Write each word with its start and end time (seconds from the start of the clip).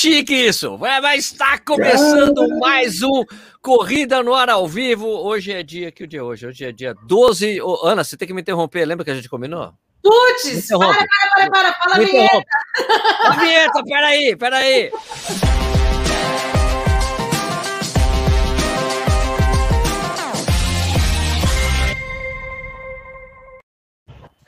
chique 0.00 0.34
isso. 0.34 0.78
Vai, 0.78 0.98
vai 0.98 1.18
estar 1.18 1.62
começando 1.62 2.48
mais 2.58 3.02
um 3.02 3.22
Corrida 3.60 4.22
no 4.22 4.34
Ar 4.34 4.48
ao 4.48 4.66
Vivo. 4.66 5.06
Hoje 5.06 5.52
é 5.52 5.62
dia, 5.62 5.92
que 5.92 6.04
o 6.04 6.06
dia 6.06 6.20
é 6.20 6.22
hoje? 6.22 6.46
Hoje 6.46 6.64
é 6.64 6.72
dia 6.72 6.94
12. 7.02 7.60
Ô, 7.60 7.86
Ana, 7.86 8.02
você 8.02 8.16
tem 8.16 8.26
que 8.26 8.32
me 8.32 8.40
interromper. 8.40 8.86
Lembra 8.86 9.04
que 9.04 9.10
a 9.10 9.14
gente 9.14 9.28
combinou? 9.28 9.74
Putz, 10.02 10.68
para, 10.68 10.78
para, 10.78 11.06
para, 11.34 11.50
para, 11.50 11.72
fala 11.74 11.96
a 11.96 11.98
vinheta. 11.98 12.44
A 13.26 13.30
vinheta, 13.32 13.84
peraí, 13.84 14.36
peraí. 14.36 14.90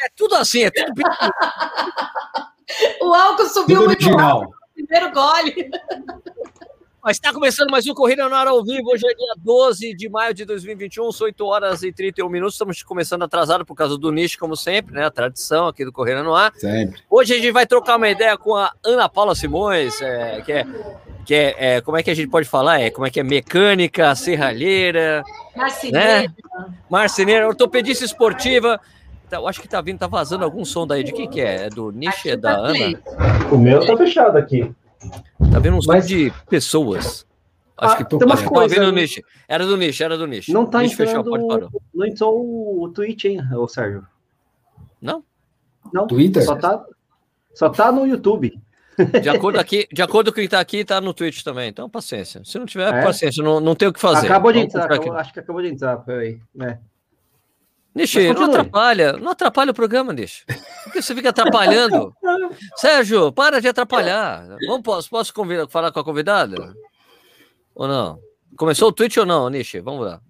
É 0.01 0.09
tudo 0.17 0.35
assim, 0.37 0.65
é 0.65 0.71
tudo. 0.71 1.03
O 3.03 3.13
álcool 3.13 3.45
subiu 3.47 3.81
Tudo 3.81 3.89
muito 3.89 4.07
original. 4.07 4.41
rápido. 4.41 4.62
Primeiro 4.87 5.13
gole. 5.13 5.71
Mas 7.03 7.17
está 7.17 7.33
começando 7.33 7.71
mais 7.71 7.87
um 7.87 7.95
Corrida 7.95 8.29
no 8.29 8.35
Ar 8.35 8.47
ao 8.47 8.63
Vivo. 8.65 8.91
Hoje 8.93 9.05
é 9.07 9.15
dia 9.15 9.35
12 9.39 9.95
de 9.95 10.09
maio 10.09 10.33
de 10.33 10.45
2021, 10.45 11.11
são 11.11 11.27
8 11.27 11.45
horas 11.45 11.83
e 11.83 11.93
31 11.93 12.29
minutos. 12.29 12.55
Estamos 12.55 12.83
começando 12.83 13.23
atrasado 13.23 13.65
por 13.65 13.75
causa 13.75 13.99
do 13.99 14.13
nicho, 14.13 14.39
como 14.39 14.57
sempre, 14.57 14.95
né? 14.95 15.05
A 15.05 15.11
tradição 15.11 15.67
aqui 15.67 15.85
do 15.85 15.93
Corrida 15.93 16.23
no 16.23 16.35
Ar. 16.35 16.53
Sempre. 16.55 17.01
Hoje 17.11 17.35
a 17.35 17.37
gente 17.37 17.51
vai 17.51 17.67
trocar 17.67 17.97
uma 17.97 18.09
ideia 18.09 18.37
com 18.37 18.55
a 18.55 18.73
Ana 18.85 19.09
Paula 19.09 19.35
Simões, 19.35 20.01
é, 20.01 20.41
que 20.43 20.53
é. 20.53 20.67
Que 21.25 21.35
é, 21.37 21.77
é, 21.77 21.81
como 21.81 21.97
é 21.97 22.03
que 22.03 22.11
a 22.11 22.15
gente 22.15 22.29
pode 22.29 22.49
falar? 22.49 22.81
É, 22.81 22.91
como 22.91 23.07
é 23.07 23.11
que 23.11 23.21
é 23.21 23.23
mecânica, 23.23 24.13
serralheira, 24.17 25.23
Marceneiro. 25.55 26.33
marceneira, 26.91 27.47
ortopedista 27.47 28.05
esportiva. 28.05 28.81
Tá, 29.31 29.37
Eu 29.39 29.49
acho 29.49 29.61
que 29.63 29.69
tá 29.69 29.81
vindo, 29.81 29.99
tá 29.99 30.07
vazando 30.07 30.45
algum 30.45 30.65
som 30.65 30.87
daí. 30.87 31.03
De 31.03 31.13
quem 31.13 31.31
que 31.31 31.41
é? 31.41 31.67
É 31.67 31.71
do 31.71 31.91
Niche? 31.91 32.31
É 32.31 32.37
da 32.37 32.57
Ana? 32.57 33.01
O 33.51 33.57
meu 33.57 33.87
tá 33.87 33.97
fechado 33.97 34.37
aqui. 34.37 34.71
Tá 35.53 35.59
vendo 35.59 35.77
um 35.77 35.83
som 35.83 35.93
Mas- 35.93 36.07
de 36.09 36.33
pessoas. 36.49 37.27
Acho 37.77 37.95
Ah, 37.95 37.97
que 37.97 38.05
tem 38.05 38.19
umas 38.25 38.39
Tava 38.41 38.51
coisas 38.51 38.71
vendo 38.79 38.85
o 38.87 38.89
ali. 38.93 39.01
Niche. 39.01 39.25
Era 39.49 39.67
do 39.67 39.77
Niche, 39.77 40.05
era 40.05 40.17
do 40.17 40.27
Niche. 40.27 40.53
Não 40.53 40.67
tá 40.67 40.81
fechou, 40.89 41.25
pode 41.25 41.43
entrando, 41.45 41.49
parar. 41.49 41.83
não 41.93 42.07
entrou 42.07 42.83
o 42.83 42.89
Twitch, 42.91 43.25
hein, 43.25 43.41
ô 43.57 43.67
Sérgio? 43.67 44.07
Não? 45.01 45.25
Não, 45.93 46.07
Twitter? 46.07 46.45
só 46.45 46.55
tá, 46.55 46.85
só 47.53 47.69
tá 47.71 47.91
no 47.91 48.07
YouTube. 48.07 48.57
De 49.21 49.29
acordo, 49.29 49.59
aqui, 49.59 49.89
de 49.93 50.01
acordo 50.03 50.31
com 50.31 50.37
quem 50.37 50.49
tá 50.49 50.61
aqui, 50.61 50.85
tá 50.85 51.01
no 51.01 51.13
Twitch 51.15 51.43
também. 51.43 51.71
Então, 51.71 51.89
paciência. 51.89 52.43
Se 52.45 52.57
não 52.59 52.67
tiver, 52.67 52.93
É? 52.95 53.03
paciência. 53.03 53.43
Não, 53.43 53.59
não 53.59 53.75
tem 53.75 53.89
o 53.89 53.93
que 53.93 53.99
fazer. 53.99 54.27
acabou 54.27 54.53
de 54.53 54.59
Vamos 54.59 54.75
entrar, 54.75 54.85
acabou- 54.85 55.15
acho 55.15 55.33
que 55.33 55.41
acabou 55.41 55.63
de 55.63 55.69
entrar, 55.69 55.97
peraí. 55.97 56.39
É. 56.61 56.79
Niche, 57.95 58.29
Mas 58.29 58.39
não 58.39 58.47
atrapalha. 58.47 59.13
Não 59.15 59.33
atrapalha 59.33 59.71
o 59.71 59.75
programa, 59.75 60.13
Niche. 60.13 60.45
Por 60.85 60.93
que 60.93 61.03
você 61.03 61.15
fica 61.15 61.29
atrapalhando? 61.29 62.15
Sérgio, 62.77 63.31
para 63.33 63.61
de 63.61 63.69
atrapalhar. 63.69 64.57
Vamos, 64.67 64.83
posso, 64.83 65.11
posso 65.11 65.35
convidar, 65.35 65.69
falar 65.69 65.93
com 65.93 66.01
a 66.01 66.05
convidada? 66.05 66.75
Ou 67.75 67.87
não? 67.87 68.19
Começou 68.57 68.89
o 68.89 68.93
Twitch 68.93 69.19
ou 69.19 69.27
não, 69.27 69.49
Niche? 69.51 69.81
Vamos 69.81 70.07
lá. 70.07 70.21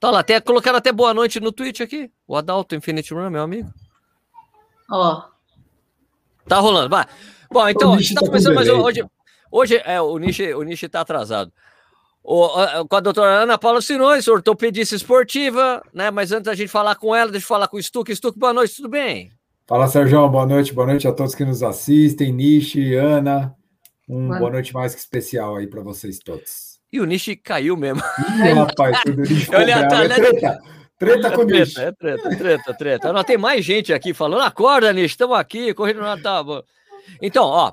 Tá 0.00 0.10
lá, 0.10 0.20
até, 0.20 0.40
colocaram 0.40 0.78
até 0.78 0.92
boa 0.92 1.14
noite 1.14 1.38
no 1.38 1.52
Twitch 1.52 1.80
aqui. 1.80 2.10
O 2.26 2.36
Adalto 2.36 2.74
Infinite 2.74 3.14
Run, 3.14 3.30
meu 3.30 3.42
amigo. 3.42 3.72
Ó, 4.90 5.22
Tá 6.46 6.58
rolando, 6.58 6.90
vai. 6.90 7.06
Bom, 7.50 7.68
então, 7.68 7.92
a 7.92 7.96
Nishi 7.96 8.08
gente 8.08 8.14
tá 8.14 8.20
tá 8.20 8.26
com 8.26 8.32
começando 8.32 8.54
mais 8.54 8.68
um. 8.68 8.80
Hoje, 8.80 9.04
hoje 9.50 9.82
é, 9.84 10.00
o 10.00 10.18
Nishi, 10.18 10.52
o 10.54 10.62
Nishi 10.62 10.88
tá 10.88 11.00
atrasado. 11.00 11.52
O, 12.26 12.48
com 12.88 12.96
a 12.96 13.00
doutora 13.00 13.42
Ana 13.42 13.58
Paula 13.58 13.82
Sinões, 13.82 14.26
ortopedista 14.26 14.96
esportiva, 14.96 15.82
né? 15.92 16.10
Mas 16.10 16.32
antes 16.32 16.44
da 16.46 16.54
gente 16.54 16.68
falar 16.70 16.94
com 16.94 17.14
ela, 17.14 17.30
deixa 17.30 17.44
eu 17.44 17.48
falar 17.48 17.68
com 17.68 17.76
o 17.76 17.82
Stuck. 17.82 18.10
Stuck, 18.16 18.38
boa 18.38 18.54
noite, 18.54 18.76
tudo 18.76 18.88
bem? 18.88 19.30
Fala, 19.66 19.86
Sérgio. 19.88 20.26
Boa 20.30 20.46
noite. 20.46 20.72
Boa 20.72 20.86
noite 20.86 21.06
a 21.06 21.12
todos 21.12 21.34
que 21.34 21.44
nos 21.44 21.62
assistem. 21.62 22.32
Nishi, 22.32 22.94
Ana. 22.94 23.54
Um 24.08 24.28
Boa 24.28 24.38
boa 24.38 24.50
noite 24.52 24.72
mais 24.72 24.94
que 24.94 25.00
especial 25.00 25.56
aí 25.56 25.66
para 25.66 25.82
vocês 25.82 26.18
todos. 26.18 26.78
E 26.90 27.00
o 27.00 27.04
Nishi 27.04 27.36
caiu 27.36 27.76
mesmo. 27.76 28.02
Ih, 28.38 28.52
rapaz, 28.52 29.00
tudo 29.02 29.22
Nishi 29.22 29.50
Olha, 29.54 29.88
tá, 29.88 30.04
É 30.04 30.08
né? 30.08 30.14
treta. 30.14 30.58
Treta 30.98 31.30
com 31.32 31.42
o 31.42 31.44
Nishi. 31.44 31.74
treta, 31.74 31.88
é 31.88 31.92
treta, 31.92 32.36
treta, 32.36 32.74
treta. 32.74 33.12
Não, 33.12 33.24
tem 33.24 33.36
mais 33.36 33.64
gente 33.64 33.92
aqui 33.92 34.14
falando, 34.14 34.42
acorda, 34.42 34.92
Nishi, 34.92 35.06
estamos 35.08 35.36
aqui, 35.36 35.74
correndo 35.74 36.00
na 36.00 36.16
tábua. 36.16 36.64
Então, 37.20 37.44
ó, 37.44 37.72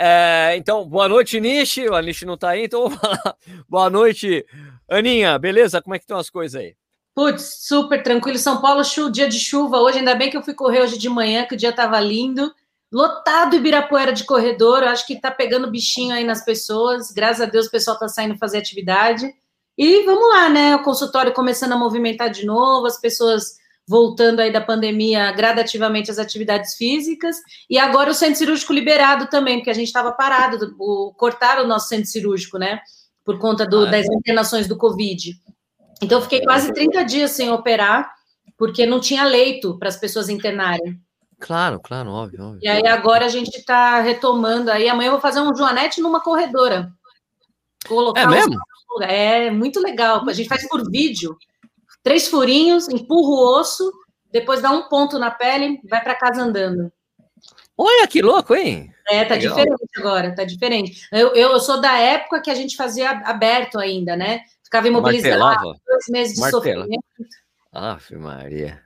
é, 0.00 0.56
então, 0.56 0.88
boa 0.88 1.08
noite, 1.08 1.38
Nishi, 1.38 1.88
o 1.88 2.00
Nishi 2.00 2.24
não 2.24 2.36
tá 2.36 2.50
aí, 2.50 2.64
então 2.64 2.88
vou 2.88 2.98
falar, 2.98 3.36
boa 3.68 3.90
noite, 3.90 4.44
Aninha, 4.88 5.38
beleza? 5.38 5.82
Como 5.82 5.94
é 5.94 5.98
que 5.98 6.04
estão 6.04 6.18
as 6.18 6.30
coisas 6.30 6.60
aí? 6.60 6.74
putz, 7.20 7.66
super 7.66 8.02
tranquilo. 8.02 8.38
São 8.38 8.62
Paulo, 8.62 8.82
chu, 8.82 9.10
dia 9.10 9.28
de 9.28 9.38
chuva 9.38 9.78
hoje. 9.78 9.98
Ainda 9.98 10.14
bem 10.14 10.30
que 10.30 10.36
eu 10.38 10.42
fui 10.42 10.54
correr 10.54 10.80
hoje 10.80 10.96
de 10.96 11.08
manhã, 11.08 11.44
que 11.44 11.54
o 11.54 11.58
dia 11.58 11.70
tava 11.70 12.00
lindo. 12.00 12.50
Lotado 12.90 13.56
Ibirapuera 13.56 14.10
de 14.10 14.24
corredor. 14.24 14.82
Acho 14.84 15.06
que 15.06 15.20
tá 15.20 15.30
pegando 15.30 15.70
bichinho 15.70 16.14
aí 16.14 16.24
nas 16.24 16.42
pessoas. 16.42 17.10
Graças 17.10 17.42
a 17.42 17.44
Deus 17.44 17.66
o 17.66 17.70
pessoal 17.70 17.98
tá 17.98 18.08
saindo 18.08 18.38
fazer 18.38 18.56
atividade. 18.56 19.30
E 19.76 20.02
vamos 20.04 20.28
lá, 20.30 20.48
né? 20.48 20.74
O 20.76 20.82
consultório 20.82 21.32
começando 21.34 21.72
a 21.72 21.76
movimentar 21.76 22.30
de 22.30 22.46
novo, 22.46 22.86
as 22.86 22.98
pessoas 22.98 23.58
voltando 23.90 24.38
aí 24.38 24.52
da 24.52 24.60
pandemia 24.60 25.32
gradativamente 25.32 26.12
às 26.12 26.18
atividades 26.20 26.76
físicas. 26.76 27.36
E 27.68 27.76
agora 27.76 28.08
o 28.12 28.14
centro 28.14 28.36
cirúrgico 28.36 28.72
liberado 28.72 29.26
também, 29.26 29.56
porque 29.58 29.70
a 29.70 29.74
gente 29.74 29.88
estava 29.88 30.12
parado, 30.12 30.76
o, 30.78 31.12
cortaram 31.16 31.64
o 31.64 31.66
nosso 31.66 31.88
centro 31.88 32.06
cirúrgico, 32.08 32.56
né? 32.56 32.78
Por 33.24 33.40
conta 33.40 33.66
do- 33.66 33.84
Ah, 33.84 33.88
é? 33.88 33.90
das 33.90 34.06
internações 34.06 34.68
do 34.68 34.76
Covid. 34.76 35.34
Então, 36.00 36.18
eu 36.18 36.22
fiquei 36.22 36.40
quase 36.42 36.72
30 36.72 37.02
dias 37.02 37.32
sem 37.32 37.50
operar, 37.50 38.12
porque 38.56 38.86
não 38.86 39.00
tinha 39.00 39.24
leito 39.24 39.76
para 39.76 39.88
as 39.88 39.96
pessoas 39.96 40.28
internarem. 40.28 40.96
Claro, 41.40 41.80
claro, 41.82 42.10
óbvio, 42.10 42.44
óbvio. 42.44 42.60
E 42.62 42.68
aí, 42.68 42.86
agora 42.86 43.24
a 43.26 43.28
gente 43.28 43.56
está 43.56 44.00
retomando 44.00 44.70
aí. 44.70 44.88
Amanhã 44.88 45.08
eu 45.08 45.12
vou 45.12 45.20
fazer 45.20 45.40
um 45.40 45.54
Joanete 45.54 46.00
numa 46.00 46.20
corredora. 46.20 46.92
Colocar 47.88 48.20
É 48.22 48.26
os- 48.26 48.32
mesmo? 48.34 48.54
É 49.02 49.50
muito 49.50 49.80
legal. 49.80 50.28
A 50.28 50.32
gente 50.32 50.48
faz 50.48 50.66
por 50.68 50.88
vídeo. 50.90 51.36
Três 52.02 52.28
furinhos, 52.28 52.88
empurra 52.88 53.28
o 53.28 53.60
osso, 53.60 53.92
depois 54.32 54.62
dá 54.62 54.70
um 54.70 54.88
ponto 54.88 55.18
na 55.18 55.30
pele, 55.30 55.80
vai 55.88 56.02
para 56.02 56.14
casa 56.14 56.42
andando. 56.42 56.92
Olha 57.76 58.06
que 58.06 58.20
louco, 58.20 58.54
hein? 58.54 58.92
É, 59.08 59.24
tá 59.24 59.34
Legal. 59.34 59.56
diferente 59.56 59.88
agora, 59.96 60.34
tá 60.34 60.44
diferente. 60.44 61.08
Eu, 61.10 61.34
eu 61.34 61.58
sou 61.58 61.80
da 61.80 61.96
época 61.98 62.40
que 62.42 62.50
a 62.50 62.54
gente 62.54 62.76
fazia 62.76 63.10
aberto 63.10 63.78
ainda, 63.78 64.16
né? 64.16 64.42
Ficava 64.62 64.86
imobilizado, 64.86 65.38
Martelava. 65.38 65.80
dois 65.86 66.04
meses 66.10 66.34
de 66.34 66.40
Martela. 66.40 66.62
sofrimento. 66.62 67.04
Ave 67.72 68.16
Maria. 68.16 68.82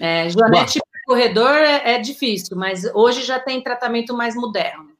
É, 0.00 0.28
Joanete 0.28 0.80
para 0.80 1.00
corredor 1.06 1.54
é, 1.56 1.94
é 1.94 1.98
difícil, 1.98 2.56
mas 2.56 2.84
hoje 2.92 3.22
já 3.22 3.38
tem 3.38 3.62
tratamento 3.62 4.12
mais 4.14 4.34
moderno. 4.34 4.92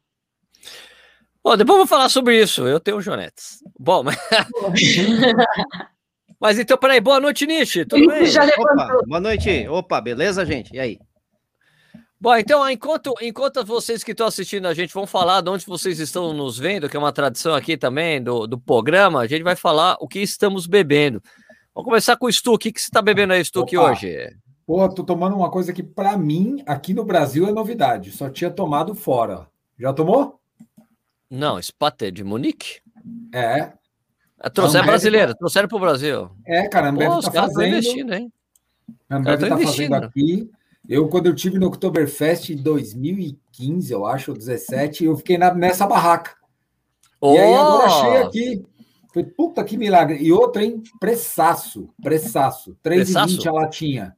Bom, 1.42 1.56
depois 1.56 1.74
eu 1.74 1.84
vou 1.84 1.86
falar 1.86 2.08
sobre 2.08 2.40
isso. 2.40 2.66
Eu 2.66 2.80
tenho 2.80 3.00
jonetes. 3.02 3.62
Bom, 3.78 4.02
mas, 4.02 4.16
mas 6.40 6.58
então, 6.58 6.76
peraí. 6.76 7.00
Boa 7.00 7.20
noite, 7.20 7.46
Nishi. 7.46 7.84
Tudo 7.84 8.06
bem? 8.06 8.24
Opa, 8.58 9.02
boa 9.06 9.20
noite. 9.20 9.68
Opa, 9.68 10.00
beleza, 10.00 10.44
gente? 10.44 10.74
E 10.74 10.80
aí? 10.80 10.98
Bom, 12.20 12.34
então, 12.36 12.68
enquanto, 12.70 13.14
enquanto 13.20 13.64
vocês 13.64 14.02
que 14.02 14.12
estão 14.12 14.26
assistindo 14.26 14.66
a 14.66 14.72
gente 14.72 14.94
vão 14.94 15.06
falar 15.06 15.42
de 15.42 15.50
onde 15.50 15.66
vocês 15.66 15.98
estão 16.00 16.32
nos 16.32 16.58
vendo, 16.58 16.88
que 16.88 16.96
é 16.96 16.98
uma 16.98 17.12
tradição 17.12 17.54
aqui 17.54 17.76
também 17.76 18.22
do, 18.22 18.46
do 18.46 18.58
programa, 18.58 19.20
a 19.20 19.26
gente 19.26 19.42
vai 19.42 19.54
falar 19.54 19.96
o 20.00 20.08
que 20.08 20.20
estamos 20.20 20.66
bebendo. 20.66 21.22
Vamos 21.74 21.88
começar 21.88 22.16
com 22.16 22.26
o 22.26 22.32
Stu. 22.32 22.54
O 22.54 22.58
que, 22.58 22.72
que 22.72 22.80
você 22.80 22.86
está 22.86 23.02
bebendo 23.02 23.34
aí, 23.34 23.44
Stuck, 23.44 23.76
Opa. 23.76 23.90
hoje? 23.90 24.34
Pô, 24.66 24.88
tô 24.88 25.04
tomando 25.04 25.36
uma 25.36 25.50
coisa 25.50 25.72
que 25.72 25.82
para 25.82 26.16
mim, 26.16 26.62
aqui 26.64 26.94
no 26.94 27.04
Brasil, 27.04 27.46
é 27.46 27.52
novidade. 27.52 28.10
Só 28.12 28.30
tinha 28.30 28.50
tomado 28.50 28.94
fora. 28.94 29.46
Já 29.78 29.92
tomou? 29.92 30.40
Não, 31.28 31.60
Spater 31.60 32.10
de 32.10 32.24
Munique? 32.24 32.80
É. 33.34 33.72
Trouxeram 34.50 34.82
Ambev 34.84 34.92
brasileira, 34.92 35.34
trouxeram 35.34 35.68
para 35.68 35.76
o 35.76 35.80
Brasil. 35.80 36.30
É, 36.46 36.68
cara, 36.68 36.86
a 36.88 36.90
Ambev 36.90 37.08
Pô, 37.10 37.20
tá 37.20 37.30
caras 37.30 37.50
estão 37.50 37.62
fazendo. 37.62 37.72
investindo, 37.78 38.14
hein? 38.14 38.32
A 39.08 39.16
Ambev 39.16 39.40
tá 39.40 39.48
investindo. 39.48 39.90
fazendo 39.90 40.04
aqui. 40.06 40.50
Eu, 40.88 41.08
quando 41.08 41.26
eu 41.26 41.34
tive 41.34 41.58
no 41.58 41.66
Oktoberfest 41.68 42.50
em 42.50 42.56
2015, 42.56 43.92
eu 43.92 44.04
acho, 44.04 44.32
ou 44.32 44.36
17, 44.36 45.04
eu 45.04 45.16
fiquei 45.16 45.38
na- 45.38 45.54
nessa 45.54 45.86
barraca. 45.86 46.32
E 47.22 47.26
aí 47.38 47.54
agora 47.54 47.86
achei 47.86 48.10
Oh! 48.22 48.26
aqui. 48.26 48.66
Falei, 49.14 49.30
puta 49.30 49.64
que 49.64 49.76
milagre. 49.78 50.18
E 50.20 50.30
outra, 50.32 50.62
hein? 50.64 50.82
Preçaço, 51.00 51.88
preçaço. 52.02 52.76
3,20 52.82 53.32
Preçaço? 53.40 53.48
a 53.48 53.52
latinha. 53.52 54.16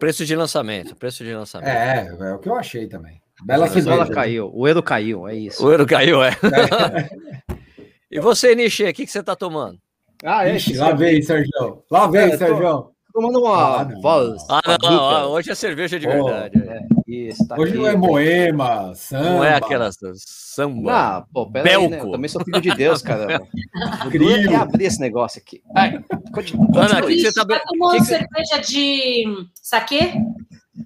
Preço 0.00 0.24
de 0.24 0.34
lançamento, 0.34 0.96
preço 0.96 1.22
de 1.22 1.34
lançamento. 1.34 1.68
É, 1.68 2.08
é 2.20 2.34
o 2.34 2.38
que 2.38 2.48
eu 2.48 2.54
achei 2.56 2.86
também. 2.88 3.20
Bela 3.44 3.68
dólar 3.68 3.82
cerveja. 3.82 4.12
caiu, 4.12 4.50
o 4.52 4.66
euro 4.66 4.82
caiu, 4.82 5.28
é 5.28 5.36
isso. 5.36 5.64
O 5.64 5.70
euro 5.70 5.86
caiu, 5.86 6.20
é. 6.24 6.30
e 8.10 8.20
você, 8.20 8.54
Nishi, 8.54 8.84
o 8.84 8.94
que, 8.94 9.04
que 9.06 9.12
você 9.12 9.20
está 9.20 9.34
tomando? 9.36 9.78
Ah, 10.24 10.48
Ixi, 10.48 10.76
lá 10.76 10.92
vem, 10.92 11.22
Sérgio. 11.22 11.82
Lá 11.90 12.06
vem, 12.08 12.32
É, 12.32 12.36
Sérgio. 12.36 12.90
Tomando 13.12 13.40
uma 13.40 13.80
Ah, 13.80 13.84
não. 13.84 14.00
voz. 14.00 14.42
Ah, 14.48 14.60
não, 14.82 14.90
não, 14.90 15.30
hoje 15.30 15.50
é 15.50 15.54
cerveja 15.54 15.98
de 15.98 16.06
Oh, 16.06 16.24
verdade. 16.24 16.58
É, 16.68 16.80
isso, 17.06 17.46
tá 17.48 17.56
Hoje 17.58 17.72
aqui. 17.72 17.80
não 17.82 17.88
é 17.88 17.96
moema, 17.96 18.94
samba. 18.94 19.24
Não 19.24 19.44
é 19.44 19.54
aquela 19.54 19.90
samba. 19.92 20.92
Não, 20.92 21.24
pô, 21.32 21.50
pera 21.50 21.68
aí, 21.68 21.74
né? 21.88 21.88
Belco. 21.96 22.06
Eu 22.08 22.12
também 22.12 22.28
sou 22.28 22.44
filho 22.44 22.60
de 22.60 22.70
Deus, 22.74 23.02
cara. 23.02 23.26
É 24.50 24.54
abrir 24.56 24.84
esse 24.84 25.00
negócio 25.00 25.40
aqui. 25.40 25.62
Ai, 25.74 25.98
continua. 26.32 26.66
Ana, 26.76 27.00
o 27.00 27.06
que, 27.06 27.14
que 27.14 27.20
você 27.22 27.32
tá 27.32 27.40
Já 27.40 27.44
be... 27.46 27.60
tomou 27.64 27.90
que 27.92 27.98
que- 27.98 28.04
cerveja 28.04 28.58
de 28.60 29.24
saquê? 29.54 30.12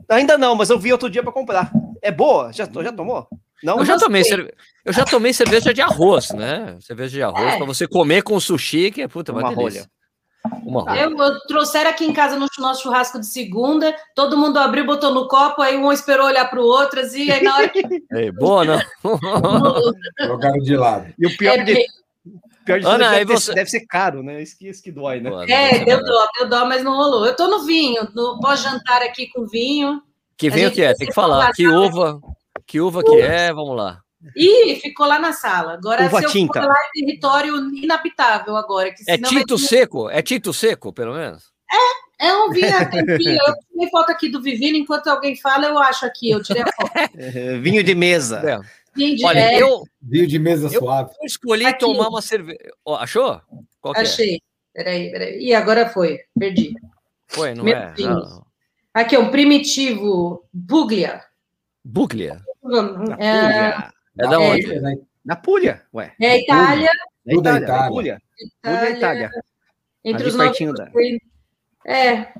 Ainda 0.08 0.38
não, 0.38 0.54
mas 0.54 0.70
eu 0.70 0.78
vi 0.78 0.92
outro 0.92 1.10
dia 1.10 1.22
pra 1.22 1.32
comprar. 1.32 1.70
É 2.00 2.10
boa? 2.10 2.52
Já, 2.52 2.64
já 2.66 2.92
tomou? 2.92 3.26
Não, 3.62 3.78
Eu 3.78 3.84
já, 3.84 3.92
gostei. 3.94 4.06
tomei 4.08 4.24
cerve... 4.24 4.54
eu 4.84 4.92
já 4.92 5.04
tomei 5.04 5.32
cerveja 5.32 5.72
de 5.74 5.80
arroz, 5.80 6.30
né? 6.30 6.76
Cerveja 6.80 7.10
de 7.10 7.22
arroz, 7.22 7.54
É. 7.54 7.56
pra 7.56 7.66
você 7.66 7.86
comer 7.86 8.22
com 8.22 8.38
sushi, 8.40 8.90
que 8.90 9.02
é 9.02 9.08
puta, 9.08 9.32
uma, 9.32 9.40
Uma 9.42 9.54
delícia. 9.54 9.86
Uma 10.64 10.80
rolha. 10.82 11.00
Eu, 11.02 11.16
eu 11.16 11.40
trouxeram 11.46 11.90
aqui 11.90 12.04
em 12.04 12.12
casa 12.12 12.36
no 12.36 12.48
nosso 12.58 12.82
churrasco 12.82 13.20
de 13.20 13.26
segunda, 13.26 13.94
todo 14.14 14.36
mundo 14.36 14.58
abriu, 14.58 14.84
botou 14.84 15.14
no 15.14 15.28
copo, 15.28 15.62
aí 15.62 15.76
um 15.76 15.92
esperou 15.92 16.26
olhar 16.26 16.50
para 16.50 16.60
o 16.60 16.64
outro, 16.64 16.98
assim, 17.00 17.30
aí 17.30 17.42
na 17.42 17.56
hora 17.56 17.68
que. 17.68 17.80
Ei, 18.12 18.32
boa, 18.32 18.64
não? 18.64 18.80
Jogaram 20.20 20.58
de 20.58 20.76
lado. 20.76 21.12
E 21.18 21.26
o 21.26 21.36
pior 21.36 21.58
É, 21.58 21.62
de, 21.64 21.74
pior 22.64 22.78
de 22.78 22.84
tudo 22.84 22.88
Ana, 22.94 23.04
é 23.04 23.08
que 23.10 23.14
aí 23.14 23.24
deve, 23.24 23.38
você- 23.38 23.46
ser, 23.46 23.54
deve 23.54 23.70
ser 23.70 23.86
caro, 23.86 24.22
né? 24.22 24.42
Isso 24.42 24.58
que, 24.58 24.68
isso 24.68 24.82
que 24.82 24.90
dói, 24.90 25.20
né? 25.20 25.30
É, 25.48 25.84
deu 25.84 26.02
dó, 26.02 26.26
deu 26.38 26.48
dó, 26.48 26.66
mas 26.66 26.82
não 26.82 26.96
rolou. 26.96 27.24
Eu 27.26 27.36
tô 27.36 27.46
no 27.48 27.64
vinho, 27.64 28.08
no 28.14 28.40
pós-jantar 28.40 29.02
aqui 29.02 29.28
com 29.28 29.46
vinho. 29.46 30.02
Que 30.36 30.48
A 30.48 30.50
vem 30.50 30.64
o 30.64 30.66
gente 30.68 30.74
que 30.74 30.82
é? 30.82 30.94
Tem 30.94 31.06
que 31.06 31.14
falar. 31.14 31.52
Que 31.52 31.68
uva, 31.68 32.20
que 32.66 32.80
uva 32.80 33.02
que 33.02 33.20
é, 33.20 33.52
vamos 33.52 33.76
lá. 33.76 34.00
E 34.36 34.76
ficou 34.76 35.06
lá 35.06 35.18
na 35.18 35.32
sala. 35.32 35.72
Agora, 35.74 36.06
Uva 36.06 36.18
se 36.20 36.24
eu 36.26 36.30
tinta. 36.30 36.60
for 36.60 36.68
lá, 36.68 36.74
é 36.76 37.00
território 37.00 37.56
inabitável 37.74 38.56
agora. 38.56 38.92
Que 38.94 39.02
É 39.08 39.16
senão 39.16 39.28
tinto 39.30 39.56
vai- 39.58 39.66
seco? 39.66 40.08
É 40.10 40.22
tinto 40.22 40.52
seco, 40.52 40.92
pelo 40.92 41.14
menos? 41.14 41.50
É 42.20 42.32
um 42.36 42.50
vinho. 42.50 42.66
Eu 43.00 43.54
tirei 43.72 43.90
foto 43.90 44.10
aqui 44.10 44.28
do 44.28 44.40
Vivino, 44.40 44.76
enquanto 44.76 45.08
alguém 45.08 45.34
fala, 45.34 45.66
eu 45.66 45.76
acho 45.76 46.06
aqui, 46.06 46.30
eu 46.30 46.40
tirei 46.40 46.62
a 46.62 46.66
foto. 46.66 46.92
É, 47.16 47.58
vinho 47.58 47.82
de 47.82 47.96
mesa. 47.96 48.38
É. 48.48 48.60
Vinho 48.94 49.16
de- 49.16 49.24
Olha, 49.24 49.40
é, 49.40 49.60
eu, 49.60 49.82
Vinho 50.00 50.28
de 50.28 50.38
mesa 50.38 50.68
Eu- 50.72 50.78
suave. 50.80 51.10
eu 51.20 51.26
escolhi 51.26 51.66
Aqui. 51.66 51.80
tomar 51.80 52.06
uma 52.08 52.22
cerveja. 52.22 52.60
Ó, 52.84 52.94
achou? 52.94 53.40
Qual 53.80 53.92
que 53.92 53.98
é? 54.00 54.02
achei. 54.04 54.40
Peraí, 54.72 55.10
peraí. 55.10 55.38
Ih, 55.40 55.54
agora 55.54 55.88
foi. 55.88 56.20
Perdi. 56.38 56.74
Foi, 57.26 57.54
não 57.56 57.64
Meu 57.64 57.76
é? 57.76 57.92
Não. 57.98 58.46
Aqui, 58.94 59.18
um 59.18 59.30
primitivo 59.30 60.44
Buglia. 60.52 61.22
Buglia. 61.84 62.40
Na 62.62 63.16
É, 63.18 63.42
Puglia. 63.42 63.92
É 64.18 64.28
da 64.28 64.34
É, 64.34 64.38
onde? 64.38 64.80
né? 64.80 64.94
Na 65.24 65.36
Puglia, 65.36 65.82
ué. 65.94 66.12
é 66.20 66.38
Itália. 66.40 66.90
Na 67.24 67.32
é 67.32 67.36
Itália, 67.36 67.64
Itália. 67.64 67.88
Puglia. 67.88 68.22
Puglia 68.62 68.80
é 68.88 68.90
Itália. 68.92 69.30
Entre 70.04 70.22
Ali 70.22 70.30
os 70.30 70.36
pertinho 70.36 70.72
da... 70.74 70.90
É. 71.86 72.32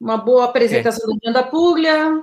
Uma 0.00 0.16
boa 0.18 0.44
apresentação 0.46 1.06
do 1.06 1.18
vinho 1.20 1.32
da 1.32 1.42
Puglia. 1.42 2.22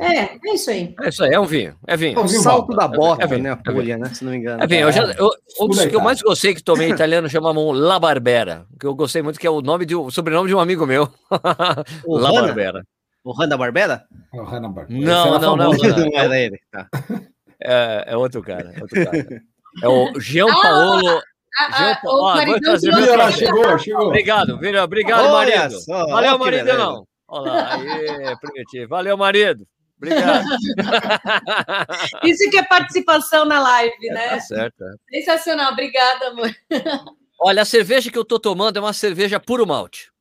É, 0.00 0.36
é 0.48 0.54
isso 0.54 0.70
aí. 0.70 0.94
É 1.00 1.08
isso 1.08 1.22
aí, 1.22 1.32
é 1.34 1.38
um 1.38 1.44
vinho. 1.44 1.76
É 1.86 1.96
vinho. 1.96 2.18
O 2.18 2.26
vinho 2.26 2.40
salto 2.40 2.74
da 2.74 2.88
bota, 2.88 3.24
É 3.24 3.26
vinho, 3.26 3.42
né? 3.42 3.50
A 3.50 3.52
é. 3.52 3.56
Puglia, 3.56 3.98
né? 3.98 4.08
Se 4.14 4.24
não 4.24 4.32
me 4.32 4.38
engano. 4.38 4.62
É 4.62 4.66
vinho. 4.66 4.82
Eu 4.82 4.92
já, 4.92 5.02
eu- 5.12 5.30
um 5.60 5.68
dos 5.68 5.84
que 5.84 5.94
eu 5.94 6.00
é 6.00 6.04
mais 6.04 6.20
gostei 6.22 6.54
que 6.54 6.62
tomei 6.62 6.88
italiano 6.90 7.28
chamavam 7.28 7.70
La 7.72 7.98
Barbera. 7.98 8.66
Que 8.80 8.86
eu 8.86 8.94
gostei 8.94 9.22
muito, 9.22 9.38
que 9.38 9.46
é 9.46 9.50
o 9.50 9.60
nome 9.60 9.84
de, 9.84 9.94
o 9.94 10.10
sobrenome 10.10 10.48
de 10.48 10.54
um 10.54 10.60
amigo 10.60 10.86
meu. 10.86 11.08
La? 12.06 12.32
Barbera. 12.32 12.84
O 13.24 13.32
Hanna 13.32 13.56
Barbera? 13.56 14.04
É 14.34 14.40
o 14.40 14.44
Hannibal. 14.44 14.86
Não, 14.88 15.38
não, 15.38 15.56
não, 15.56 15.72
não. 15.72 15.72
Não 15.72 16.18
era 16.18 16.38
ele. 16.38 16.60
Tá. 16.70 16.88
É, 17.60 18.04
é 18.08 18.16
outro 18.16 18.42
cara. 18.42 18.72
é 18.76 18.80
outro 18.82 19.04
cara. 19.04 19.42
É 19.82 19.88
o 19.88 20.18
Gianpaolo. 20.20 21.22
Ah, 21.58 21.70
Jean 21.78 21.90
ah, 21.92 22.00
Paul- 22.02 22.18
o 22.20 22.34
maridão 22.34 22.60
trazer 22.60 23.16
lá, 23.16 23.30
chegou, 23.30 23.78
chegou. 23.78 24.06
Obrigado, 24.06 24.58
vira- 24.58 24.82
obrigado, 24.82 25.26
Olha 25.26 25.32
marido. 25.58 25.80
só, 25.80 26.06
Valeu, 26.06 26.38
não. 26.78 27.06
Olha 27.28 27.52
lá, 27.52 27.74
aí, 27.74 28.36
primitivo. 28.40 28.88
Valeu, 28.88 29.16
marido. 29.18 29.66
Obrigado. 29.98 30.44
Isso 32.24 32.50
que 32.50 32.58
é 32.58 32.64
participação 32.64 33.44
na 33.44 33.60
live, 33.60 34.08
né? 34.08 34.28
Tá 34.30 34.40
certo. 34.40 34.82
é. 34.82 35.18
Sensacional. 35.18 35.72
Obrigada, 35.72 36.28
amor. 36.28 36.50
Olha, 37.38 37.62
a 37.62 37.66
cerveja 37.66 38.10
que 38.10 38.18
eu 38.18 38.24
tô 38.24 38.38
tomando 38.38 38.78
é 38.78 38.80
uma 38.80 38.92
cerveja 38.92 39.38
puro 39.38 39.66
malte. 39.66 40.11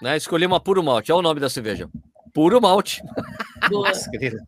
Né? 0.00 0.16
Escolhi 0.16 0.46
uma 0.46 0.60
puro 0.60 0.82
malte. 0.82 1.10
Olha 1.12 1.18
o 1.20 1.22
nome 1.22 1.40
da 1.40 1.48
cerveja. 1.50 1.88
Puro 2.32 2.60
malte. 2.60 3.02
Nossa, 3.70 4.08
querido. 4.10 4.38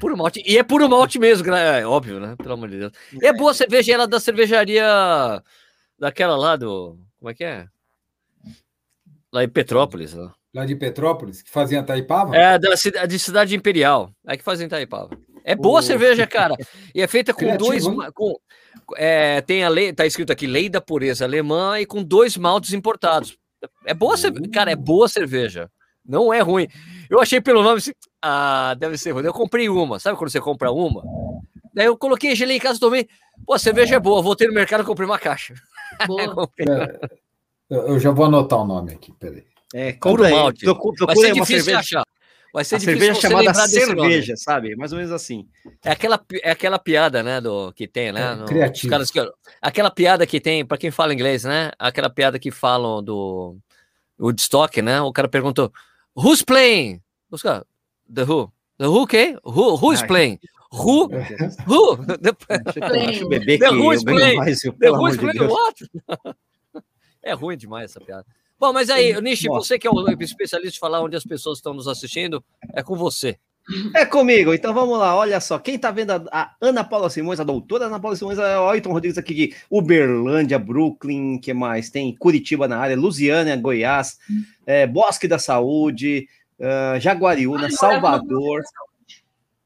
Puro 0.00 0.16
malte. 0.16 0.42
E 0.44 0.58
é 0.58 0.62
puro 0.62 0.88
malte 0.88 1.18
mesmo, 1.18 1.44
gra- 1.44 1.58
é 1.78 1.86
óbvio, 1.86 2.20
né? 2.20 2.34
Pelo 2.36 2.52
amor 2.54 2.68
de 2.68 2.78
Deus. 2.78 2.92
E 3.20 3.26
é 3.26 3.32
boa 3.32 3.52
a 3.52 3.54
cerveja, 3.54 3.92
ela 3.94 4.04
é 4.04 4.06
da 4.06 4.20
cervejaria 4.20 4.84
daquela 5.98 6.36
lá 6.36 6.56
do. 6.56 6.98
Como 7.18 7.30
é 7.30 7.34
que 7.34 7.44
é? 7.44 7.66
Lá 9.32 9.42
em 9.44 9.48
Petrópolis. 9.48 10.14
Né? 10.14 10.30
Lá 10.54 10.64
de 10.66 10.76
Petrópolis, 10.76 11.42
que 11.42 11.50
fazia 11.50 11.82
Taipava? 11.82 12.36
É, 12.36 12.58
da 12.58 12.76
cida- 12.76 13.06
de 13.06 13.18
Cidade 13.18 13.56
Imperial. 13.56 14.10
É 14.26 14.36
que 14.36 14.44
fazem 14.44 14.66
Itaipava. 14.66 15.10
É 15.42 15.54
boa 15.54 15.78
a 15.78 15.80
Oh. 15.80 15.82
cerveja, 15.82 16.26
cara. 16.26 16.54
E 16.94 17.02
é 17.02 17.06
feita 17.06 17.32
com 17.32 17.40
Criativo, 17.40 17.66
dois. 17.70 17.86
hein? 17.86 17.96
Com, 18.14 18.34
é, 18.96 19.40
tem 19.40 19.64
a 19.64 19.68
lei, 19.68 19.92
tá 19.92 20.06
escrito 20.06 20.32
aqui, 20.32 20.46
lei 20.46 20.68
da 20.68 20.80
pureza 20.80 21.24
alemã 21.24 21.78
e 21.80 21.86
com 21.86 22.02
dois 22.02 22.36
maltes 22.36 22.72
importados. 22.72 23.36
É 23.84 23.94
boa 23.94 24.16
cerveja. 24.16 24.50
Cara, 24.52 24.70
é 24.70 24.76
boa 24.76 25.08
cerveja. 25.08 25.70
Não 26.06 26.32
é 26.32 26.40
ruim. 26.40 26.68
Eu 27.08 27.20
achei 27.20 27.40
pelo 27.40 27.62
nome 27.62 27.78
assim. 27.78 27.92
Ah, 28.22 28.74
deve 28.78 28.98
ser 28.98 29.12
ruim. 29.12 29.24
Eu 29.24 29.32
comprei 29.32 29.68
uma. 29.68 29.98
Sabe 29.98 30.18
quando 30.18 30.30
você 30.30 30.40
compra 30.40 30.70
uma? 30.70 31.02
Daí 31.74 31.86
eu 31.86 31.96
coloquei, 31.96 32.34
gelei 32.34 32.58
em 32.58 32.60
casa, 32.60 32.78
tomei. 32.78 33.08
Pô, 33.46 33.54
a 33.54 33.58
cerveja 33.58 33.96
é 33.96 34.00
boa. 34.00 34.22
Voltei 34.22 34.46
no 34.46 34.54
mercado 34.54 34.82
e 34.82 34.86
comprei 34.86 35.06
uma 35.06 35.18
caixa. 35.18 35.54
Boa. 36.06 36.28
Comprei. 36.34 36.66
Eu 37.70 37.88
eu 37.88 37.98
já 37.98 38.10
vou 38.10 38.26
anotar 38.26 38.60
o 38.60 38.66
nome 38.66 38.92
aqui, 38.92 39.12
peraí. 39.12 39.44
É, 39.72 39.92
compra 39.94 40.28
aí. 40.28 40.32
malte. 40.32 40.66
Vai 40.66 41.16
ser 41.16 41.32
difícil 41.32 41.56
de 41.56 41.62
cerveja. 41.62 41.78
achar. 41.78 42.04
Vai 42.54 42.64
ser 42.64 42.76
A 42.76 42.78
difícil 42.78 43.00
cerveja 43.00 43.20
chamada 43.20 43.52
cerveja, 43.54 44.36
sabe? 44.36 44.76
Mais 44.76 44.92
ou 44.92 44.98
menos 44.98 45.10
assim. 45.10 45.48
É 45.84 45.90
aquela, 45.90 46.24
é 46.40 46.52
aquela 46.52 46.78
piada, 46.78 47.20
né, 47.20 47.40
do 47.40 47.72
que 47.72 47.88
tem, 47.88 48.12
né? 48.12 48.30
É, 48.30 48.34
no- 48.36 48.44
criativo. 48.44 48.90
caras 48.92 49.10
que, 49.10 49.18
aquela 49.60 49.90
piada 49.90 50.24
que 50.24 50.40
tem, 50.40 50.64
para 50.64 50.78
quem 50.78 50.92
fala 50.92 51.12
inglês, 51.12 51.42
né? 51.42 51.72
Aquela 51.76 52.08
piada 52.08 52.38
que 52.38 52.52
falam 52.52 53.02
do 53.02 53.56
Woodstock, 54.20 54.80
né? 54.80 55.00
O 55.00 55.12
cara 55.12 55.26
perguntou: 55.26 55.72
Who's 56.16 56.42
playing? 56.42 57.02
Os 57.28 57.42
caras, 57.42 57.64
The 58.14 58.22
Who? 58.22 58.52
The 58.78 58.86
Who 58.86 59.06
quem? 59.08 59.36
Who, 59.44 59.74
who's 59.74 60.02
Ai. 60.02 60.06
playing? 60.06 60.38
Who? 60.70 61.08
Who? 61.66 61.96
The, 62.06 62.36
Deixa 62.62 62.78
eu 62.78 62.88
tomar 62.88 63.24
o 63.24 63.28
bebê 63.30 63.58
que 63.58 63.64
The 63.64 63.70
Who's 63.70 64.04
ganho 64.04 64.16
playing? 64.16 64.36
mais, 64.36 64.60
the 64.60 64.90
who's 64.92 65.16
de 65.16 65.18
playing 65.18 65.50
what? 65.50 65.90
É 67.20 67.32
ruim 67.32 67.56
demais 67.56 67.90
essa 67.90 67.98
piada. 68.00 68.24
Bom, 68.58 68.72
mas 68.72 68.90
aí, 68.90 69.20
Nishi, 69.20 69.48
você 69.48 69.78
que 69.78 69.86
é 69.86 69.90
o 69.90 70.08
especialista 70.20 70.72
de 70.72 70.78
falar 70.78 71.02
onde 71.02 71.16
as 71.16 71.24
pessoas 71.24 71.58
estão 71.58 71.74
nos 71.74 71.88
assistindo, 71.88 72.42
é 72.72 72.82
com 72.82 72.96
você. 72.96 73.36
É 73.94 74.04
comigo, 74.04 74.52
então 74.52 74.74
vamos 74.74 74.98
lá, 74.98 75.16
olha 75.16 75.40
só, 75.40 75.58
quem 75.58 75.78
tá 75.78 75.90
vendo 75.90 76.10
a, 76.10 76.22
a 76.30 76.54
Ana 76.60 76.84
Paula 76.84 77.08
Simões, 77.08 77.40
a 77.40 77.44
doutora 77.44 77.86
Ana 77.86 77.98
Paula 77.98 78.14
Simões, 78.14 78.38
é 78.38 78.58
o 78.58 78.68
Ailton 78.68 78.92
Rodrigues 78.92 79.16
aqui 79.16 79.32
de 79.32 79.54
Uberlândia, 79.70 80.58
Brooklyn, 80.58 81.38
que 81.38 81.54
mais? 81.54 81.88
Tem 81.88 82.14
Curitiba 82.14 82.68
na 82.68 82.76
área, 82.76 82.94
Lusiânia, 82.94 83.56
Goiás, 83.56 84.18
é, 84.66 84.86
Bosque 84.86 85.26
da 85.26 85.38
Saúde, 85.38 86.28
ah, 86.60 86.98
Jaguariúna, 86.98 87.70
Salvador, 87.70 88.62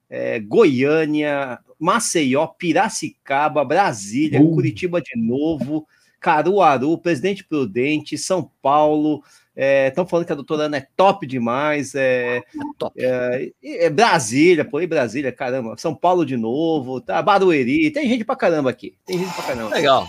é, 0.08 0.40
Goiânia, 0.40 1.58
Maceió, 1.78 2.46
Piracicaba, 2.46 3.64
Brasília, 3.64 4.40
Uh. 4.40 4.54
Curitiba 4.54 5.00
de 5.00 5.16
novo, 5.16 5.86
Caruaru, 6.20 6.98
Presidente 6.98 7.44
Prudente, 7.44 8.18
São 8.18 8.50
Paulo. 8.62 9.22
Estão 9.56 10.06
falando 10.06 10.26
que 10.26 10.32
a 10.32 10.36
doutora 10.36 10.64
Ana 10.64 10.76
é 10.76 10.86
top 10.96 11.26
demais. 11.26 11.92
É, 11.94 12.42
Top. 12.78 12.94
é, 12.96 13.50
é 13.62 13.90
Brasília, 13.90 14.64
por 14.64 14.80
aí 14.80 14.86
Brasília, 14.86 15.32
caramba. 15.32 15.76
São 15.76 15.94
Paulo 15.94 16.24
de 16.24 16.36
novo, 16.36 17.00
tá? 17.00 17.20
Barueri, 17.20 17.90
tem 17.90 18.08
gente 18.08 18.24
pra 18.24 18.36
caramba 18.36 18.70
aqui. 18.70 18.94
Tem 19.04 19.18
gente 19.18 19.34
pra 19.34 19.42
caramba. 19.42 19.74
Legal. 19.74 20.06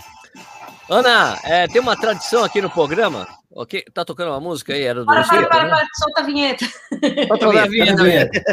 Ana, 0.88 1.38
é, 1.44 1.66
tem 1.68 1.80
uma 1.80 1.96
tradição 1.96 2.44
aqui 2.44 2.60
no 2.62 2.70
programa. 2.70 3.26
Ok? 3.52 3.84
Tá 3.92 4.04
tocando 4.04 4.30
uma 4.30 4.40
música 4.40 4.72
aí? 4.72 4.82
Era 4.82 5.00
do 5.00 5.06
Para, 5.06 5.24
para, 5.24 5.46
para, 5.48 5.62
né? 5.64 5.68
para, 5.70 5.86
solta 5.94 6.20
a 6.20 6.24
vinheta. 6.24 6.64
Solta 7.26 7.62
a 7.62 7.66
vinheta. 7.66 8.44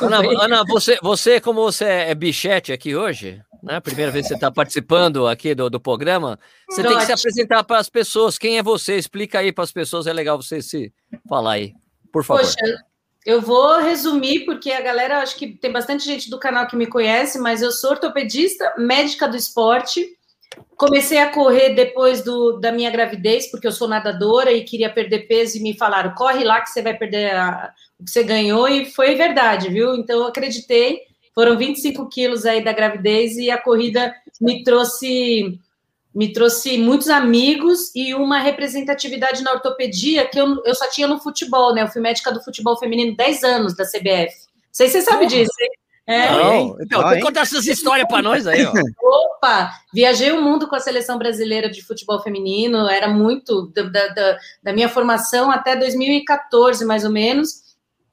Ana. 0.00 0.44
Ana, 0.44 0.64
você, 0.64 0.98
você, 1.02 1.40
como 1.40 1.62
você 1.62 1.84
é 1.84 2.14
bichete 2.14 2.72
aqui 2.72 2.94
hoje, 2.94 3.42
né? 3.64 3.80
Primeira 3.80 4.12
vez 4.12 4.24
que 4.24 4.28
você 4.28 4.34
está 4.34 4.50
participando 4.50 5.26
aqui 5.26 5.54
do, 5.54 5.68
do 5.70 5.80
programa, 5.80 6.38
você 6.68 6.82
tem 6.82 6.96
que 6.98 7.06
se 7.06 7.12
apresentar 7.12 7.64
para 7.64 7.78
as 7.78 7.88
pessoas. 7.88 8.38
Quem 8.38 8.58
é 8.58 8.62
você? 8.62 8.96
Explica 8.96 9.38
aí 9.38 9.50
para 9.52 9.64
as 9.64 9.72
pessoas, 9.72 10.06
é 10.06 10.12
legal 10.12 10.40
você 10.40 10.60
se 10.62 10.92
falar 11.28 11.52
aí. 11.54 11.72
Por 12.12 12.22
favor. 12.22 12.42
Poxa, 12.42 12.56
eu 13.26 13.40
vou 13.40 13.80
resumir, 13.80 14.44
porque 14.44 14.70
a 14.70 14.80
galera, 14.82 15.18
acho 15.20 15.36
que 15.36 15.48
tem 15.48 15.72
bastante 15.72 16.04
gente 16.04 16.28
do 16.28 16.38
canal 16.38 16.66
que 16.66 16.76
me 16.76 16.86
conhece, 16.86 17.38
mas 17.38 17.62
eu 17.62 17.72
sou 17.72 17.90
ortopedista, 17.92 18.74
médica 18.76 19.26
do 19.26 19.36
esporte. 19.36 20.06
Comecei 20.76 21.18
a 21.18 21.30
correr 21.32 21.70
depois 21.70 22.22
do, 22.22 22.60
da 22.60 22.70
minha 22.70 22.90
gravidez, 22.90 23.50
porque 23.50 23.66
eu 23.66 23.72
sou 23.72 23.88
nadadora 23.88 24.52
e 24.52 24.62
queria 24.62 24.92
perder 24.92 25.26
peso, 25.26 25.56
e 25.56 25.60
me 25.60 25.76
falaram: 25.76 26.14
corre 26.14 26.44
lá 26.44 26.60
que 26.60 26.70
você 26.70 26.82
vai 26.82 26.94
perder 26.96 27.34
a- 27.34 27.72
o 27.98 28.04
que 28.04 28.10
você 28.10 28.22
ganhou, 28.22 28.68
e 28.68 28.84
foi 28.84 29.14
verdade, 29.16 29.68
viu? 29.70 29.94
Então 29.96 30.20
eu 30.20 30.26
acreditei. 30.26 31.00
Foram 31.34 31.56
25 31.58 32.08
quilos 32.08 32.44
aí 32.46 32.62
da 32.62 32.72
gravidez 32.72 33.36
e 33.36 33.50
a 33.50 33.58
corrida 33.58 34.14
me 34.40 34.62
trouxe 34.62 35.58
me 36.14 36.32
trouxe 36.32 36.78
muitos 36.78 37.08
amigos 37.08 37.90
e 37.92 38.14
uma 38.14 38.38
representatividade 38.38 39.42
na 39.42 39.50
ortopedia 39.52 40.24
que 40.28 40.38
eu, 40.40 40.62
eu 40.64 40.72
só 40.72 40.88
tinha 40.88 41.08
no 41.08 41.18
futebol, 41.18 41.74
né? 41.74 41.82
Eu 41.82 41.88
fui 41.88 42.00
médica 42.00 42.30
do 42.30 42.40
futebol 42.40 42.78
feminino 42.78 43.16
10 43.16 43.42
anos 43.42 43.74
da 43.76 43.84
CBF. 43.84 44.32
Não 44.32 44.70
sei 44.70 44.86
se 44.86 44.92
você 45.00 45.02
sabe 45.02 45.26
disso, 45.26 45.50
hein? 45.60 45.70
É, 46.06 46.30
Não, 46.30 46.76
então, 46.80 47.00
Ó, 47.00 47.02
tem 47.04 47.10
que 47.12 47.16
hein? 47.16 47.22
contar 47.22 47.40
essas 47.40 47.66
histórias 47.66 48.06
para 48.06 48.22
nós 48.22 48.46
aí, 48.46 48.62
ó. 48.64 48.72
Opa! 49.02 49.72
Viajei 49.92 50.30
o 50.30 50.40
mundo 50.40 50.68
com 50.68 50.76
a 50.76 50.80
seleção 50.80 51.18
brasileira 51.18 51.68
de 51.68 51.82
futebol 51.82 52.20
feminino, 52.22 52.88
era 52.88 53.08
muito 53.08 53.72
da, 53.74 53.82
da, 53.84 54.06
da- 54.08 54.38
da 54.62 54.72
minha 54.72 54.88
formação 54.88 55.50
até 55.50 55.74
2014, 55.74 56.84
mais 56.84 57.04
ou 57.04 57.10
menos. 57.10 57.63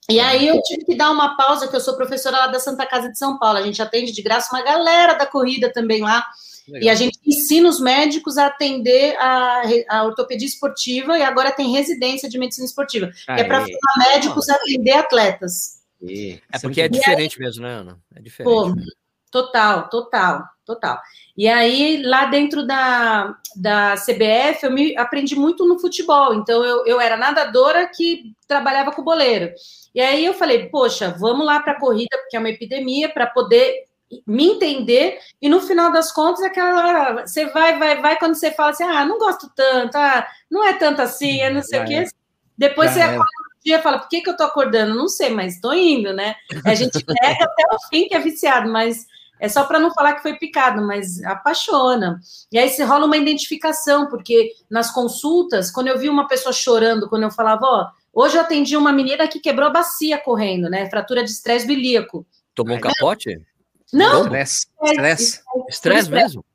E 0.09 0.19
aí 0.19 0.47
eu 0.47 0.61
tive 0.63 0.83
que 0.85 0.95
dar 0.95 1.11
uma 1.11 1.37
pausa, 1.37 1.67
que 1.67 1.75
eu 1.75 1.79
sou 1.79 1.95
professora 1.95 2.37
lá 2.37 2.47
da 2.47 2.59
Santa 2.59 2.85
Casa 2.85 3.09
de 3.09 3.17
São 3.17 3.37
Paulo. 3.37 3.59
A 3.59 3.61
gente 3.61 3.81
atende 3.81 4.11
de 4.11 4.21
graça 4.21 4.53
uma 4.53 4.63
galera 4.63 5.13
da 5.13 5.25
corrida 5.25 5.71
também 5.71 6.01
lá. 6.01 6.25
Legal. 6.67 6.83
E 6.83 6.89
a 6.89 6.95
gente 6.95 7.19
ensina 7.25 7.67
os 7.67 7.79
médicos 7.79 8.37
a 8.37 8.47
atender 8.47 9.15
a, 9.17 9.61
a 9.89 10.03
ortopedia 10.03 10.47
esportiva 10.47 11.17
e 11.17 11.23
agora 11.23 11.51
tem 11.51 11.71
residência 11.71 12.29
de 12.29 12.37
medicina 12.37 12.65
esportiva, 12.65 13.07
que 13.07 13.31
é 13.31 13.43
para 13.43 13.61
formar 13.61 14.09
médicos 14.13 14.47
a 14.49 14.55
atender 14.55 14.93
atletas. 14.93 15.81
Aê. 16.03 16.39
É 16.51 16.59
porque 16.59 16.81
é 16.81 16.85
E 16.85 16.89
diferente 16.89 17.39
mesmo, 17.39 17.63
né, 17.63 17.73
Ana? 17.73 17.99
É 18.15 18.21
diferente. 18.21 18.53
Pô, 18.53 18.73
total, 19.31 19.89
total, 19.89 20.43
total. 20.65 20.99
E 21.37 21.47
aí, 21.47 22.01
lá 22.03 22.25
dentro 22.25 22.65
da, 22.65 23.35
da 23.55 23.95
CBF, 23.95 24.63
eu 24.63 24.71
me 24.71 24.97
aprendi 24.97 25.35
muito 25.35 25.65
no 25.65 25.79
futebol. 25.79 26.33
Então, 26.33 26.63
eu, 26.63 26.85
eu 26.85 26.99
era 26.99 27.17
nadadora 27.17 27.89
que 27.93 28.33
trabalhava 28.47 28.91
com 28.91 29.03
boleiro. 29.03 29.51
E 29.93 30.01
aí 30.01 30.25
eu 30.25 30.33
falei, 30.33 30.69
poxa, 30.69 31.15
vamos 31.17 31.45
lá 31.45 31.59
para 31.59 31.73
a 31.73 31.79
corrida, 31.79 32.17
porque 32.17 32.35
é 32.35 32.39
uma 32.39 32.49
epidemia, 32.49 33.09
para 33.09 33.27
poder 33.27 33.85
me 34.27 34.47
entender. 34.47 35.19
E 35.41 35.47
no 35.47 35.61
final 35.61 35.91
das 35.91 36.11
contas, 36.11 36.43
aquela. 36.43 37.25
Você 37.25 37.45
vai, 37.47 37.77
vai, 37.77 38.01
vai, 38.01 38.19
quando 38.19 38.35
você 38.35 38.51
fala 38.51 38.71
assim, 38.71 38.83
ah, 38.83 39.05
não 39.05 39.17
gosto 39.17 39.49
tanto, 39.55 39.95
ah, 39.95 40.27
não 40.49 40.65
é 40.65 40.73
tanto 40.73 41.01
assim, 41.01 41.41
é 41.41 41.49
não 41.49 41.61
sei 41.61 41.79
Já 41.79 41.85
o 41.85 41.87
quê. 41.87 41.93
é. 41.95 42.05
Depois 42.57 42.89
Já 42.89 42.93
você 42.93 42.99
é. 42.99 43.03
acorda 43.05 43.23
um 43.23 43.63
dia 43.63 43.77
e 43.77 43.81
fala, 43.81 43.99
por 43.99 44.09
que, 44.09 44.21
que 44.21 44.29
eu 44.29 44.37
tô 44.37 44.43
acordando? 44.43 44.95
Não 44.95 45.07
sei, 45.07 45.29
mas 45.29 45.59
tô 45.59 45.73
indo, 45.73 46.13
né? 46.13 46.35
A 46.65 46.75
gente 46.75 47.03
pega 47.05 47.45
até 47.45 47.63
o 47.71 47.87
fim 47.89 48.07
que 48.07 48.15
é 48.15 48.19
viciado, 48.19 48.69
mas 48.71 49.07
é 49.41 49.49
só 49.49 49.63
para 49.63 49.79
não 49.79 49.91
falar 49.91 50.13
que 50.13 50.21
foi 50.21 50.35
picado, 50.35 50.85
mas 50.85 51.21
apaixona. 51.23 52.21
E 52.51 52.59
aí 52.59 52.69
se 52.69 52.83
rola 52.83 53.07
uma 53.07 53.17
identificação, 53.17 54.07
porque 54.07 54.51
nas 54.69 54.91
consultas, 54.93 55.71
quando 55.71 55.87
eu 55.87 55.97
vi 55.97 56.07
uma 56.07 56.27
pessoa 56.27 56.53
chorando, 56.53 57.09
quando 57.09 57.23
eu 57.23 57.31
falava, 57.31 57.65
ó, 57.65 57.87
hoje 58.13 58.37
eu 58.37 58.41
atendi 58.41 58.77
uma 58.77 58.93
menina 58.93 59.27
que 59.27 59.39
quebrou 59.39 59.67
a 59.67 59.71
bacia 59.71 60.19
correndo, 60.19 60.69
né? 60.69 60.87
Fratura 60.91 61.23
de 61.23 61.31
estresse 61.31 61.69
ilíaco. 61.69 62.23
Tomou 62.53 62.77
um 62.77 62.79
capote? 62.79 63.41
Não, 63.91 64.21
Estresse. 64.25 64.67
Estresse. 64.83 65.41
Estresse 65.67 66.11
mesmo? 66.11 66.45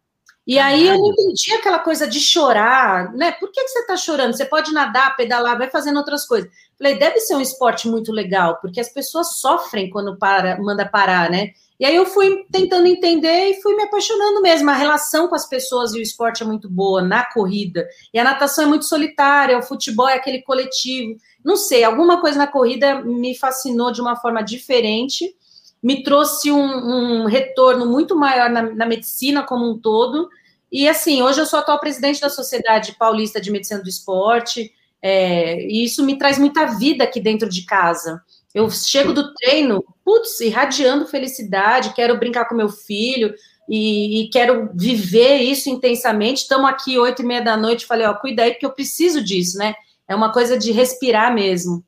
E 0.47 0.61
aí 0.61 0.87
eu 0.87 0.97
não 0.97 1.11
entendi 1.11 1.52
aquela 1.55 1.81
coisa 1.81 2.07
de 2.07 2.21
chorar, 2.21 3.12
né? 3.14 3.33
Por 3.33 3.50
que, 3.50 3.64
que 3.64 3.69
você 3.69 3.81
está 3.81 3.97
chorando? 3.97 4.37
Você 4.37 4.45
pode 4.45 4.73
nadar, 4.73 5.16
pedalar, 5.16 5.59
vai 5.59 5.69
fazendo 5.69 5.97
outras 5.97 6.25
coisas. 6.25 6.49
Falei, 6.78 6.97
deve 6.97 7.19
ser 7.19 7.35
um 7.35 7.40
esporte 7.40 7.88
muito 7.88 8.12
legal, 8.12 8.59
porque 8.62 8.78
as 8.78 8.88
pessoas 8.88 9.38
sofrem 9.38 9.90
quando 9.90 10.16
para, 10.16 10.57
manda 10.62 10.87
parar, 10.87 11.28
né? 11.28 11.50
E 11.78 11.85
aí 11.85 11.95
eu 11.95 12.06
fui 12.06 12.45
tentando 12.50 12.87
entender 12.87 13.50
e 13.50 13.61
fui 13.61 13.75
me 13.76 13.83
apaixonando 13.83 14.40
mesmo. 14.40 14.71
A 14.71 14.75
relação 14.75 15.28
com 15.28 15.35
as 15.35 15.49
pessoas 15.49 15.95
e 15.95 15.99
o 15.99 16.02
esporte 16.02 16.42
é 16.42 16.47
muito 16.47 16.68
boa 16.68 17.02
na 17.02 17.25
corrida. 17.25 17.87
E 18.12 18.18
a 18.18 18.25
natação 18.25 18.64
é 18.64 18.66
muito 18.66 18.87
solitária, 18.87 19.59
o 19.59 19.62
futebol 19.62 20.09
é 20.09 20.14
aquele 20.14 20.42
coletivo. 20.42 21.18
Não 21.45 21.56
sei, 21.56 21.85
alguma 21.85 22.21
coisa 22.21 22.38
na 22.38 22.47
corrida 22.47 23.02
me 23.02 23.37
fascinou 23.37 23.92
de 23.92 24.00
uma 24.00 24.16
forma 24.16 24.42
diferente 24.42 25.35
me 25.83 26.02
trouxe 26.02 26.50
um, 26.50 27.23
um 27.23 27.26
retorno 27.26 27.87
muito 27.87 28.16
maior 28.16 28.50
na, 28.50 28.62
na, 28.62 28.87
medicina 28.87 29.45
como 29.45 29.71
um 29.71 29.78
todo. 29.78 30.28
E 30.71 30.88
assim, 30.88 31.23
hoje 31.23 31.40
eu 31.40 31.47
sou 31.47 31.61
atual 31.61 31.78
presidente 31.78 32.21
da 32.21 32.28
Sociedade 32.28 32.97
Paulista 32.99 33.40
de 33.40 33.52
Medicina 33.52 33.80
do 33.80 33.88
Esporte, 33.88 34.73
é, 35.00 35.62
e 35.62 35.85
isso 35.85 36.04
me 36.04 36.18
traz 36.18 36.38
muita 36.38 36.66
vida 36.66 37.04
aqui 37.04 37.21
dentro 37.21 37.49
de 37.49 37.64
casa. 37.64 38.21
Eu 38.56 38.70
chego 38.70 39.12
do 39.12 39.34
treino, 39.34 39.84
putz, 40.02 40.40
irradiando 40.40 41.06
felicidade, 41.06 41.92
quero 41.92 42.18
brincar 42.18 42.46
com 42.46 42.54
meu 42.54 42.70
filho 42.70 43.34
e, 43.68 44.22
e 44.22 44.30
quero 44.30 44.70
viver 44.72 45.42
isso 45.42 45.68
intensamente. 45.68 46.40
Estamos 46.40 46.70
aqui 46.70 46.98
oito 46.98 47.20
e 47.20 47.25
meia 47.26 47.42
da 47.42 47.54
noite, 47.54 47.84
falei, 47.84 48.06
ó, 48.06 48.14
cuida 48.14 48.44
aí, 48.44 48.52
porque 48.52 48.64
eu 48.64 48.72
preciso 48.72 49.22
disso, 49.22 49.58
né? 49.58 49.75
É 50.08 50.16
uma 50.16 50.32
coisa 50.32 50.56
de 50.56 50.72
respirar 50.72 51.34
mesmo. 51.34 51.84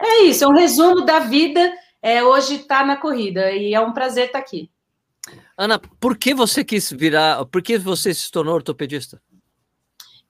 É 0.00 0.22
isso, 0.22 0.44
é 0.44 0.46
um 0.46 0.54
resumo 0.54 1.04
da 1.04 1.18
vida 1.18 1.72
é, 2.00 2.22
hoje 2.22 2.54
está 2.54 2.86
na 2.86 2.96
corrida 2.96 3.50
e 3.50 3.74
é 3.74 3.80
um 3.80 3.92
prazer 3.92 4.26
estar 4.26 4.38
aqui. 4.38 4.70
Ana, 5.58 5.80
por 5.98 6.16
que 6.16 6.32
você 6.32 6.62
quis 6.62 6.88
virar? 6.92 7.44
Por 7.46 7.60
que 7.60 7.76
você 7.76 8.14
se 8.14 8.30
tornou 8.30 8.54
ortopedista? 8.54 9.20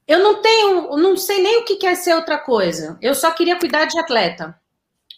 Eu 0.08 0.20
não 0.20 0.40
tenho, 0.40 0.96
não 0.96 1.18
sei 1.18 1.42
nem 1.42 1.58
o 1.58 1.64
que 1.66 1.76
quer 1.76 1.96
ser 1.96 2.14
outra 2.14 2.38
coisa. 2.38 2.96
Eu 3.02 3.14
só 3.14 3.30
queria 3.30 3.58
cuidar 3.58 3.84
de 3.84 3.98
atleta, 3.98 4.58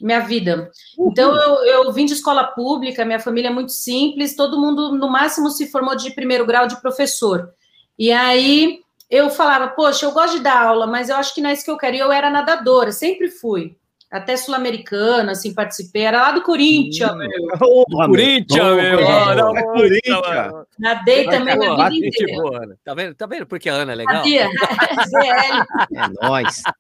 minha 0.04 0.20
vida. 0.20 0.70
Então 0.98 1.34
eu, 1.34 1.84
eu 1.84 1.92
vim 1.92 2.04
de 2.04 2.12
escola 2.12 2.44
pública, 2.44 3.04
minha 3.04 3.18
família 3.18 3.48
é 3.48 3.52
muito 3.52 3.72
simples, 3.72 4.36
todo 4.36 4.60
mundo 4.60 4.92
no 4.92 5.10
máximo 5.10 5.48
se 5.48 5.70
formou 5.70 5.96
de 5.96 6.10
primeiro 6.10 6.44
grau 6.44 6.66
de 6.66 6.80
professor. 6.80 7.50
E 7.98 8.12
aí 8.12 8.80
eu 9.08 9.30
falava, 9.30 9.68
poxa, 9.68 10.04
eu 10.04 10.12
gosto 10.12 10.36
de 10.36 10.42
dar 10.42 10.62
aula, 10.62 10.86
mas 10.86 11.08
eu 11.08 11.16
acho 11.16 11.34
que 11.34 11.40
não 11.40 11.48
é 11.48 11.54
isso 11.54 11.64
que 11.64 11.70
eu 11.70 11.78
quero. 11.78 11.96
E 11.96 12.00
eu 12.00 12.12
era 12.12 12.28
nadadora, 12.28 12.92
sempre 12.92 13.30
fui 13.30 13.76
até 14.14 14.36
sul-americana, 14.36 15.32
assim, 15.32 15.52
participei, 15.52 16.02
era 16.02 16.22
lá 16.22 16.30
do 16.30 16.42
Corinthians, 16.42 17.10
hum. 17.10 17.16
meu. 17.16 17.58
Corinthians, 18.06 18.76
meu. 18.76 19.00
É, 19.00 19.62
Corinthians. 19.64 20.66
Nadei 20.78 21.24
também 21.24 21.56
na 21.56 21.88
vida 21.88 22.06
inteira. 22.06 22.40
Boa, 22.40 22.78
tá 22.84 22.94
vendo? 22.94 23.14
Tá 23.16 23.26
vendo 23.26 23.44
porque 23.44 23.68
a 23.68 23.74
Ana 23.74 23.90
é 23.90 23.94
legal? 23.96 24.18
Sabia? 24.18 24.46
é 25.92 26.28
nóis. 26.28 26.62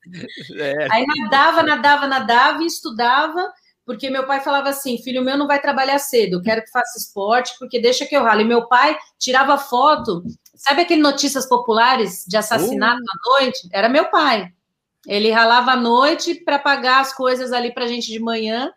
É. 0.56 0.86
Aí 0.90 1.04
nadava, 1.06 1.62
nadava, 1.62 2.06
nadava 2.06 2.62
e 2.62 2.66
estudava, 2.66 3.50
porque 3.84 4.10
meu 4.10 4.26
pai 4.26 4.40
falava 4.40 4.68
assim, 4.68 4.98
filho 4.98 5.24
meu 5.24 5.36
não 5.36 5.46
vai 5.46 5.60
trabalhar 5.60 5.98
cedo, 5.98 6.34
eu 6.34 6.42
quero 6.42 6.62
que 6.62 6.70
faça 6.70 6.98
esporte, 6.98 7.54
porque 7.58 7.80
deixa 7.80 8.06
que 8.06 8.16
eu 8.16 8.22
ralo. 8.22 8.42
E 8.42 8.44
meu 8.44 8.68
pai 8.68 8.96
tirava 9.18 9.58
foto, 9.58 10.22
sabe 10.54 10.82
aquele 10.82 11.02
notícias 11.02 11.48
populares 11.48 12.24
de 12.28 12.36
assassinato 12.36 13.00
uh. 13.00 13.38
à 13.38 13.40
noite? 13.40 13.68
Era 13.72 13.88
meu 13.88 14.06
pai. 14.10 14.52
Ele 15.06 15.30
ralava 15.30 15.72
à 15.72 15.76
noite 15.76 16.34
para 16.34 16.58
pagar 16.58 17.00
as 17.00 17.14
coisas 17.14 17.52
ali 17.52 17.72
para 17.72 17.84
a 17.84 17.88
gente 17.88 18.10
de 18.10 18.18
manhã. 18.18 18.72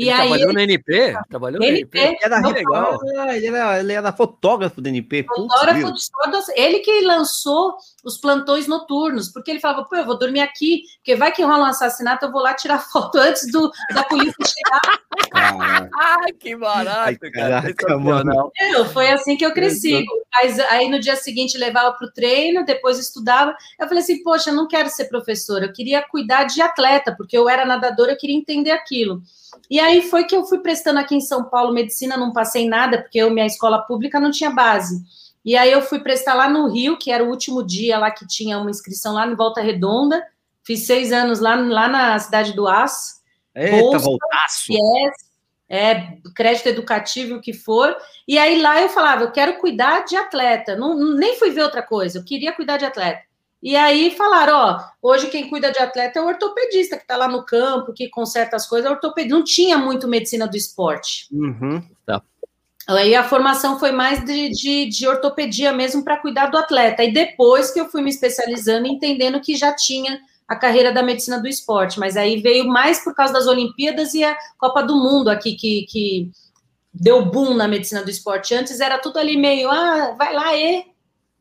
E 0.00 0.04
ele 0.04 0.10
aí 0.12 0.16
trabalhou 0.16 0.48
ele... 0.48 0.54
no 0.54 0.60
NP? 0.60 1.18
Trabalhou 1.28 1.60
no 1.60 1.66
NP. 1.66 1.98
Ele 1.98 2.18
era 2.22 2.48
legal. 2.48 2.98
Ele 3.04 3.46
era, 3.46 3.80
ele 3.80 3.92
era 3.92 4.12
fotógrafo 4.12 4.80
do 4.80 4.88
NP. 4.88 5.26
Fotógrafo 5.28 5.92
de 5.92 6.10
todas. 6.10 6.48
Ele 6.56 6.78
que 6.78 7.02
lançou 7.02 7.76
os 8.02 8.16
plantões 8.16 8.66
noturnos, 8.66 9.28
porque 9.28 9.50
ele 9.50 9.60
falava, 9.60 9.84
pô, 9.84 9.96
eu 9.96 10.06
vou 10.06 10.18
dormir 10.18 10.40
aqui, 10.40 10.84
porque 10.96 11.14
vai 11.14 11.30
que 11.30 11.42
rola 11.42 11.64
um 11.64 11.66
assassinato, 11.66 12.24
eu 12.24 12.32
vou 12.32 12.40
lá 12.40 12.54
tirar 12.54 12.78
foto 12.90 13.18
antes 13.18 13.50
do, 13.52 13.70
da 13.92 14.02
polícia 14.04 14.34
chegar. 14.42 15.00
Ai, 16.00 16.32
que 16.32 16.56
barato, 16.56 17.18
Ai, 17.22 17.30
caraca, 17.30 17.98
mano. 17.98 18.50
Não, 18.72 18.84
foi 18.86 19.08
assim 19.08 19.36
que 19.36 19.44
eu 19.44 19.52
cresci. 19.52 20.02
Mas 20.32 20.58
aí 20.58 20.88
no 20.88 20.98
dia 20.98 21.16
seguinte 21.16 21.58
levava 21.58 21.92
para 21.92 22.06
o 22.06 22.12
treino, 22.12 22.64
depois 22.64 22.98
estudava. 22.98 23.54
Eu 23.78 23.86
falei 23.86 24.02
assim, 24.02 24.22
poxa, 24.22 24.48
eu 24.48 24.54
não 24.54 24.66
quero 24.66 24.88
ser 24.88 25.06
professora, 25.06 25.66
eu 25.66 25.72
queria 25.72 26.00
cuidar 26.02 26.44
de 26.44 26.62
atleta, 26.62 27.14
porque 27.14 27.36
eu 27.36 27.48
era 27.48 27.66
nadadora, 27.66 28.12
eu 28.12 28.18
queria 28.18 28.36
entender 28.36 28.70
aquilo. 28.70 29.22
E 29.70 29.78
aí 29.78 30.02
foi 30.02 30.24
que 30.24 30.34
eu 30.34 30.44
fui 30.44 30.58
prestando 30.58 30.98
aqui 30.98 31.14
em 31.14 31.20
São 31.20 31.44
Paulo 31.44 31.72
medicina, 31.72 32.16
não 32.16 32.32
passei 32.32 32.68
nada, 32.68 33.00
porque 33.00 33.18
eu, 33.18 33.30
minha 33.30 33.46
escola 33.46 33.78
pública 33.78 34.18
não 34.18 34.32
tinha 34.32 34.50
base. 34.50 35.00
E 35.44 35.56
aí 35.56 35.70
eu 35.70 35.80
fui 35.80 36.00
prestar 36.00 36.34
lá 36.34 36.48
no 36.48 36.68
Rio, 36.68 36.98
que 36.98 37.12
era 37.12 37.24
o 37.24 37.28
último 37.28 37.64
dia 37.64 37.96
lá 37.96 38.10
que 38.10 38.26
tinha 38.26 38.58
uma 38.58 38.70
inscrição 38.70 39.14
lá 39.14 39.26
em 39.26 39.36
Volta 39.36 39.60
Redonda. 39.60 40.26
Fiz 40.64 40.86
seis 40.86 41.12
anos 41.12 41.38
lá, 41.38 41.54
lá 41.54 41.88
na 41.88 42.18
cidade 42.18 42.52
do 42.52 42.66
Aço. 42.66 43.20
Eita, 43.54 43.80
Bolsa, 43.80 43.98
voltaço! 43.98 44.72
Yes, 44.72 45.30
é, 45.68 46.18
crédito 46.34 46.68
educativo, 46.68 47.36
o 47.36 47.40
que 47.40 47.52
for. 47.52 47.96
E 48.26 48.36
aí 48.36 48.60
lá 48.60 48.82
eu 48.82 48.88
falava, 48.88 49.22
eu 49.22 49.30
quero 49.30 49.58
cuidar 49.58 50.04
de 50.04 50.16
atleta. 50.16 50.74
Não, 50.74 51.14
nem 51.14 51.38
fui 51.38 51.50
ver 51.50 51.62
outra 51.62 51.82
coisa, 51.82 52.18
eu 52.18 52.24
queria 52.24 52.52
cuidar 52.52 52.76
de 52.76 52.84
atleta. 52.84 53.22
E 53.62 53.76
aí 53.76 54.10
falaram, 54.16 54.56
ó, 54.56 54.80
hoje 55.02 55.28
quem 55.28 55.48
cuida 55.48 55.70
de 55.70 55.78
atleta 55.78 56.18
é 56.18 56.22
o 56.22 56.26
ortopedista, 56.26 56.96
que 56.96 57.02
está 57.02 57.16
lá 57.16 57.28
no 57.28 57.44
campo, 57.44 57.92
que 57.92 58.08
conserta 58.08 58.56
as 58.56 58.66
coisas, 58.66 58.90
é 58.90 58.92
ortopedista. 58.92 59.36
Não 59.36 59.44
tinha 59.44 59.76
muito 59.76 60.08
medicina 60.08 60.46
do 60.46 60.56
esporte. 60.56 61.26
Uhum. 61.30 61.82
Tá. 62.06 62.22
Aí 62.88 63.14
a 63.14 63.22
formação 63.22 63.78
foi 63.78 63.92
mais 63.92 64.24
de, 64.24 64.48
de, 64.48 64.86
de 64.86 65.06
ortopedia 65.06 65.72
mesmo 65.72 66.02
para 66.02 66.16
cuidar 66.16 66.46
do 66.46 66.56
atleta. 66.56 67.04
E 67.04 67.12
depois 67.12 67.70
que 67.70 67.80
eu 67.80 67.88
fui 67.88 68.02
me 68.02 68.10
especializando, 68.10 68.86
entendendo 68.86 69.40
que 69.40 69.54
já 69.54 69.74
tinha 69.74 70.18
a 70.48 70.56
carreira 70.56 70.90
da 70.90 71.02
medicina 71.02 71.38
do 71.38 71.46
esporte. 71.46 72.00
Mas 72.00 72.16
aí 72.16 72.40
veio 72.40 72.66
mais 72.66 73.04
por 73.04 73.14
causa 73.14 73.32
das 73.32 73.46
Olimpíadas 73.46 74.14
e 74.14 74.24
a 74.24 74.36
Copa 74.58 74.82
do 74.82 74.96
Mundo 74.96 75.28
aqui, 75.28 75.54
que, 75.54 75.86
que 75.88 76.30
deu 76.92 77.26
boom 77.26 77.54
na 77.54 77.68
medicina 77.68 78.02
do 78.02 78.10
esporte. 78.10 78.54
Antes 78.54 78.80
era 78.80 78.98
tudo 78.98 79.18
ali 79.18 79.36
meio, 79.36 79.70
ah, 79.70 80.14
vai 80.18 80.34
lá, 80.34 80.56
e 80.56 80.84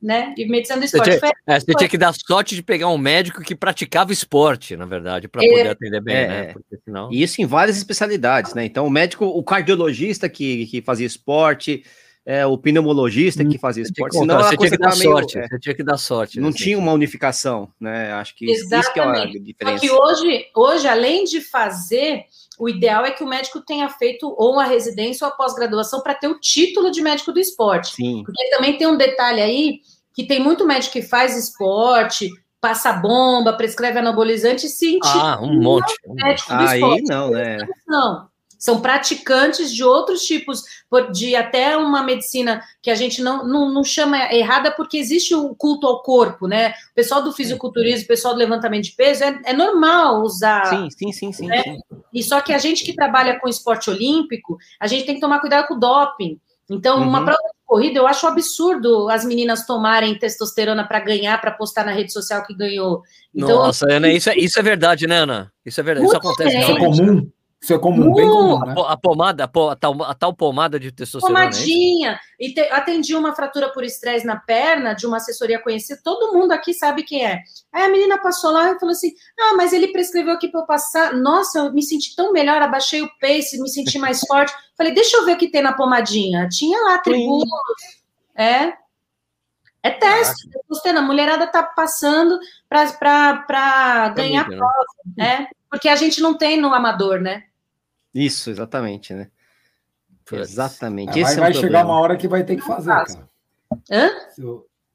né? 0.01 0.33
E 0.37 0.45
medicina 0.47 0.79
do 0.79 0.85
esporte. 0.85 1.11
Você 1.11 1.19
tinha, 1.19 1.33
é, 1.47 1.59
você 1.59 1.73
tinha 1.73 1.89
que 1.89 1.97
dar 1.97 2.13
sorte 2.13 2.55
de 2.55 2.63
pegar 2.63 2.87
um 2.87 2.97
médico 2.97 3.41
que 3.41 3.55
praticava 3.55 4.13
esporte, 4.13 4.75
na 4.77 4.85
verdade, 4.85 5.27
para 5.27 5.41
poder 5.41 5.65
é, 5.65 5.69
atender 5.69 6.01
bem, 6.01 6.15
é, 6.15 6.27
né? 6.27 6.53
Porque 6.53 6.77
senão... 6.83 7.09
Isso 7.11 7.41
em 7.41 7.45
várias 7.45 7.77
especialidades, 7.77 8.53
né? 8.53 8.65
Então, 8.65 8.85
o 8.85 8.89
médico, 8.89 9.25
o 9.25 9.43
cardiologista 9.43 10.29
que, 10.29 10.65
que 10.67 10.81
fazia 10.81 11.05
esporte, 11.05 11.83
é, 12.25 12.45
o 12.45 12.57
pneumologista 12.57 13.43
que 13.43 13.57
fazia 13.57 13.83
esporte. 13.83 14.17
Senão 14.17 14.37
você 14.43 14.55
tinha 14.55 14.69
que 14.69 14.77
dar 14.77 14.95
meio, 14.95 15.11
sorte. 15.11 15.39
É, 15.39 15.47
você 15.47 15.59
tinha 15.59 15.75
que 15.75 15.83
dar 15.83 15.97
sorte. 15.97 16.39
Não 16.39 16.49
assim. 16.49 16.57
tinha 16.59 16.77
uma 16.77 16.93
unificação, 16.93 17.69
né? 17.79 18.11
Acho 18.13 18.35
que 18.35 18.45
isso, 18.45 18.73
isso 18.73 18.93
que 18.93 18.99
é 18.99 19.03
a 19.03 19.25
diferença. 19.25 19.77
Só 19.77 19.79
que 19.79 19.91
hoje, 19.91 20.45
hoje, 20.55 20.87
além 20.87 21.23
de 21.23 21.41
fazer, 21.41 22.25
o 22.59 22.67
ideal 22.69 23.05
é 23.05 23.11
que 23.11 23.23
o 23.23 23.27
médico 23.27 23.61
tenha 23.61 23.89
feito 23.89 24.27
ou 24.37 24.53
uma 24.53 24.65
residência 24.65 25.25
ou 25.25 25.31
a 25.33 25.35
pós-graduação 25.35 26.01
para 26.03 26.13
ter 26.13 26.27
o 26.27 26.39
título 26.39 26.91
de 26.91 27.01
médico 27.01 27.31
do 27.31 27.39
esporte. 27.39 27.95
Sim. 27.95 28.21
Porque 28.25 28.49
também 28.49 28.77
tem 28.77 28.85
um 28.85 28.97
detalhe 28.97 29.41
aí 29.41 29.79
que 30.13 30.27
tem 30.27 30.39
muito 30.39 30.67
médico 30.67 30.93
que 30.93 31.01
faz 31.01 31.37
esporte, 31.37 32.29
passa 32.61 32.91
bomba, 32.93 33.53
prescreve 33.53 33.99
anabolizante, 33.99 34.67
se 34.67 34.99
Ah, 35.03 35.39
um 35.41 35.59
monte. 35.61 35.93
um 36.05 36.09
monte. 36.09 36.23
médico 36.23 36.49
do 36.49 36.63
Aí 36.63 36.79
esporte. 36.79 37.03
não, 37.09 37.29
né? 37.31 37.57
Não. 37.87 38.28
São 38.59 38.81
praticantes 38.81 39.73
de 39.73 39.83
outros 39.85 40.23
tipos, 40.23 40.63
por- 40.89 41.11
de 41.11 41.33
até 41.35 41.77
uma 41.77 42.03
medicina 42.03 42.61
que 42.81 42.91
a 42.91 42.95
gente 42.95 43.21
não, 43.21 43.47
não, 43.47 43.73
não 43.73 43.83
chama 43.85 44.17
errada, 44.33 44.69
porque 44.69 44.97
existe 44.97 45.33
o 45.33 45.55
culto 45.55 45.87
ao 45.87 46.03
corpo, 46.03 46.45
né? 46.45 46.71
O 46.91 46.93
pessoal 46.93 47.23
do 47.23 47.31
fisiculturismo, 47.31 48.03
o 48.03 48.07
pessoal 48.07 48.33
do 48.33 48.37
levantamento 48.39 48.83
de 48.83 48.91
peso, 48.91 49.23
é, 49.23 49.39
é 49.45 49.53
normal 49.53 50.21
usar. 50.21 50.65
Sim, 50.65 50.89
sim, 50.91 51.11
sim, 51.13 51.31
sim. 51.31 51.51
É. 51.51 51.63
sim. 51.63 51.77
E 52.13 52.21
só 52.21 52.41
que 52.41 52.51
a 52.51 52.57
gente 52.57 52.83
que 52.83 52.93
trabalha 52.93 53.39
com 53.39 53.47
esporte 53.47 53.89
olímpico, 53.89 54.57
a 54.79 54.87
gente 54.87 55.05
tem 55.05 55.15
que 55.15 55.21
tomar 55.21 55.39
cuidado 55.39 55.65
com 55.67 55.75
o 55.75 55.79
doping. 55.79 56.37
Então, 56.69 56.97
uma 57.01 57.19
Uhum. 57.19 57.25
prova 57.25 57.39
de 57.41 57.59
corrida, 57.65 57.97
eu 57.97 58.05
acho 58.05 58.27
absurdo 58.27 59.09
as 59.09 59.23
meninas 59.25 59.65
tomarem 59.65 60.13
testosterona 60.19 60.85
para 60.87 60.99
ganhar, 60.99 61.39
para 61.39 61.51
postar 61.51 61.83
na 61.85 61.91
rede 61.91 62.11
social 62.11 62.45
que 62.45 62.53
ganhou. 62.53 63.01
Então, 63.33 63.55
Nossa, 63.57 63.85
Ana, 63.89 64.07
isso 64.09 64.29
é, 64.29 64.37
isso 64.37 64.59
é 64.59 64.61
verdade, 64.61 65.07
né, 65.07 65.19
Ana? 65.19 65.51
Isso 65.65 65.79
é 65.79 65.83
verdade. 65.83 66.07
Isso 66.07 66.17
acontece. 66.17 66.57
Isso 66.59 66.71
é 66.71 66.77
comum. 66.77 67.27
Isso 67.61 67.73
é 67.73 67.77
comum, 67.77 68.13
bem 68.13 68.25
comum, 68.25 68.59
né? 68.61 68.71
A, 68.71 68.73
po- 68.73 68.85
a 68.85 68.97
pomada, 68.97 69.43
a, 69.43 69.75
tal, 69.75 70.03
a 70.03 70.13
tal 70.13 70.33
pomada 70.33 70.79
de 70.79 70.93
testosterona. 70.93 71.39
é? 71.41 71.49
Pomadinha. 71.49 72.19
E 72.39 72.53
te- 72.53 72.61
atendi 72.71 73.13
uma 73.13 73.35
fratura 73.35 73.67
por 73.73 73.83
estresse 73.83 74.25
na 74.25 74.37
perna 74.37 74.93
de 74.93 75.05
uma 75.05 75.17
assessoria 75.17 75.59
conhecida. 75.61 75.99
Todo 76.01 76.31
mundo 76.33 76.53
aqui 76.53 76.73
sabe 76.73 77.03
quem 77.03 77.25
é. 77.25 77.41
Aí 77.73 77.83
a 77.83 77.89
menina 77.89 78.17
passou 78.17 78.51
lá 78.51 78.71
e 78.71 78.79
falou 78.79 78.93
assim: 78.93 79.11
Ah, 79.37 79.55
mas 79.57 79.73
ele 79.73 79.89
prescreveu 79.91 80.33
aqui 80.33 80.47
para 80.47 80.61
eu 80.61 80.65
passar. 80.65 81.13
Nossa, 81.13 81.59
eu 81.59 81.73
me 81.73 81.83
senti 81.83 82.15
tão 82.15 82.31
melhor, 82.31 82.61
abaixei 82.61 83.01
o 83.01 83.09
pace, 83.19 83.61
me 83.61 83.69
senti 83.69 83.99
mais 83.99 84.21
forte. 84.25 84.53
Falei, 84.77 84.93
deixa 84.93 85.17
eu 85.17 85.25
ver 85.25 85.33
o 85.33 85.37
que 85.37 85.51
tem 85.51 85.61
na 85.61 85.73
pomadinha. 85.73 86.47
Tinha 86.47 86.79
lá 86.83 86.97
tribulos. 86.99 87.49
É. 88.37 88.73
É 89.83 89.91
teste, 89.91 90.49
testosterona. 90.49 91.01
A 91.01 91.05
mulherada 91.05 91.45
tá 91.45 91.61
passando 91.63 92.39
para 92.69 94.09
ganhar 94.15 94.43
mídia, 94.43 94.49
né? 94.49 94.57
prova, 94.57 94.85
né? 95.17 95.47
Porque 95.69 95.87
a 95.89 95.95
gente 95.95 96.19
não 96.21 96.37
tem 96.37 96.59
no 96.59 96.73
amador, 96.73 97.19
né? 97.21 97.43
Isso, 98.13 98.49
exatamente, 98.49 99.13
né? 99.13 99.29
Putz. 100.25 100.41
Exatamente. 100.51 101.11
Vai, 101.11 101.21
Esse 101.21 101.33
é 101.37 101.39
vai 101.39 101.51
um 101.51 101.53
chegar 101.53 101.61
problema. 101.79 101.89
uma 101.89 101.99
hora 102.01 102.17
que 102.17 102.27
vai 102.27 102.43
ter 102.43 102.55
que 102.55 102.61
fazer, 102.65 102.89
cara. 102.91 103.27
Hã? 103.91 104.09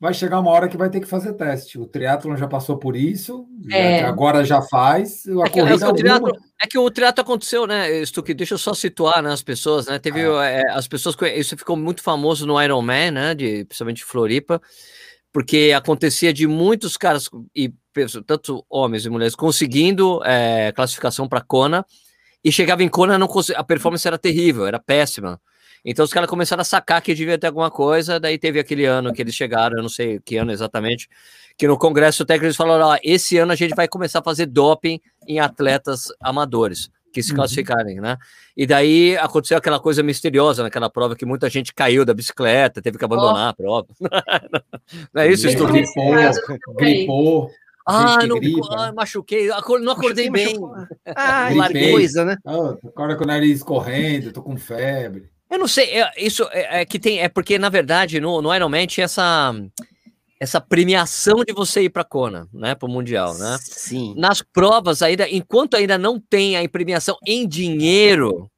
Vai 0.01 0.13
chegar 0.13 0.39
uma 0.41 0.51
hora 0.51 0.69
que 0.69 0.77
vai 0.77 0.91
ter 0.91 1.01
que 1.01 1.07
fazer 1.07 1.33
teste. 1.35 1.79
O 1.79 1.87
triatlon 1.87 2.37
já 2.37 2.47
passou 2.47 2.77
por 2.77 2.95
isso, 2.95 3.47
já- 3.69 3.77
É. 3.77 4.05
agora 4.05 4.45
já 4.45 4.61
faz. 4.61 5.25
A 5.27 5.47
É 5.47 5.51
que, 5.51 5.59
é, 5.61 5.63
corrida 5.63 5.87
que 5.87 5.93
o 5.93 5.95
triatlo, 5.95 6.27
alguma- 6.29 6.45
é 6.63 6.67
que 6.67 6.79
o 6.79 6.91
triatlo 6.91 7.23
aconteceu, 7.23 7.67
né, 7.67 8.05
Stuque? 8.05 8.35
Deixa 8.35 8.55
eu 8.55 8.59
só 8.59 8.75
situar 8.75 9.23
né, 9.23 9.33
as 9.33 9.43
pessoas, 9.43 9.87
né? 9.87 9.99
Teve 9.99 10.21
é, 10.21 10.63
as 10.71 10.87
pessoas, 10.87 11.17
isso 11.37 11.57
ficou 11.57 11.77
muito 11.77 12.03
famoso 12.03 12.47
no 12.47 12.61
Ironman, 12.61 13.13
né? 13.13 13.35
De, 13.35 13.65
principalmente 13.65 13.99
de 13.99 14.05
Floripa, 14.05 14.61
porque 15.33 15.73
acontecia 15.75 16.33
de 16.33 16.47
muitos 16.47 16.97
caras, 16.97 17.31
e 17.55 17.73
tanto 18.27 18.65
homens 18.69 19.07
e 19.07 19.11
mulheres, 19.11 19.35
conseguindo 19.35 20.21
é, 20.25 20.71
classificação 20.73 21.27
para 21.29 21.41
Kona, 21.41 21.85
e 22.45 22.53
chegava 22.53 22.83
em 22.83 22.89
Kona, 22.89 23.19
não 23.19 23.27
consi- 23.27 23.55
a 23.55 23.65
performance 23.65 24.07
era 24.07 24.19
terrível, 24.19 24.67
era 24.67 24.79
péssima. 24.79 25.41
Então 25.85 26.05
os 26.05 26.13
caras 26.13 26.29
começaram 26.31 26.61
a 26.63 26.65
sacar 26.65 27.03
que 27.03 27.15
devia 27.15 27.37
ter 27.39 27.47
alguma 27.49 27.71
coisa, 27.71 28.19
daí 28.21 28.39
teve 28.39 28.59
aquele 28.59 28.85
ano 28.87 29.13
que 29.13 29.21
eles 29.23 29.35
chegaram, 29.35 29.77
eu 29.77 29.83
não 29.83 29.89
sei 29.89 30.19
que 30.25 30.37
ano 30.37 30.51
exatamente, 30.51 31.09
que 31.59 31.67
no 31.69 31.77
Congresso 31.79 32.25
técnico 32.25 32.47
eles 32.47 32.57
falaram, 32.57 32.87
ó, 32.87 32.99
esse 33.03 33.37
ano 33.39 33.53
a 33.53 33.55
gente 33.55 33.75
vai 33.75 33.87
começar 33.87 34.21
a 34.21 34.23
fazer 34.23 34.47
doping 34.47 34.99
em 35.29 35.41
atletas 35.41 36.05
amadores 36.21 36.89
que 37.13 37.23
se 37.23 37.31
Uhum. 37.31 37.37
classificarem, 37.37 38.01
né? 38.01 38.17
E 38.57 38.67
daí 38.67 39.17
aconteceu 39.19 39.57
aquela 39.57 39.79
coisa 39.79 40.03
misteriosa 40.03 40.63
naquela 40.65 40.91
prova 40.91 41.15
que 41.15 41.25
muita 41.25 41.49
gente 41.49 41.73
caiu 41.73 42.05
da 42.05 42.13
bicicleta, 42.15 42.83
teve 42.83 42.99
que 42.99 43.05
abandonar 43.05 43.51
a 43.51 43.53
prova. 43.55 43.87
não 45.15 45.23
é 45.23 45.29
isso, 45.31 45.47
Gripou, 45.47 45.69
Stuque? 45.69 46.59
gripou. 46.77 47.51
Ah, 47.87 48.19
não, 48.27 48.39
ah, 48.73 48.93
machuquei, 48.93 49.51
acor- 49.51 49.81
não 49.81 49.93
acordei 49.93 50.31
Machuquei, 50.31 50.53
bem. 50.55 50.61
machucou. 50.61 50.97
Ah, 51.15 51.51
Gripei. 51.69 51.93
coisa, 51.93 52.25
né? 52.25 52.37
Ah, 52.47 52.77
acorda 52.87 53.17
com 53.17 53.25
o 53.25 53.27
nariz 53.27 53.63
correndo, 53.63 54.33
tô 54.33 54.43
com 54.43 54.57
febre. 54.57 55.29
Eu 55.51 55.59
não 55.59 55.69
sei, 55.69 55.91
é- 56.01 56.11
isso 56.17 56.49
é, 56.51 56.81
é 56.81 56.85
que 56.87 56.99
tem, 56.99 57.21
é 57.21 57.29
porque 57.29 57.59
na 57.59 57.69
verdade 57.69 58.19
no, 58.21 58.41
no 58.41 58.55
Ironman 58.55 58.87
tinha 58.87 59.05
essa 59.05 59.55
essa 60.41 60.61
premiação 60.61 61.45
de 61.45 61.53
você 61.55 61.83
ir 61.85 61.91
para 61.91 62.05
Kona, 62.05 62.49
né, 62.53 62.75
para 62.75 62.87
o 62.89 62.93
mundial, 62.93 63.35
né? 63.39 63.57
Sim. 63.61 64.15
Nas 64.17 64.43
provas 64.43 65.01
ainda, 65.01 65.29
enquanto 65.31 65.75
ainda 65.75 65.97
não 65.97 66.19
tem 66.21 66.57
a 66.57 66.69
premiação 66.69 67.17
em 67.27 67.47
dinheiro, 67.49 68.51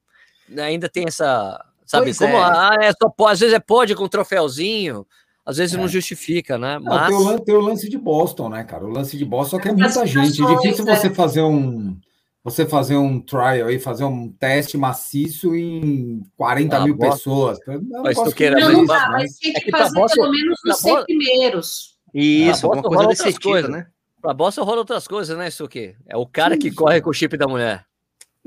ainda 0.57 0.89
tem 0.89 1.05
essa, 1.07 1.63
sabe, 1.85 2.05
Pois 2.05 2.17
como 2.17 2.33
é. 2.35 2.41
ah, 2.41 2.77
é 2.81 2.91
só 2.91 3.07
pode, 3.09 3.33
às 3.33 3.39
vezes 3.39 3.55
é 3.55 3.59
pode 3.59 3.95
com 3.95 4.07
troféuzinho, 4.07 5.05
às 5.47 5.57
vezes 5.57 5.75
É. 5.75 5.77
não 5.79 5.87
justifica, 5.87 6.57
né? 6.57 6.77
Não, 6.79 6.93
Mas 6.95 7.07
tem, 7.07 7.15
o 7.15 7.23
lance, 7.23 7.45
tem 7.45 7.55
o 7.55 7.61
lance 7.61 7.89
de 7.89 7.97
Boston, 7.97 8.49
né, 8.49 8.63
cara? 8.63 8.85
O 8.85 8.89
lance 8.89 9.17
de 9.17 9.23
Boston 9.25 9.57
só 9.57 9.61
que 9.61 9.69
é 9.69 9.71
muita 9.71 9.87
As 10.03 10.09
gente. 10.09 10.17
É 10.41 10.45
pessoas, 10.45 10.61
difícil 10.61 10.85
né? 10.85 10.95
você 10.95 11.09
fazer 11.09 11.41
um 11.41 11.97
você 12.43 12.65
fazer 12.65 12.95
um 12.95 13.19
trial 13.19 13.67
aí, 13.67 13.77
fazer 13.77 14.05
um 14.05 14.29
teste 14.31 14.77
maciço 14.77 15.53
em 15.53 16.21
40 16.37 16.77
Ah, 16.77 16.83
mil 16.85 16.95
Boston. 16.95 17.11
pessoas. 17.57 17.59
É 17.67 17.77
um 17.77 18.03
Mas 18.03 18.17
tu 18.17 18.23
que 18.25 18.33
queira, 18.35 18.57
não 18.59 18.71
Não, 18.71 18.77
mas- 18.77 18.77
não 18.77 18.85
dá, 18.87 19.09
né? 19.09 19.17
mas 19.19 19.37
tem 19.37 19.51
É 19.51 19.53
que 19.55 19.61
que 19.65 19.71
pra 19.71 19.79
fazer 19.79 19.95
Boston- 19.99 20.21
pelo 20.21 20.31
menos 20.31 20.61
pra 20.61 20.71
os 20.71 20.77
100 20.79 20.91
Boston- 20.93 21.05
primeiros. 21.05 21.97
Isso, 22.13 22.65
alguma 22.65 22.83
coisa 22.83 23.01
outras 23.03 23.17
sentido, 23.19 23.41
coisas. 23.41 23.69
né? 23.71 23.87
para 24.21 24.33
Boston 24.33 24.63
rola 24.63 24.77
outras 24.79 25.07
coisas, 25.07 25.37
né, 25.37 25.47
isso 25.47 25.63
aqui? 25.63 25.93
É 26.07 26.17
o 26.17 26.25
cara 26.25 26.57
que 26.57 26.69
Sim, 26.69 26.75
corre 26.75 26.95
sim. 26.97 27.01
com 27.01 27.09
o 27.09 27.13
chip 27.13 27.37
da 27.37 27.47
mulher. 27.47 27.85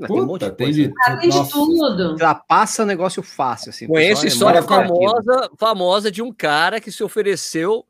Não, 0.01 0.07
tem 0.07 0.17
um 0.23 0.25
monte 0.25 0.39
Puta, 0.45 0.51
de 0.51 0.57
tem 0.57 0.67
coisa. 0.67 0.81
de, 0.83 0.93
Ah, 1.05 1.17
tem 1.17 1.29
de 1.29 1.37
nossa. 1.37 1.51
tudo. 1.51 2.17
Já 2.17 2.35
passa 2.35 2.85
negócio 2.85 3.21
fácil, 3.23 3.69
assim. 3.69 3.87
Conheço 3.87 4.25
é 4.25 4.27
história 4.27 4.61
famosa, 4.63 5.49
famosa 5.57 6.11
de 6.11 6.21
um 6.21 6.33
cara 6.33 6.79
que 6.81 6.91
se 6.91 7.03
ofereceu 7.03 7.85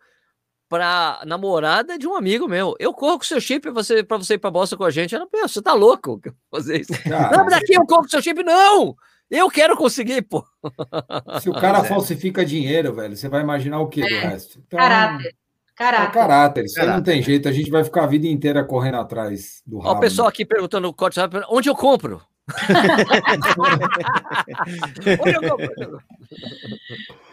para 0.70 1.22
namorada 1.26 1.98
de 1.98 2.08
um 2.08 2.16
amigo 2.16 2.48
meu. 2.48 2.76
Eu 2.80 2.94
corro 2.94 3.18
com 3.18 3.26
seu 3.26 3.42
chip 3.42 3.62
para 3.62 3.72
você, 3.74 4.04
pra 4.04 4.18
você 4.18 4.36
ir 4.36 4.38
para 4.38 4.52
Boston 4.52 4.78
com 4.78 4.86
a 4.86 4.90
gente. 4.92 5.14
Ela, 5.14 5.28
você 5.44 5.62
tá 5.62 5.74
louco 5.74 6.22
fazer 6.50 6.82
isso? 6.82 6.94
Cara, 7.04 7.38
Não, 7.38 7.46
daqui 7.48 7.74
eu 7.74 7.86
corro 7.86 8.04
com 8.04 8.10
seu 8.10 8.22
chip. 8.22 8.42
Não! 8.44 8.96
Eu 9.30 9.50
quero 9.50 9.78
conseguir, 9.78 10.22
pô. 10.24 10.46
se 11.42 11.50
o 11.50 11.54
cara 11.54 11.84
falsifica 11.86 12.46
dinheiro, 12.46 12.94
velho, 12.94 13.16
você 13.16 13.30
vai 13.30 13.42
imaginar 13.42 13.80
o 13.80 13.88
que 13.88 14.02
do 14.02 14.16
resto? 14.16 14.62
Então, 14.66 14.78
Caráter. 14.78 15.36
É 15.74 15.78
Caráter. 15.84 16.14
caráter, 16.14 16.66
isso 16.66 16.80
aí 16.80 16.86
não 16.86 16.94
Caráter. 16.94 17.12
tem 17.14 17.24
jeito, 17.24 17.50
a 17.50 17.52
gente 17.52 17.72
vai 17.72 17.84
ficar 17.84 18.04
a 18.04 18.08
vida 18.08 18.28
inteira 18.28 18.64
correndo 18.64 18.98
atrás 18.98 19.64
do 19.66 19.80
Ó, 19.80 19.82
rabo. 19.82 19.98
o 19.98 20.00
pessoal 20.00 20.28
aqui 20.28 20.46
perguntando 20.46 20.88
no 20.88 20.94
corte, 20.94 21.20
onde 21.50 21.70
eu 21.70 21.76
compro? 21.76 22.22
onde 25.26 25.36
eu 25.36 25.42
compro? 25.50 26.02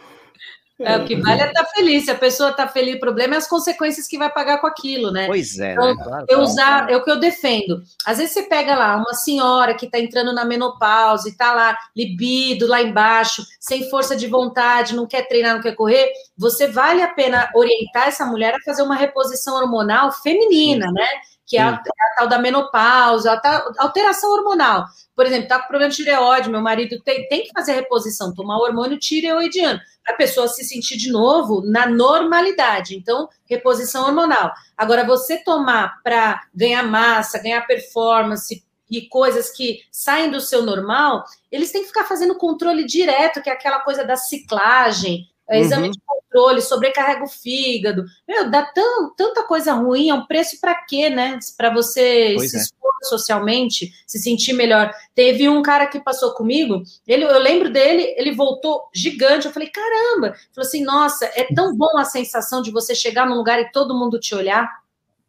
É, 0.79 0.97
o 0.97 1.05
que 1.05 1.15
vale 1.15 1.41
é 1.41 1.47
estar 1.47 1.65
feliz. 1.65 2.05
Se 2.05 2.11
a 2.11 2.15
pessoa 2.15 2.51
está 2.51 2.67
feliz, 2.67 2.95
o 2.95 2.99
problema 2.99 3.35
é 3.35 3.37
as 3.37 3.47
consequências 3.47 4.07
que 4.07 4.17
vai 4.17 4.31
pagar 4.31 4.59
com 4.59 4.67
aquilo, 4.67 5.11
né? 5.11 5.27
Pois 5.27 5.59
é, 5.59 5.73
Então, 5.73 5.95
né? 5.95 6.03
Claro, 6.03 6.25
Eu 6.29 6.37
claro. 6.37 6.41
usar, 6.43 6.89
é 6.89 6.95
o 6.95 7.03
que 7.03 7.11
eu 7.11 7.19
defendo. 7.19 7.83
Às 8.05 8.17
vezes 8.17 8.33
você 8.33 8.43
pega 8.43 8.75
lá 8.75 8.95
uma 8.95 9.13
senhora 9.13 9.73
que 9.73 9.85
está 9.85 9.99
entrando 9.99 10.33
na 10.33 10.45
menopausa 10.45 11.27
e 11.27 11.31
está 11.31 11.53
lá, 11.53 11.77
libido 11.95 12.65
lá 12.65 12.81
embaixo, 12.81 13.43
sem 13.59 13.89
força 13.89 14.15
de 14.15 14.27
vontade, 14.27 14.95
não 14.95 15.05
quer 15.05 15.27
treinar, 15.27 15.55
não 15.55 15.61
quer 15.61 15.75
correr. 15.75 16.11
Você 16.37 16.67
vale 16.67 17.01
a 17.01 17.09
pena 17.09 17.49
orientar 17.53 18.07
essa 18.07 18.25
mulher 18.25 18.55
a 18.55 18.63
fazer 18.63 18.81
uma 18.81 18.95
reposição 18.95 19.55
hormonal 19.55 20.11
feminina, 20.11 20.89
né? 20.91 21.07
Que 21.49 21.57
é 21.57 21.61
a, 21.63 21.71
Sim. 21.71 21.81
a 21.89 22.15
tal 22.15 22.27
da 22.27 22.37
menopausa, 22.37 23.33
a 23.33 23.39
tal- 23.39 23.73
alteração 23.79 24.31
hormonal. 24.31 24.85
Por 25.15 25.25
exemplo, 25.25 25.47
tá 25.47 25.59
com 25.59 25.67
problema 25.67 25.89
de 25.89 25.97
tireoide, 25.97 26.49
meu 26.49 26.61
marido 26.61 27.01
tem, 27.01 27.27
tem 27.27 27.43
que 27.43 27.51
fazer 27.51 27.73
reposição, 27.73 28.33
tomar 28.33 28.57
o 28.57 28.61
hormônio 28.61 28.99
tireoidiano, 28.99 29.79
para 30.05 30.13
a 30.13 30.17
pessoa 30.17 30.47
se 30.47 30.63
sentir 30.63 30.95
de 30.95 31.11
novo 31.11 31.61
na 31.65 31.87
normalidade. 31.87 32.95
Então, 32.95 33.27
reposição 33.49 34.05
hormonal. 34.05 34.53
Agora, 34.77 35.03
você 35.03 35.43
tomar 35.43 36.01
para 36.03 36.39
ganhar 36.53 36.83
massa, 36.83 37.41
ganhar 37.41 37.65
performance 37.65 38.63
e 38.89 39.01
coisas 39.07 39.49
que 39.49 39.79
saem 39.91 40.29
do 40.29 40.39
seu 40.39 40.63
normal, 40.63 41.23
eles 41.51 41.71
têm 41.71 41.81
que 41.81 41.87
ficar 41.87 42.05
fazendo 42.05 42.35
controle 42.35 42.85
direto, 42.85 43.41
que 43.41 43.49
é 43.49 43.53
aquela 43.53 43.79
coisa 43.79 44.03
da 44.03 44.15
ciclagem, 44.15 45.27
é, 45.49 45.57
Uhum. 45.57 45.61
exame 45.63 45.89
de 45.91 45.99
controle, 46.05 46.61
sobrecarrega 46.61 47.23
o 47.23 47.27
fígado. 47.27 48.05
Meu, 48.27 48.49
dá 48.51 48.63
tão, 48.63 49.13
tanta 49.15 49.43
coisa 49.43 49.73
ruim, 49.73 50.09
é 50.09 50.13
um 50.13 50.25
preço 50.25 50.59
para 50.61 50.75
quê, 50.75 51.09
né? 51.09 51.39
Para 51.57 51.73
você 51.73 52.33
Pois 52.37 52.51
se 52.51 52.57
é. 52.57 52.59
expor 52.59 52.91
socialmente, 53.03 53.91
se 54.05 54.19
sentir 54.19 54.53
melhor. 54.53 54.93
Teve 55.15 55.47
um 55.49 55.61
cara 55.61 55.87
que 55.87 55.99
passou 55.99 56.33
comigo, 56.33 56.83
ele, 57.07 57.23
eu 57.23 57.39
lembro 57.39 57.69
dele, 57.71 58.13
ele 58.17 58.31
voltou 58.33 58.89
gigante. 58.93 59.47
Eu 59.47 59.53
falei, 59.53 59.69
caramba! 59.69 60.27
Ele 60.27 60.35
falou 60.53 60.67
assim: 60.67 60.83
nossa, 60.83 61.25
é 61.33 61.45
tão 61.55 61.75
bom 61.75 61.97
a 61.97 62.05
sensação 62.05 62.61
de 62.61 62.71
você 62.71 62.93
chegar 62.93 63.25
num 63.25 63.35
lugar 63.35 63.59
e 63.59 63.71
todo 63.71 63.97
mundo 63.97 64.19
te 64.19 64.35
olhar. 64.35 64.69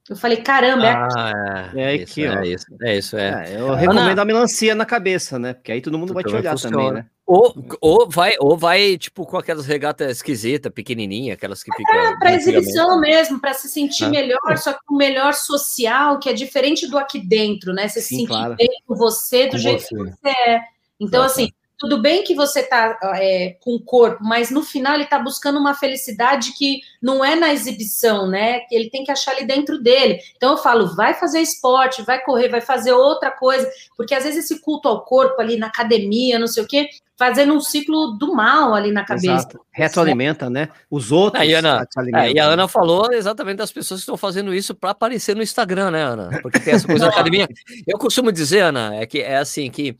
Eu 0.08 0.16
falei, 0.16 0.38
caramba, 0.38 0.86
é 0.86 0.92
Ah, 0.92 1.70
É 1.76 1.94
isso, 1.94 2.02
aqui, 2.12 2.26
ó. 2.26 2.32
é 2.32 2.46
isso, 2.48 2.66
é 2.82 2.98
isso, 2.98 3.16
é. 3.16 3.52
É, 3.52 3.60
eu 3.60 3.72
recomendo 3.74 4.18
a 4.18 4.24
melancia 4.24 4.74
na 4.74 4.84
cabeça, 4.84 5.38
né? 5.38 5.54
Porque 5.54 5.70
aí 5.70 5.80
todo 5.80 5.96
mundo 5.96 6.12
vai 6.12 6.24
te 6.24 6.34
olhar 6.34 6.50
funciona. 6.52 6.76
também, 6.76 6.92
né? 6.92 7.06
Ou, 7.32 7.54
ou, 7.80 8.10
vai, 8.10 8.32
ou 8.40 8.56
vai, 8.56 8.98
tipo, 8.98 9.24
com 9.24 9.36
aquelas 9.38 9.64
regatas 9.64 10.16
esquisitas, 10.16 10.72
pequenininha, 10.72 11.34
aquelas 11.34 11.62
que 11.62 11.70
ficam... 11.76 11.94
É, 11.94 12.18
para 12.18 12.34
exibição 12.34 13.00
mesmo, 13.00 13.40
para 13.40 13.54
se 13.54 13.68
sentir 13.68 14.06
É. 14.06 14.08
melhor, 14.08 14.58
só 14.58 14.72
que 14.72 14.80
um 14.90 14.96
melhor 14.96 15.32
social, 15.32 16.18
que 16.18 16.28
é 16.28 16.32
diferente 16.32 16.88
do 16.88 16.98
aqui 16.98 17.20
dentro, 17.20 17.72
né? 17.72 17.86
Você 17.86 18.00
se 18.00 18.08
Sim, 18.08 18.16
sentir 18.16 18.28
claro. 18.28 18.56
bem 18.56 18.68
com 18.84 18.96
você, 18.96 19.46
do 19.46 19.52
Com 19.52 19.58
jeito 19.58 19.80
você. 19.82 19.94
que 19.94 20.02
você 20.02 20.28
é. 20.28 20.60
Então, 20.98 21.24
Exato. 21.24 21.40
assim, 21.40 21.52
tudo 21.80 21.96
bem 21.96 22.22
que 22.22 22.34
você 22.34 22.62
tá 22.62 22.98
é, 23.14 23.56
com 23.58 23.74
o 23.74 23.80
corpo, 23.80 24.22
mas 24.22 24.50
no 24.50 24.62
final 24.62 24.94
ele 24.94 25.06
tá 25.06 25.18
buscando 25.18 25.58
uma 25.58 25.72
felicidade 25.72 26.52
que 26.52 26.82
não 27.00 27.24
é 27.24 27.34
na 27.34 27.54
exibição, 27.54 28.28
né? 28.28 28.60
Que 28.60 28.74
ele 28.74 28.90
tem 28.90 29.02
que 29.02 29.10
achar 29.10 29.32
ali 29.32 29.46
dentro 29.46 29.82
dele. 29.82 30.20
Então 30.36 30.52
eu 30.52 30.58
falo, 30.58 30.94
vai 30.94 31.14
fazer 31.14 31.40
esporte, 31.40 32.02
vai 32.02 32.22
correr, 32.22 32.50
vai 32.50 32.60
fazer 32.60 32.92
outra 32.92 33.30
coisa, 33.30 33.66
porque 33.96 34.14
às 34.14 34.24
vezes 34.24 34.44
esse 34.44 34.60
culto 34.60 34.88
ao 34.88 35.06
corpo 35.06 35.40
ali 35.40 35.56
na 35.56 35.68
academia, 35.68 36.38
não 36.38 36.46
sei 36.46 36.62
o 36.62 36.66
quê, 36.66 36.90
fazendo 37.18 37.54
um 37.54 37.60
ciclo 37.62 38.12
do 38.18 38.34
mal 38.34 38.74
ali 38.74 38.92
na 38.92 39.02
cabeça. 39.02 39.32
Exato. 39.32 39.60
Retroalimenta, 39.72 40.50
né? 40.50 40.68
Os 40.90 41.10
outros. 41.10 41.42
Aí, 41.42 41.54
Ana. 41.54 41.86
É, 42.14 42.32
e 42.32 42.38
a 42.38 42.44
Ana 42.44 42.68
falou 42.68 43.10
exatamente 43.10 43.56
das 43.56 43.72
pessoas 43.72 44.00
que 44.00 44.02
estão 44.02 44.18
fazendo 44.18 44.52
isso 44.54 44.74
para 44.74 44.90
aparecer 44.90 45.34
no 45.34 45.42
Instagram, 45.42 45.92
né, 45.92 46.02
Ana? 46.02 46.40
Porque 46.42 46.60
tem 46.60 46.74
essa 46.74 46.86
coisa 46.86 47.06
da 47.06 47.10
academia. 47.10 47.48
Eu 47.86 47.98
costumo 47.98 48.30
dizer, 48.30 48.60
Ana, 48.60 48.96
é 48.96 49.06
que 49.06 49.20
é 49.20 49.38
assim 49.38 49.70
que 49.70 49.96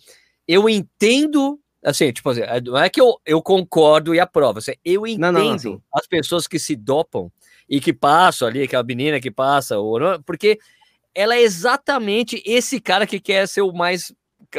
eu 0.51 0.69
entendo, 0.69 1.61
assim, 1.85 2.13
tipo 2.13 2.29
assim, 2.31 2.41
não 2.65 2.79
é 2.79 2.89
que 2.89 3.01
eu, 3.01 3.19
eu 3.25 3.43
concordo 3.43 4.15
e 4.15 4.21
aprovo, 4.21 4.59
assim, 4.59 4.73
eu 4.85 5.07
entendo 5.07 5.33
Não, 5.33 5.45
não, 5.45 5.55
assim. 5.55 5.81
as 5.95 6.07
pessoas 6.07 6.47
que 6.47 6.59
se 6.59 6.77
dopam 6.77 7.31
e 7.69 7.81
que 7.81 7.93
passam 7.93 8.49
ali, 8.49 8.63
aquela 8.63 8.83
menina 8.83 9.21
que 9.21 9.31
passa, 9.31 9.77
porque 10.27 10.59
ela 11.15 11.35
é 11.35 11.41
exatamente 11.43 12.43
esse 12.45 12.81
cara 12.81 13.07
que 13.07 13.21
quer 13.21 13.47
ser 13.49 13.63
o 13.63 13.73
mais, 13.73 14.13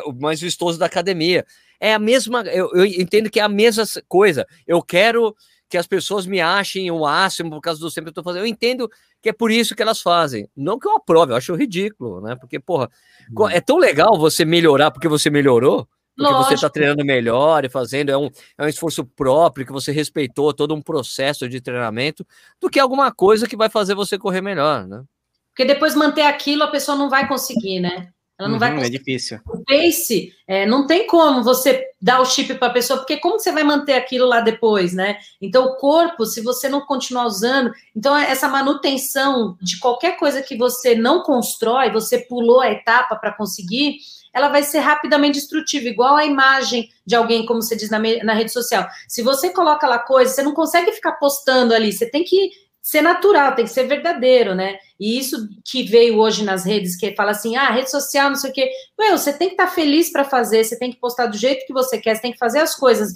o 0.05 0.13
mais 0.13 0.39
vistoso 0.41 0.77
da 0.79 0.85
academia. 0.85 1.45
É 1.79 1.93
a 1.93 1.99
mesma, 1.99 2.41
eu, 2.43 2.69
eu 2.73 2.85
entendo 2.85 3.29
que 3.29 3.39
é 3.39 3.43
a 3.43 3.49
mesma 3.49 3.83
coisa. 4.07 4.45
Eu 4.67 4.81
quero 4.81 5.35
que 5.67 5.77
as 5.77 5.87
pessoas 5.87 6.25
me 6.25 6.39
achem 6.41 6.91
o 6.91 6.99
máximo 6.99 7.49
por 7.49 7.61
causa 7.61 7.79
do 7.79 7.89
sempre 7.89 8.11
que 8.11 8.19
eu 8.19 8.23
tô 8.23 8.29
fazendo. 8.29 8.43
Eu 8.43 8.47
entendo 8.47 8.89
que 9.21 9.29
é 9.29 9.33
por 9.33 9.49
isso 9.51 9.73
que 9.75 9.81
elas 9.81 10.01
fazem. 10.01 10.47
Não 10.55 10.77
que 10.77 10.87
eu 10.87 10.95
aprove, 10.95 11.31
eu 11.31 11.37
acho 11.37 11.55
ridículo, 11.55 12.21
né? 12.21 12.35
Porque, 12.35 12.59
porra, 12.59 12.89
co- 13.33 13.49
é 13.49 13.59
tão 13.61 13.77
legal 13.77 14.17
você 14.17 14.43
melhorar 14.45 14.91
porque 14.91 15.07
você 15.07 15.29
melhorou, 15.29 15.87
porque 16.15 16.33
você 16.33 16.49
tá 16.55 16.67
Lógico. 16.67 16.69
treinando 16.71 17.05
melhor 17.05 17.65
e 17.65 17.69
fazendo, 17.69 18.09
é 18.09 18.17
um, 18.17 18.29
é 18.57 18.65
um 18.65 18.67
esforço 18.67 19.05
próprio, 19.05 19.65
que 19.65 19.71
você 19.71 19.91
respeitou 19.91 20.53
todo 20.53 20.75
um 20.75 20.81
processo 20.81 21.47
de 21.47 21.61
treinamento, 21.61 22.25
do 22.59 22.69
que 22.69 22.79
alguma 22.79 23.11
coisa 23.11 23.47
que 23.47 23.57
vai 23.57 23.69
fazer 23.69 23.95
você 23.95 24.17
correr 24.17 24.41
melhor, 24.41 24.87
né? 24.87 25.03
Porque 25.49 25.65
depois 25.65 25.95
manter 25.95 26.23
aquilo 26.23 26.63
a 26.63 26.67
pessoa 26.67 26.97
não 26.97 27.09
vai 27.09 27.27
conseguir, 27.27 27.79
né? 27.79 28.09
Ela 28.39 28.49
não 28.49 28.57
vai 28.57 28.71
Uhum, 28.71 28.77
é 28.77 28.79
conseguir. 28.79 28.97
difícil. 28.97 29.39
O 29.45 29.63
pace, 29.63 30.33
é, 30.47 30.65
não 30.65 30.87
tem 30.87 31.05
como 31.05 31.43
você 31.43 31.85
dar 32.01 32.19
o 32.21 32.25
chip 32.25 32.55
para 32.55 32.69
a 32.69 32.73
pessoa, 32.73 32.97
porque 32.99 33.17
como 33.17 33.39
você 33.39 33.51
vai 33.51 33.63
manter 33.63 33.93
aquilo 33.93 34.25
lá 34.25 34.41
depois, 34.41 34.93
né? 34.93 35.17
Então, 35.39 35.65
o 35.65 35.75
corpo, 35.75 36.25
se 36.25 36.41
você 36.41 36.67
não 36.67 36.81
continuar 36.81 37.25
usando, 37.27 37.71
então 37.95 38.17
essa 38.17 38.47
manutenção 38.47 39.55
de 39.61 39.77
qualquer 39.79 40.17
coisa 40.17 40.41
que 40.41 40.57
você 40.57 40.95
não 40.95 41.21
constrói, 41.21 41.91
você 41.91 42.17
pulou 42.17 42.61
a 42.61 42.71
etapa 42.71 43.15
para 43.15 43.31
conseguir, 43.31 43.97
ela 44.33 44.49
vai 44.49 44.63
ser 44.63 44.79
rapidamente 44.79 45.35
destrutiva, 45.39 45.87
igual 45.87 46.15
a 46.15 46.25
imagem 46.25 46.89
de 47.05 47.15
alguém, 47.15 47.45
como 47.45 47.61
você 47.61 47.75
diz 47.75 47.89
na, 47.89 47.99
na 48.23 48.33
rede 48.33 48.51
social. 48.51 48.87
Se 49.07 49.21
você 49.21 49.49
coloca 49.49 49.87
lá 49.87 49.99
coisa, 49.99 50.33
você 50.33 50.41
não 50.41 50.53
consegue 50.53 50.91
ficar 50.91 51.13
postando 51.13 51.73
ali, 51.73 51.91
você 51.91 52.09
tem 52.09 52.23
que 52.23 52.49
ser 52.81 53.01
natural, 53.01 53.53
tem 53.53 53.65
que 53.65 53.71
ser 53.71 53.83
verdadeiro, 53.83 54.55
né? 54.55 54.77
E 54.99 55.17
isso 55.19 55.47
que 55.63 55.83
veio 55.83 56.17
hoje 56.17 56.43
nas 56.43 56.65
redes, 56.65 56.95
que 56.95 57.15
fala 57.15 57.31
assim, 57.31 57.55
ah, 57.55 57.69
rede 57.69 57.91
social, 57.91 58.29
não 58.29 58.35
sei 58.35 58.49
o 58.49 58.53
quê. 58.53 58.71
Meu, 58.97 59.17
você 59.17 59.31
tem 59.31 59.49
que 59.49 59.53
estar 59.53 59.67
feliz 59.67 60.11
para 60.11 60.23
fazer, 60.23 60.63
você 60.63 60.77
tem 60.77 60.91
que 60.91 60.99
postar 60.99 61.27
do 61.27 61.37
jeito 61.37 61.65
que 61.67 61.73
você 61.73 61.99
quer, 61.99 62.15
você 62.15 62.21
tem 62.21 62.31
que 62.31 62.39
fazer 62.39 62.59
as 62.59 62.75
coisas 62.75 63.13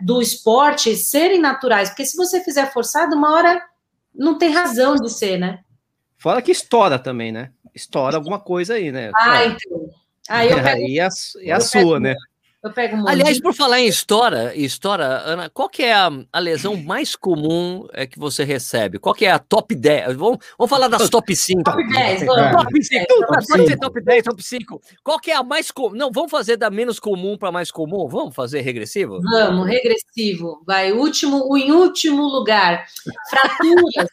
do 0.00 0.22
esporte 0.22 0.96
serem 0.96 1.40
naturais, 1.40 1.90
porque 1.90 2.06
se 2.06 2.16
você 2.16 2.42
fizer 2.42 2.72
forçado, 2.72 3.14
uma 3.14 3.34
hora 3.34 3.62
não 4.14 4.38
tem 4.38 4.50
razão 4.50 4.94
de 4.96 5.10
ser, 5.10 5.38
né? 5.38 5.60
Fora 6.16 6.40
que 6.40 6.52
estoura 6.52 6.98
também, 6.98 7.32
né? 7.32 7.50
Estoura 7.74 8.16
alguma 8.16 8.38
coisa 8.38 8.74
aí, 8.74 8.92
né? 8.92 9.10
Ah, 9.14 9.44
então. 9.44 9.90
Aí 10.28 10.50
eu 10.50 10.56
pego, 10.62 10.82
é 10.88 11.00
a, 11.00 11.08
é 11.42 11.52
a 11.52 11.56
eu 11.56 11.60
sua, 11.60 11.80
pego 11.80 11.98
né? 11.98 12.14
eu 12.62 12.72
pego 12.72 12.96
um 12.96 13.08
Aliás, 13.08 13.40
por 13.40 13.52
falar 13.52 13.80
em 13.80 13.88
história, 13.88 14.54
história, 14.54 15.04
Ana, 15.04 15.50
qual 15.50 15.68
que 15.68 15.82
é 15.82 15.92
a, 15.92 16.08
a 16.32 16.38
lesão 16.38 16.76
mais 16.76 17.16
comum 17.16 17.88
é, 17.92 18.06
que 18.06 18.16
você 18.20 18.44
recebe? 18.44 19.00
Qual 19.00 19.14
que 19.16 19.26
é 19.26 19.32
a 19.32 19.38
top 19.40 19.74
10? 19.74 20.14
Vamos, 20.14 20.38
vamos 20.56 20.70
falar 20.70 20.86
das 20.86 21.10
top 21.10 21.34
5. 21.34 21.64
Top 21.64 21.84
10, 21.88 22.22
É. 22.22 22.24
vamos. 22.24 22.52
Top 22.62 22.84
5, 22.84 23.06
Top 23.08 23.26
pode 23.26 23.46
ser 23.46 23.66
cinco. 23.66 23.80
top 23.80 24.00
10, 24.00 24.22
top 24.22 24.42
5. 24.42 24.80
Qual 25.02 25.18
que 25.18 25.32
é 25.32 25.34
a 25.36 25.42
mais 25.42 25.72
comum? 25.72 25.96
Não, 25.96 26.12
vamos 26.12 26.30
fazer 26.30 26.56
da 26.56 26.70
menos 26.70 27.00
comum 27.00 27.36
para 27.36 27.50
mais 27.50 27.72
comum? 27.72 28.06
Vamos 28.06 28.32
fazer 28.32 28.60
regressivo? 28.60 29.20
Vamos, 29.20 29.66
regressivo. 29.66 30.62
Vai, 30.64 30.92
último, 30.92 31.44
o 31.50 31.58
em 31.58 31.72
último 31.72 32.22
lugar. 32.28 32.86
Fraturas. 33.28 34.08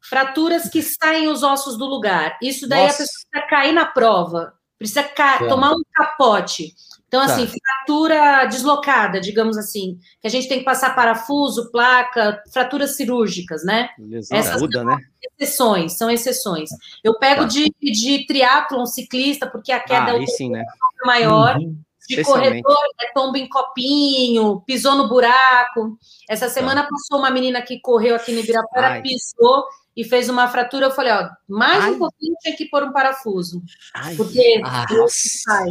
fraturas 0.00 0.68
que 0.68 0.82
saem 0.82 1.26
os 1.26 1.42
ossos 1.42 1.76
do 1.76 1.84
lugar. 1.84 2.38
Isso 2.40 2.68
daí 2.68 2.82
Nossa. 2.84 2.94
a 2.94 2.98
pessoa 2.98 3.18
precisa 3.32 3.50
cair 3.50 3.72
na 3.72 3.86
prova, 3.86 4.52
precisa 4.78 5.02
Tá. 5.02 5.38
tomar 5.48 5.72
um 5.72 5.82
capote. 5.92 6.74
Então, 7.08 7.26
Tá. 7.26 7.32
assim, 7.32 7.46
fratura 7.46 8.44
deslocada, 8.46 9.18
digamos 9.20 9.56
assim, 9.56 9.98
que 10.20 10.26
a 10.28 10.30
gente 10.30 10.46
tem 10.46 10.58
que 10.58 10.64
passar 10.64 10.94
parafuso, 10.94 11.70
placa, 11.70 12.42
fraturas 12.52 12.96
cirúrgicas, 12.96 13.64
né? 13.64 13.88
Lesão 13.98 14.36
Essas 14.38 14.56
aguda, 14.56 14.84
né? 14.84 14.96
Exceções, 15.40 15.96
são 15.96 16.10
exceções. 16.10 16.68
Eu 17.02 17.18
pego 17.18 17.42
Tá. 17.42 17.48
de, 17.48 17.72
de 17.80 18.26
triatlon 18.26 18.84
ciclista, 18.84 19.46
porque 19.46 19.72
a 19.72 19.80
queda 19.80 20.12
Ah, 20.12 20.22
é 20.22 20.26
sim, 20.26 20.50
né? 20.50 20.64
maior. 21.04 21.56
Uhum. 21.56 21.76
De 22.08 22.24
corredor, 22.24 22.76
é 23.02 23.12
tombo 23.12 23.36
em 23.36 23.46
copinho, 23.48 24.62
pisou 24.66 24.94
no 24.94 25.08
buraco. 25.08 25.98
Essa 26.28 26.48
semana 26.48 26.88
passou 26.88 27.18
uma 27.18 27.30
menina 27.30 27.60
que 27.60 27.78
correu 27.80 28.16
aqui 28.16 28.32
no 28.32 28.40
Ibirapuera, 28.40 28.88
Ai. 28.94 29.02
pisou 29.02 29.64
e 29.98 30.04
fez 30.04 30.28
uma 30.28 30.46
fratura. 30.46 30.86
Eu 30.86 30.90
falei, 30.92 31.12
ó, 31.12 31.28
mais 31.48 31.82
Ai. 31.84 31.90
um 31.90 31.98
pouquinho 31.98 32.36
tinha 32.40 32.56
que 32.56 32.66
pôr 32.66 32.84
um 32.84 32.92
parafuso, 32.92 33.60
Ai, 33.92 34.14
porque 34.14 34.62
Ah, 34.64 34.86
o 34.92 35.02
osso 35.02 35.28
sai. 35.42 35.68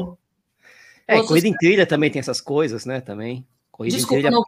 É, 1.08 1.16
Osso 1.20 1.30
corrida 1.30 1.48
em 1.48 1.54
trilha 1.54 1.88
também 1.88 2.12
tem 2.12 2.20
essas 2.20 2.42
coisas, 2.42 2.86
né? 2.86 3.00
Também. 3.00 3.48
Corrida 3.72 3.96
em 3.96 4.00
Desculpa, 4.00 4.22
trilha. 4.24 4.32
não. 4.32 4.44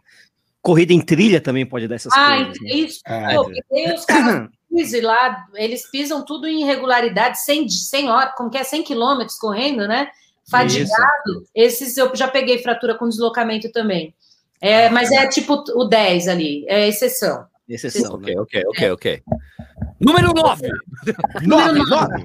Corrida 0.60 0.92
em 0.92 1.00
trilha 1.00 1.40
também 1.40 1.64
pode 1.64 1.88
dar 1.88 1.94
essas 1.94 2.12
Ah, 2.14 2.36
coisas. 2.36 2.60
né? 2.60 2.70
isso. 2.74 3.00
É. 3.06 3.34
Pô, 3.34 3.50
tem 3.70 3.94
os 3.94 4.04
caras 4.04 4.50
e 4.70 5.00
lá, 5.00 5.46
eles 5.54 5.90
pisam 5.90 6.22
tudo 6.22 6.46
em 6.46 6.60
irregularidade, 6.60 7.40
100, 7.40 7.70
100 7.70 8.10
horas, 8.10 8.34
como 8.36 8.50
que 8.50 8.58
é, 8.58 8.64
100 8.64 8.82
quilômetros 8.84 9.38
correndo, 9.38 9.88
né? 9.88 10.10
Fadigado. 10.50 11.46
Esses 11.54 11.96
eu 11.96 12.14
já 12.14 12.28
peguei 12.28 12.58
fratura 12.58 12.98
com 12.98 13.08
deslocamento 13.08 13.72
também. 13.72 14.14
É, 14.60 14.90
mas 14.90 15.10
é 15.10 15.26
tipo 15.26 15.54
o 15.74 15.84
10 15.86 16.28
ali, 16.28 16.66
é 16.68 16.86
exceção. 16.86 17.48
Exceção, 17.66 18.18
né? 18.18 18.32
Ok, 18.36 18.62
ok, 18.66 18.66
ok, 18.66 18.90
ok. 18.90 19.22
Número 20.00 20.32
9. 20.32 20.68
Nove, 21.42 21.78
nove. 21.78 22.24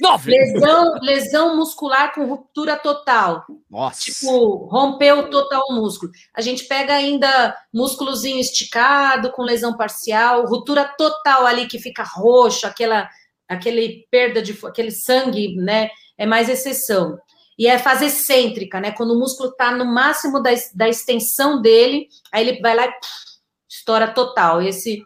9. 0.00 0.30
Lesão, 0.30 0.94
lesão 1.02 1.56
muscular 1.56 2.14
com 2.14 2.24
ruptura 2.24 2.76
total. 2.76 3.44
Nossa. 3.68 4.00
Tipo, 4.02 4.66
rompeu 4.66 5.28
total 5.28 5.62
o 5.70 5.74
músculo. 5.74 6.12
A 6.34 6.40
gente 6.40 6.64
pega 6.64 6.94
ainda 6.94 7.56
músculozinho 7.72 8.38
esticado, 8.38 9.32
com 9.32 9.42
lesão 9.42 9.76
parcial, 9.76 10.46
ruptura 10.46 10.84
total 10.84 11.46
ali 11.46 11.66
que 11.66 11.78
fica 11.78 12.04
roxo, 12.04 12.66
aquela 12.66 13.08
aquele 13.48 14.06
perda 14.10 14.40
de 14.40 14.58
aquele 14.64 14.90
sangue, 14.90 15.56
né? 15.56 15.90
É 16.16 16.24
mais 16.24 16.48
exceção. 16.48 17.18
E 17.58 17.66
é 17.66 17.78
fase 17.78 18.06
excêntrica, 18.06 18.80
né? 18.80 18.92
Quando 18.92 19.12
o 19.12 19.18
músculo 19.18 19.50
está 19.50 19.70
no 19.72 19.84
máximo 19.84 20.40
da, 20.40 20.50
da 20.74 20.88
extensão 20.88 21.60
dele, 21.60 22.08
aí 22.32 22.48
ele 22.48 22.60
vai 22.60 22.74
lá 22.74 22.86
e 22.86 22.90
pff, 22.90 23.32
estoura 23.68 24.08
total. 24.08 24.62
Esse 24.62 25.02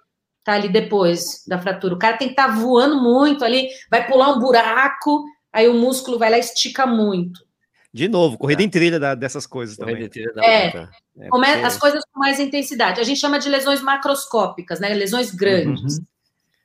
tá 0.47 0.53
ali 0.53 0.69
depois 0.69 1.45
da 1.47 1.59
fratura. 1.59 1.95
O 1.95 1.99
cara 1.99 2.17
tem 2.17 2.29
que 2.29 2.33
estar 2.33 2.49
voando 2.49 3.03
muito 3.03 3.45
ali, 3.45 3.69
vai 3.91 4.07
pular 4.07 4.31
um 4.33 4.39
buraco, 4.39 5.25
aí 5.53 5.69
o 5.69 5.75
músculo 5.75 6.19
vai 6.19 6.31
lá 6.31 6.37
e 6.37 6.41
estica 6.41 6.87
muito. 6.87 7.45
De 7.93 8.09
novo, 8.09 8.37
corrida 8.39 8.63
em 8.63 8.69
trilha 8.69 9.01
da- 9.01 9.15
dessas 9.15 9.47
coisas 9.47 9.77
também. 9.77 10.09
É. 10.43 10.71
tá. 10.71 10.91
É, 11.19 11.29
Come- 11.29 11.47
porque- 11.47 11.65
As 11.65 11.77
coisas 11.79 12.03
com 12.13 12.21
mais 12.21 12.39
intensidade. 12.39 13.01
A 13.01 13.05
gente 13.05 13.19
chama 13.19 13.39
de 13.39 13.49
lesões 13.49 13.81
macroscópicas, 13.83 14.79
né? 14.81 14.93
Lesões 14.95 15.31
grandes. 15.35 15.99
Uhum. 15.99 16.05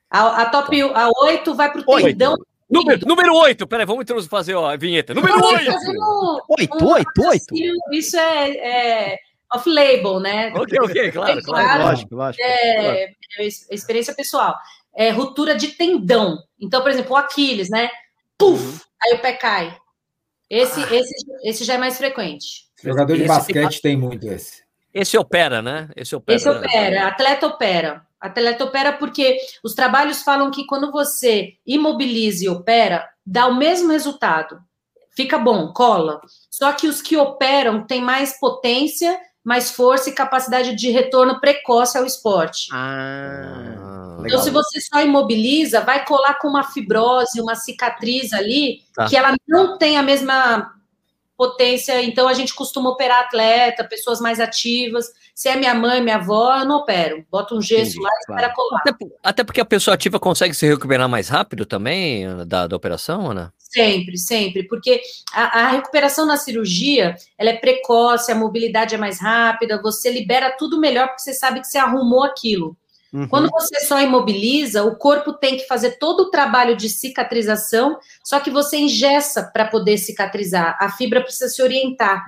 A, 0.10 0.42
a 0.42 0.46
top 0.50 0.80
a 0.82 1.10
8 1.24 1.56
vai 1.56 1.72
para 1.72 1.82
o 1.82 1.84
Oito. 1.88 2.06
tendão. 2.08 2.36
Número, 2.70 3.06
número 3.08 3.34
8. 3.36 3.66
Peraí, 3.66 3.86
vamos 3.86 4.06
fazer 4.28 4.56
ó, 4.56 4.70
a 4.70 4.76
vinheta. 4.78 5.14
Número 5.14 5.38
Não, 5.38 5.48
8. 5.48 5.72
fazendo 5.72 6.42
Oito, 6.60 6.84
um 6.84 6.88
oito, 6.90 7.22
oito. 7.24 7.24
raciocínio, 7.24 7.76
Isso 7.94 8.18
é, 8.18 8.50
é 9.14 9.20
off-label, 9.54 10.20
né? 10.20 10.54
Ok, 10.56 10.78
ok, 10.82 11.12
claro, 11.12 11.42
claro. 11.42 11.44
Claro. 11.44 11.84
Lógico, 11.84 12.16
lógico. 12.16 12.44
É, 12.44 13.04
é 13.04 13.14
ex- 13.40 13.70
experiência 13.70 14.16
pessoal. 14.16 14.56
É 14.96 15.10
ruptura 15.10 15.56
de 15.56 15.70
tendão. 15.70 16.38
Então, 16.60 16.82
por 16.82 16.92
exemplo, 16.92 17.14
o 17.14 17.18
Aquiles, 17.18 17.70
né? 17.70 17.90
Puf! 18.38 18.82
Aí 19.04 19.14
o 19.16 19.20
pé 19.20 19.34
cai. 19.34 19.78
Esse, 20.50 20.82
esse, 20.82 21.26
esse 21.44 21.64
já 21.64 21.76
é 21.76 21.78
mais 21.78 21.98
frequente. 21.98 22.66
Jogador 22.84 23.16
de 23.16 23.22
Esse 23.22 23.28
basquete 23.28 23.82
tem 23.82 23.96
muito 23.96 24.28
esse. 24.28 24.64
Esse 24.94 25.18
opera, 25.18 25.62
né? 25.62 25.90
Esse 25.96 26.16
opera. 26.16 26.36
Esse 26.36 26.50
né? 26.50 26.58
opera, 26.58 27.08
atleta 27.08 27.48
opera. 27.48 28.06
Atleta 28.20 28.64
opera 28.66 28.94
porque 28.94 29.38
os 29.64 29.74
trabalhos 29.74 30.22
falam 30.22 30.52
que 30.52 30.66
quando 30.66 30.92
você 30.92 31.54
imobiliza 31.66 32.46
e 32.46 32.50
opera, 32.50 33.10
dá 33.26 33.48
o 33.48 33.56
mesmo 33.56 33.90
resultado. 33.92 34.60
Fica 35.16 35.38
bom, 35.38 35.72
cola. 35.74 36.22
Só 36.50 36.72
que 36.74 36.88
os 36.88 37.02
que 37.02 37.18
operam 37.18 37.86
têm 37.86 38.02
mais 38.02 38.40
potência, 38.40 39.18
mais 39.44 39.72
força 39.72 40.10
e 40.10 40.14
capacidade 40.14 40.76
de 40.76 40.90
retorno 40.92 41.40
precoce 41.40 41.98
ao 41.98 42.06
esporte. 42.06 42.68
Ah, 42.72 43.76
Ah, 43.78 44.14
Então, 44.14 44.22
legal. 44.24 44.40
se 44.44 44.50
você 44.52 44.80
só 44.82 45.02
imobiliza, 45.02 45.82
vai 45.82 46.06
colar 46.06 46.36
com 46.36 46.48
uma 46.48 46.64
fibrose, 46.64 47.42
uma 47.42 47.56
cicatriz 47.56 48.34
ali, 48.34 48.82
Tá. 48.94 49.06
que 49.08 49.18
ela 49.18 49.34
não 49.48 49.78
tem 49.80 49.98
a 49.98 50.04
mesma 50.04 50.74
potência. 51.36 52.04
Então, 52.04 52.28
a 52.28 52.34
gente 52.34 52.54
costuma 52.54 52.92
operar 52.92 53.22
atleta, 53.22 53.84
pessoas 53.84 54.20
mais 54.22 54.40
ativas. 54.40 55.08
Se 55.34 55.50
é 55.50 55.56
minha 55.56 55.74
mãe, 55.74 56.00
minha 56.00 56.18
avó, 56.18 56.56
eu 56.60 56.66
não 56.66 56.78
opero. 56.78 57.26
Boto 57.32 57.58
um 57.58 57.62
gesso 57.62 57.92
Entendi, 57.98 58.04
lá 58.04 58.10
e 58.10 58.26
claro. 58.28 58.42
espera 58.42 58.54
colar. 58.56 58.82
Até, 58.86 59.06
até 59.24 59.44
porque 59.44 59.60
a 59.62 59.66
pessoa 59.66 59.96
ativa 59.96 60.20
consegue 60.20 60.54
se 60.54 60.68
recuperar 60.68 61.10
mais 61.10 61.30
rápido 61.30 61.66
também 61.66 62.28
da, 62.46 62.68
da 62.68 62.76
operação, 62.76 63.32
Ana? 63.32 63.52
Sempre, 63.74 64.18
sempre, 64.18 64.64
porque 64.68 65.02
a, 65.34 65.62
a 65.62 65.68
recuperação 65.70 66.26
na 66.26 66.36
cirurgia 66.36 67.16
ela 67.38 67.52
é 67.52 67.58
precoce, 67.58 68.32
a 68.32 68.36
mobilidade 68.36 68.96
é 68.96 68.98
mais 68.98 69.20
rápida, 69.20 69.82
você 69.82 70.12
libera 70.12 70.52
tudo 70.58 70.80
melhor 70.80 71.08
porque 71.08 71.22
você 71.22 71.34
sabe 71.34 71.62
que 71.62 71.68
você 71.68 71.78
arrumou 71.78 72.24
aquilo. 72.24 72.76
Uhum. 73.14 73.28
Quando 73.28 73.50
você 73.50 73.82
só 73.82 74.02
imobiliza, 74.02 74.84
o 74.84 74.96
corpo 74.96 75.34
tem 75.34 75.58
que 75.58 75.68
fazer 75.68 75.92
todo 76.00 76.22
o 76.22 76.30
trabalho 76.32 76.76
de 76.78 76.90
cicatrização, 76.90 77.98
só 78.24 78.40
que 78.40 78.50
você 78.50 78.78
engessa 78.78 79.44
para 79.54 79.66
poder 79.68 79.98
cicatrizar. 79.98 80.78
A 80.80 80.90
fibra 80.90 81.22
precisa 81.22 81.50
se 81.50 81.62
orientar. 81.62 82.24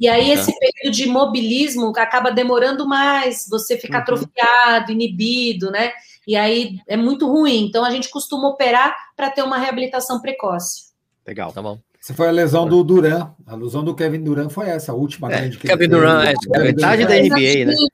E 0.00 0.08
aí, 0.08 0.28
Tá. 0.28 0.32
esse 0.40 0.58
período 0.58 0.94
de 0.94 1.04
imobilismo 1.04 1.92
acaba 1.96 2.30
demorando 2.30 2.86
mais, 2.88 3.46
você 3.48 3.76
fica 3.78 3.96
Uhum. 3.98 4.02
atrofiado, 4.02 4.90
inibido, 4.92 5.70
né? 5.70 5.92
E 6.26 6.36
aí 6.36 6.78
é 6.86 6.96
muito 6.96 7.26
ruim. 7.26 7.64
Então, 7.66 7.84
a 7.84 7.90
gente 7.90 8.08
costuma 8.10 8.48
operar 8.48 8.94
para 9.16 9.30
ter 9.30 9.42
uma 9.42 9.58
reabilitação 9.58 10.20
precoce. 10.20 10.92
Legal. 11.26 11.52
Tá 11.52 11.60
bom. 11.62 11.78
Essa 12.02 12.14
foi 12.14 12.26
a 12.28 12.32
lesão 12.32 12.66
do 12.66 12.82
Duran. 12.82 13.30
A 13.46 13.54
lesão 13.54 13.84
do 13.84 13.94
Kevin 13.94 14.24
Duran 14.24 14.48
foi 14.48 14.68
essa, 14.68 14.90
a 14.90 14.94
última 14.94 15.32
É, 15.32 15.38
grande 15.38 15.56
que 15.58 15.68
Kevin. 15.68 15.88
Durant, 15.88 16.24
é, 16.28 16.34
Kevin 16.34 16.64
metade 16.74 17.06
da 17.06 17.14
NBA, 17.14 17.36
né? 17.36 17.72
Exatamente, 17.72 17.92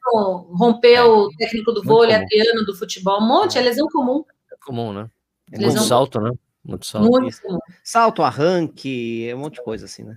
Rompeu 0.57 1.07
o 1.11 1.37
técnico 1.37 1.73
do 1.73 1.81
Muito 1.85 1.89
vôlei. 1.89 2.15
Adriano 2.15 2.65
do 2.65 2.75
futebol, 2.75 3.21
um 3.23 3.27
monte, 3.29 3.59
é 3.59 3.61
lesão 3.61 3.87
comum. 3.89 4.25
É 4.51 4.57
comum, 4.65 4.93
né? 4.95 5.11
É 5.53 5.57
Muito 5.59 5.73
Lesão- 5.73 5.87
salto, 5.87 6.21
né? 6.21 6.31
Muito 6.65 6.87
salto. 6.87 7.07
Muito 7.11 7.43
comum. 7.43 7.59
Salto, 7.85 8.23
arranque, 8.23 9.31
um 9.35 9.39
monte 9.41 9.55
de 9.57 9.63
coisa 9.65 9.85
assim, 9.85 10.05
né? 10.05 10.17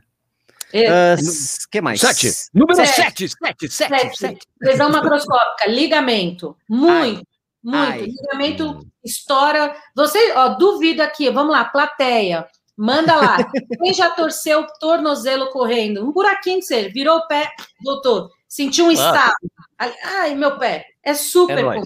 É, 0.73 0.87
Ah, 0.89 1.13
s- 1.13 1.67
que 1.69 1.81
mais? 1.81 1.99
Sete. 1.99 2.31
Número 2.53 2.75
Sete. 2.75 2.89
sete, 2.95 3.27
sete, 3.29 3.69
sete, 3.69 3.89
Sete. 3.99 4.17
sete. 4.17 4.47
Lesão 4.61 4.89
macroscópica, 4.89 5.67
ligamento. 5.69 6.55
Muito, 6.69 7.23
muito. 7.63 7.77
Ai. 7.77 8.01
Ligamento 8.07 8.85
estoura. 9.03 9.75
Você, 9.95 10.31
ó, 10.33 10.49
duvido 10.49 11.01
aqui, 11.01 11.29
vamos 11.29 11.51
lá, 11.51 11.65
plateia. 11.65 12.47
Manda 12.77 13.15
lá. 13.15 13.37
Quem 13.83 13.93
já 13.93 14.09
torceu 14.09 14.61
o 14.61 14.67
tornozelo 14.79 15.49
correndo? 15.49 16.03
Um 16.07 16.11
buraquinho 16.11 16.59
que 16.59 16.65
seja, 16.65 16.89
virou 16.89 17.17
o 17.17 17.27
pé, 17.27 17.51
doutor. 17.83 18.29
Sentiu 18.47 18.85
um 18.85 18.91
estalo. 18.91 19.33
Ai, 19.77 20.35
meu 20.35 20.57
pé. 20.57 20.85
É 21.03 21.13
super 21.13 21.57
É. 21.59 21.81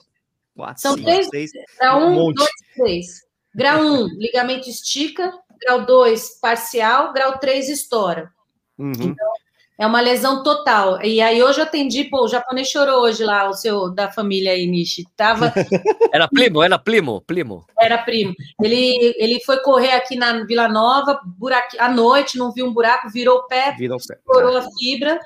Quatro, 0.56 0.82
São 0.82 0.94
cinco, 0.96 1.06
três- 1.06 1.28
seis. 1.30 1.52
Grau 1.80 2.00
Um 2.00 2.08
1, 2.08 2.14
monte. 2.16 2.36
2, 2.38 2.50
3. 2.78 3.06
Grau 3.54 3.82
1, 3.82 4.08
ligamento 4.18 4.70
estica. 4.70 5.34
Grau 5.62 5.86
2, 5.86 6.40
parcial. 6.40 7.12
Grau 7.14 7.38
3, 7.40 7.68
estoura. 7.70 8.32
Uhum. 8.78 9.14
É 9.78 9.86
uma 9.86 10.00
lesão 10.00 10.42
total. 10.42 11.04
E 11.04 11.20
aí 11.20 11.44
hoje 11.44 11.60
eu 11.60 11.66
atendi, 11.66 12.06
pô, 12.06 12.24
o 12.24 12.28
japonês 12.28 12.70
chorou 12.70 13.02
hoje 13.02 13.24
lá, 13.24 13.50
o 13.50 13.54
seu 13.54 13.90
da 13.94 14.10
família 14.10 14.52
aí, 14.54 14.66
Nishi. 14.66 15.04
Tava, 15.18 15.52
Era 16.14 16.28
primo, 16.30 16.64
era 16.64 16.80
primo, 16.80 17.22
primo. 17.22 17.66
era 17.80 17.98
primo. 17.98 18.34
Ele, 18.62 19.14
ele 19.18 19.42
foi 19.46 19.58
correr 19.60 19.92
aqui 19.92 20.16
na 20.16 20.46
Vila 20.46 20.70
Nova, 20.70 21.20
buraco, 21.38 21.76
à 21.78 21.90
noite, 21.90 22.38
não 22.38 22.54
viu 22.54 22.66
um 22.66 22.74
buraco, 22.74 23.10
virou 23.10 23.40
o 23.40 23.48
pé, 23.48 23.76
Virou 23.78 23.98
o 23.98 24.08
pé. 24.08 24.16
estourou 24.16 24.58
a 24.58 24.66
fibra, 24.80 25.20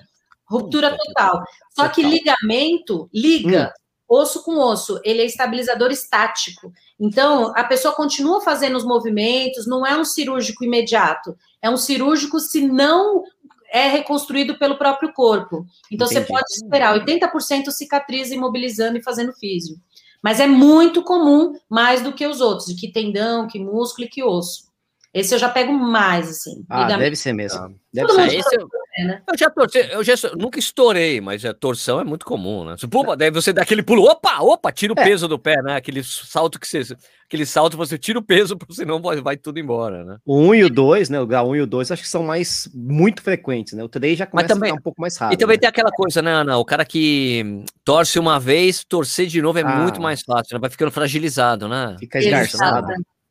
ruptura 0.46 0.98
total. 0.98 1.44
Só 1.76 1.88
que 1.88 2.02
ligamento 2.02 3.08
liga 3.14 3.72
osso 4.10 4.44
com 4.44 4.58
osso, 4.58 5.00
ele 5.06 5.22
é 5.22 5.26
estabilizador 5.26 5.92
estático. 5.92 6.74
Então, 7.00 7.54
a 7.56 7.64
pessoa 7.64 7.94
continua 7.94 8.42
fazendo 8.42 8.76
os 8.76 8.84
movimentos, 8.84 9.68
não 9.68 9.86
é 9.86 9.96
um 9.96 10.04
cirúrgico 10.04 10.64
imediato, 10.64 11.38
é 11.62 11.70
um 11.70 11.78
cirúrgico 11.78 12.40
se 12.40 12.68
não 12.68 13.24
é 13.72 13.88
reconstruído 13.88 14.58
pelo 14.58 14.78
próprio 14.78 15.14
corpo. 15.14 15.66
Então, 15.92 16.08
você 16.08 16.20
Entendi. 16.20 16.28
pode 16.30 16.46
esperar 16.54 17.00
80% 17.00 17.72
cicatriza 17.72 18.34
imobilizando 18.36 18.98
e 18.98 19.04
fazendo 19.04 19.34
físio. 19.34 19.78
Mas 20.22 20.40
é 20.40 20.48
muito 20.48 21.04
comum, 21.04 21.54
mais 21.70 22.02
do 22.02 22.14
que 22.14 22.28
os 22.28 22.42
outros, 22.42 22.74
que 22.74 22.92
tendão, 22.92 23.48
que 23.48 23.60
músculo 23.60 24.06
e 24.06 24.10
que 24.10 24.24
osso. 24.24 24.69
Esse 25.14 25.34
eu 25.34 25.40
já 25.40 25.50
pego 25.50 25.74
mais, 25.74 26.30
assim. 26.30 26.64
Ah, 26.70 26.82
ligamento. 26.84 27.00
deve 27.00 27.16
ser 27.16 27.34
mesmo. 27.34 27.76
Deve 27.92 28.08
Todo 28.08 28.22
ser. 28.30 28.38
esse 28.38 28.56
eu, 28.56 28.68
É, 29.00 29.04
né? 29.06 29.22
eu 29.28 29.36
já 29.38 29.50
torci, 29.50 29.78
eu 29.92 30.04
já 30.04 30.14
nunca 30.38 30.60
estourei, 30.60 31.20
mas 31.20 31.44
a 31.44 31.52
torção 31.54 32.00
é 32.00 32.04
muito 32.04 32.24
comum, 32.26 32.64
né? 32.64 32.76
Pô, 32.92 33.16
daí 33.16 33.32
você 33.32 33.52
dá 33.52 33.64
aquele 33.64 33.82
pulo, 33.82 34.04
opa, 34.04 34.38
opa, 34.42 34.72
tira 34.72 34.94
o 34.94 35.00
É. 35.00 35.04
peso 35.04 35.28
do 35.28 35.40
pé, 35.40 35.56
né? 35.64 35.76
Aquele 35.76 36.04
salto 36.04 36.60
que 36.60 36.68
você, 36.68 36.84
aquele 37.26 37.44
salto 37.48 37.76
você 37.76 37.98
tira 37.98 38.20
o 38.20 38.22
peso, 38.22 38.56
senão 38.70 39.02
vai, 39.02 39.20
vai 39.20 39.36
tudo 39.36 39.60
embora, 39.60 40.04
né? 40.06 40.18
O 40.24 40.38
1 40.40 40.54
e 40.56 40.64
o 40.66 40.70
2, 40.70 41.10
né? 41.10 41.20
O 41.20 41.26
grau 41.26 41.50
1 41.50 41.56
e 41.56 41.62
o 41.62 41.66
2 41.68 41.92
acho 41.92 42.04
que 42.04 42.08
são 42.10 42.22
mais 42.22 42.70
muito 42.72 43.24
frequentes, 43.24 43.74
né? 43.74 43.84
O 43.84 43.90
3 43.90 44.16
já 44.20 44.28
começa 44.28 44.50
também- 44.50 44.70
a 44.70 44.74
ficar 44.74 44.80
um 44.80 44.84
pouco 44.84 45.02
mais 45.02 45.18
raro. 45.18 45.34
E 45.34 45.38
também 45.38 45.56
né? 45.58 45.62
tem 45.62 45.70
aquela 45.70 45.92
coisa, 45.92 46.22
né, 46.22 46.32
Ana? 46.32 46.58
O 46.60 46.66
cara 46.66 46.86
que 46.86 47.64
torce 47.84 48.20
uma 48.20 48.40
vez, 48.40 48.84
torcer 48.84 49.26
de 49.26 49.42
novo 49.42 49.58
é 49.58 49.64
Ah. 49.64 49.76
muito 49.76 50.00
mais 50.00 50.22
fácil, 50.22 50.54
né? 50.54 50.60
Vai 50.62 50.70
ficando 50.70 50.92
fragilizado, 50.92 51.68
né? 51.68 51.96
Fica 52.00 52.20
esgarçado. 52.20 52.86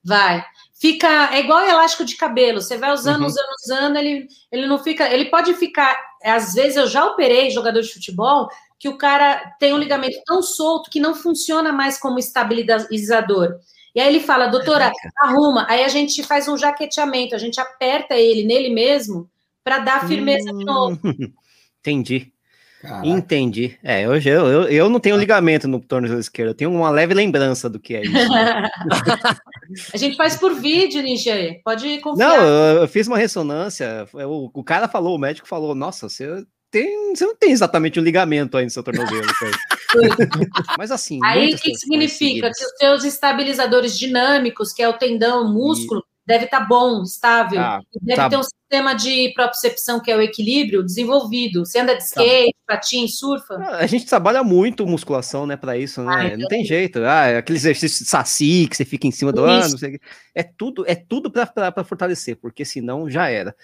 Vai. 0.04 0.44
Fica 0.80 1.34
é 1.34 1.40
igual 1.40 1.60
elástico 1.60 2.04
de 2.04 2.16
cabelo. 2.16 2.60
Você 2.62 2.76
vai 2.78 2.92
usando, 2.92 3.22
Uhum. 3.22 3.26
usando, 3.26 3.48
usando, 3.64 3.96
ele, 3.96 4.28
ele 4.52 4.66
não 4.66 4.78
fica. 4.78 5.12
Ele 5.12 5.24
pode 5.26 5.52
ficar. 5.54 5.98
Às 6.22 6.54
vezes 6.54 6.76
eu 6.76 6.86
já 6.86 7.04
operei 7.04 7.50
jogador 7.50 7.80
de 7.80 7.92
futebol 7.92 8.48
que 8.78 8.88
o 8.88 8.96
cara 8.96 9.54
tem 9.58 9.74
um 9.74 9.78
ligamento 9.78 10.20
tão 10.24 10.40
solto 10.40 10.88
que 10.88 11.00
não 11.00 11.14
funciona 11.14 11.72
mais 11.72 11.98
como 11.98 12.18
estabilizador. 12.18 13.56
E 13.92 14.00
aí 14.00 14.06
ele 14.06 14.20
fala, 14.20 14.46
doutora, 14.46 14.92
arruma. 15.18 15.66
Aí 15.68 15.82
a 15.82 15.88
gente 15.88 16.22
faz 16.22 16.46
um 16.46 16.56
jaqueteamento, 16.56 17.34
a 17.34 17.38
gente 17.38 17.60
aperta 17.60 18.14
ele 18.14 18.44
nele 18.44 18.68
mesmo 18.70 19.28
para 19.64 19.80
dar 19.80 20.06
firmeza 20.06 20.52
de 20.52 20.64
novo. 20.64 21.00
Hum, 21.02 21.32
Entendi. 21.80 22.32
Caraca. 22.80 23.06
Entendi. 23.06 23.76
É, 23.82 24.08
hoje 24.08 24.28
eu, 24.28 24.46
eu, 24.46 24.62
eu 24.68 24.88
não 24.88 25.00
tenho 25.00 25.16
ligamento 25.16 25.66
no 25.66 25.80
tornozelo 25.80 26.20
esquerdo, 26.20 26.50
eu 26.50 26.54
tenho 26.54 26.72
uma 26.72 26.90
leve 26.90 27.12
lembrança 27.12 27.68
do 27.68 27.80
que 27.80 27.96
é 27.96 28.02
isso. 28.02 28.28
né? 28.28 28.70
a 29.92 29.96
gente 29.96 30.16
faz 30.16 30.36
por 30.36 30.54
vídeo, 30.54 31.02
Ninja. 31.02 31.34
Pode 31.64 31.98
confiar. 32.00 32.28
não, 32.28 32.36
eu, 32.36 32.82
eu 32.82 32.88
fiz 32.88 33.08
uma 33.08 33.18
ressonância, 33.18 34.06
o, 34.12 34.50
o 34.52 34.64
cara 34.64 34.86
falou, 34.86 35.16
o 35.16 35.18
médico 35.18 35.48
falou, 35.48 35.74
nossa, 35.74 36.08
você 36.08 36.44
tem, 36.70 37.14
você 37.14 37.24
não 37.24 37.34
tem 37.34 37.50
exatamente 37.50 37.98
um 37.98 38.02
ligamento 38.02 38.56
aí 38.56 38.64
no 38.64 38.70
seu 38.70 38.82
tornozelo. 38.82 39.26
cara." 39.26 39.52
Mas 40.78 40.90
assim. 40.90 41.18
Aí 41.24 41.54
o 41.54 41.58
que, 41.58 41.74
significa? 41.74 42.52
seguidas. 42.52 42.58
Que 42.58 42.64
os 42.64 42.72
seus 42.78 43.04
estabilizadores 43.04 43.98
dinâmicos, 43.98 44.72
que 44.72 44.82
é 44.82 44.88
o 44.88 44.92
tendão, 44.92 45.44
o 45.44 45.52
músculo, 45.52 46.04
deve 46.28 46.44
estar 46.44 46.60
bom, 46.60 47.02
estável. 47.02 47.58
Ah, 47.58 47.80
E 47.90 48.04
deve 48.04 48.16
tá. 48.20 48.28
ter 48.28 48.36
um 48.36 48.42
sistema 48.42 48.92
de 48.94 49.32
propriocepção, 49.34 49.98
que 49.98 50.10
é 50.10 50.16
o 50.16 50.20
equilíbrio, 50.20 50.84
desenvolvido. 50.84 51.64
Você 51.64 51.78
anda 51.78 51.94
de 51.94 52.00
Tá. 52.00 52.22
skate, 52.22 52.54
patins, 52.66 53.18
surfa. 53.18 53.54
A 53.56 53.86
gente 53.86 54.04
trabalha 54.04 54.44
muito 54.44 54.86
musculação, 54.86 55.46
né, 55.46 55.56
para 55.56 55.78
isso, 55.78 56.02
né? 56.02 56.12
Ah, 56.14 56.22
não 56.24 56.34
então 56.34 56.48
tem 56.48 56.64
jeito. 56.66 56.98
Ah, 57.02 57.38
aquele 57.38 57.56
exercício 57.56 58.04
de 58.04 58.10
saci 58.10 58.66
que 58.68 58.76
você 58.76 58.84
fica 58.84 59.06
em 59.06 59.10
cima 59.10 59.32
do 59.32 59.42
ano, 59.42 59.60
Isso. 59.62 59.70
não 59.70 59.78
sei 59.78 59.88
o 59.88 59.92
quê. 59.92 60.00
é 60.34 60.42
tudo, 60.42 60.84
é 60.86 60.94
tudo 60.94 61.30
para 61.30 61.82
fortalecer, 61.84 62.36
porque 62.36 62.62
senão 62.62 63.08
já 63.08 63.30
era. 63.30 63.56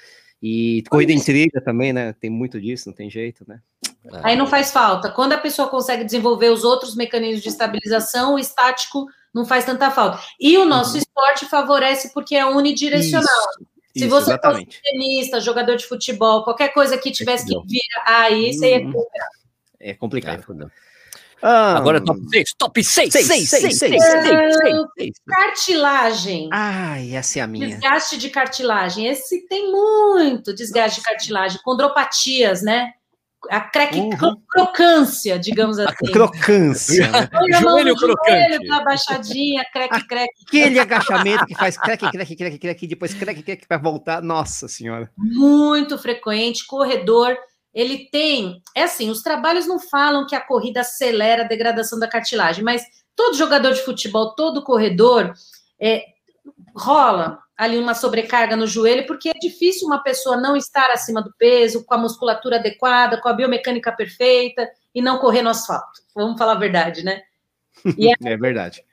E 0.42 0.82
corrida 0.90 1.12
em 1.12 1.20
trilha 1.22 1.60
também, 1.62 1.92
né? 1.92 2.14
Tem 2.14 2.30
muito 2.30 2.58
disso, 2.58 2.88
não 2.88 2.94
tem 2.94 3.10
jeito, 3.10 3.44
né? 3.46 3.60
Aí 4.22 4.36
não 4.36 4.46
faz 4.46 4.70
falta. 4.70 5.10
Quando 5.10 5.34
a 5.34 5.38
pessoa 5.38 5.68
consegue 5.68 6.02
desenvolver 6.04 6.48
os 6.50 6.64
outros 6.64 6.96
mecanismos 6.96 7.42
de 7.42 7.48
estabilização, 7.50 8.34
o 8.34 8.38
estático 8.38 9.06
não 9.34 9.44
faz 9.44 9.64
tanta 9.64 9.90
falta. 9.90 10.20
E 10.40 10.56
o 10.56 10.64
nosso 10.64 10.96
esporte 10.96 11.44
favorece 11.46 12.12
porque 12.14 12.36
é 12.36 12.46
unidirecional. 12.46 13.24
Isso, 13.26 13.68
Se 13.92 13.98
isso, 14.00 14.08
você 14.08 14.30
exatamente. 14.30 14.80
Tenista, 14.82 15.40
jogador 15.40 15.76
de 15.76 15.86
futebol, 15.86 16.44
qualquer 16.44 16.68
coisa 16.68 16.96
que 16.96 17.10
tivesse 17.10 17.46
que 17.46 17.58
vir 17.66 17.80
aí, 18.06 18.52
você 18.52 18.70
ia 18.78 18.86
Hum, 18.86 18.92
É 19.80 19.90
Aí, 19.90 19.94
complicado. 19.96 20.42
fudeu. 20.42 20.70
Ah, 21.42 21.76
Agora 21.76 22.02
top 22.02 22.20
6, 22.30 22.50
top 22.56 22.82
6, 22.82 23.12
seis, 23.12 23.26
6, 23.26 23.48
seis, 23.50 23.60
6, 23.60 23.78
seis, 23.78 24.02
6, 24.02 24.02
seis, 24.02 24.56
6, 24.56 24.86
seis. 24.96 25.14
Cartilagem. 25.26 26.48
Ai, 26.50 27.14
essa 27.14 27.38
é 27.38 27.42
a 27.42 27.46
minha. 27.46 27.66
Desgaste 27.68 28.16
de 28.16 28.30
cartilagem. 28.30 29.06
Esse 29.06 29.46
tem 29.46 29.70
muito 29.70 30.54
desgaste 30.54 31.00
de 31.00 31.04
cartilagem. 31.06 31.60
Condropatias, 31.62 32.62
né? 32.62 32.92
A 33.50 33.60
crec... 33.60 33.96
Uhum. 33.96 34.40
crocância, 34.48 35.38
digamos 35.38 35.78
assim. 35.78 36.12
Crocância. 36.12 37.10
né? 37.10 37.26
Põe 37.26 37.54
a 37.54 37.60
mão 37.60 37.78
Joelho 37.78 37.94
no 37.94 37.98
joelho, 37.98 38.18
crocante. 38.18 38.68
dá 38.68 38.84
baixadinha, 38.84 39.64
crec, 39.72 39.90
crec. 40.08 40.30
Aquele 40.46 40.78
agachamento 40.78 41.46
que 41.46 41.54
faz 41.54 41.76
creque, 41.76 42.10
creque, 42.10 42.36
creque, 42.36 42.58
creque, 42.58 42.86
depois 42.86 43.14
creque, 43.14 43.42
creque 43.42 43.66
para 43.66 43.78
voltar. 43.78 44.22
Nossa 44.22 44.68
senhora. 44.68 45.10
Muito 45.16 45.98
frequente. 45.98 46.66
Corredor, 46.66 47.36
ele 47.72 48.08
tem... 48.10 48.62
É 48.74 48.84
assim, 48.84 49.10
os 49.10 49.22
trabalhos 49.22 49.66
não 49.66 49.78
falam 49.78 50.26
que 50.26 50.34
a 50.34 50.40
corrida 50.40 50.80
acelera 50.80 51.44
a 51.44 51.48
degradação 51.48 51.98
da 51.98 52.08
cartilagem, 52.08 52.64
mas 52.64 52.82
todo 53.14 53.36
jogador 53.36 53.72
de 53.72 53.82
futebol, 53.82 54.34
todo 54.34 54.64
corredor, 54.64 55.32
é, 55.80 56.04
rola 56.74 57.43
ali 57.56 57.78
uma 57.78 57.94
sobrecarga 57.94 58.56
no 58.56 58.66
joelho, 58.66 59.06
porque 59.06 59.28
é 59.28 59.34
difícil 59.34 59.86
uma 59.86 60.02
pessoa 60.02 60.36
não 60.36 60.56
estar 60.56 60.90
acima 60.90 61.22
do 61.22 61.32
peso, 61.38 61.84
com 61.84 61.94
a 61.94 61.98
musculatura 61.98 62.56
adequada, 62.56 63.20
com 63.20 63.28
a 63.28 63.32
biomecânica 63.32 63.92
perfeita 63.92 64.68
e 64.94 65.00
não 65.00 65.18
correr 65.18 65.42
no 65.42 65.50
asfalto. 65.50 66.02
Vamos 66.14 66.38
falar 66.38 66.52
a 66.52 66.58
verdade, 66.58 67.04
né? 67.04 67.22
É 68.24 68.36
verdade. 68.36 68.84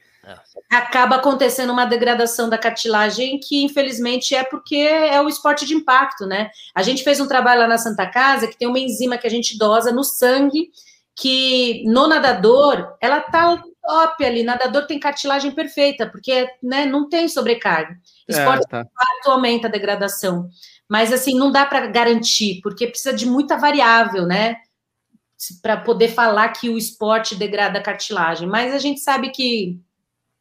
acaba 0.69 1.15
acontecendo 1.15 1.71
uma 1.71 1.86
degradação 1.86 2.50
da 2.50 2.58
cartilagem 2.58 3.39
que, 3.39 3.63
infelizmente, 3.63 4.36
é 4.36 4.43
porque 4.43 4.76
é 4.76 5.19
o 5.21 5.30
esporte 5.30 5.65
de 5.65 5.74
impacto, 5.74 6.26
né? 6.26 6.52
A 6.76 6.84
gente 6.84 7.04
fez 7.04 7.19
um 7.19 7.28
trabalho 7.28 7.62
lá 7.62 7.67
na 7.67 7.78
Santa 7.78 8.06
Casa 8.06 8.47
que 8.47 8.58
tem 8.58 8.67
uma 8.67 8.80
enzima 8.80 9.17
que 9.17 9.26
a 9.26 9.30
gente 9.30 9.58
dosa 9.58 9.91
no 9.91 10.04
sangue, 10.04 10.69
que 11.15 11.84
no 11.86 12.08
nadador, 12.08 12.95
ela 13.02 13.19
tá 13.21 13.62
top 13.82 14.24
ali, 14.24 14.44
nadador 14.44 14.86
tem 14.86 15.00
cartilagem 15.00 15.52
perfeita, 15.52 16.08
porque 16.08 16.48
né, 16.62 16.86
não 16.86 17.10
tem 17.10 17.28
sobrecarga. 17.28 17.98
Esporte 18.28 18.65
É, 18.67 18.84
tá. 18.84 18.86
aumenta 19.26 19.67
a 19.67 19.72
degradação. 19.72 20.50
Mas, 20.88 21.12
assim, 21.12 21.38
não 21.38 21.52
dá 21.52 21.65
para 21.65 21.88
garantir, 21.88 22.60
porque 22.62 22.88
precisa 22.88 23.13
de 23.13 23.26
muita 23.26 23.58
variável, 23.58 24.26
né? 24.26 24.58
Para 25.62 25.78
poder 25.78 26.10
falar 26.10 26.50
que 26.50 26.70
o 26.70 26.78
esporte 26.78 27.36
degrada 27.36 27.80
a 27.80 27.84
cartilagem. 27.84 28.48
Mas 28.48 28.74
a 28.74 28.78
gente 28.78 29.00
sabe 29.00 29.30
que 29.32 29.80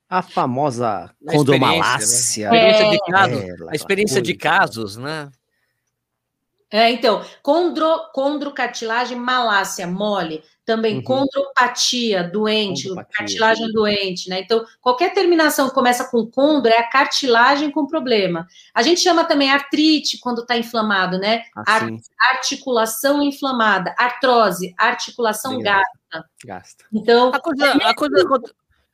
A 0.09 0.23
famosa 0.23 1.11
condomalácia. 1.25 2.51
A 2.51 2.57
experiência 2.57 2.91
de 2.91 2.97
É, 2.97 3.11
casos, 3.11 3.69
a 3.69 3.75
experiência 3.75 4.23
de 4.23 4.35
casos, 4.35 4.97
né? 4.97 5.31
É, 6.73 6.91
então, 6.91 7.25
condro, 7.43 8.11
condrocartilagem 8.13 9.19
malácia, 9.19 9.87
mole, 9.89 10.43
também 10.71 10.99
Uhum. 10.99 11.03
condropatia, 11.03 12.23
doente, 12.23 12.85
Condropatia. 12.87 13.19
cartilagem 13.19 13.73
doente, 13.73 14.29
né? 14.31 14.39
Então, 14.41 14.65
qualquer 14.81 15.13
terminação 15.13 15.69
que 15.69 15.75
começa 15.75 16.05
com 16.09 16.25
condro 16.31 16.71
é 16.71 16.79
a 16.79 16.89
cartilagem 16.89 17.73
com 17.73 17.89
problema. 17.89 18.47
A 18.73 18.83
gente 18.83 19.01
chama 19.01 19.25
também 19.25 19.51
artrite 19.51 20.19
quando 20.21 20.43
está 20.43 20.57
inflamado, 20.57 21.19
né? 21.19 21.43
Assim, 21.67 21.99
Articulação 22.33 23.21
inflamada, 23.21 23.93
artrose, 23.99 24.73
articulação 24.79 25.55
Obrigado. 25.55 25.83
gasta. 26.13 26.31
gasta. 26.45 26.85
Então, 26.93 27.33
A 27.35 27.41
coisa, 27.41 27.73
a 27.73 27.95
coisa, 27.95 28.25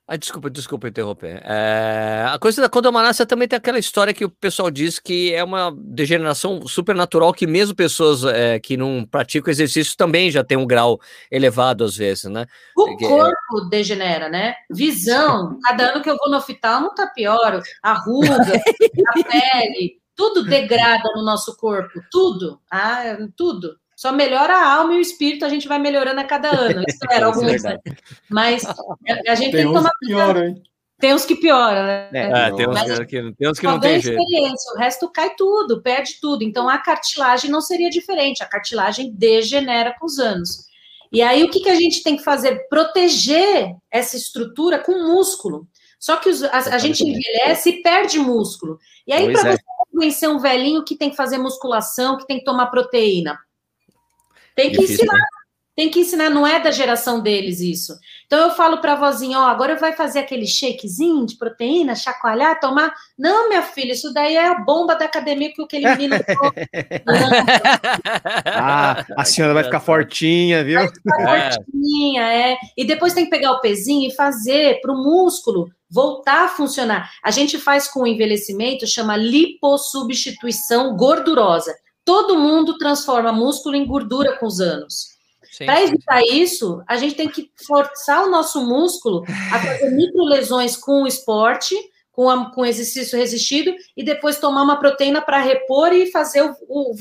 Ah, 0.09 0.17
desculpa, 0.17 0.49
desculpa 0.49 0.87
interromper. 0.87 1.43
É, 1.45 2.25
a 2.29 2.39
coisa 2.39 2.63
da 2.63 2.69
condomalácia 2.69 3.27
também 3.27 3.49
tem 3.49 3.57
aquela 3.57 3.79
história 3.79 4.15
que 4.15 4.25
o 4.25 4.31
pessoal 4.31 4.71
diz 4.71 5.01
que 5.01 5.35
é 5.35 5.43
uma 5.43 5.75
degeneração 5.77 6.65
supernatural 6.65 7.33
que 7.33 7.45
mesmo 7.45 7.75
pessoas 7.75 8.23
é, 8.23 8.61
que 8.61 8.77
não 8.77 9.05
praticam 9.05 9.51
exercício 9.51 9.97
também 9.97 10.31
já 10.31 10.45
tem 10.45 10.57
um 10.57 10.67
grau 10.67 11.01
elevado 11.29 11.83
às 11.83 11.97
vezes, 11.97 12.27
né? 12.27 12.47
o 12.77 12.97
corpo 12.97 13.69
degenera, 13.69 14.29
né? 14.29 14.55
Visão, 14.71 15.59
cada 15.67 15.91
ano 15.91 16.03
que 16.03 16.09
eu 16.09 16.17
vou 16.17 16.31
no 16.31 16.37
oftalmo 16.37 16.95
tá 16.95 17.09
pior, 17.09 17.61
a 17.83 17.93
ruga, 17.95 18.37
a 19.09 19.25
pele, 19.25 20.01
tudo 20.15 20.45
degrada 20.45 21.11
no 21.17 21.25
nosso 21.25 21.57
corpo, 21.57 22.01
tudo, 22.13 22.61
ah, 22.71 23.19
tudo. 23.37 23.77
Só 23.97 24.13
melhora 24.13 24.55
a 24.55 24.75
alma 24.75 24.93
e 24.95 24.99
o 24.99 25.01
espírito, 25.01 25.47
a 25.47 25.49
gente 25.49 25.67
vai 25.67 25.79
melhorando 25.79 26.21
a 26.21 26.25
cada 26.25 26.51
ano. 26.51 26.85
Isso 26.87 26.99
era 27.11 27.31
Isso 27.33 27.67
é 27.67 27.73
né? 27.73 27.81
Mas 28.29 28.63
a, 28.67 29.35
gente 29.35 29.53
tem, 29.53 29.63
Tem 29.63 29.63
que 29.63 29.67
uns 29.69 29.73
tomar 29.73 29.91
que 29.99 30.07
pioram, 30.07 30.45
hein? 30.45 30.63
Tem 30.99 31.15
uns 31.15 31.25
que 31.25 31.37
pioram, 31.37 31.83
né? 31.83 32.11
É, 32.13 32.49
É, 32.49 32.53
tem 32.55 32.69
uns, 32.69 32.99
que, 33.07 33.33
tem 33.33 33.51
uns 33.51 33.59
que 33.59 33.67
não 33.67 33.81
tem 33.81 33.99
jeito. 33.99 34.21
experiência, 34.21 34.73
o 34.75 34.79
resto 34.79 35.11
cai 35.11 35.35
tudo, 35.35 35.83
perde 35.83 36.19
tudo. 36.21 36.45
Então 36.45 36.69
a 36.69 36.79
cartilagem 36.79 37.51
não 37.51 37.63
seria 37.63 37.89
diferente, 37.89 38.43
a 38.43 38.47
cartilagem 38.47 39.13
degenera 39.15 39.95
com 39.99 40.05
os 40.05 40.19
anos. 40.19 40.67
E 41.11 41.23
aí 41.23 41.43
o 41.45 41.51
que, 41.51 41.61
que 41.61 41.71
a 41.71 41.75
gente 41.75 42.03
tem 42.03 42.17
que 42.17 42.23
fazer? 42.23 42.69
Proteger 42.69 43.75
essa 43.91 44.17
estrutura 44.17 44.79
com 44.79 44.93
músculo. 44.93 45.67
Só 45.99 46.17
que 46.17 46.29
os- 46.29 46.43
a, 46.43 46.59
a 46.59 46.79
gente 46.79 47.03
envelhece 47.03 47.71
e 47.71 47.83
perde 47.83 48.19
músculo. 48.19 48.79
E 49.07 49.13
aí, 49.13 49.33
para 49.33 49.51
é. 49.51 49.57
você 49.57 49.63
conhecer 49.91 50.29
um 50.29 50.39
velhinho 50.39 50.85
que 50.85 50.97
tem 50.97 51.09
que 51.09 51.17
fazer 51.17 51.39
musculação, 51.39 52.19
que 52.19 52.27
tem 52.27 52.39
que 52.39 52.45
tomar 52.45 52.67
proteína, 52.67 53.39
tem 54.57 54.71
que 54.73 54.79
Difícil, 54.81 55.05
ensinar. 55.05 55.21
Tem 55.77 55.91
que 55.91 56.01
ensinar, 56.01 56.31
não 56.31 56.47
é 56.47 56.59
da 56.59 56.71
geração 56.71 57.21
deles 57.21 57.61
isso. 57.61 57.93
Então 58.25 58.49
eu 58.49 58.51
falo 58.55 58.79
para 58.81 58.95
a 58.95 58.97
vozinha, 58.97 59.39
ó, 59.39 59.43
agora 59.43 59.77
vai 59.77 59.93
fazer 59.93 60.21
aquele 60.21 60.47
shakezinho 60.47 61.27
de 61.27 61.37
proteína, 61.37 61.95
chacoalhar, 61.95 62.59
tomar. 62.59 62.95
Não, 63.19 63.51
minha 63.51 63.61
filha, 63.61 63.93
isso 63.93 64.11
daí 64.15 64.37
é 64.37 64.47
a 64.49 64.55
bomba 64.55 64.95
da 64.97 65.05
academia 65.05 65.53
que 65.53 65.63
aquele 65.63 65.87
menino. 65.91 66.17
Ah, 68.47 69.05
a 69.17 69.25
senhora 69.25 69.53
vai 69.53 69.65
ficar 69.65 69.81
fortinha, 69.81 70.65
viu? 70.65 70.79
Vai 70.79 70.87
É. 70.89 70.93
ficar 70.93 71.53
fortinha, 71.59 72.23
é. 72.33 72.57
E 72.77 72.85
depois 72.85 73.13
tem 73.13 73.25
que 73.25 73.31
pegar 73.31 73.53
o 73.53 73.61
pezinho 73.61 74.09
e 74.11 74.15
fazer 74.15 74.81
para 74.81 74.93
o 74.93 74.97
músculo 75.03 75.69
voltar 75.91 76.45
a 76.47 76.49
funcionar. 76.49 77.11
A 77.23 77.31
gente 77.31 77.59
faz 77.59 77.87
com 77.87 78.01
o 78.01 78.07
envelhecimento, 78.07 78.87
chama 78.87 79.15
lipossubstituição 79.17 80.97
gordurosa. 80.97 81.75
Todo 82.07 82.39
mundo 82.39 82.79
transforma 82.79 83.31
músculo 83.33 83.77
em 83.77 83.85
gordura 83.87 84.39
com 84.39 84.47
os 84.47 84.61
anos. 84.61 85.15
Para 85.67 85.83
evitar 85.83 86.23
isso, 86.23 86.83
a 86.89 86.97
gente 86.97 87.15
tem 87.17 87.29
que 87.29 87.51
forçar 87.67 88.25
o 88.25 88.31
nosso 88.31 88.65
músculo 88.65 89.25
a 89.53 89.59
fazer 89.59 89.91
microlesões 89.91 90.77
com 90.77 91.03
o 91.03 91.07
esporte, 91.07 91.75
com, 92.13 92.31
a, 92.31 92.51
com 92.51 92.65
exercício 92.65 93.19
resistido, 93.19 93.75
e 93.97 94.03
depois 94.05 94.39
tomar 94.39 94.63
uma 94.63 94.79
proteína 94.79 95.21
para 95.21 95.39
repor 95.41 95.93
e 95.93 96.11
fazer 96.11 96.43
o, 96.43 96.55
o- 96.69 96.95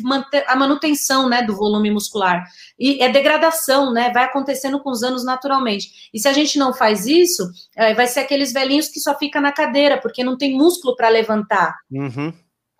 a 0.48 0.56
manutenção 0.58 1.30
né, 1.30 1.42
do 1.44 1.56
volume 1.56 1.90
muscular. 1.92 2.44
E 2.80 3.02
é 3.02 3.08
degradação, 3.10 3.94
né? 3.94 4.12
Vai 4.12 4.24
acontecendo 4.26 4.80
com 4.82 4.90
os 4.90 5.04
anos 5.04 5.24
naturalmente. 5.24 6.10
E 6.14 6.20
se 6.20 6.28
a 6.28 6.34
gente 6.34 6.58
não 6.60 6.74
faz 6.74 7.06
isso, 7.06 7.44
eh, 7.78 7.94
vai 7.94 8.08
ser 8.08 8.22
aqueles 8.22 8.52
velhinhos 8.52 8.90
que 8.90 9.00
só 9.00 9.18
fica 9.18 9.40
na 9.40 9.52
cadeira, 9.54 9.98
porque 10.02 10.22
não 10.24 10.38
tem 10.38 10.58
músculo 10.58 10.96
para 10.98 11.08
levantar. 11.10 11.76
Uhum. 11.92 12.34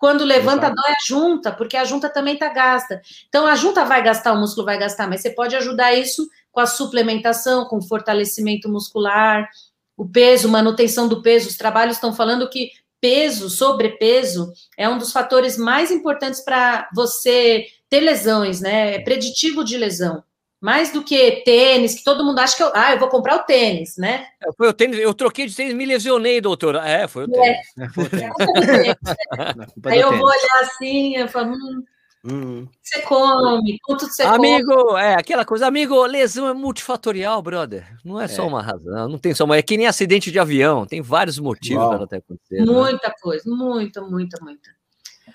Quando 0.06 0.24
levanta, 0.24 0.66
Exato. 0.66 0.76
dói 0.76 0.92
a 0.92 1.04
junta, 1.04 1.50
porque 1.50 1.76
a 1.76 1.84
junta 1.84 2.08
também 2.08 2.34
está 2.34 2.48
gasta. 2.48 3.02
Então, 3.28 3.44
a 3.44 3.56
junta 3.56 3.84
vai 3.84 4.00
gastar, 4.04 4.34
o 4.34 4.38
músculo 4.38 4.64
vai 4.64 4.78
gastar, 4.78 5.08
mas 5.08 5.20
você 5.20 5.30
pode 5.30 5.56
ajudar 5.56 5.94
isso 5.94 6.28
com 6.52 6.60
a 6.60 6.66
suplementação, 6.66 7.64
com 7.64 7.82
fortalecimento 7.82 8.68
muscular, 8.68 9.48
o 9.96 10.08
peso, 10.08 10.48
manutenção 10.48 11.08
do 11.08 11.22
peso. 11.22 11.48
Os 11.48 11.56
trabalhos 11.56 11.96
estão 11.96 12.14
falando 12.14 12.48
que 12.48 12.70
peso, 13.00 13.50
sobrepeso, 13.50 14.52
é 14.78 14.88
um 14.88 14.96
dos 14.96 15.10
fatores 15.10 15.58
mais 15.58 15.90
importantes 15.90 16.40
para 16.40 16.88
você 16.94 17.66
ter 17.90 17.98
lesões, 17.98 18.60
né? 18.60 18.94
É 18.94 18.98
preditivo 19.00 19.64
de 19.64 19.76
lesão. 19.76 20.22
Mais 20.60 20.90
do 20.90 21.02
que 21.04 21.42
tênis, 21.44 21.94
que 21.94 22.02
todo 22.04 22.24
mundo 22.24 22.38
acha 22.38 22.56
que 22.56 22.62
eu, 22.62 22.70
ah, 22.74 22.92
eu 22.92 22.98
vou 22.98 23.08
comprar 23.08 23.36
o 23.36 23.40
tênis, 23.44 23.96
né? 23.98 24.26
É, 24.42 24.52
Foi 24.56 24.68
o 24.68 24.72
tênis, 24.72 24.98
eu 24.98 25.12
troquei 25.12 25.46
de 25.46 25.54
tênis, 25.54 25.74
me 25.74 25.84
lesionei, 25.84 26.40
doutor. 26.40 26.76
É, 26.76 27.06
foi 27.06 27.24
o 27.24 27.28
tênis. 27.30 27.58
É, 27.78 27.88
foi 27.90 28.04
o 28.04 28.10
tempo. 28.10 28.34
Na 29.56 29.66
culpa 29.66 29.90
Aí 29.90 30.00
eu 30.00 30.10
vou 30.16 30.26
olhar 30.26 30.60
assim, 30.62 31.16
eu 31.16 31.28
falo, 31.28 31.52
hum, 31.52 31.84
Hum. 32.28 32.62
o 32.64 32.66
que 32.66 32.78
você 32.82 33.02
come, 33.02 33.78
quanto 33.84 34.06
você 34.06 34.24
come. 34.24 34.34
Amigo, 34.34 34.96
é 34.96 35.14
aquela 35.14 35.44
coisa, 35.44 35.64
amigo, 35.68 36.04
lesão 36.06 36.48
é 36.48 36.52
multifatorial, 36.54 37.40
brother. 37.40 37.86
Não 38.04 38.20
é 38.20 38.26
só 38.26 38.42
É. 38.42 38.46
uma 38.46 38.60
razão, 38.60 39.08
não 39.08 39.16
tem 39.18 39.32
só 39.32 39.44
uma. 39.44 39.56
É 39.56 39.62
que 39.62 39.76
nem 39.76 39.86
acidente 39.86 40.32
de 40.32 40.38
avião, 40.40 40.84
tem 40.86 41.00
vários 41.00 41.38
motivos 41.38 41.86
para 41.86 41.96
ela 41.98 42.06
ter 42.08 42.16
acontecido. 42.16 42.66
né? 42.66 42.72
Muita 42.72 43.14
coisa, 43.22 43.42
muita, 43.48 44.00
muita, 44.00 44.42
muita. 44.42 44.75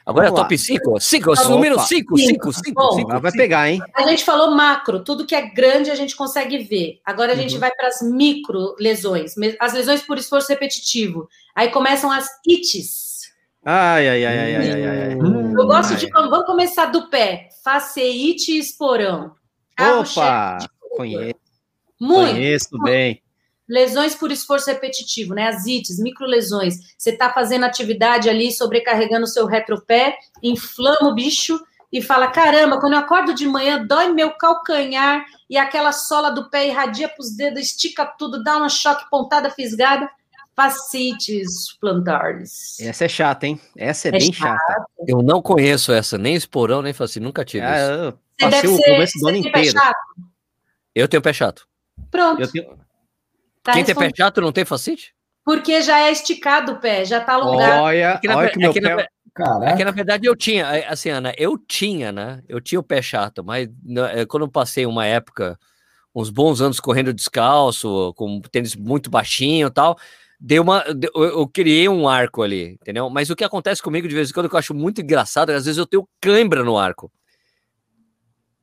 Agora 0.05 0.27
é 0.27 0.31
top 0.31 0.57
5? 0.57 0.99
5, 0.99 1.31
Opa. 1.31 1.43
número 1.49 1.79
5, 1.79 2.17
5, 2.17 2.53
5, 2.53 2.73
Bom. 2.73 2.91
5. 2.93 3.11
Ela 3.11 3.19
vai 3.19 3.31
pegar, 3.31 3.69
hein? 3.69 3.79
A 3.95 4.03
gente 4.07 4.23
falou 4.23 4.51
macro, 4.55 5.03
tudo 5.03 5.25
que 5.25 5.35
é 5.35 5.41
grande 5.49 5.91
a 5.91 5.95
gente 5.95 6.15
consegue 6.15 6.57
ver. 6.59 6.99
Agora 7.05 7.33
a 7.33 7.35
gente 7.35 7.53
Uhum. 7.53 7.59
vai 7.59 7.71
para 7.71 7.87
as 7.87 8.01
micro 8.01 8.75
lesões, 8.79 9.33
as 9.59 9.73
lesões 9.73 10.01
por 10.01 10.17
esforço 10.17 10.49
repetitivo. 10.49 11.27
Aí 11.55 11.69
começam 11.69 12.11
as 12.11 12.27
ites. 12.47 13.11
Ai, 13.63 14.09
ai, 14.09 14.25
ai, 14.25 14.39
ai, 14.39 14.55
ai, 14.55 14.71
ai, 14.71 15.01
ai. 15.09 15.15
Hum. 15.15 15.53
Eu 15.55 15.67
gosto 15.67 15.91
Ai. 15.91 15.97
de. 15.97 16.07
Vamos 16.09 16.45
começar 16.45 16.87
do 16.87 17.09
pé. 17.09 17.47
Faceite 17.63 18.53
e 18.53 18.57
esporão. 18.59 19.35
Opa! 19.79 20.57
Conheço, 20.97 21.35
Muito. 21.99 22.31
conheço 22.33 22.79
bem. 22.83 23.21
Lesões 23.71 24.13
por 24.13 24.31
esforço 24.31 24.69
repetitivo, 24.69 25.33
né? 25.33 25.47
As 25.47 25.65
ites, 25.65 25.97
microlesões. 25.97 26.75
Você 26.97 27.11
está 27.11 27.31
fazendo 27.31 27.63
atividade 27.63 28.29
ali, 28.29 28.51
sobrecarregando 28.51 29.23
o 29.23 29.27
seu 29.27 29.45
retropé, 29.45 30.17
inflama 30.43 31.07
o 31.09 31.15
bicho 31.15 31.57
e 31.91 32.01
fala: 32.01 32.27
caramba, 32.27 32.81
quando 32.81 32.93
eu 32.93 32.99
acordo 32.99 33.33
de 33.33 33.47
manhã, 33.47 33.81
dói 33.85 34.11
meu 34.11 34.31
calcanhar 34.31 35.23
e 35.49 35.57
aquela 35.57 35.93
sola 35.93 36.29
do 36.31 36.49
pé 36.49 36.67
irradia 36.67 37.07
para 37.07 37.21
os 37.21 37.35
dedos, 37.35 37.61
estica 37.61 38.05
tudo, 38.05 38.43
dá 38.43 38.57
uma 38.57 38.67
choque, 38.69 39.09
pontada 39.09 39.49
fisgada. 39.49 40.09
Fascites 40.53 41.77
plantares. 41.79 42.77
Essa 42.79 43.05
é 43.05 43.07
chata, 43.09 43.47
hein? 43.47 43.59
Essa 43.75 44.07
é, 44.07 44.09
É 44.09 44.11
bem 44.11 44.33
chata. 44.33 44.59
chata. 44.67 44.85
Eu 45.07 45.21
não 45.21 45.41
conheço 45.41 45.91
essa, 45.93 46.17
nem 46.17 46.35
esporão, 46.35 46.81
nem 46.81 46.91
faci, 46.93 47.19
nunca 47.21 47.43
tive 47.45 47.65
Ah, 47.65 47.75
isso. 47.77 47.91
eu 47.91 48.11
Você 48.11 48.17
passei 48.41 48.49
deve 48.61 48.67
o 48.67 48.75
ser, 48.77 48.91
começo 48.91 49.19
do 49.19 49.27
ano 49.29 49.37
inteiro. 49.37 49.71
chato? 49.71 49.97
Eu 50.93 51.07
tenho 51.07 51.21
pé 51.23 51.31
chato. 51.33 51.65
Pronto. 52.11 52.41
Eu 52.41 52.51
tenho... 52.51 52.77
tá 53.63 53.73
Quem 53.73 53.83
tem 53.83 53.95
pé 53.95 54.09
chato 54.15 54.41
não 54.41 54.51
tem 54.51 54.65
facite? 54.65 55.13
Porque 55.43 55.81
já 55.81 55.99
é 55.99 56.11
esticado 56.11 56.73
o 56.73 56.79
pé, 56.79 57.03
já 57.05 57.19
tá 57.19 57.33
alongado. 57.33 57.81
Olha, 57.83 57.97
É 58.13 58.17
que 58.17 58.27
na 58.27 58.37
olha 58.37 58.49
que 58.49 58.59
meu 58.59 58.69
é 58.69 58.73
que 58.73 58.81
na 58.81 58.89
pé... 58.89 58.95
ver- 58.95 59.01
É 59.03 59.07
que 59.07 59.33
Caraca. 59.33 59.85
na 59.85 59.91
verdade 59.91 60.25
eu 60.27 60.35
tinha, 60.35 60.65
é, 60.75 60.87
assim, 60.87 61.09
Ana, 61.09 61.33
eu 61.37 61.57
tinha, 61.57 62.11
né? 62.11 62.43
Eu 62.49 62.59
tinha 62.59 62.79
o 62.79 62.83
pé 62.83 63.01
chato, 63.01 63.43
mas 63.43 63.69
né, 63.83 64.21
é, 64.21 64.25
quando 64.25 64.43
eu 64.43 64.51
passei 64.51 64.85
uma 64.85 65.05
época, 65.05 65.57
uns 66.13 66.29
bons 66.29 66.59
anos 66.61 66.79
correndo 66.81 67.13
descalço, 67.13 68.13
com 68.15 68.41
tênis 68.41 68.75
muito 68.75 69.09
baixinho 69.09 69.67
e 69.67 69.71
tal, 69.71 69.97
deu 70.39 70.61
uma, 70.63 70.83
eu, 71.15 71.23
eu 71.23 71.47
criei 71.47 71.87
um 71.87 72.09
arco 72.09 72.41
ali, 72.43 72.73
entendeu? 72.81 73.09
Mas 73.09 73.29
o 73.29 73.35
que 73.35 73.43
acontece 73.43 73.81
comigo 73.81 74.07
de 74.07 74.13
vez 74.13 74.29
em 74.29 74.33
quando 74.33 74.49
que 74.49 74.55
eu 74.55 74.59
acho 74.59 74.73
muito 74.73 74.99
engraçado, 75.01 75.51
é, 75.51 75.55
às 75.55 75.63
vezes 75.65 75.77
eu 75.77 75.85
tenho 75.87 76.07
cãibra 76.19 76.63
no 76.63 76.77
arco. 76.77 77.09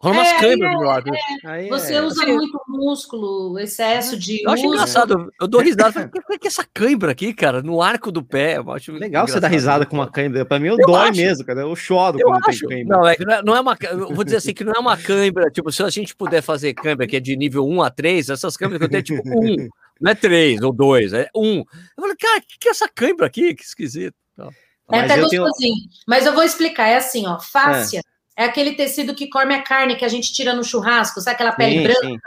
Rola 0.00 0.14
umas 0.14 0.28
É, 0.28 0.38
câimbras 0.38 0.70
é, 0.70 0.74
do 0.74 0.78
meu 0.78 0.88
lado. 0.88 1.10
Aí 1.44 1.68
Você 1.68 1.94
é- 1.94 2.02
usa 2.02 2.24
muito 2.24 2.60
músculo, 2.68 3.58
excesso 3.58 4.16
de 4.16 4.42
Eu 4.44 4.50
acho 4.50 4.64
uso. 4.64 4.74
engraçado, 4.74 5.28
eu 5.40 5.48
dou 5.48 5.60
risada. 5.60 5.92
Falei, 5.92 6.08
"Por 6.08 6.22
que 6.24 6.38
que 6.38 6.46
essa 6.46 6.64
cãibra 6.72 7.10
aqui, 7.10 7.34
cara, 7.34 7.62
no 7.62 7.82
arco 7.82 8.12
do 8.12 8.22
pé? 8.22 8.58
Eu 8.58 8.70
acho 8.70 8.92
Legal 8.92 9.26
você 9.26 9.32
dar 9.40 9.48
engraçado. 9.48 9.52
risada 9.52 9.86
com 9.86 9.96
uma 9.96 10.08
câimbra. 10.08 10.44
Pra 10.44 10.60
mim, 10.60 10.68
eu, 10.68 10.76
Eu 10.78 10.86
dói 10.86 11.08
acho. 11.08 11.20
mesmo, 11.20 11.44
cara. 11.44 11.60
Eu 11.62 11.74
choro 11.74 12.20
Eu 12.20 12.28
quando 12.28 12.48
acho. 12.48 12.60
tem 12.60 12.68
câimbra. 12.68 12.96
Não, 12.96 13.06
é, 13.08 13.16
não 13.44 13.54
é- 13.54 13.58
é 13.58 13.60
uma. 13.60 13.76
Eu 13.90 14.14
vou 14.14 14.22
dizer 14.22 14.36
assim 14.36 14.54
que 14.54 14.62
não 14.62 14.72
é 14.72 14.78
uma 14.78 14.96
câimbra. 14.96 15.50
Tipo, 15.50 15.72
se 15.72 15.82
a 15.82 15.90
gente 15.90 16.14
puder 16.14 16.42
fazer 16.42 16.74
câimbra 16.74 17.06
que 17.06 17.16
é 17.16 17.20
de 17.20 17.36
nível 17.36 17.66
1 17.66 17.82
a 17.82 17.90
3, 17.90 18.28
essas 18.30 18.56
câimbras 18.56 18.78
que 18.78 18.84
eu 18.84 18.88
tenho 18.88 19.00
é 19.00 19.02
tipo 19.02 19.22
1. 19.28 19.68
Não 20.00 20.12
é 20.12 20.14
3 20.14 20.62
ou 20.62 20.72
2, 20.72 21.12
é 21.12 21.28
1. 21.34 21.56
Eu 21.58 21.64
falei, 21.98 22.14
cara, 22.16 22.38
o 22.38 22.42
que, 22.42 22.56
que 22.60 22.68
é 22.68 22.70
essa 22.70 22.88
câimbra 22.88 23.26
aqui? 23.26 23.52
Que 23.52 23.64
esquisito. 23.64 24.14
É 24.38 24.44
Mas 24.88 25.10
até 25.10 25.20
eu 25.20 25.28
tenho- 25.28 25.42
gostosinho. 25.42 25.74
Mas 26.06 26.24
eu 26.24 26.32
vou 26.32 26.44
explicar. 26.44 26.86
É 26.86 26.96
assim, 26.98 27.26
ó. 27.26 27.36
Fáscia 27.40 27.98
é. 27.98 28.02
Aquele 28.44 28.74
tecido 28.74 29.14
que 29.14 29.28
come 29.28 29.54
a 29.54 29.62
carne 29.62 29.96
que 29.96 30.04
a 30.04 30.08
gente 30.08 30.32
tira 30.32 30.54
no 30.54 30.62
churrasco, 30.64 31.20
sabe 31.20 31.34
aquela 31.34 31.52
pele 31.52 31.78
Sim, 31.78 31.82
branca? 31.82 32.00
sim. 32.06 32.18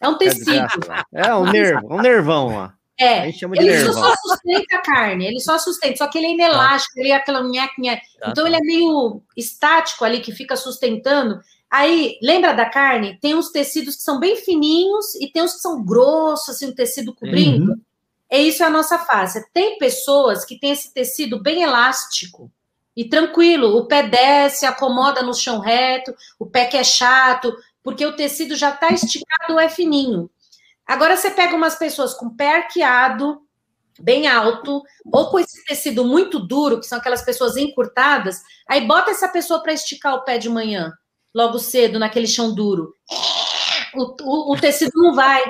É 0.00 0.08
um 0.08 0.14
É 0.14 0.18
tecido. 0.18 0.88
lá. 0.88 1.04
É 1.12 1.34
um 1.34 1.44
nervo, 1.50 1.94
um 1.94 2.00
nervão 2.00 2.56
lá. 2.56 2.74
A 3.00 3.04
É. 3.04 3.24
gente 3.26 3.38
chama 3.40 3.56
de 3.56 3.62
Ele 3.62 3.72
nervão. 3.72 3.92
só 3.92 4.14
sustenta 4.16 4.76
a 4.76 4.82
carne, 4.82 5.26
ele 5.26 5.40
só 5.40 5.58
sustenta, 5.58 5.96
só 5.96 6.06
que 6.06 6.18
ele 6.18 6.26
é 6.28 6.30
inelástico, 6.32 6.98
ele 7.00 7.10
é 7.10 7.14
aquela 7.16 7.42
nheque. 7.42 7.82
Tá, 7.82 8.28
Então 8.30 8.44
tá. 8.44 8.46
ele 8.46 8.56
é 8.56 8.60
meio 8.60 9.22
estático 9.36 10.04
ali, 10.04 10.20
que 10.20 10.32
fica 10.32 10.56
sustentando. 10.56 11.40
Aí, 11.70 12.18
lembra 12.22 12.52
da 12.52 12.66
carne? 12.68 13.18
Tem 13.20 13.34
uns 13.34 13.50
tecidos 13.50 13.96
que 13.96 14.02
são 14.02 14.20
bem 14.20 14.36
fininhos 14.36 15.14
e 15.16 15.28
tem 15.28 15.42
uns 15.42 15.54
que 15.54 15.60
são 15.60 15.84
grossos, 15.84 16.50
assim, 16.54 16.66
o 16.68 16.74
tecido 16.74 17.12
cobrindo. 17.14 17.72
Uhum. 17.72 17.80
É 18.30 18.40
isso 18.40 18.62
é 18.62 18.66
a 18.66 18.70
nossa 18.70 18.98
face. 18.98 19.44
Tem 19.52 19.76
pessoas 19.78 20.44
que 20.44 20.58
têm 20.58 20.70
esse 20.70 20.92
tecido 20.94 21.40
bem 21.42 21.62
elástico 21.62 22.50
e 22.96 23.08
tranquilo. 23.08 23.76
O 23.76 23.86
pé 23.86 24.02
desce, 24.04 24.66
acomoda 24.66 25.22
no 25.22 25.34
chão 25.34 25.58
reto, 25.60 26.14
o 26.38 26.46
pé 26.46 26.66
que 26.66 26.76
é 26.76 26.84
chato, 26.84 27.54
porque 27.82 28.04
o 28.06 28.16
tecido 28.16 28.56
já 28.56 28.70
está 28.70 28.88
esticado, 28.90 29.58
é 29.60 29.68
fininho. 29.68 30.30
Agora 30.86 31.16
você 31.16 31.30
pega 31.30 31.56
umas 31.56 31.76
pessoas 31.76 32.14
com 32.14 32.30
pé 32.36 32.56
arqueado, 32.56 33.42
bem 34.00 34.26
alto, 34.28 34.82
ou 35.12 35.30
com 35.30 35.38
esse 35.38 35.64
tecido 35.66 36.04
muito 36.04 36.38
duro, 36.40 36.80
que 36.80 36.86
são 36.86 36.98
aquelas 36.98 37.22
pessoas 37.22 37.56
encurtadas, 37.56 38.42
aí 38.68 38.86
bota 38.86 39.10
essa 39.10 39.28
pessoa 39.28 39.62
para 39.62 39.72
esticar 39.72 40.14
o 40.14 40.24
pé 40.24 40.38
de 40.38 40.48
manhã, 40.48 40.92
logo 41.34 41.58
cedo, 41.58 41.98
naquele 41.98 42.26
chão 42.26 42.54
duro. 42.54 42.92
O, 43.94 44.16
o- 44.22 44.52
o 44.54 44.60
tecido 44.60 44.92
não 44.96 45.14
vai. 45.14 45.42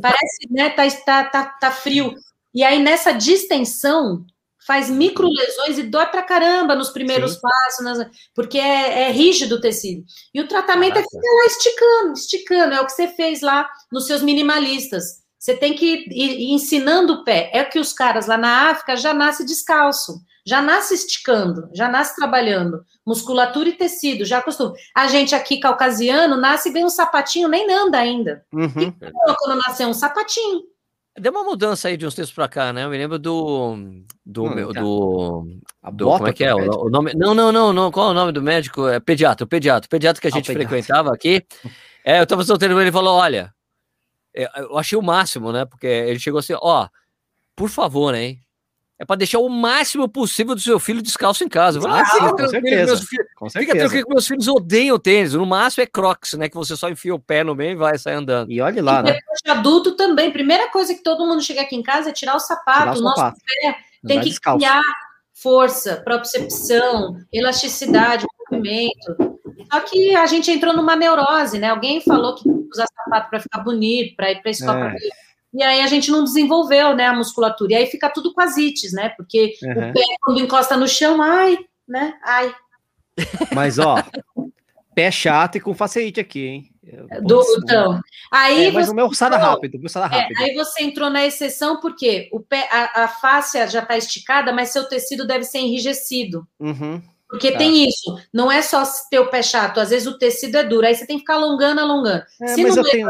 Parece, 0.00 0.46
né? 0.50 0.70
Tá, 0.70 0.84
tá, 1.04 1.24
tá, 1.24 1.44
tá 1.60 1.70
frio. 1.70 2.14
E 2.54 2.64
aí, 2.64 2.78
nessa 2.82 3.12
distensão, 3.12 4.24
faz 4.66 4.90
micro 4.90 5.28
lesões 5.28 5.78
e 5.78 5.84
dói 5.84 6.06
pra 6.06 6.22
caramba 6.22 6.74
nos 6.74 6.90
primeiros 6.90 7.34
Sim. 7.34 7.40
passos, 7.40 7.84
nas- 7.84 8.06
porque 8.34 8.58
é, 8.58 9.02
é 9.08 9.10
rígido 9.12 9.56
o 9.56 9.60
tecido. 9.60 10.04
E 10.34 10.40
o 10.40 10.48
tratamento 10.48 10.98
é 10.98 11.02
Caraca. 11.02 11.10
ficar 11.10 11.36
lá 11.36 11.46
esticando, 11.46 12.12
esticando. 12.14 12.74
É 12.74 12.80
o 12.80 12.86
que 12.86 12.92
você 12.92 13.08
fez 13.08 13.40
lá 13.40 13.68
nos 13.92 14.06
seus 14.06 14.22
minimalistas. 14.22 15.24
Você 15.38 15.56
tem 15.56 15.74
que 15.74 15.86
ir, 15.86 16.08
ir 16.10 16.52
ensinando 16.52 17.12
o 17.12 17.24
pé. 17.24 17.50
É 17.52 17.62
que 17.64 17.78
os 17.78 17.92
caras 17.92 18.26
lá 18.26 18.36
na 18.36 18.70
África 18.70 18.96
já 18.96 19.14
nascem 19.14 19.46
descalço, 19.46 20.20
já 20.44 20.60
nasce 20.60 20.94
esticando, 20.94 21.68
já 21.72 21.88
nasce 21.88 22.16
trabalhando. 22.16 22.84
Musculatura 23.06 23.68
e 23.68 23.72
tecido, 23.72 24.24
já 24.24 24.38
acostuma. 24.38 24.72
A 24.94 25.06
gente 25.06 25.34
aqui, 25.36 25.58
caucasiano, 25.60 26.36
nasce 26.36 26.70
bem 26.72 26.84
um 26.84 26.88
sapatinho, 26.88 27.46
nem 27.48 27.70
anda 27.72 27.98
ainda. 27.98 28.44
Uhum. 28.52 28.92
Quando 29.38 29.60
nasceu 29.64 29.86
um 29.88 29.94
sapatinho. 29.94 30.62
Deu 31.18 31.32
uma 31.32 31.44
mudança 31.44 31.88
aí 31.88 31.96
de 31.96 32.06
uns 32.06 32.14
tempos 32.14 32.32
pra 32.32 32.48
cá, 32.48 32.72
né? 32.72 32.84
Eu 32.84 32.90
me 32.90 32.98
lembro 32.98 33.18
do. 33.18 33.76
Do. 34.24 34.44
Hum, 34.44 34.54
meu- 34.54 34.72
tá. 34.72 34.80
do, 34.80 35.46
do 35.92 36.04
como 36.10 36.28
é 36.28 36.32
que 36.32 36.44
é? 36.44 36.54
O, 36.54 36.86
o 36.86 36.90
nome, 36.90 37.12
não, 37.14 37.34
não, 37.34 37.50
não, 37.50 37.72
não. 37.72 37.90
Qual 37.90 38.08
é 38.08 38.10
o 38.10 38.14
nome 38.14 38.32
do 38.32 38.42
médico? 38.42 38.86
É 38.88 39.00
pediatra, 39.00 39.44
o 39.44 39.48
pediatra. 39.48 39.86
O 39.86 39.90
pediatra 39.90 40.20
que 40.20 40.26
a 40.26 40.30
Ah, 40.30 40.32
gente 40.32 40.46
pediatra. 40.46 40.68
frequentava 40.68 41.12
aqui. 41.14 41.44
É, 42.08 42.20
eu 42.20 42.26
tava 42.26 42.44
solteiro, 42.44 42.80
ele 42.80 42.92
falou: 42.92 43.16
olha, 43.16 43.52
é, 44.32 44.48
eu 44.60 44.78
achei 44.78 44.96
o 44.96 45.02
máximo, 45.02 45.50
né? 45.50 45.64
Porque 45.64 45.88
ele 45.88 46.20
chegou 46.20 46.38
assim: 46.38 46.54
ó, 46.54 46.88
por 47.56 47.68
favor, 47.68 48.14
hein? 48.14 48.40
É 48.98 49.04
pra 49.04 49.14
deixar 49.14 49.40
o 49.40 49.48
máximo 49.50 50.08
possível 50.08 50.54
do 50.54 50.60
seu 50.60 50.78
filho 50.80 51.02
descalço 51.02 51.44
em 51.44 51.48
casa. 51.50 51.78
Ah, 51.86 52.00
ah, 52.00 52.04
sim, 52.06 52.12
fica 52.16 52.30
com 52.30 52.36
tranquilo, 52.36 52.62
certeza. 52.62 52.86
meus 52.86 53.04
filhos- 53.04 53.26
Com 53.36 53.50
Fica 53.50 53.60
certeza. 53.60 53.78
tranquilo 53.80 54.06
que 54.06 54.14
meus 54.14 54.26
filhos 54.26 54.48
odeiam 54.48 54.98
tênis. 54.98 55.34
No 55.34 55.44
máximo 55.44 55.82
é 55.82 55.86
crocs, 55.86 56.32
né? 56.32 56.48
Que 56.48 56.56
você 56.56 56.74
só 56.76 56.88
enfia 56.88 57.14
o 57.14 57.18
pé 57.18 57.44
no 57.44 57.54
meio 57.54 57.72
e 57.72 57.76
vai 57.76 57.98
sair 57.98 58.14
andando. 58.14 58.50
E 58.50 58.58
olhe 58.60 58.80
lá, 58.80 59.00
e 59.00 59.02
né? 59.04 59.18
adulto 59.48 59.96
também. 59.96 60.30
Primeira 60.30 60.70
coisa 60.70 60.94
que 60.94 61.02
todo 61.02 61.26
mundo 61.26 61.42
chega 61.42 61.60
aqui 61.60 61.76
em 61.76 61.82
casa 61.82 62.08
é 62.08 62.12
tirar 62.12 62.36
o 62.36 62.40
sapato. 62.40 62.78
Tirar 62.80 62.96
o 62.96 63.00
nosso 63.02 63.16
sapato. 63.20 63.40
pé 63.62 63.76
tem 64.06 64.20
que 64.20 64.30
descalço. 64.30 64.58
criar 64.64 64.80
força, 65.34 65.96
propriocepção, 66.02 67.16
elasticidade, 67.32 68.26
movimento. 68.50 69.38
Só 69.70 69.80
que 69.80 70.14
a 70.14 70.26
gente 70.26 70.50
entrou 70.50 70.74
numa 70.74 70.96
neurose, 70.96 71.58
né? 71.58 71.68
Alguém 71.68 72.00
falou 72.00 72.34
que 72.34 72.44
tem 72.44 72.62
que 72.62 72.68
usar 72.72 72.86
sapato 73.04 73.28
para 73.30 73.40
ficar 73.40 73.60
bonito, 73.60 74.16
para 74.16 74.30
ir 74.32 74.40
para 74.40 74.48
a 74.48 74.52
escola. 74.52 74.86
É. 74.92 74.96
E 75.56 75.62
aí 75.62 75.80
a 75.80 75.86
gente 75.86 76.10
não 76.10 76.22
desenvolveu, 76.22 76.94
né, 76.94 77.06
a 77.06 77.14
musculatura. 77.14 77.72
E 77.72 77.76
aí 77.76 77.86
fica 77.86 78.10
tudo 78.10 78.32
com 78.34 78.40
as 78.42 78.56
ites, 78.56 78.92
né? 78.92 79.08
Porque 79.16 79.54
Uhum. 79.62 79.70
o 79.90 79.92
pé, 79.94 80.02
quando 80.22 80.40
encosta 80.40 80.76
no 80.76 80.86
chão, 80.86 81.22
ai, 81.22 81.56
né? 81.88 82.14
Ai. 82.22 82.54
Mas, 83.54 83.78
ó, 83.78 83.96
pé 84.94 85.10
chato 85.10 85.56
e 85.56 85.60
com 85.60 85.74
facilite 85.74 86.20
aqui, 86.20 86.46
hein? 86.46 86.70
Do, 87.22 87.42
então, 87.64 88.00
aí 88.30 88.66
é, 88.66 88.70
mas 88.70 88.86
você 88.86 88.92
o 88.92 88.94
meu 88.94 89.12
sada 89.12 89.36
rápido, 89.36 89.76
meu 89.78 89.88
sada 89.88 90.14
É, 90.14 90.20
rápido. 90.20 90.40
aí 90.40 90.54
você 90.54 90.84
entrou 90.84 91.10
na 91.10 91.26
exceção 91.26 91.80
porque 91.80 92.28
o 92.32 92.38
pé, 92.38 92.68
a, 92.70 93.04
a 93.04 93.08
fáscia 93.08 93.66
já 93.66 93.80
está 93.80 93.96
esticada, 93.96 94.52
mas 94.52 94.68
seu 94.70 94.84
tecido 94.88 95.26
deve 95.26 95.42
ser 95.44 95.58
enrijecido. 95.58 96.46
Uhum. 96.60 97.02
Porque 97.28 97.50
Tá. 97.50 97.58
tem 97.58 97.88
isso, 97.88 98.16
não 98.32 98.52
é 98.52 98.62
só 98.62 98.84
ter 99.10 99.18
o 99.18 99.26
pé 99.28 99.42
chato, 99.42 99.80
às 99.80 99.90
vezes 99.90 100.06
o 100.06 100.16
tecido 100.16 100.56
é 100.58 100.62
duro, 100.62 100.86
aí 100.86 100.94
você 100.94 101.04
tem 101.04 101.16
que 101.16 101.22
ficar 101.22 101.34
alongando, 101.34 101.80
alongando. 101.80 102.22
É, 102.40 102.46
Se 102.48 102.62
não 102.62 102.76
eu 102.76 102.84
tenho. 102.84 103.08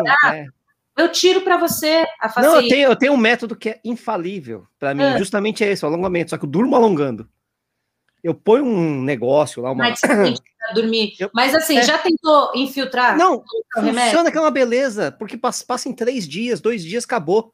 Eu 0.96 1.12
tiro 1.12 1.42
para 1.42 1.56
você 1.58 2.04
a 2.20 2.40
Não, 2.40 2.60
eu 2.60 2.68
tenho, 2.68 2.88
eu 2.90 2.96
tenho 2.96 3.12
um 3.12 3.16
método 3.18 3.54
que 3.54 3.68
é 3.70 3.80
infalível 3.84 4.66
para 4.78 4.94
mim, 4.94 5.02
Ah. 5.02 5.18
justamente 5.18 5.62
é 5.62 5.70
esse, 5.70 5.84
o 5.84 5.88
alongamento, 5.88 6.30
só 6.30 6.38
que 6.38 6.44
eu 6.44 6.48
durmo 6.48 6.74
alongando. 6.74 7.28
Eu 8.24 8.34
ponho 8.34 8.64
um 8.64 9.02
negócio 9.02 9.62
lá, 9.62 9.70
uma. 9.70 9.84
Mas 9.84 10.00
você 10.00 10.08
tem 10.08 10.34
que 10.34 10.40
pra 10.58 10.72
dormir. 10.74 11.14
Eu- 11.20 11.30
Mas 11.34 11.54
assim, 11.54 11.78
é. 11.78 11.82
já 11.82 11.98
tentou 11.98 12.50
infiltrar? 12.54 13.16
Não, 13.16 13.44
remédio? 13.76 14.00
funciona 14.04 14.32
que 14.32 14.38
é 14.38 14.40
uma 14.40 14.50
beleza, 14.50 15.12
porque 15.12 15.36
passa, 15.36 15.64
passa 15.64 15.88
em 15.88 15.92
três 15.92 16.26
dias, 16.26 16.60
dois 16.60 16.82
dias, 16.82 17.04
acabou. 17.04 17.52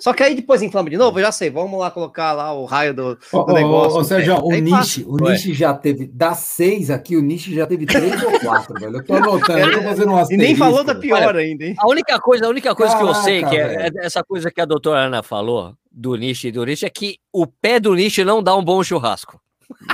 Só 0.00 0.12
que 0.12 0.22
aí 0.22 0.34
depois 0.34 0.62
inflama 0.62 0.90
de 0.90 0.96
novo, 0.96 1.18
eu 1.18 1.24
já 1.24 1.32
sei, 1.32 1.50
vamos 1.50 1.78
lá 1.78 1.90
colocar 1.90 2.32
lá 2.32 2.52
o 2.52 2.64
raio 2.64 2.92
do, 2.94 3.14
do 3.14 3.20
ô, 3.32 3.52
negócio. 3.52 4.00
ô, 4.00 4.04
Sérgio, 4.04 4.36
o 4.42 4.52
Nishi, 4.52 5.04
o. 5.06 5.16
Nishi 5.16 5.54
já 5.54 5.72
teve, 5.72 6.06
das 6.06 6.38
seis 6.38 6.90
aqui, 6.90 7.16
o 7.16 7.22
Nishi 7.22 7.54
já 7.54 7.66
teve 7.66 7.86
três 7.86 8.22
ou 8.22 8.40
quatro, 8.40 8.74
velho. 8.78 8.96
Eu 8.96 9.04
tô 9.04 9.14
anotando, 9.14 9.58
eu 9.60 9.72
tô 9.72 9.82
fazendo 9.82 10.12
um 10.12 10.24
E 10.30 10.36
nem 10.36 10.56
falou 10.56 10.82
da 10.82 10.94
pior 10.94 11.36
ainda, 11.36 11.64
hein? 11.64 11.74
A 11.78 11.88
única 11.88 12.18
coisa, 12.18 12.46
a 12.46 12.48
única 12.48 12.74
coisa 12.74 12.96
que 12.96 13.02
eu 13.02 13.14
sei, 13.14 13.40
Caraca, 13.42 13.56
que 13.56 13.98
é, 13.98 14.02
é 14.02 14.06
essa 14.06 14.22
coisa 14.22 14.50
que 14.50 14.60
a 14.60 14.64
doutora 14.64 15.00
Ana 15.00 15.22
falou, 15.22 15.74
do 15.90 16.16
nicho 16.16 16.46
e 16.46 16.52
do 16.52 16.64
nicho, 16.64 16.84
é 16.84 16.90
que 16.90 17.18
o 17.32 17.46
pé 17.46 17.78
do 17.78 17.94
nicho 17.94 18.24
não 18.24 18.42
dá 18.42 18.56
um 18.56 18.64
bom 18.64 18.82
churrasco. 18.82 19.40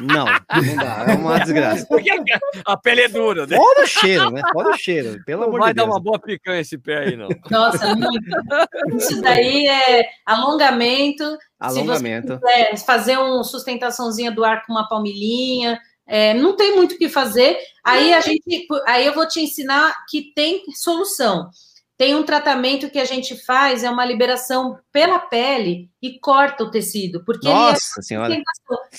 Não, 0.02 0.24
não 0.26 0.76
dá, 0.76 1.06
é 1.08 1.14
uma 1.14 1.38
desgraça. 1.40 1.86
Porque 1.86 2.10
a 2.64 2.76
pele 2.76 3.02
é 3.02 3.08
dura, 3.08 3.46
né? 3.46 3.56
Fora 3.56 3.82
o 3.82 3.86
cheiro, 3.86 4.30
né? 4.30 4.42
Fora 4.52 4.70
o 4.70 4.76
cheiro, 4.76 5.22
pelo 5.24 5.40
Não 5.42 5.48
amor 5.48 5.60
vai 5.60 5.70
de 5.70 5.76
dar 5.76 5.84
Deus. 5.84 5.94
uma 5.94 6.00
boa 6.02 6.18
picanha 6.18 6.60
esse 6.60 6.78
pé 6.78 6.98
aí, 6.98 7.16
não. 7.16 7.28
Nossa, 7.50 7.94
muito. 7.94 8.24
Isso 8.96 9.20
daí 9.20 9.66
é 9.66 10.08
alongamento. 10.26 11.36
Alongamento. 11.58 12.40
Fazer 12.86 13.18
uma 13.18 13.44
sustentaçãozinha 13.44 14.30
do 14.30 14.44
ar 14.44 14.64
com 14.66 14.72
uma 14.72 14.88
palmilhinha. 14.88 15.78
É, 16.06 16.34
não 16.34 16.56
tem 16.56 16.74
muito 16.74 16.94
o 16.94 16.98
que 16.98 17.08
fazer. 17.08 17.56
Aí 17.84 18.12
a 18.12 18.20
gente, 18.20 18.66
aí 18.86 19.06
eu 19.06 19.14
vou 19.14 19.28
te 19.28 19.40
ensinar 19.40 19.94
que 20.08 20.32
tem 20.34 20.62
solução. 20.74 21.48
Tem 22.00 22.14
um 22.14 22.22
tratamento 22.22 22.88
que 22.88 22.98
a 22.98 23.04
gente 23.04 23.36
faz, 23.44 23.84
é 23.84 23.90
uma 23.90 24.06
liberação 24.06 24.78
pela 24.90 25.18
pele 25.18 25.90
e 26.00 26.18
corta 26.18 26.64
o 26.64 26.70
tecido, 26.70 27.22
porque 27.26 27.46
ele 27.46 27.52
é 27.54 27.58
Nossa 27.58 28.00
senhora. 28.00 28.34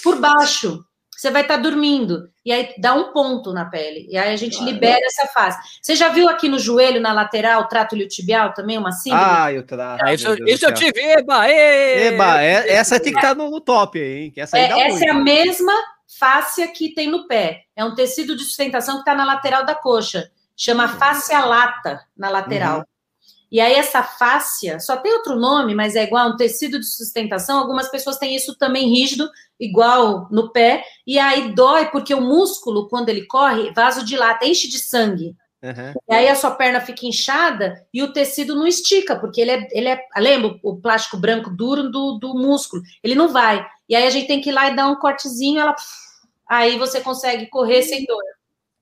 por 0.03 0.19
baixo. 0.19 0.85
Você 1.09 1.31
vai 1.31 1.41
estar 1.41 1.57
dormindo 1.57 2.29
e 2.45 2.51
aí 2.51 2.75
dá 2.77 2.93
um 2.93 3.11
ponto 3.11 3.51
na 3.53 3.65
pele. 3.65 4.05
E 4.07 4.15
aí 4.15 4.31
a 4.31 4.35
gente 4.35 4.63
libera 4.63 5.03
essa 5.03 5.25
fase. 5.29 5.57
Você 5.81 5.95
já 5.95 6.09
viu 6.09 6.29
aqui 6.29 6.47
no 6.47 6.59
joelho, 6.59 7.01
na 7.01 7.11
lateral, 7.11 7.67
trato 7.67 7.95
iliotibial 7.95 8.53
também, 8.53 8.77
uma 8.77 8.91
síndrome? 8.91 9.25
Ah, 9.27 9.51
eu 9.51 9.65
trato. 9.65 10.03
Ah, 10.05 10.13
isso, 10.13 10.35
isso 10.45 10.63
eu 10.67 10.71
tive, 10.71 11.01
eba! 11.01 11.49
ê! 11.49 12.09
Eba, 12.09 12.43
é- 12.43 12.69
essa 12.71 12.99
tem 12.99 13.13
que 13.13 13.17
estar 13.17 13.33
no, 13.35 13.49
no 13.49 13.59
top 13.59 13.99
aí, 13.99 14.25
hein? 14.25 14.31
Que 14.31 14.41
essa 14.41 14.57
aí 14.57 14.65
É, 14.65 14.67
dá 14.67 14.79
essa 14.79 15.05
é 15.05 15.09
a 15.09 15.13
muito. 15.15 15.25
mesma 15.25 15.73
fáscia 16.19 16.67
que 16.67 16.93
tem 16.93 17.09
no 17.09 17.25
pé. 17.27 17.63
É 17.75 17.83
um 17.83 17.95
tecido 17.95 18.37
de 18.37 18.43
sustentação 18.43 18.97
que 18.97 19.01
está 19.01 19.15
na 19.15 19.25
lateral 19.25 19.65
da 19.65 19.73
coxa. 19.73 20.29
Chama 20.55 20.87
fáscia 20.87 21.43
lata 21.43 22.05
na 22.15 22.29
lateral. 22.29 22.77
Uhum. 22.77 22.83
E 23.51 23.59
aí, 23.59 23.73
essa 23.73 24.01
fáscia, 24.01 24.79
só 24.79 24.95
tem 24.95 25.11
outro 25.13 25.35
nome, 25.35 25.75
mas 25.75 25.95
é 25.95 26.03
igual 26.03 26.29
um 26.29 26.37
tecido 26.37 26.79
de 26.79 26.85
sustentação. 26.85 27.59
Algumas 27.59 27.89
pessoas 27.89 28.17
têm 28.17 28.35
isso 28.35 28.57
também 28.57 28.87
rígido, 28.87 29.29
igual 29.59 30.27
no 30.31 30.51
pé. 30.51 30.83
E 31.05 31.19
aí 31.19 31.53
dói, 31.53 31.87
porque 31.87 32.13
o 32.13 32.21
músculo, 32.21 32.87
quando 32.87 33.09
ele 33.09 33.25
corre, 33.25 33.71
vasodilata, 33.73 34.45
enche 34.45 34.69
de 34.69 34.79
sangue. 34.79 35.35
Uhum. 35.63 35.93
E 36.09 36.13
aí 36.13 36.27
a 36.27 36.35
sua 36.35 36.51
perna 36.51 36.81
fica 36.81 37.05
inchada 37.05 37.85
e 37.93 38.01
o 38.01 38.11
tecido 38.11 38.55
não 38.55 38.65
estica, 38.65 39.15
porque 39.15 39.39
ele 39.39 39.51
é, 39.51 39.67
ele 39.71 39.89
é 39.89 39.99
lembra 40.17 40.57
o 40.63 40.77
plástico 40.77 41.17
branco 41.17 41.51
duro 41.51 41.91
do, 41.91 42.17
do 42.17 42.33
músculo, 42.33 42.81
ele 43.03 43.13
não 43.13 43.29
vai. 43.29 43.63
E 43.87 43.95
aí 43.95 44.07
a 44.07 44.09
gente 44.09 44.27
tem 44.27 44.41
que 44.41 44.49
ir 44.49 44.53
lá 44.53 44.71
e 44.71 44.75
dar 44.75 44.87
um 44.87 44.95
cortezinho, 44.95 45.59
ela, 45.59 45.75
aí 46.49 46.79
você 46.79 46.99
consegue 46.99 47.47
correr 47.47 47.83
sem 47.83 48.05
dor. 48.05 48.23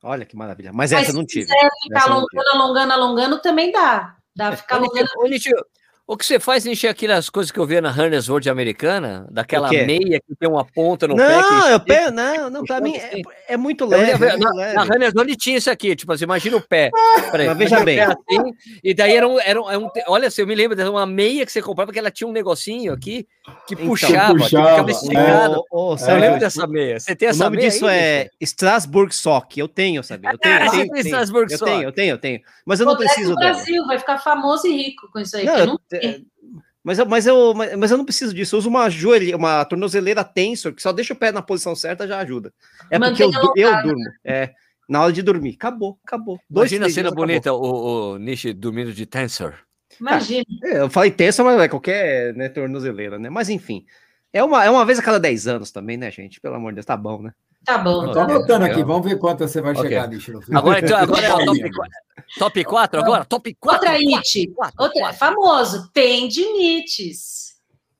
Olha 0.02 0.26
que 0.26 0.38
maravilha. 0.38 0.72
Mas 0.72 0.94
Mas 0.94 1.04
essa 1.04 1.14
não 1.14 1.22
se 1.22 1.28
tive. 1.28 1.48
quiser 1.48 1.70
ficar 1.84 2.04
alongando, 2.04 2.50
alongando, 2.54 2.94
alongando, 2.94 3.42
também 3.42 3.72
dá. 3.74 4.16
Dá 4.40 4.48
pra 4.48 4.58
ficar 4.58 4.76
alongando. 4.78 5.10
ô, 5.18 5.28
o 6.12 6.18
que 6.18 6.26
você 6.26 6.40
faz, 6.40 6.66
é 6.66 6.88
aquelas 6.88 7.30
coisas 7.30 7.52
que 7.52 7.60
eu 7.60 7.66
via 7.68 7.80
na 7.80 7.90
Harness 7.90 8.28
World 8.28 8.50
americana, 8.50 9.28
daquela 9.30 9.68
O 9.70 9.72
meia 9.72 10.20
que 10.20 10.36
tem 10.40 10.50
uma 10.50 10.66
ponta 10.66 11.08
no 11.08 11.16
pé. 11.16 11.24
que 11.24 11.32
Não, 11.32 11.70
eu 11.70 11.78
estica. 11.78 11.80
pe... 12.06 12.12
não, 12.12 12.50
não, 12.50 12.64
pra 12.64 12.82
mim 12.82 12.96
é, 12.96 13.22
é 13.50 13.56
muito 13.58 13.86
leve. 13.86 14.06
lembro, 14.14 14.26
é 14.28 14.32
muito 14.32 14.44
na, 14.44 14.54
leve. 14.56 14.74
na 14.76 14.82
Harness 14.82 15.14
World 15.14 15.36
tinha 15.36 15.58
isso 15.58 15.70
aqui, 15.70 15.96
tipo 15.96 16.12
assim, 16.12 16.24
imagina 16.24 16.58
o 16.58 16.62
pé. 16.62 16.90
Peraí, 17.30 17.48
Mas 17.48 17.58
veja 17.60 17.80
o 17.80 17.84
bem. 17.86 17.98
pé 17.98 18.04
assim, 18.06 18.54
e 18.84 18.94
daí 18.96 19.16
era 19.16 19.28
um, 19.28 19.40
era 19.40 19.62
um, 19.62 19.70
era 19.70 19.80
um 19.80 19.88
te- 19.90 20.04
olha 20.08 20.28
assim, 20.30 20.42
eu 20.42 20.48
me 20.48 20.56
lembro 20.56 20.76
de 20.76 20.84
uma 20.84 21.06
meia 21.06 21.46
que 21.46 21.52
você 21.52 21.62
comprava, 21.62 21.92
que 21.94 22.00
ela 22.00 22.10
tinha 22.10 22.28
um 22.28 22.32
negocinho 22.32 22.92
aqui 22.92 23.28
que 23.68 23.76
Então, 23.76 23.88
puxava, 23.88 24.34
que 24.34 24.40
puxava, 24.40 24.70
ficava 24.70 24.90
é. 24.90 24.92
esticado. 24.94 25.64
Ô, 25.72 25.96
Eu 25.96 26.18
lembro 26.18 26.40
dessa 26.40 26.66
meia. 26.66 27.00
Você 27.00 27.16
tem 27.16 27.28
O 27.28 27.32
essa 27.32 27.44
nome 27.44 27.58
meia 27.58 27.70
disso 27.70 27.86
aí, 27.86 27.98
é? 28.00 28.30
Strasbourg 28.42 29.14
Sock. 29.14 29.60
Eu 29.60 29.68
tenho, 29.68 30.02
sabe? 30.04 30.28
Eu 30.28 30.38
tenho, 30.40 30.56
Ah, 30.56 30.66
eu 30.66 30.72
tenho, 30.72 30.82
eu 30.86 31.04
tenho, 31.04 31.16
eu 31.52 31.60
tenho, 31.60 31.84
eu 31.84 31.92
tenho, 31.92 32.12
eu 32.14 32.18
tenho. 32.18 32.40
Mas 32.66 32.80
eu 32.80 32.86
não 32.88 32.98
preciso 32.98 33.30
do 33.32 33.36
dela. 33.36 33.54
Brasil, 33.54 33.86
vai 33.86 34.00
ficar 34.00 34.18
famoso 34.18 34.66
e 34.68 34.72
rico 34.76 35.08
com 35.12 35.20
isso 35.20 35.38
aí. 35.38 35.46
Não, 35.46 35.54
que 35.56 35.60
eu 35.62 35.66
eu 35.66 35.68
não 35.68 35.80
te- 36.00 36.14
tenho. 36.14 36.26
mas, 36.84 37.00
eu, 37.00 37.06
mas, 37.06 37.28
eu, 37.28 37.54
mas, 37.54 37.92
eu 37.92 37.98
não 37.98 38.06
preciso 38.06 38.34
disso. 38.34 38.56
Eu 38.56 38.60
uso 38.60 38.70
uma 38.70 38.90
joelha, 38.90 39.36
uma 39.38 39.64
tornozeleira 39.66 40.24
tensor, 40.24 40.74
que 40.74 40.82
só 40.82 40.92
deixa 40.92 41.14
o 41.14 41.18
pé 41.18 41.32
na 41.32 41.42
posição 41.42 41.76
certa 41.76 42.08
já 42.08 42.20
ajuda. 42.20 42.54
É 42.90 42.98
porque 43.00 43.24
eu, 43.24 43.32
eu 43.56 43.82
durmo. 43.84 44.04
É, 44.24 44.54
na 44.88 45.04
hora 45.04 45.14
de 45.14 45.22
dormir. 45.22 45.54
Acabou, 45.56 46.00
acabou. 46.04 46.40
Dois, 46.50 46.72
Imagina 46.72 46.88
a 46.88 46.90
cena 46.90 47.10
acabou. 47.10 47.26
bonita, 47.28 47.54
o, 47.54 48.14
o 48.14 48.18
Nietzsche 48.18 48.54
dormindo 48.54 48.92
de 48.92 49.06
tensor. 49.06 49.54
Imagina. 50.00 50.46
É, 50.64 50.80
Eu 50.80 50.90
falei 50.90 51.12
tensor, 51.12 51.46
mas 51.46 51.60
é 51.60 51.68
qualquer 51.68 52.34
né, 52.36 52.50
tornozeleira, 52.50 53.20
né? 53.20 53.30
Mas 53.30 53.50
enfim. 53.50 53.86
É 54.32 54.44
uma, 54.44 54.64
é 54.64 54.70
uma 54.70 54.86
vez 54.86 55.00
a 55.00 55.02
cada 55.04 55.20
10 55.20 55.48
anos 55.48 55.72
também, 55.72 55.98
né, 55.98 56.10
gente? 56.12 56.40
Pelo 56.40 56.56
amor 56.56 56.72
de 56.72 56.76
Deus, 56.76 56.86
tá 56.86 56.96
bom, 56.96 57.22
né? 57.22 57.34
Tá 57.66 57.78
bom. 57.78 58.04
Eu 58.04 58.08
tá 58.08 58.14
tô 58.14 58.26
bom. 58.28 58.34
anotando 58.36 58.66
aqui, 58.66 58.84
vamos 58.84 59.08
ver 59.08 59.18
quanto 59.18 59.40
você 59.48 59.60
vai 59.62 59.72
Ok. 59.74 59.84
chegar, 59.84 60.08
Nietzsche, 60.08 60.32
no 60.32 60.42
final. 60.42 60.62
Agora, 60.62 60.80
então, 60.80 60.98
agora 60.98 61.26
é 61.26 61.34
o 61.34 61.38
top, 61.46 61.64
Aí, 61.64 61.72
4, 61.72 61.92
top 62.38 62.64
4 62.64 63.00
agora? 63.00 63.26
Top 63.26 63.54
4. 63.54 63.90
Outra 63.90 64.18
it. 64.18 64.54
Outra, 64.78 65.14
famoso, 65.14 65.90
tendinites. 65.94 67.50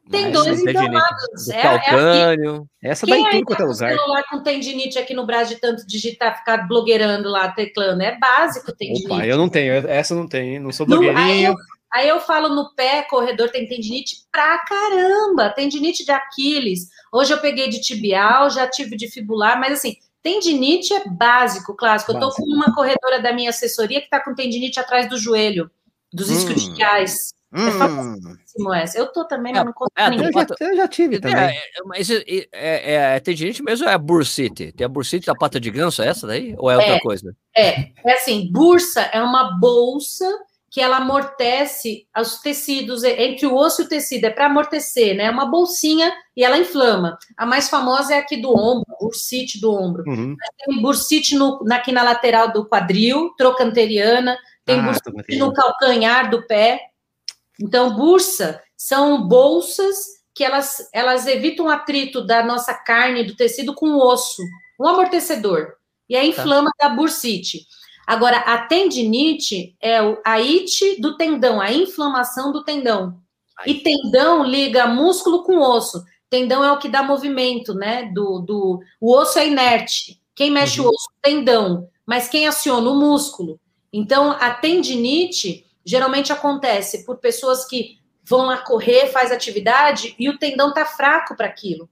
Tendões 0.10 0.60
inflamados. 0.60 1.46
Do 1.46 1.54
É, 1.54 1.60
é 1.60 1.62
calcânio. 1.62 2.68
Essa 2.82 3.06
dá 3.06 3.14
Quem 3.14 3.22
em 3.24 3.28
aí 3.28 3.32
tudo 3.34 3.46
quanto 3.46 3.60
é 3.62 3.66
com 3.66 3.72
lugar. 3.72 3.94
celular 3.94 4.24
com 4.30 4.44
tendinite 4.44 4.98
aqui 4.98 5.14
no 5.14 5.26
braço 5.26 5.54
de 5.54 5.62
tanto 5.62 5.86
digitar, 5.86 6.38
ficar 6.40 6.68
blogueirando 6.68 7.30
lá, 7.30 7.50
teclando? 7.52 8.02
É 8.02 8.18
básico 8.18 8.76
tendinite. 8.76 9.06
Opa, 9.06 9.26
eu 9.26 9.38
não 9.38 9.48
tenho, 9.48 9.72
essa 9.88 10.14
eu 10.14 10.18
não 10.18 10.28
tenho, 10.28 10.62
não 10.62 10.72
sou 10.72 10.88
blogueirinho. 10.88 11.52
eu, 11.52 11.56
aí 11.94 12.08
eu 12.10 12.20
falo 12.20 12.50
no 12.50 12.74
pé, 12.74 13.04
corredor 13.04 13.50
tem 13.50 13.68
tendinite 13.68 14.24
pra 14.32 14.58
caramba. 14.66 15.52
Tendinite 15.52 16.04
de 16.04 16.12
Aquiles. 16.12 16.88
Hoje 17.14 17.32
eu 17.32 17.38
peguei 17.40 17.70
de 17.70 17.80
tibial, 17.80 18.50
já 18.50 18.68
tive 18.68 18.98
de 18.98 19.08
fibular, 19.12 19.60
mas 19.60 19.74
assim, 19.74 19.96
tendinite 20.22 20.94
é 20.94 21.08
básico, 21.10 21.76
clássico. 21.76 22.12
Eu 22.12 22.20
tô 22.20 22.30
com 22.32 22.44
uma 22.44 22.74
corredora 22.74 23.22
da 23.22 23.34
minha 23.34 23.50
assessoria 23.50 24.02
que 24.02 24.10
tá 24.10 24.20
com 24.20 24.36
tendinite 24.36 24.80
atrás 24.80 25.10
do 25.10 25.18
joelho, 25.18 25.70
dos 26.14 26.30
Hum. 26.30 26.34
isquiotibiais. 26.34 27.34
Hum, 27.52 27.66
Péssimo 28.38 28.74
essa. 28.74 28.98
Eu 29.00 29.08
tô 29.12 29.26
também, 29.26 29.52
mas 29.54 29.66
não 29.66 29.74
conto 29.74 29.92
é, 29.96 30.08
ninguém. 30.08 30.28
eu, 30.28 30.32
já, 30.34 30.46
eu 30.60 30.76
já 30.76 30.88
tive 30.88 31.20
também. 31.20 31.46
É, 31.46 31.50
é, 31.50 31.84
mas 31.86 32.10
é, 32.12 32.24
é, 32.52 32.94
é, 33.16 33.20
tendinite 33.20 33.64
mesmo 33.64 33.86
ou 33.88 33.92
é 33.92 33.96
a 33.96 33.98
bursite? 33.98 34.72
Tem 34.72 34.86
a 34.86 34.88
bursite 34.88 35.26
da 35.26 35.34
pata 35.34 35.60
de 35.60 35.72
ganso, 35.72 36.04
é 36.04 36.08
essa 36.10 36.28
daí? 36.28 36.54
Ou 36.60 36.70
é 36.70 36.78
outra 36.78 36.94
É. 36.96 37.00
coisa? 37.00 37.36
É, 37.58 37.92
é 38.06 38.14
assim, 38.14 38.52
bursa 38.52 39.02
é 39.02 39.20
uma 39.22 39.58
bolsa 39.60 40.26
que 40.72 40.82
ela 40.82 40.98
amortece 40.98 42.08
os 42.16 42.40
tecidos 42.42 43.04
entre 43.04 43.48
o 43.48 43.56
osso 43.56 43.82
e 43.82 43.86
o 43.86 43.88
tecido, 43.90 44.26
é 44.26 44.30
para 44.30 44.46
amortecer, 44.46 45.16
né? 45.16 45.26
É 45.26 45.32
uma 45.32 45.46
bolsinha 45.46 46.14
e 46.36 46.44
ela 46.44 46.58
inflama. 46.58 47.18
A 47.36 47.46
mais 47.46 47.70
famosa 47.70 48.14
é 48.14 48.20
aqui 48.20 48.38
do 48.38 48.52
ombro, 48.52 48.86
bursite 49.00 49.60
do 49.60 49.74
ombro. 49.74 50.04
Uhum. 50.08 50.36
Tem 50.66 50.82
bursite 50.82 51.36
no, 51.36 51.60
aqui 51.72 51.92
na 51.92 52.04
lateral 52.04 52.52
do 52.52 52.68
quadril, 52.68 53.34
trocanteriana, 53.38 54.38
tem 54.64 54.80
Ah, 54.80 54.84
bursite 54.84 55.38
no 55.38 55.54
calcanhar 55.54 56.30
do 56.30 56.46
pé. 56.46 56.80
Então, 57.60 57.96
bursa 57.96 58.62
são 58.78 59.28
bolsas 59.28 59.98
que 60.34 60.44
elas, 60.44 60.88
elas 60.94 61.28
evitam 61.28 61.66
o 61.66 61.70
atrito 61.70 62.26
da 62.26 62.44
nossa 62.44 62.74
carne, 62.74 63.24
do 63.24 63.36
tecido 63.36 63.74
com 63.74 63.90
o 63.90 64.08
osso, 64.08 64.42
um 64.80 64.88
amortecedor. 64.88 65.74
E 66.08 66.16
aí 66.16 66.30
inflama 66.30 66.72
da 66.80 66.90
bursite. 66.90 67.68
Agora, 68.10 68.38
a 68.38 68.58
tendinite 68.58 69.76
é 69.80 70.02
o, 70.02 70.20
a 70.26 70.38
it 70.38 71.00
do 71.00 71.16
tendão, 71.16 71.62
a 71.62 71.72
inflamação 71.72 72.52
do 72.52 72.64
tendão. 72.64 73.22
E 73.68 73.76
tendão 73.76 74.44
liga 74.44 74.88
músculo 74.88 75.44
com 75.44 75.60
osso. 75.60 76.04
Tendão 76.28 76.64
é 76.64 76.72
o 76.72 76.80
que 76.80 76.90
dá 76.90 77.04
movimento, 77.04 77.76
né? 77.76 78.10
Do, 78.12 78.40
do, 78.40 78.82
o 79.00 79.16
osso 79.16 79.38
é 79.38 79.48
inerte. 79.48 80.20
Quem 80.34 80.50
mexe 80.50 80.82
o 80.82 80.88
osso? 80.88 81.08
Tendão. 81.22 81.88
Mas 82.04 82.28
quem 82.28 82.48
aciona? 82.48 82.90
O 82.90 83.00
músculo. 83.00 83.60
Então, 83.94 84.32
a 84.32 84.56
tendinite 84.56 85.68
geralmente 85.86 86.34
acontece 86.34 87.06
por 87.06 87.18
pessoas 87.18 87.64
que 87.64 88.00
vão 88.24 88.48
lá 88.48 88.58
correr, 88.58 89.12
faz 89.12 89.32
atividade 89.32 90.16
e 90.18 90.28
o 90.30 90.40
tendão 90.40 90.74
tá 90.74 90.84
fraco 90.84 91.38
para 91.38 91.46
aquilo. 91.46 91.88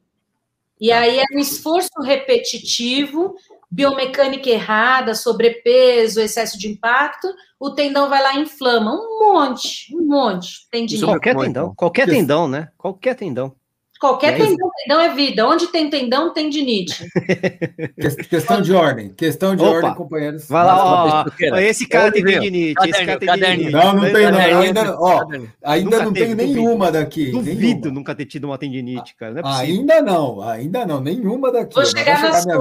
E 0.81 0.91
aí 0.91 1.19
é 1.19 1.25
um 1.35 1.37
esforço 1.37 2.01
repetitivo, 2.01 3.35
biomecânica 3.69 4.49
errada, 4.49 5.13
sobrepeso, 5.13 6.21
excesso 6.21 6.57
de 6.57 6.69
impacto, 6.69 7.27
o 7.59 7.71
tendão 7.71 8.09
vai 8.09 8.21
lá 8.21 8.35
e 8.35 8.41
inflama 8.41 8.93
um 8.93 9.19
monte, 9.33 9.93
um 9.95 10.05
monte. 10.07 10.67
Tendinite. 10.71 11.05
Qualquer 11.05 11.35
Muito 11.35 11.47
tendão, 11.47 11.67
bom. 11.69 11.75
qualquer 11.75 12.07
tendão, 12.07 12.47
né? 12.47 12.69
Qualquer 12.77 13.15
tendão. 13.15 13.53
Qualquer 13.99 14.33
É 14.33 14.37
tendão, 14.45 14.69
tendão 14.83 15.01
é 15.01 15.09
vida. 15.15 15.47
Onde 15.47 15.67
tem 15.67 15.89
tendão, 15.89 16.31
tem 16.31 16.43
tendinite. 16.51 17.03
Que- 17.99 18.23
Questão 18.29 18.61
de 18.61 18.71
ordem, 18.71 19.09
questão 19.11 19.55
de 19.55 19.63
Opa. 19.63 19.71
ordem, 19.75 19.93
companheiros. 19.95 20.47
Vai 20.47 20.63
lá, 20.65 21.25
ó, 21.25 21.25
ó, 21.51 21.57
esse 21.57 21.87
cara 21.87 22.11
tem 22.11 22.23
tendinite, 22.23 22.79
esse 22.87 23.05
cara 23.05 23.19
tem 23.19 23.27
tendinite. 23.39 23.71
Não, 23.71 23.93
não 23.95 24.03
tem, 24.03 24.31
não. 24.31 24.39
Ainda, 24.61 24.83
não- 24.83 25.01
ó, 25.01 25.25
ainda 25.63 26.03
não 26.03 26.13
tenho 26.13 26.35
nenhuma 26.35 26.91
daqui. 26.91 27.31
Duvido 27.31 27.59
nenhuma. 27.59 27.91
nunca 27.91 28.13
ter 28.13 28.25
tido 28.25 28.43
uma 28.45 28.57
tendinite, 28.59 29.15
cara. 29.15 29.41
Não 29.41 29.49
é. 29.49 29.61
Ainda 29.61 29.99
não, 30.01 30.41
ainda 30.41 30.85
não, 30.85 31.01
nenhuma 31.01 31.51
daqui. 31.51 31.73
Vou 31.73 31.81
mas 31.83 31.89
chegar 31.91 32.21
vai 32.21 32.45
na 32.45 32.57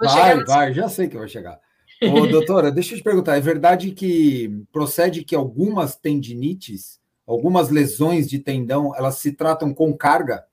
Vai, 0.00 0.44
vai, 0.44 0.74
já 0.74 0.88
sei 0.88 1.08
que 1.08 1.16
vai 1.16 1.28
chegar. 1.28 1.58
Ô, 2.02 2.26
doutora, 2.28 2.70
deixa 2.70 2.94
eu 2.94 2.98
te 2.98 3.04
perguntar, 3.04 3.36
é 3.36 3.40
verdade 3.40 3.90
que 3.92 4.50
procede 4.72 5.24
que 5.24 5.34
algumas 5.34 5.96
tendinites, 5.96 7.00
algumas 7.26 7.70
lesões 7.70 8.28
de 8.28 8.38
tendão, 8.38 8.94
elas 8.94 9.16
se 9.16 9.32
tratam 9.32 9.72
com 9.72 9.96
carga, 9.96 10.44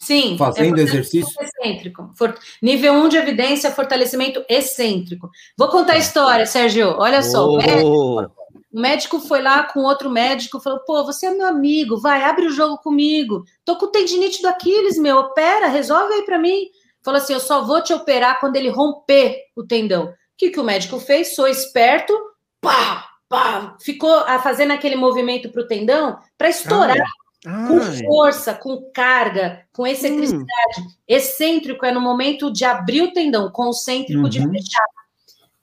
Sim. 0.00 0.36
fazendo 0.38 0.78
é 0.78 0.82
exercício? 0.82 1.34
excêntrico. 1.40 2.10
For- 2.16 2.38
Nível 2.62 2.94
1 2.94 3.08
de 3.08 3.16
evidência, 3.16 3.70
fortalecimento 3.70 4.42
excêntrico. 4.48 5.30
Vou 5.56 5.68
contar 5.68 5.94
a 5.94 5.98
história, 5.98 6.46
Sérgio. 6.46 6.94
Olha 6.98 7.22
só. 7.22 7.48
O 7.48 7.56
médico, 7.58 8.32
o 8.72 8.80
médico 8.80 9.20
foi 9.20 9.42
lá 9.42 9.64
com 9.64 9.80
outro 9.80 10.08
médico, 10.08 10.60
falou: 10.60 10.80
pô, 10.86 11.04
você 11.04 11.26
é 11.26 11.30
meu 11.34 11.46
amigo, 11.46 11.98
vai, 12.00 12.22
abre 12.22 12.46
o 12.46 12.50
jogo 12.52 12.78
comigo. 12.78 13.44
Tô 13.64 13.76
com 13.76 13.90
tendinite 13.90 14.40
do 14.40 14.48
Aquiles, 14.48 14.96
meu, 14.98 15.18
opera, 15.18 15.66
resolve 15.68 16.14
aí 16.14 16.22
pra 16.22 16.38
mim. 16.38 16.68
Falou 17.08 17.22
assim: 17.22 17.32
eu 17.32 17.40
só 17.40 17.64
vou 17.64 17.82
te 17.82 17.94
operar 17.94 18.38
quando 18.38 18.56
ele 18.56 18.68
romper 18.68 19.44
o 19.56 19.64
tendão. 19.66 20.08
O 20.08 20.14
que, 20.36 20.50
que 20.50 20.60
o 20.60 20.64
médico 20.64 21.00
fez? 21.00 21.34
Sou 21.34 21.48
esperto, 21.48 22.14
pá, 22.60 23.08
pá, 23.30 23.78
ficou 23.80 24.12
a- 24.12 24.38
fazendo 24.40 24.72
aquele 24.74 24.94
movimento 24.94 25.48
pro 25.50 25.66
tendão 25.66 26.18
para 26.36 26.50
estourar 26.50 26.98
com 27.42 27.80
ai, 27.80 28.04
força, 28.04 28.52
com 28.52 28.90
carga, 28.92 29.64
com 29.72 29.86
excentricidade. 29.86 30.44
hum, 30.80 30.84
Excêntrico 31.08 31.86
é 31.86 31.90
no 31.92 32.00
momento 32.00 32.52
de 32.52 32.66
abrir 32.66 33.00
o 33.00 33.12
tendão, 33.14 33.50
concêntrico 33.50 34.28
de 34.28 34.40
Uhum. 34.40 34.50
fechar. 34.52 34.84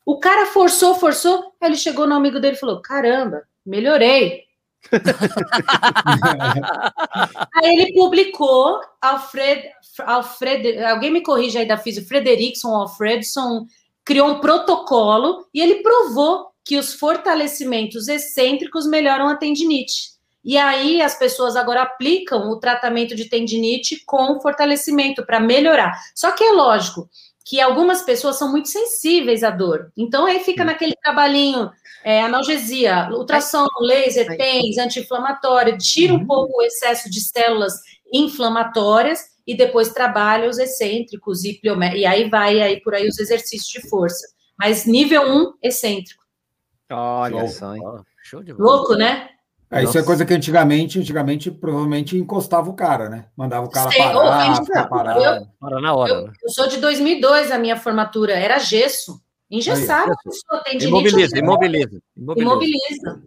O 0.03 0.19
cara 0.19 0.47
forçou, 0.47 0.95
forçou, 0.95 1.53
aí 1.61 1.69
ele 1.69 1.75
chegou 1.77 2.07
no 2.07 2.15
amigo 2.15 2.39
dele 2.39 2.55
e 2.55 2.59
falou: 2.59 2.81
caramba, 2.81 3.43
melhorei. 3.63 4.45
Aí 7.55 7.75
ele 7.75 7.93
publicou, 7.93 8.79
Alfred, 9.01 9.63
Alfred, 9.99 10.83
alguém 10.83 11.11
me 11.11 11.21
corrige 11.21 11.57
aí 11.57 11.67
da 11.67 11.77
física, 11.77 12.07
Frederickson, 12.07 12.75
Alfredson, 12.75 13.65
criou 14.03 14.29
um 14.29 14.39
protocolo 14.39 15.45
e 15.53 15.61
ele 15.61 15.81
provou 15.81 16.47
que 16.63 16.77
os 16.77 16.93
fortalecimentos 16.93 18.07
excêntricos 18.07 18.87
melhoram 18.87 19.27
a 19.27 19.35
tendinite. 19.35 20.15
E 20.43 20.57
aí 20.57 21.01
as 21.01 21.17
pessoas 21.17 21.55
agora 21.55 21.81
aplicam 21.81 22.51
o 22.51 22.59
tratamento 22.59 23.15
de 23.15 23.25
tendinite 23.25 24.03
com 24.05 24.39
fortalecimento 24.39 25.25
para 25.25 25.39
melhorar. 25.39 25.99
Só 26.13 26.31
que 26.31 26.43
é 26.43 26.51
lógico 26.51 27.09
que 27.45 27.61
algumas 27.61 28.01
pessoas 28.01 28.37
são 28.37 28.51
muito 28.51 28.67
sensíveis 28.67 29.43
à 29.43 29.51
dor. 29.51 29.91
Então 29.95 30.25
aí 30.25 30.39
fica 30.39 30.65
naquele 30.65 30.95
trabalhinho, 30.95 31.69
é, 32.03 32.23
analgesia, 32.23 33.07
ultrassom, 33.11 33.67
laser, 33.81 34.35
TENS, 34.35 34.79
anti-inflamatório, 34.79 35.77
tira 35.77 36.13
um 36.13 36.25
pouco 36.25 36.57
o 36.57 36.61
excesso 36.63 37.07
de 37.07 37.21
células 37.21 37.73
inflamatórias 38.11 39.35
e 39.45 39.55
depois 39.55 39.93
trabalha 39.93 40.49
os 40.49 40.57
excêntricos 40.57 41.45
e 41.45 41.53
pliomé, 41.53 41.95
e 41.95 42.03
aí 42.03 42.27
vai 42.27 42.59
aí 42.61 42.81
por 42.81 42.95
aí 42.95 43.07
os 43.07 43.19
exercícios 43.19 43.69
de 43.69 43.87
força. 43.87 44.27
Mas 44.57 44.85
nível 44.85 45.21
1, 45.21 45.53
excêntrico. 45.61 46.23
olha 46.89 47.47
só, 47.47 47.75
hein? 47.75 47.81
Ó, 47.85 48.01
Show 48.23 48.41
de 48.41 48.53
bola. 48.53 48.71
Louco, 48.71 48.95
né? 48.95 49.29
É, 49.71 49.83
isso 49.83 49.97
é 49.97 50.03
coisa 50.03 50.23
que 50.25 50.33
antigamente, 50.33 50.99
antigamente 50.99 51.49
provavelmente 51.51 52.17
encostava 52.17 52.69
o 52.69 52.73
cara, 52.75 53.09
né? 53.09 53.25
Mandava 53.35 53.65
o 53.65 53.69
cara 53.69 53.89
Sei, 53.91 53.99
parar, 54.01 54.47
mas- 54.49 54.59
ficar 54.59 54.87
parado. 54.87 55.47
Para 55.59 55.81
na 55.81 55.93
hora. 55.95 56.11
Eu, 56.13 56.21
né? 56.27 56.33
eu 56.43 56.49
sou 56.49 56.67
de 56.67 56.77
2002, 56.77 57.51
a 57.51 57.57
minha 57.57 57.75
formatura 57.75 58.33
era 58.33 58.59
gesso. 58.59 59.19
Engessar, 59.49 60.03
a 60.09 60.15
pessoa 60.23 60.61
tem 60.63 60.77
tendinite. 60.77 60.87
Imobiliza, 61.09 61.37
imobiliza, 61.37 62.01
imobiliza. 62.17 62.51
Imobiliza. 62.51 63.21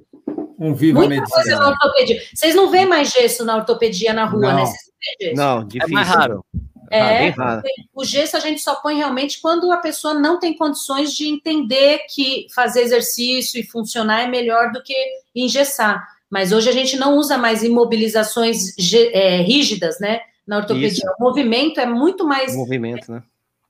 Um 0.59 0.75
viva 0.75 1.01
Muita 1.01 1.23
coisa 1.25 1.51
na 1.51 1.57
medicina. 1.57 1.69
ortopedia. 1.69 2.23
Vocês 2.35 2.55
não 2.55 2.71
veem 2.71 2.87
mais 2.87 3.11
gesso 3.13 3.45
na 3.45 3.57
ortopedia 3.57 4.13
na 4.13 4.25
rua, 4.25 4.41
Não. 4.53 4.55
né? 4.57 4.65
Vocês 4.67 4.83
não 4.87 4.95
veem 5.01 5.31
gesso. 5.31 5.37
Não, 5.37 5.61
É 5.61 5.65
difícil. 5.65 5.95
mais 5.95 6.09
raro. 6.09 6.45
É, 6.91 7.29
Ah, 7.39 7.63
o 7.95 8.03
gesso 8.05 8.37
a 8.37 8.41
gente 8.41 8.61
só 8.63 8.75
põe 8.77 8.97
realmente 8.97 9.41
quando 9.43 9.71
a 9.71 9.77
pessoa 9.77 10.15
não 10.15 10.39
tem 10.41 10.57
condições 10.57 11.13
de 11.13 11.29
entender 11.29 12.01
que 12.13 12.47
fazer 12.55 12.81
exercício 12.81 13.61
e 13.61 13.63
funcionar 13.63 14.23
é 14.23 14.27
melhor 14.27 14.73
do 14.73 14.83
que 14.83 14.95
engessar. 15.35 16.03
Mas 16.31 16.53
hoje 16.53 16.69
a 16.69 16.73
gente 16.73 16.97
não 16.97 17.17
usa 17.17 17.39
mais 17.39 17.63
imobilizações 17.63 18.75
é, 18.95 19.41
rígidas, 19.43 19.99
né? 20.01 20.21
Na 20.47 20.59
ortopedia. 20.59 20.89
Isso. 20.89 21.07
O 21.19 21.25
movimento 21.25 21.79
é 21.81 21.87
muito 21.87 22.27
mais 22.27 22.55
Movimento, 22.55 23.11
né? 23.13 23.23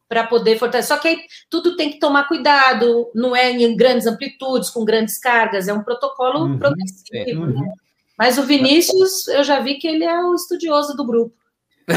para 0.08 0.24
poder 0.26 0.58
fortalecer. 0.58 0.96
Só 0.96 1.00
que 1.00 1.08
aí 1.08 1.18
tudo 1.50 1.76
tem 1.76 1.90
que 1.90 1.98
tomar 1.98 2.26
cuidado, 2.26 3.10
não 3.14 3.36
é 3.36 3.50
em 3.50 3.76
grandes 3.76 4.06
amplitudes, 4.06 4.70
com 4.70 4.84
grandes 4.84 5.18
cargas, 5.18 5.68
é 5.68 5.72
um 5.72 5.82
protocolo 5.82 6.44
Uhum, 6.46 6.58
progressivo. 6.58 7.42
uhum. 7.42 7.60
né? 7.60 7.72
Mas 8.18 8.38
o 8.38 8.42
Vinícius, 8.42 9.28
eu 9.28 9.44
já 9.44 9.60
vi 9.60 9.74
que 9.74 9.86
ele 9.86 10.04
é 10.04 10.20
o 10.24 10.34
estudioso 10.34 10.96
do 10.96 11.04
grupo. 11.06 11.34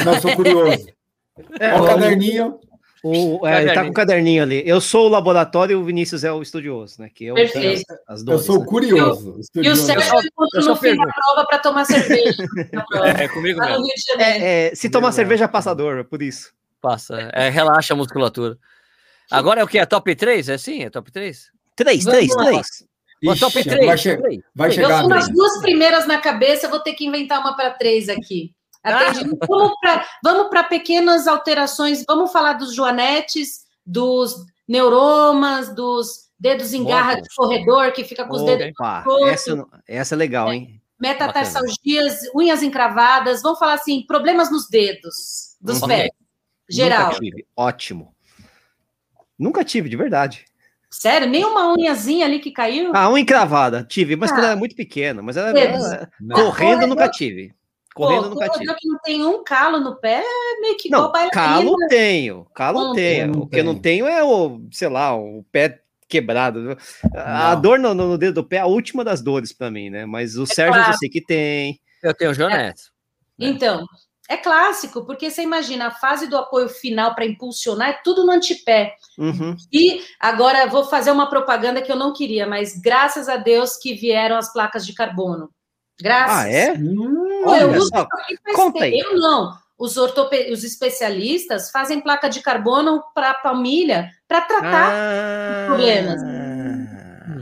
Não, 0.05 0.19
sou 0.21 0.35
curioso. 0.35 0.87
É, 1.59 1.73
o 1.79 1.83
o- 1.83 1.85
caderninho. 1.87 2.59
O- 3.03 3.47
é, 3.47 3.63
ele 3.63 3.73
tá 3.73 3.83
com 3.83 3.89
o 3.89 3.93
caderninho 3.93 4.43
ali. 4.43 4.61
Eu 4.65 4.79
sou 4.79 5.05
o 5.07 5.09
laboratório 5.09 5.73
e 5.73 5.75
o 5.75 5.83
Vinícius 5.83 6.23
é 6.23 6.31
o 6.31 6.41
estudioso, 6.41 7.01
né? 7.01 7.09
Que 7.13 7.25
eu 7.25 7.35
Perfeito. 7.35 7.83
as, 8.07 8.21
as 8.21 8.27
Eu 8.27 8.37
sou 8.39 8.59
né? 8.59 8.65
curioso. 8.67 9.39
E 9.55 9.69
o. 9.69 9.75
Sérgio 9.75 10.19
encontra 10.19 10.61
eu 10.61 10.65
no 10.65 10.75
fim 10.75 10.95
da 10.95 11.03
prova 11.07 11.47
para 11.47 11.59
tomar 11.59 11.85
cerveja. 11.85 12.43
prova. 12.87 13.07
É 13.23 13.27
comigo 13.27 13.59
Lá 13.59 13.69
mesmo. 13.79 13.89
É, 14.19 14.67
é, 14.67 14.75
se 14.75 14.89
tomar 14.89 15.11
cerveja, 15.11 15.47
passa 15.47 15.73
dor, 15.73 15.99
é 15.99 16.03
por 16.03 16.21
isso. 16.21 16.51
Passa. 16.81 17.29
É, 17.33 17.49
relaxa 17.49 17.93
a 17.93 17.97
musculatura. 17.97 18.57
Agora 19.29 19.61
é 19.61 19.63
o 19.63 19.67
que? 19.67 19.77
É 19.79 19.85
top 19.85 20.13
3? 20.15 20.49
É 20.49 20.53
assim? 20.55 20.83
É 20.83 20.89
top 20.89 21.11
3? 21.11 21.49
Três, 21.75 22.03
Vamos 22.03 22.17
três, 22.19 22.35
lá. 22.35 22.45
três. 22.45 22.67
Ó, 23.27 23.35
top 23.35 23.59
Ixi, 23.59 23.69
3. 23.69 23.85
vai, 23.85 23.97
che- 23.97 24.19
vai 24.55 24.67
Eu 24.69 24.73
chegar. 24.73 24.99
fui 25.01 25.07
nas 25.09 25.23
Adri. 25.25 25.35
duas 25.35 25.61
primeiras 25.61 26.07
na 26.07 26.17
cabeça, 26.19 26.67
vou 26.67 26.79
ter 26.79 26.93
que 26.93 27.05
inventar 27.05 27.39
uma 27.39 27.55
para 27.55 27.69
três 27.71 28.09
aqui. 28.09 28.51
Atendi- 28.83 29.29
Vamos 29.47 29.73
para 29.79 30.05
vamos 30.23 30.49
pequenas 30.69 31.27
alterações. 31.27 32.03
Vamos 32.07 32.31
falar 32.31 32.53
dos 32.53 32.73
joanetes, 32.73 33.61
dos 33.85 34.35
neuromas, 34.67 35.73
dos 35.75 36.29
dedos 36.39 36.73
em 36.73 36.83
garra 36.83 37.21
de 37.21 37.29
corredor, 37.35 37.91
que 37.91 38.03
fica 38.03 38.25
com 38.25 38.33
os 38.35 38.43
dedos 38.43 38.67
Opa, 38.79 39.03
torto. 39.03 39.27
essa, 39.27 39.55
não- 39.55 39.67
essa 39.87 40.15
é 40.15 40.17
legal, 40.17 40.51
hein? 40.51 40.81
metatarsalgias, 40.99 42.19
unhas 42.35 42.61
encravadas. 42.63 43.41
Vamos 43.41 43.57
falar 43.59 43.73
assim, 43.73 44.03
problemas 44.05 44.51
nos 44.51 44.67
dedos 44.69 45.55
dos 45.59 45.81
Uhum. 45.81 45.87
pés. 45.87 46.09
Geral. 46.69 47.07
Nunca 47.07 47.19
tive. 47.19 47.45
Ótimo. 47.55 48.15
Nunca 49.37 49.63
tive, 49.63 49.89
de 49.89 49.97
verdade. 49.97 50.45
Sério? 50.89 51.27
Nem 51.27 51.43
uma 51.45 51.73
unhazinha 51.73 52.25
ali 52.25 52.39
que 52.39 52.51
caiu? 52.51 52.91
Ah, 52.93 53.09
uma 53.09 53.19
encravada, 53.19 53.83
tive, 53.83 54.15
mas 54.15 54.29
Ah. 54.31 54.35
quando 54.35 54.45
era 54.45 54.55
muito 54.55 54.75
pequena. 54.75 55.21
Mas 55.21 55.37
era, 55.37 55.51
Dedos. 55.53 55.85
era- 55.91 56.09
correndo, 56.35 56.85
nunca 56.85 57.09
tive. 57.09 57.53
Correndo, 57.93 58.29
Pô, 58.29 58.35
corredor 58.35 58.59
tive. 58.59 58.75
que 58.75 58.87
não 58.87 58.99
tem 58.99 59.25
um 59.25 59.43
calo 59.43 59.79
no 59.79 59.97
pé 59.97 60.23
é 60.23 60.61
meio 60.61 60.77
que 60.77 60.87
igual 60.87 61.03
Não, 61.03 61.11
bailarina. 61.11 61.31
calo 61.33 61.75
tenho, 61.89 62.47
calo 62.53 62.79
Não, 62.85 62.93
tenho. 62.93 63.27
não 63.27 63.41
O 63.41 63.47
que 63.47 63.59
eu 63.59 63.63
não 63.63 63.77
tenho 63.77 64.05
é 64.07 64.23
o, 64.23 64.61
sei 64.71 64.87
lá, 64.87 65.13
o 65.15 65.43
pé 65.51 65.81
quebrado. 66.07 66.77
A 67.13 67.55
Não. 67.55 67.61
dor 67.61 67.79
no, 67.79 67.93
no 67.93 68.17
dedo 68.17 68.35
do 68.41 68.47
pé 68.47 68.57
é 68.57 68.59
a 68.59 68.65
última 68.65 69.03
das 69.03 69.21
dores 69.21 69.51
pra 69.51 69.69
mim, 69.69 69.89
né? 69.89 70.05
Mas 70.05 70.37
o 70.37 70.45
Sérgio 70.45 70.79
eu 70.79 70.83
claro. 70.83 70.97
sei 70.97 71.09
que 71.09 71.21
tem. 71.21 71.79
Eu 72.01 72.13
tenho 72.13 72.31
o 72.31 72.33
Jonete. 72.33 72.83
Então, 73.39 73.85
é 74.29 74.37
clássico, 74.37 75.05
porque 75.05 75.29
você 75.29 75.41
imagina, 75.41 75.87
a 75.87 75.91
fase 75.91 76.27
do 76.27 76.37
apoio 76.37 76.69
final 76.69 77.13
para 77.13 77.25
impulsionar 77.25 77.89
é 77.89 77.99
tudo 78.03 78.25
no 78.25 78.31
antepé. 78.31 78.95
Uhum. 79.17 79.55
E 79.71 80.01
agora 80.19 80.67
vou 80.67 80.85
fazer 80.85 81.11
uma 81.11 81.29
propaganda 81.29 81.81
que 81.81 81.91
eu 81.91 81.97
não 81.97 82.13
queria, 82.13 82.47
mas 82.47 82.79
graças 82.79 83.27
a 83.27 83.35
Deus 83.35 83.75
que 83.77 83.93
vieram 83.93 84.37
as 84.37 84.51
placas 84.53 84.85
de 84.85 84.93
carbono. 84.93 85.49
Graças. 86.01 86.37
Ah, 86.37 86.49
é? 86.49 86.73
Hum, 86.73 87.41
Pô, 87.43 87.55
eu 87.55 87.69
Olha 87.69 87.77
uso 87.77 87.91
conta 88.55 88.83
aí. 88.83 88.99
Eu 88.99 89.17
não. 89.17 89.53
Os, 89.77 89.97
ortope... 89.97 90.51
os 90.51 90.63
especialistas 90.63 91.71
fazem 91.71 92.01
placa 92.01 92.29
de 92.29 92.41
carbono 92.41 93.03
para 93.15 93.31
a 93.31 93.35
palmilha 93.35 94.11
para 94.27 94.41
tratar. 94.41 94.91
Ah. 94.93 95.65
problemas. 95.67 96.21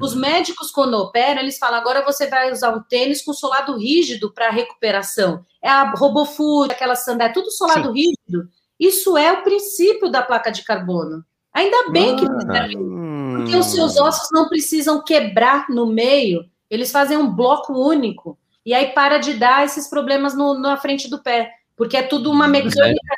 Os 0.01 0.15
médicos, 0.15 0.71
quando 0.71 0.93
operam, 0.95 1.41
eles 1.41 1.57
falam: 1.57 1.79
agora 1.79 2.03
você 2.03 2.27
vai 2.27 2.51
usar 2.51 2.73
um 2.73 2.81
tênis 2.81 3.21
com 3.21 3.33
solado 3.33 3.77
rígido 3.77 4.33
para 4.33 4.49
recuperação. 4.49 5.45
É 5.61 5.69
a 5.69 5.91
Robofoot, 5.91 6.71
aquela 6.71 6.95
sandália, 6.95 7.33
tudo 7.33 7.51
solado 7.51 7.91
rígido. 7.91 8.49
Isso 8.79 9.17
é 9.17 9.33
o 9.33 9.43
princípio 9.43 10.09
da 10.09 10.21
placa 10.21 10.51
de 10.51 10.63
carbono. 10.63 11.25
Ainda 11.53 11.89
bem 11.91 12.15
que 12.15 12.25
fizeram 12.25 12.79
Hum. 12.79 13.33
porque 13.37 13.55
os 13.55 13.65
seus 13.67 13.97
ossos 13.97 14.29
não 14.31 14.47
precisam 14.47 15.03
quebrar 15.03 15.65
no 15.69 15.87
meio, 15.87 16.45
eles 16.69 16.91
fazem 16.91 17.17
um 17.17 17.33
bloco 17.33 17.73
único. 17.73 18.37
E 18.69 18.73
aí 18.75 18.93
para 18.93 19.17
de 19.17 19.33
dar 19.33 19.65
esses 19.65 19.87
problemas 19.89 20.35
no, 20.35 20.53
na 20.53 20.77
frente 20.77 21.09
do 21.09 21.17
pé, 21.23 21.51
porque 21.75 21.97
é 21.97 22.03
tudo 22.03 22.29
uma 22.29 22.47
mecânica. 22.47 23.15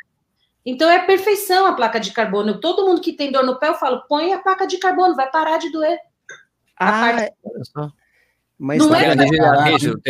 Então 0.64 0.88
é 0.90 1.00
perfeição 1.00 1.66
a 1.66 1.74
placa 1.74 2.00
de 2.00 2.10
carbono. 2.10 2.58
Todo 2.58 2.86
mundo 2.86 3.02
que 3.02 3.12
tem 3.12 3.30
dor 3.30 3.44
no 3.44 3.58
pé, 3.58 3.68
eu 3.68 3.74
falo, 3.74 4.02
põe 4.08 4.32
a 4.32 4.38
placa 4.38 4.66
de 4.66 4.78
carbono, 4.78 5.14
vai 5.14 5.30
parar 5.30 5.58
de 5.58 5.70
doer. 5.70 5.98
Ah, 6.80 7.28
Olha 7.44 7.64
só. 7.64 7.92
mas 8.58 8.78
Não 8.78 8.88
tá 8.88 9.02
é- 9.02 9.12
Eu 9.12 9.62
rígido. 9.64 10.00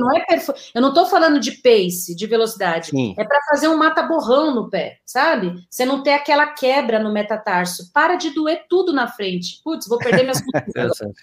não 0.00 0.10
é. 0.16 0.26
Eu 0.74 0.82
não 0.82 0.88
estou 0.88 1.06
falando 1.06 1.38
de 1.38 1.52
pace, 1.52 2.16
de 2.16 2.26
velocidade. 2.26 2.88
Sim. 2.88 3.14
É 3.16 3.22
para 3.22 3.38
fazer 3.48 3.68
um 3.68 3.76
mata-borrão 3.76 4.52
no 4.52 4.68
pé, 4.68 4.98
sabe? 5.06 5.54
Você 5.70 5.84
não 5.84 6.02
ter 6.02 6.14
aquela 6.14 6.48
quebra 6.48 6.98
no 6.98 7.12
metatarso. 7.12 7.92
Para 7.92 8.16
de 8.16 8.30
doer 8.30 8.64
tudo 8.68 8.92
na 8.92 9.06
frente. 9.06 9.60
Putz, 9.62 9.86
vou 9.86 9.98
perder 9.98 10.24
minhas 10.24 10.40
Interessante. 10.68 11.22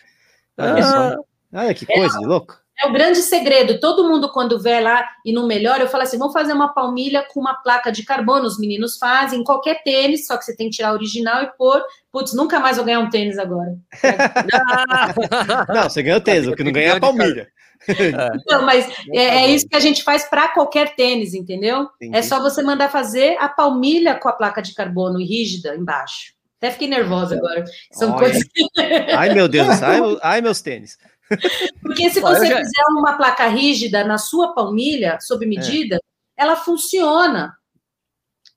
Olha 0.58 0.84
só. 0.84 1.18
Olha 1.54 1.74
que 1.74 1.86
coisa 1.86 2.18
de 2.18 2.26
louco. 2.26 2.66
É 2.84 2.88
o 2.88 2.94
grande 2.94 3.20
segredo. 3.24 3.80
Todo 3.80 4.08
mundo, 4.08 4.32
quando 4.32 4.60
vê 4.60 4.80
lá 4.80 5.08
e 5.26 5.34
não 5.34 5.48
melhora, 5.48 5.84
eu 5.84 5.88
falo 5.88 6.04
assim: 6.04 6.18
vamos 6.18 6.34
fazer 6.34 6.54
uma 6.54 6.74
palmilha 6.74 7.26
com 7.34 7.40
uma 7.40 7.56
placa 7.56 7.92
de 7.92 8.04
carbono. 8.04 8.46
Os 8.46 8.60
meninos 8.60 8.98
fazem, 8.98 9.44
qualquer 9.44 9.82
tênis, 9.84 10.28
só 10.28 10.38
que 10.38 10.46
você 10.46 10.56
tem 10.56 10.70
que 10.70 10.76
tirar 10.76 10.90
a 10.90 10.94
original 10.94 11.42
e 11.44 11.48
pôr. 11.58 11.84
Putz, 12.12 12.34
nunca 12.34 12.60
mais 12.60 12.78
vou 12.78 12.86
ganhar 12.86 13.00
um 13.00 13.10
tênis 13.10 13.38
agora. 13.40 13.76
Não, 15.74 15.90
você 15.90 16.04
ganhou 16.04 16.22
tese, 16.22 16.50
o 16.50 16.56
que 16.56 16.64
não 16.64 16.72
ganha 16.72 16.90
é 16.90 16.92
a 16.92 17.00
palmilha. 17.00 17.48
Não, 18.50 18.64
mas 18.64 18.88
é, 19.14 19.24
é 19.24 19.48
isso 19.52 19.68
que 19.68 19.76
a 19.76 19.80
gente 19.80 20.04
faz 20.04 20.26
para 20.26 20.50
qualquer 20.50 20.96
tênis, 20.96 21.34
entendeu? 21.34 21.90
Entendi. 21.96 22.18
É 22.18 22.22
só 22.22 22.40
você 22.40 22.62
mandar 22.62 22.90
fazer 22.90 23.38
a 23.40 23.50
palmilha 23.50 24.16
com 24.16 24.30
a 24.30 24.34
placa 24.34 24.62
de 24.62 24.74
carbono 24.74 25.20
rígida 25.20 25.76
embaixo. 25.76 26.38
Até 26.58 26.72
fiquei 26.72 26.88
nervosa 26.88 27.36
agora. 27.36 27.64
São 27.92 28.12
Olha. 28.12 28.20
coisas 28.20 28.44
que. 28.44 28.66
Ai, 29.16 29.34
meu 29.34 29.48
Deus, 29.48 29.68
ai, 29.84 30.00
ai, 30.22 30.42
meus 30.42 30.62
tênis. 30.62 30.98
Porque 31.82 32.10
se 32.10 32.20
você 32.22 32.46
já- 32.48 32.58
fizer 32.58 32.84
uma 32.92 33.18
placa 33.18 33.48
rígida 33.48 34.04
na 34.04 34.18
sua 34.18 34.54
palmilha, 34.54 35.20
sob 35.22 35.46
medida, 35.46 36.00
ela 36.36 36.56
funciona. 36.56 37.56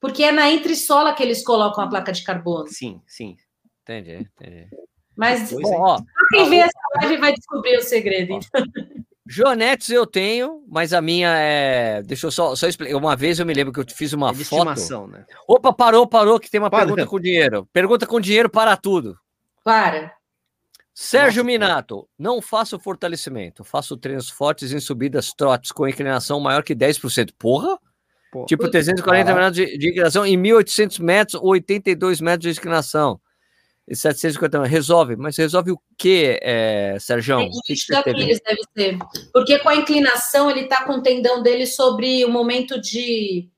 Porque 0.01 0.23
é 0.23 0.33
na 0.33 0.51
entressola 0.51 1.13
que 1.15 1.23
eles 1.23 1.45
colocam 1.45 1.85
a 1.85 1.89
placa 1.89 2.13
de 2.13 2.23
carbono. 2.23 2.69
Sim, 2.69 3.01
sim. 3.07 3.37
Entendi, 3.83 4.29
entendi. 4.37 4.69
Mas 5.17 5.53
Bom, 5.53 5.61
é. 5.75 5.77
ó, 5.79 6.01
quem 6.31 6.49
vê 6.49 6.57
essa 6.59 6.79
live 7.03 7.17
vai 7.19 7.35
descobrir 7.35 7.77
o 7.77 7.83
segredo. 7.83 8.33
então. 8.33 8.65
Joanetes 9.29 9.91
eu 9.91 10.07
tenho, 10.07 10.65
mas 10.69 10.93
a 10.93 11.01
minha 11.01 11.29
é. 11.39 12.03
Deixa 12.03 12.27
eu 12.27 12.31
só, 12.33 12.57
só 12.57 12.67
explicar. 12.67 12.97
Uma 12.97 13.15
vez 13.15 13.39
eu 13.39 13.47
me 13.47 13.55
lembro 13.55 13.73
que 13.73 13.79
eu 13.79 13.85
fiz 13.89 14.13
uma 14.13 14.31
É 14.31 14.33
de 14.33 14.45
foto. 14.45 14.59
estimação, 14.71 15.07
né? 15.07 15.25
Opa, 15.47 15.73
parou, 15.73 16.05
parou, 16.07 16.41
que 16.41 16.51
tem 16.51 16.59
uma 16.59 16.69
Para, 16.71 16.81
pergunta 16.87 17.07
com 17.07 17.21
dinheiro. 17.21 17.69
Pergunta 17.73 18.07
com 18.07 18.21
dinheiro 18.21 18.49
para 18.51 18.77
tudo. 18.77 19.17
Para. 19.63 20.13
Sérgio 21.03 21.43
Nossa, 21.43 21.47
Minato, 21.47 22.07
não 22.19 22.43
faço 22.43 22.79
fortalecimento, 22.79 23.65
faço 23.65 23.97
treinos 23.97 24.29
fortes 24.29 24.71
em 24.71 24.79
subidas 24.79 25.33
trotes 25.33 25.73
com 25.73 25.89
inclinação 25.89 26.39
maior 26.39 26.63
que 26.63 26.75
10%. 26.75 27.31
Porra! 27.39 27.79
Pô. 28.31 28.45
Tipo 28.45 28.71
340 28.71 29.25
Caraca. 29.25 29.43
metros 29.47 29.57
de, 29.57 29.79
de 29.79 29.89
inclinação 29.89 30.27
em 30.27 30.37
1.800 30.39 31.01
metros, 31.01 31.41
82 31.43 32.21
metros 32.21 32.53
de 32.53 32.61
inclinação. 32.61 33.19
E 33.89 33.97
750 33.97 34.59
metros. 34.59 34.71
Resolve, 34.71 35.17
mas 35.17 35.39
resolve 35.39 35.71
o 35.71 35.81
quê, 35.97 36.39
é, 36.43 36.99
Sérgio? 37.01 37.39
O 37.39 37.63
que, 37.63 37.75
que 37.75 37.93
deve 38.05 38.61
ser. 38.77 38.99
Porque 39.33 39.59
com 39.59 39.71
a 39.71 39.77
inclinação, 39.77 40.51
ele 40.51 40.61
está 40.61 40.85
com 40.85 40.99
o 40.99 41.03
tendão 41.03 41.43
dele 41.43 41.65
sobre 41.65 42.27
o 42.27 42.31
momento 42.31 42.79
de 42.79 43.49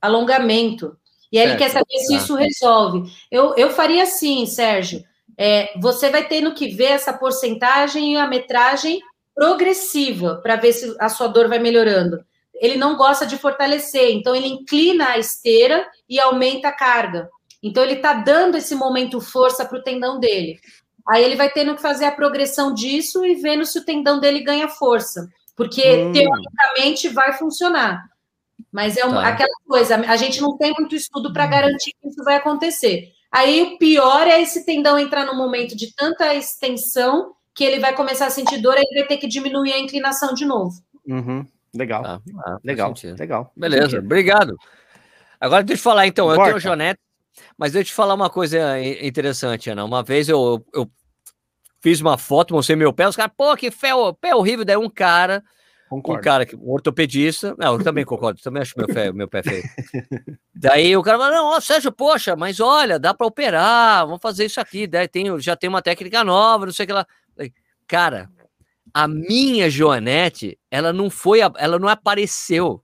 alongamento. 0.00 0.96
E 1.30 1.38
aí 1.38 1.50
ele 1.50 1.58
quer 1.58 1.68
saber 1.68 1.98
se 1.98 2.14
Tá. 2.14 2.16
isso 2.16 2.34
resolve. 2.34 3.12
Eu, 3.30 3.54
eu 3.56 3.68
faria 3.68 4.04
assim, 4.04 4.46
Sérgio. 4.46 5.04
É, 5.38 5.70
você 5.78 6.10
vai 6.10 6.26
tendo 6.26 6.52
que 6.52 6.68
ver 6.68 6.86
essa 6.86 7.12
porcentagem 7.12 8.14
e 8.14 8.16
a 8.16 8.26
metragem 8.26 9.00
progressiva 9.34 10.40
para 10.42 10.56
ver 10.56 10.72
se 10.72 10.96
a 10.98 11.08
sua 11.08 11.28
dor 11.28 11.48
vai 11.48 11.60
melhorando. 11.60 12.18
Ele 12.54 12.76
não 12.76 12.96
gosta 12.96 13.24
de 13.24 13.38
fortalecer, 13.38 14.10
então 14.10 14.34
ele 14.34 14.48
inclina 14.48 15.10
a 15.10 15.18
esteira 15.18 15.88
e 16.08 16.18
aumenta 16.18 16.68
a 16.68 16.72
carga. 16.72 17.30
Então 17.62 17.84
ele 17.84 17.94
está 17.94 18.14
dando 18.14 18.56
esse 18.56 18.74
momento 18.74 19.20
força 19.20 19.64
para 19.64 19.78
o 19.78 19.82
tendão 19.82 20.18
dele. 20.18 20.58
Aí 21.08 21.24
ele 21.24 21.36
vai 21.36 21.48
tendo 21.50 21.74
que 21.76 21.80
fazer 21.80 22.04
a 22.04 22.12
progressão 22.12 22.74
disso 22.74 23.24
e 23.24 23.36
vendo 23.36 23.64
se 23.64 23.78
o 23.78 23.84
tendão 23.84 24.18
dele 24.18 24.40
ganha 24.40 24.68
força. 24.68 25.28
Porque 25.56 25.82
Hum. 25.82 26.12
teoricamente 26.12 27.08
vai 27.08 27.32
funcionar. 27.32 28.04
Mas 28.72 28.96
é 28.96 29.04
uma, 29.04 29.22
Tá. 29.22 29.28
aquela 29.28 29.54
coisa, 29.66 29.94
a 29.96 30.16
gente 30.16 30.40
não 30.40 30.56
tem 30.58 30.72
muito 30.78 30.94
estudo 30.96 31.32
para 31.32 31.46
garantir 31.46 31.92
que 32.02 32.08
isso 32.08 32.22
vai 32.24 32.36
acontecer. 32.36 33.12
Aí 33.30 33.62
o 33.62 33.78
pior 33.78 34.26
é 34.26 34.40
esse 34.40 34.64
tendão 34.64 34.98
entrar 34.98 35.26
num 35.26 35.36
momento 35.36 35.76
de 35.76 35.94
tanta 35.94 36.34
extensão 36.34 37.34
que 37.54 37.64
ele 37.64 37.80
vai 37.80 37.94
começar 37.94 38.26
a 38.26 38.30
sentir 38.30 38.58
dor, 38.58 38.76
e 38.76 38.80
ele 38.80 39.00
vai 39.00 39.08
ter 39.08 39.16
que 39.18 39.26
diminuir 39.26 39.72
a 39.72 39.78
inclinação 39.78 40.32
de 40.32 40.44
novo. 40.44 40.80
Uhum. 41.06 41.44
Legal, 41.74 42.02
Ah, 42.04 42.20
ah, 42.46 42.58
legal, 42.64 42.94
legal. 43.18 43.52
Beleza, 43.56 43.98
obrigado. 43.98 44.56
Agora 45.40 45.62
deixa 45.62 45.80
eu 45.80 45.84
falar 45.84 46.06
então, 46.06 46.26
eu 46.28 46.32
Importa. 46.32 46.50
tenho 46.50 46.60
Jonete, 46.60 47.00
mas 47.56 47.72
deixa 47.72 47.82
eu 47.82 47.92
te 47.92 47.94
falar 47.94 48.14
uma 48.14 48.30
coisa 48.30 48.80
interessante, 48.80 49.70
Ana. 49.70 49.84
Uma 49.84 50.02
vez 50.02 50.28
eu, 50.28 50.64
eu 50.72 50.90
fiz 51.80 52.00
uma 52.00 52.16
foto, 52.16 52.54
mostrei 52.54 52.76
meu 52.76 52.92
pé, 52.92 53.06
os 53.08 53.16
caras, 53.16 53.32
pô, 53.36 53.54
que 53.56 53.70
pé, 53.70 53.90
pé 54.20 54.34
horrível. 54.34 54.64
Daí 54.64 54.76
um 54.76 54.88
cara, 54.88 55.44
um 55.96 56.00
Concordo. 56.02 56.22
cara, 56.22 56.46
que- 56.46 56.56
um 56.56 56.70
ortopedista, 56.70 57.54
não, 57.58 57.74
eu 57.74 57.84
também 57.84 58.04
concordo, 58.04 58.40
também 58.42 58.62
acho 58.62 58.74
meu 58.76 58.86
pé, 58.86 59.12
meu 59.12 59.28
pé 59.28 59.42
feio. 59.42 59.62
Daí 60.54 60.96
o 60.96 61.02
cara 61.02 61.18
falou, 61.18 61.34
não, 61.34 61.46
ó, 61.56 61.60
Sérgio, 61.60 61.92
poxa, 61.92 62.36
mas 62.36 62.60
olha, 62.60 62.98
dá 62.98 63.14
para 63.14 63.26
operar, 63.26 64.06
vamos 64.06 64.20
fazer 64.20 64.44
isso 64.46 64.60
aqui, 64.60 64.86
daí 64.86 65.08
tem, 65.08 65.38
já 65.40 65.56
tem 65.56 65.68
uma 65.68 65.82
técnica 65.82 66.22
nova, 66.24 66.66
não 66.66 66.72
sei 66.72 66.84
o 66.84 66.86
que 66.86 66.92
lá. 66.92 67.06
Cara, 67.86 68.30
a 68.92 69.06
minha 69.08 69.70
Joanete, 69.70 70.58
ela 70.70 70.92
não 70.92 71.08
foi, 71.08 71.40
ela 71.40 71.78
não 71.78 71.88
apareceu. 71.88 72.82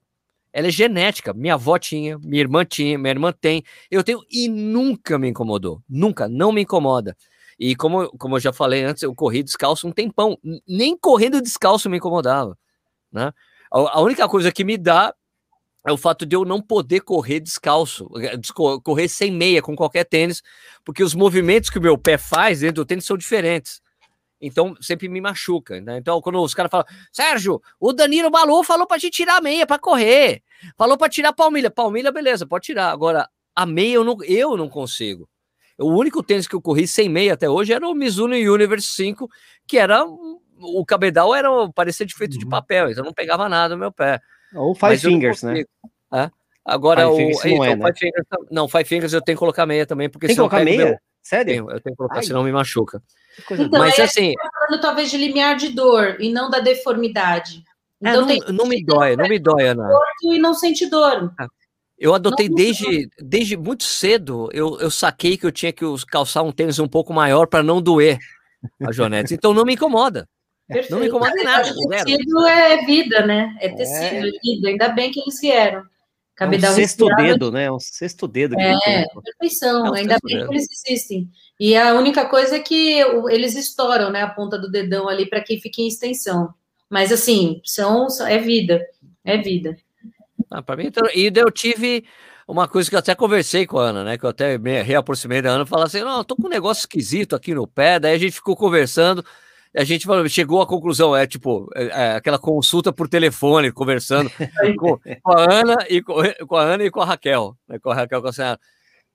Ela 0.52 0.68
é 0.68 0.70
genética. 0.70 1.34
Minha 1.34 1.54
avó 1.54 1.76
tinha, 1.78 2.16
minha 2.18 2.40
irmã 2.40 2.64
tinha, 2.64 2.96
minha 2.96 3.10
irmã 3.10 3.32
tem. 3.32 3.64
Eu 3.90 4.04
tenho 4.04 4.20
e 4.30 4.48
nunca 4.48 5.18
me 5.18 5.28
incomodou. 5.28 5.82
Nunca, 5.88 6.28
não 6.28 6.52
me 6.52 6.62
incomoda. 6.62 7.16
E 7.58 7.74
como, 7.74 8.08
como 8.18 8.36
eu 8.36 8.40
já 8.40 8.52
falei 8.52 8.84
antes, 8.84 9.02
eu 9.02 9.14
corri 9.14 9.42
descalço 9.42 9.86
um 9.88 9.92
tempão. 9.92 10.38
Nem 10.66 10.96
correndo 10.96 11.42
descalço 11.42 11.90
me 11.90 11.96
incomodava. 11.96 12.56
Né? 13.14 13.32
A, 13.70 14.00
única 14.00 14.28
coisa 14.28 14.50
que 14.50 14.64
me 14.64 14.76
dá 14.76 15.14
é 15.86 15.92
o 15.92 15.96
fato 15.96 16.26
de 16.26 16.34
eu 16.34 16.44
não 16.44 16.60
poder 16.60 17.00
correr 17.00 17.40
descalço, 17.40 18.08
eh, 18.16 18.38
correr 18.82 19.08
sem 19.08 19.30
meia 19.30 19.62
com 19.62 19.76
qualquer 19.76 20.04
tênis, 20.04 20.42
porque 20.84 21.02
os 21.02 21.14
movimentos 21.14 21.70
que 21.70 21.78
o 21.78 21.82
meu 21.82 21.96
pé 21.96 22.18
faz 22.18 22.60
dentro 22.60 22.76
do 22.76 22.86
tênis 22.86 23.04
são 23.04 23.16
diferentes. 23.16 23.80
Então, 24.40 24.74
sempre 24.80 25.08
me 25.08 25.20
machuca. 25.20 25.80
Né? 25.80 25.98
Então, 25.98 26.20
quando 26.20 26.42
os 26.42 26.54
caras 26.54 26.70
falam, 26.70 26.86
Sérgio, 27.12 27.62
o 27.80 27.92
Danilo 27.92 28.30
Balu 28.30 28.62
falou 28.62 28.86
pra 28.86 28.98
gente 28.98 29.14
tirar 29.14 29.38
a 29.38 29.40
meia 29.40 29.66
pra 29.66 29.78
correr. 29.78 30.42
Falou 30.76 30.98
pra 30.98 31.08
tirar 31.08 31.30
a 31.30 31.32
palmilha. 31.32 31.70
Palmilha, 31.70 32.12
beleza, 32.12 32.46
pode 32.46 32.66
tirar. 32.66 32.90
Agora, 32.90 33.28
a 33.54 33.64
meia 33.64 33.94
eu 33.94 34.04
não, 34.04 34.22
eu 34.24 34.56
não 34.56 34.68
consigo. 34.68 35.28
O 35.78 35.90
único 35.90 36.22
tênis 36.22 36.46
que 36.46 36.54
eu 36.54 36.60
corri 36.60 36.86
sem 36.86 37.08
meia 37.08 37.34
até 37.34 37.48
hoje 37.48 37.72
era 37.72 37.88
o 37.88 37.94
Mizuno 37.94 38.34
Universe 38.34 38.88
5, 38.88 39.28
que 39.66 39.78
era. 39.78 40.04
O 40.60 40.84
cabedal 40.84 41.34
era 41.34 41.48
parecia 41.74 42.06
de 42.06 42.14
feito 42.14 42.38
de 42.38 42.44
Uhum. 42.44 42.50
papel, 42.50 42.90
então 42.90 43.04
não 43.04 43.12
pegava 43.12 43.48
nada 43.48 43.74
no 43.74 43.80
meu 43.80 43.92
pé. 43.92 44.20
Ou 44.54 44.74
Five 44.74 44.86
Mas 44.92 45.02
não 45.02 45.10
Fingers, 45.10 45.42
né? 45.42 45.64
É. 46.12 46.30
Agora, 46.64 47.02
Five 47.08 47.12
o. 47.12 47.16
Fingers 47.16 47.44
não 47.58 47.64
é, 47.64 47.70
então, 47.72 47.76
né? 47.76 47.84
Five 47.92 47.98
Fingers 47.98 48.26
tam- 48.28 48.46
não, 48.50 48.68
Five 48.68 48.84
Fingers 48.84 49.12
eu 49.12 49.20
tenho 49.20 49.36
que 49.36 49.40
colocar 49.40 49.66
meia 49.66 49.84
também, 49.86 50.08
porque 50.08 50.26
Tem 50.26 50.34
que 50.36 50.40
colocar 50.40 50.64
meia? 50.64 50.84
meu- 50.84 50.98
Sério? 51.22 51.46
Tenho, 51.52 51.70
eu 51.70 51.80
tenho 51.80 51.94
que 51.94 51.96
colocar, 51.96 52.16
Ai. 52.18 52.22
senão 52.22 52.42
me 52.44 52.52
machuca. 52.52 53.02
Então, 53.50 53.68
Mas 53.80 53.98
é- 53.98 54.02
assim, 54.02 54.32
Falando 54.68 54.80
talvez 54.80 55.10
de 55.10 55.16
limiar 55.16 55.56
de 55.56 55.70
dor 55.70 56.16
e 56.20 56.30
não 56.32 56.48
da 56.50 56.60
deformidade. 56.60 57.64
é, 58.04 58.08
Então 58.10 58.20
não, 58.22 58.28
tem 58.28 58.40
não 58.52 58.66
me 58.66 58.84
dói, 58.84 59.16
não 59.16 59.28
me 59.28 59.38
dói, 59.38 59.66
Ana. 59.68 59.88
e 60.22 60.38
não 60.38 60.54
sente 60.54 60.86
dor. 60.88 61.32
Eu 61.98 62.14
adotei 62.14 62.48
Não, 62.48 62.54
desde, 62.56 63.08
desde 63.20 63.56
muito 63.56 63.84
cedo, 63.84 64.48
eu, 64.52 64.78
eu 64.80 64.90
saquei 64.90 65.36
que 65.38 65.46
eu 65.46 65.52
tinha 65.52 65.72
que 65.72 65.84
calçar 66.08 66.42
um 66.42 66.52
tênis 66.52 66.78
um 66.78 66.88
pouco 66.88 67.12
maior 67.12 67.46
para 67.46 67.62
não 67.62 67.80
doer 67.80 68.18
a 68.86 68.92
Jonetes. 68.92 69.32
Então 69.32 69.54
não 69.54 69.64
me 69.64 69.74
incomoda. 69.74 70.28
Não 70.90 70.98
me 70.98 71.08
incomoda 71.08 71.38
em 71.38 71.44
nada. 71.44 71.64
Tecido 71.64 72.46
é 72.46 72.84
vida, 72.84 73.26
né? 73.26 73.56
É 73.60 73.68
tecido, 73.68 74.26
é 74.26 74.30
vida. 74.42 74.68
Ainda 74.68 74.88
bem 74.88 75.10
que 75.10 75.20
eles 75.20 75.40
vieram. 75.40 75.80
É 75.80 75.82
um 75.82 75.86
Cabedal 76.34 76.72
sexto 76.72 77.06
respirado, 77.06 77.32
dedo, 77.32 77.52
né? 77.52 77.70
Um 77.70 77.78
sexto 77.78 78.26
dedo. 78.26 78.56
que 78.56 78.62
É, 78.62 79.04
perfeição. 79.22 79.86
É 79.86 79.90
um 79.90 79.94
Ainda 79.94 80.14
sexto 80.14 80.26
bem 80.26 80.36
dedo. 80.36 80.48
que 80.48 80.54
eles 80.54 80.68
existem. 80.70 81.30
E 81.60 81.76
a 81.76 81.94
única 81.94 82.26
coisa 82.26 82.56
é 82.56 82.60
que 82.60 82.98
eles 83.30 83.54
estouram, 83.54 84.10
né? 84.10 84.22
A 84.22 84.30
ponta 84.30 84.58
do 84.58 84.70
dedão 84.70 85.08
ali 85.08 85.26
para 85.26 85.40
que 85.40 85.60
fique 85.60 85.82
em 85.82 85.86
extensão. 85.86 86.52
Mas 86.90 87.12
assim, 87.12 87.60
são, 87.64 88.08
é 88.26 88.38
vida. 88.38 88.84
É 89.24 89.38
vida. 89.38 89.76
Ah, 90.50 90.62
pra 90.62 90.76
mim, 90.76 90.86
então, 90.86 91.06
e 91.14 91.30
eu 91.34 91.50
tive 91.50 92.04
uma 92.46 92.68
coisa 92.68 92.90
que 92.90 92.94
eu 92.94 92.98
até 92.98 93.14
conversei 93.14 93.66
com 93.66 93.78
a 93.78 93.88
Ana, 93.88 94.04
né? 94.04 94.18
Que 94.18 94.24
eu 94.24 94.30
até 94.30 94.58
me 94.58 94.82
reaproximei 94.82 95.40
da 95.40 95.50
Ana 95.50 95.64
e 95.64 95.68
falei 95.68 95.86
assim: 95.86 96.00
não, 96.00 96.18
eu 96.18 96.24
tô 96.24 96.36
com 96.36 96.46
um 96.46 96.50
negócio 96.50 96.80
esquisito 96.80 97.36
aqui 97.36 97.54
no 97.54 97.66
pé. 97.66 97.98
Daí 98.00 98.14
a 98.14 98.18
gente 98.18 98.32
ficou 98.32 98.56
conversando. 98.56 99.24
A 99.76 99.82
gente 99.84 100.06
falou- 100.06 100.28
chegou 100.28 100.62
à 100.62 100.66
conclusão, 100.66 101.16
é 101.16 101.26
tipo, 101.26 101.68
é, 101.74 101.84
é 101.86 102.14
aquela 102.16 102.38
consulta 102.38 102.92
por 102.92 103.08
telefone, 103.08 103.72
conversando 103.72 104.30
com, 104.78 104.98
com 105.22 105.32
a 105.32 105.52
Ana 105.52 105.76
e 105.88 106.00
com, 106.02 106.14
com 106.46 106.56
a 106.56 106.62
Ana 106.62 106.84
e 106.84 106.90
com 106.90 107.00
a 107.00 107.04
Raquel, 107.04 107.56
né, 107.68 107.78
com 107.78 107.90
a 107.90 107.94
Raquel 107.94 108.22
com 108.22 108.28
a 108.28 108.32
senhora. 108.32 108.60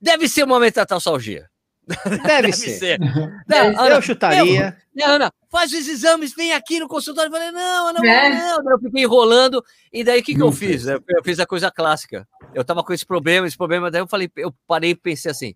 Deve 0.00 0.28
ser 0.28 0.42
uma 0.44 0.60
metatarsalgia. 0.60 1.48
Deve, 1.86 2.18
Deve 2.22 2.52
ser. 2.52 2.78
ser. 2.78 2.98
Deve 3.48 3.70
Não, 3.72 3.80
Ana, 3.84 3.94
Eu 3.96 4.02
chutaria. 4.02 4.76
né, 4.94 5.04
Ana, 5.04 5.32
faz 5.50 5.72
os 5.72 5.88
exames, 5.88 6.34
vem 6.34 6.52
aqui 6.52 6.78
no 6.78 6.86
consultório. 6.86 7.28
Eu 7.28 7.32
falei, 7.32 7.50
não, 7.50 7.88
Ana, 7.88 7.98
É. 8.06 8.28
não. 8.28 8.62
Daí 8.62 8.74
Eu 8.74 8.78
fiquei 8.80 9.02
enrolando. 9.02 9.64
E 9.92 10.04
daí 10.04 10.20
o 10.20 10.22
que, 10.22 10.34
que 10.34 10.40
eu 10.40 10.46
Não 10.46 10.52
fiz? 10.52 10.86
Eu, 10.86 11.02
eu 11.08 11.24
fiz 11.24 11.40
a 11.40 11.46
coisa 11.46 11.70
clássica. 11.70 12.28
Eu 12.54 12.64
tava 12.64 12.84
com 12.84 12.92
esse 12.92 13.04
problema, 13.04 13.46
esse 13.46 13.56
problema. 13.56 13.90
Daí 13.90 14.02
eu 14.02 14.06
falei, 14.06 14.30
eu 14.36 14.54
parei 14.66 14.90
e 14.90 14.94
pensei 14.94 15.30
assim: 15.30 15.54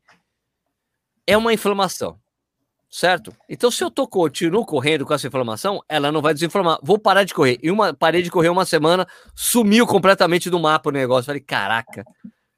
é 1.26 1.36
uma 1.36 1.52
inflamação, 1.52 2.18
certo? 2.94 3.34
Então, 3.48 3.72
se 3.72 3.82
eu 3.82 3.90
tô, 3.90 4.06
continuo 4.06 4.64
correndo 4.64 5.04
com 5.04 5.12
essa 5.12 5.26
inflamação, 5.26 5.82
ela 5.88 6.12
não 6.12 6.22
vai 6.22 6.32
desinflamar. 6.32 6.78
Vou 6.80 6.96
parar 6.96 7.24
de 7.24 7.34
correr. 7.34 7.58
E 7.60 7.68
uma, 7.68 7.92
parei 7.92 8.22
de 8.22 8.30
correr 8.30 8.50
uma 8.50 8.64
semana, 8.64 9.04
sumiu 9.34 9.84
completamente 9.84 10.48
do 10.48 10.60
mapa 10.60 10.90
o 10.90 10.92
negócio. 10.92 11.26
Falei, 11.26 11.40
caraca, 11.40 12.04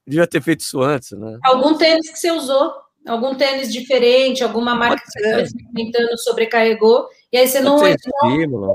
devia 0.06 0.26
ter 0.26 0.42
feito 0.42 0.60
isso 0.60 0.82
antes, 0.82 1.12
né? 1.12 1.38
Algum 1.42 1.78
tênis 1.78 2.10
que 2.10 2.18
você 2.18 2.30
usou, 2.30 2.70
algum 3.08 3.34
tênis 3.34 3.72
diferente, 3.72 4.44
alguma 4.44 4.74
marca 4.74 5.02
que 5.02 5.10
você 5.10 5.24
estava 5.24 5.42
experimentando, 5.42 6.18
sobrecarregou, 6.18 7.08
e 7.32 7.38
aí 7.38 7.48
você 7.48 7.60
não, 7.60 7.78
não 7.78 7.88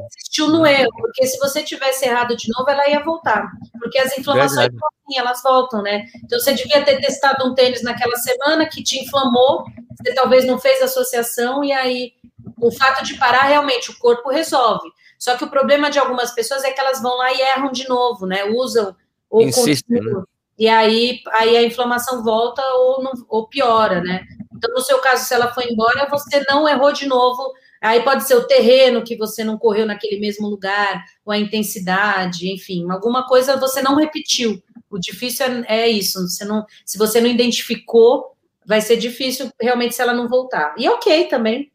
insistiu 0.08 0.48
no 0.50 0.66
erro, 0.66 0.92
porque 0.98 1.26
se 1.26 1.38
você 1.40 1.64
tivesse 1.64 2.06
errado 2.06 2.36
de 2.36 2.50
novo, 2.56 2.70
ela 2.70 2.88
ia 2.90 3.04
voltar. 3.04 3.50
Porque 3.80 3.98
as 3.98 4.18
inflamações 4.18 4.68
assim, 4.68 5.18
elas 5.18 5.42
voltam, 5.42 5.82
né? 5.82 6.06
Então 6.24 6.40
você 6.40 6.54
devia 6.54 6.84
ter 6.84 7.00
testado 7.00 7.48
um 7.48 7.56
tênis 7.56 7.82
naquela 7.82 8.16
semana 8.18 8.68
que 8.68 8.84
te 8.84 9.00
inflamou, 9.00 9.64
você 9.98 10.14
talvez 10.14 10.46
não 10.46 10.60
fez 10.60 10.82
associação, 10.82 11.64
e 11.64 11.72
aí 11.72 12.14
o 12.60 12.72
fato 12.72 13.04
de 13.04 13.18
parar, 13.18 13.44
realmente, 13.44 13.90
o 13.90 13.98
corpo 13.98 14.30
resolve. 14.30 14.90
Só 15.18 15.38
que 15.38 15.44
o 15.44 15.50
problema 15.50 15.90
de 15.90 16.00
algumas 16.00 16.32
pessoas 16.32 16.64
é 16.64 16.72
que 16.72 16.80
elas 16.80 17.02
vão 17.02 17.16
lá 17.18 17.32
e 17.32 17.42
erram 17.42 17.72
de 17.72 17.88
novo, 17.88 18.26
né? 18.26 18.44
Usam 18.46 18.96
ou 19.30 19.42
Insistem, 19.42 19.98
continuam. 19.98 20.26
E 20.58 20.68
aí, 20.68 21.22
aí 21.32 21.58
a 21.58 21.64
inflamação 21.64 22.24
volta 22.24 22.62
ou, 22.76 23.02
não, 23.02 23.14
ou 23.30 23.48
piora, 23.48 24.02
né? 24.02 24.26
Então, 24.56 24.72
no 24.74 24.82
seu 24.82 25.00
caso, 25.00 25.26
se 25.26 25.34
ela 25.34 25.52
foi 25.54 25.66
embora, 25.66 26.08
você 26.10 26.44
não 26.48 26.68
errou 26.68 26.92
de 26.92 27.08
novo. 27.08 27.52
Aí 27.82 28.04
pode 28.04 28.28
ser 28.28 28.36
o 28.36 28.46
terreno 28.46 29.04
que 29.04 29.18
você 29.18 29.44
não 29.44 29.58
correu 29.58 29.88
naquele 29.88 30.20
mesmo 30.20 30.48
lugar, 30.48 31.04
ou 31.26 31.34
a 31.34 31.38
intensidade, 31.38 32.52
enfim, 32.52 32.90
alguma 32.92 33.28
coisa 33.28 33.58
você 33.58 33.82
não 33.82 33.96
repetiu. 33.96 34.62
O 34.90 35.00
difícil 35.00 35.46
é, 35.46 35.82
é 35.82 35.90
isso. 35.90 36.28
Você 36.28 36.46
não, 36.46 36.64
se 36.86 36.98
você 36.98 37.20
não 37.20 37.28
identificou, 37.28 38.36
vai 38.66 38.82
ser 38.82 38.98
difícil 38.98 39.52
realmente 39.60 39.96
se 39.96 40.02
ela 40.02 40.14
não 40.14 40.28
voltar. 40.30 40.76
E 40.78 40.88
ok 40.88 41.26
também. 41.26 41.72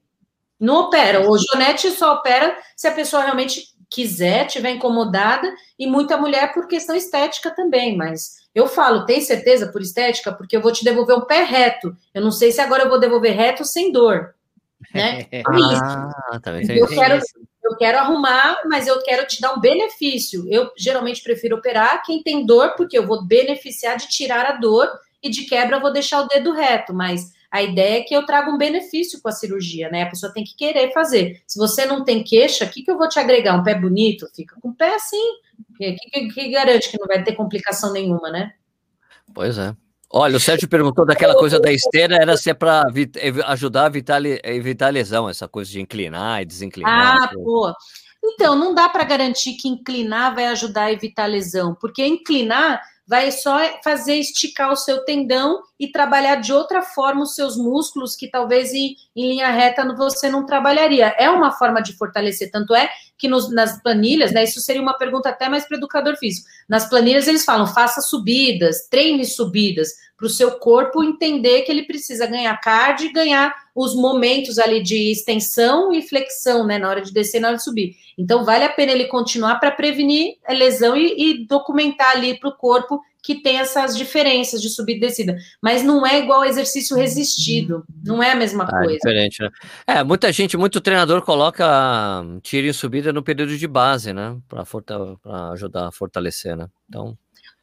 Não 0.61 0.83
opera. 0.83 1.29
O 1.29 1.37
Jonete 1.37 1.91
só 1.91 2.15
opera 2.15 2.57
se 2.77 2.87
a 2.87 2.93
pessoa 2.93 3.23
realmente 3.23 3.75
quiser, 3.91 4.47
tiver 4.47 4.71
incomodada, 4.71 5.53
e 5.79 5.87
muita 5.87 6.17
mulher 6.17 6.53
por 6.53 6.67
questão 6.67 6.95
estética 6.95 7.51
também, 7.51 7.97
mas 7.97 8.37
eu 8.55 8.67
falo, 8.67 9.05
tem 9.05 9.21
certeza 9.21 9.71
por 9.71 9.83
estética? 9.83 10.33
Porque 10.33 10.57
eu 10.57 10.63
vou 10.63 10.73
te 10.73 10.83
devolver 10.83 11.17
um 11.17 11.27
pé 11.27 11.43
reto. 11.43 11.95
Eu 12.15 12.23
não 12.23 12.31
sei 12.31 12.51
se 12.51 12.61
agora 12.61 12.85
eu 12.85 12.89
vou 12.89 12.99
devolver 12.99 13.37
reto 13.37 13.65
sem 13.65 13.93
dor. 13.93 14.35
Né? 14.95 15.27
Isso. 15.33 15.83
Ah, 15.83 16.41
tá. 16.43 16.53
Eu 16.63 16.87
quero, 16.89 17.21
eu 17.65 17.77
quero 17.77 17.99
arrumar, 17.99 18.61
mas 18.67 18.87
eu 18.87 19.03
quero 19.03 19.27
te 19.27 19.41
dar 19.41 19.55
um 19.55 19.61
benefício. 19.61 20.47
Eu 20.49 20.71
geralmente 20.77 21.23
prefiro 21.23 21.57
operar 21.57 22.03
quem 22.05 22.23
tem 22.23 22.45
dor, 22.47 22.75
porque 22.77 22.99
eu 22.99 23.07
vou 23.07 23.25
beneficiar 23.25 23.97
de 23.97 24.09
tirar 24.09 24.47
a 24.47 24.53
dor 24.53 24.89
e 25.23 25.29
de 25.29 25.45
quebra 25.45 25.77
eu 25.77 25.81
vou 25.81 25.93
deixar 25.93 26.23
o 26.23 26.29
dedo 26.29 26.53
reto, 26.53 26.95
mas 26.95 27.35
a 27.51 27.63
ideia 27.63 28.01
é 28.01 28.03
que 28.03 28.15
eu 28.15 28.27
traga 28.27 28.51
um 28.51 28.59
benefício 28.59 29.21
com 29.21 29.29
a 29.29 29.33
cirurgia, 29.33 29.89
né? 29.89 30.03
A 30.03 30.11
pessoa 30.11 30.33
tem 30.33 30.45
que 30.45 30.55
querer 30.57 30.93
fazer. 30.93 31.43
Se 31.47 31.59
você 31.59 31.87
não 31.87 32.05
tem 32.05 32.23
queixa, 32.23 32.65
o 32.65 32.69
que, 32.69 32.83
que 32.83 32.91
eu 32.91 32.99
vou 32.99 33.09
te 33.09 33.19
agregar? 33.19 33.59
Um 33.59 33.63
pé 33.63 33.75
bonito? 33.75 34.29
Fica 34.35 34.57
com 34.61 34.69
o 34.69 34.75
pé 34.75 34.95
assim. 34.95 35.23
O 35.71 35.75
que, 35.75 35.95
que, 35.95 36.29
que 36.29 36.49
garante 36.51 36.91
que 36.91 36.99
não 36.99 37.07
vai 37.07 37.23
ter 37.23 37.35
complicação 37.35 37.93
nenhuma, 37.93 38.31
né? 38.31 38.53
Pois 39.33 39.57
é. 39.59 39.75
Olha, 40.11 40.37
o 40.37 40.41
Sérgio 40.41 40.69
perguntou 40.69 41.05
daquela 41.05 41.35
coisa 41.35 41.59
da 41.59 41.73
esteira, 41.73 42.17
era 42.17 42.37
se 42.37 42.51
é 42.51 42.55
para 42.55 42.85
ajudar 43.47 43.85
a 43.85 43.87
evitar, 43.89 44.21
a 44.23 44.51
evitar 44.53 44.91
lesão, 44.91 45.29
essa 45.29 45.49
coisa 45.49 45.71
de 45.71 45.81
inclinar 45.81 46.43
e 46.43 46.45
desinclinar. 46.45 47.25
Ah, 47.25 47.31
pô. 47.33 47.73
Então, 48.25 48.57
não 48.57 48.75
dá 48.75 48.89
para 48.89 49.05
garantir 49.05 49.55
que 49.55 49.69
inclinar 49.69 50.35
vai 50.35 50.47
ajudar 50.47 50.85
a 50.85 50.93
evitar 50.93 51.27
lesão, 51.27 51.77
porque 51.81 52.05
inclinar 52.05 52.81
vai 53.07 53.31
só 53.31 53.59
fazer 53.85 54.17
esticar 54.17 54.73
o 54.73 54.77
seu 54.77 55.05
tendão 55.05 55.63
e 55.79 55.89
trabalhar 55.89 56.37
de 56.37 56.53
outra 56.53 56.83
forma 56.83 57.23
os 57.23 57.35
seus 57.35 57.57
músculos, 57.57 58.17
que 58.17 58.29
talvez 58.29 58.73
em, 58.73 58.97
em 59.15 59.29
linha 59.29 59.51
reta 59.51 59.85
você 59.95 60.31
não 60.31 60.47
trabalharia. 60.47 61.15
É 61.19 61.29
uma 61.31 61.53
forma 61.53 61.83
de 61.83 61.93
fortalecer, 61.97 62.51
tanto 62.51 62.75
é 62.75 62.89
que 63.19 63.29
nos- 63.29 63.51
nas 63.51 63.81
planilhas, 63.83 64.33
né? 64.33 64.45
Isso 64.45 64.61
seria 64.61 64.83
uma 64.83 64.97
pergunta 64.97 65.29
até 65.29 65.49
mais 65.49 65.67
para 65.67 65.77
educador 65.77 66.17
físico. 66.17 66.47
Nas 66.69 66.89
planilhas 66.89 67.29
eles 67.29 67.45
falam: 67.45 67.67
faça 67.67 68.01
subidas, 68.01 68.89
treine 68.91 69.25
subidas, 69.25 69.91
para 70.17 70.27
o 70.27 70.31
seu 70.31 70.53
corpo 70.53 71.05
entender 71.05 71.63
que 71.63 71.71
ele 71.71 71.83
precisa 71.83 72.27
ganhar 72.27 72.59
cardio 72.61 73.09
e 73.09 73.13
ganhar 73.13 73.55
os 73.75 73.95
momentos 73.95 74.59
ali 74.59 74.83
de 74.83 75.13
extensão 75.13 75.93
e 75.93 76.01
flexão, 76.01 76.67
né? 76.67 76.79
Na 76.79 76.89
hora 76.89 77.03
de 77.03 77.13
descer, 77.13 77.39
na 77.39 77.49
hora 77.49 77.57
de 77.59 77.63
subir. 77.65 77.95
Então, 78.17 78.45
vale 78.45 78.65
a 78.65 78.71
pena 78.71 78.93
ele 78.93 79.07
continuar 79.07 79.57
para 79.57 79.71
prevenir 79.71 80.37
lesão 80.49 80.97
e, 80.97 81.15
e 81.19 81.47
documentar 81.47 82.13
ali 82.13 82.39
para 82.39 82.49
o 82.49 82.57
corpo 82.57 83.03
que 83.27 83.43
tem 83.43 83.59
essas 83.59 83.97
diferenças 83.97 84.63
de 84.63 84.71
subida 84.71 84.99
e 85.05 85.09
descida. 85.09 85.37
Mas 85.61 85.83
não 85.83 86.07
é 86.07 86.21
igual 86.21 86.45
exercício 86.45 86.97
resistido. 86.97 87.85
Não 88.05 88.23
é 88.23 88.31
a 88.31 88.37
mesma 88.37 88.69
Ah, 88.71 88.83
é 88.83 88.85
coisa. 88.85 88.99
diferente, 88.99 89.43
né? 89.43 89.51
É, 89.85 90.05
muita 90.05 90.33
gente, 90.33 90.57
muito 90.57 90.81
treinador 90.81 91.21
coloca 91.23 92.23
hum, 92.23 92.39
tiro 92.41 92.69
em 92.69 92.73
subida 92.73 93.13
no 93.13 93.25
período 93.25 93.59
de 93.59 93.67
base, 93.67 94.13
né? 94.13 94.39
Para 94.49 94.65
ajudar 95.53 95.89
a 95.89 95.91
fortalecer, 95.91 96.57
né? 96.57 96.69
Então, 96.89 97.19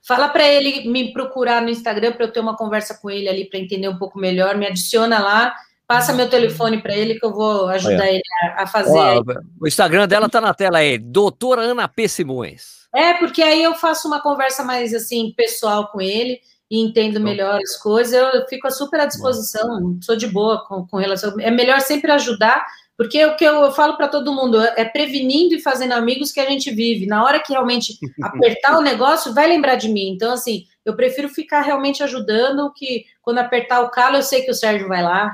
Fala 0.05 0.27
para 0.27 0.45
ele 0.45 0.89
me 0.89 1.13
procurar 1.13 1.61
no 1.61 1.69
Instagram 1.69 2.11
para 2.11 2.25
eu 2.25 2.31
ter 2.33 2.41
uma 2.41 2.57
conversa 2.57 2.99
com 3.01 3.09
ele 3.09 3.29
ali 3.29 3.45
para 3.45 3.57
entender 3.57 3.87
um 3.87 3.97
pouco 3.97 4.19
melhor. 4.19 4.57
Me 4.57 4.67
adiciona 4.67 5.17
lá, 5.17 5.55
passa 5.87 6.13
meu 6.13 6.29
telefone 6.29 6.81
para 6.81 6.95
ele 6.95 7.19
que 7.19 7.25
eu 7.25 7.33
vou 7.33 7.67
ajudar 7.69 8.07
ele 8.07 8.21
a, 8.41 8.63
a 8.63 8.67
fazer. 8.67 8.97
ó, 8.97 9.23
o 9.59 9.67
Instagram 9.67 10.07
dela 10.07 10.29
tá 10.29 10.39
na 10.39 10.53
tela 10.53 10.79
aí, 10.79 10.97
doutora 10.97 11.61
Ana 11.61 11.87
P. 11.87 12.07
Simões. 12.07 12.83
É, 12.93 13.13
porque 13.15 13.41
aí 13.41 13.63
eu 13.63 13.73
faço 13.73 14.07
uma 14.07 14.21
conversa 14.21 14.63
mais 14.63 14.93
assim, 14.93 15.33
pessoal 15.35 15.87
com 15.87 15.99
ele 15.99 16.39
e 16.69 16.79
entendo 16.79 17.19
melhor 17.19 17.59
as 17.59 17.77
coisas. 17.77 18.13
Eu 18.13 18.47
fico 18.47 18.69
super 18.71 18.99
à 18.99 19.05
disposição, 19.05 19.97
sou 20.01 20.15
de 20.15 20.27
boa 20.27 20.63
com, 20.67 20.85
com 20.85 20.97
relação. 20.97 21.39
É 21.39 21.49
melhor 21.49 21.81
sempre 21.81 22.11
ajudar, 22.11 22.63
porque 22.95 23.25
o 23.25 23.35
que 23.35 23.43
eu, 23.43 23.61
eu 23.61 23.71
falo 23.71 23.97
para 23.97 24.07
todo 24.07 24.33
mundo 24.33 24.61
é 24.61 24.85
prevenindo 24.85 25.55
e 25.55 25.61
fazendo 25.61 25.93
amigos 25.93 26.31
que 26.31 26.39
a 26.39 26.45
gente 26.45 26.69
vive. 26.71 27.07
Na 27.07 27.23
hora 27.23 27.39
que 27.39 27.53
realmente 27.53 27.97
apertar 28.21 28.77
o 28.77 28.81
negócio, 28.81 29.33
vai 29.33 29.47
lembrar 29.47 29.75
de 29.75 29.89
mim. 29.89 30.11
Então, 30.11 30.31
assim, 30.31 30.65
eu 30.85 30.95
prefiro 30.95 31.29
ficar 31.29 31.61
realmente 31.61 32.03
ajudando, 32.03 32.71
que 32.73 33.05
quando 33.21 33.39
apertar 33.39 33.81
o 33.81 33.89
calo, 33.89 34.17
eu 34.17 34.23
sei 34.23 34.41
que 34.41 34.51
o 34.51 34.55
Sérgio 34.55 34.87
vai 34.87 35.01
lá, 35.01 35.31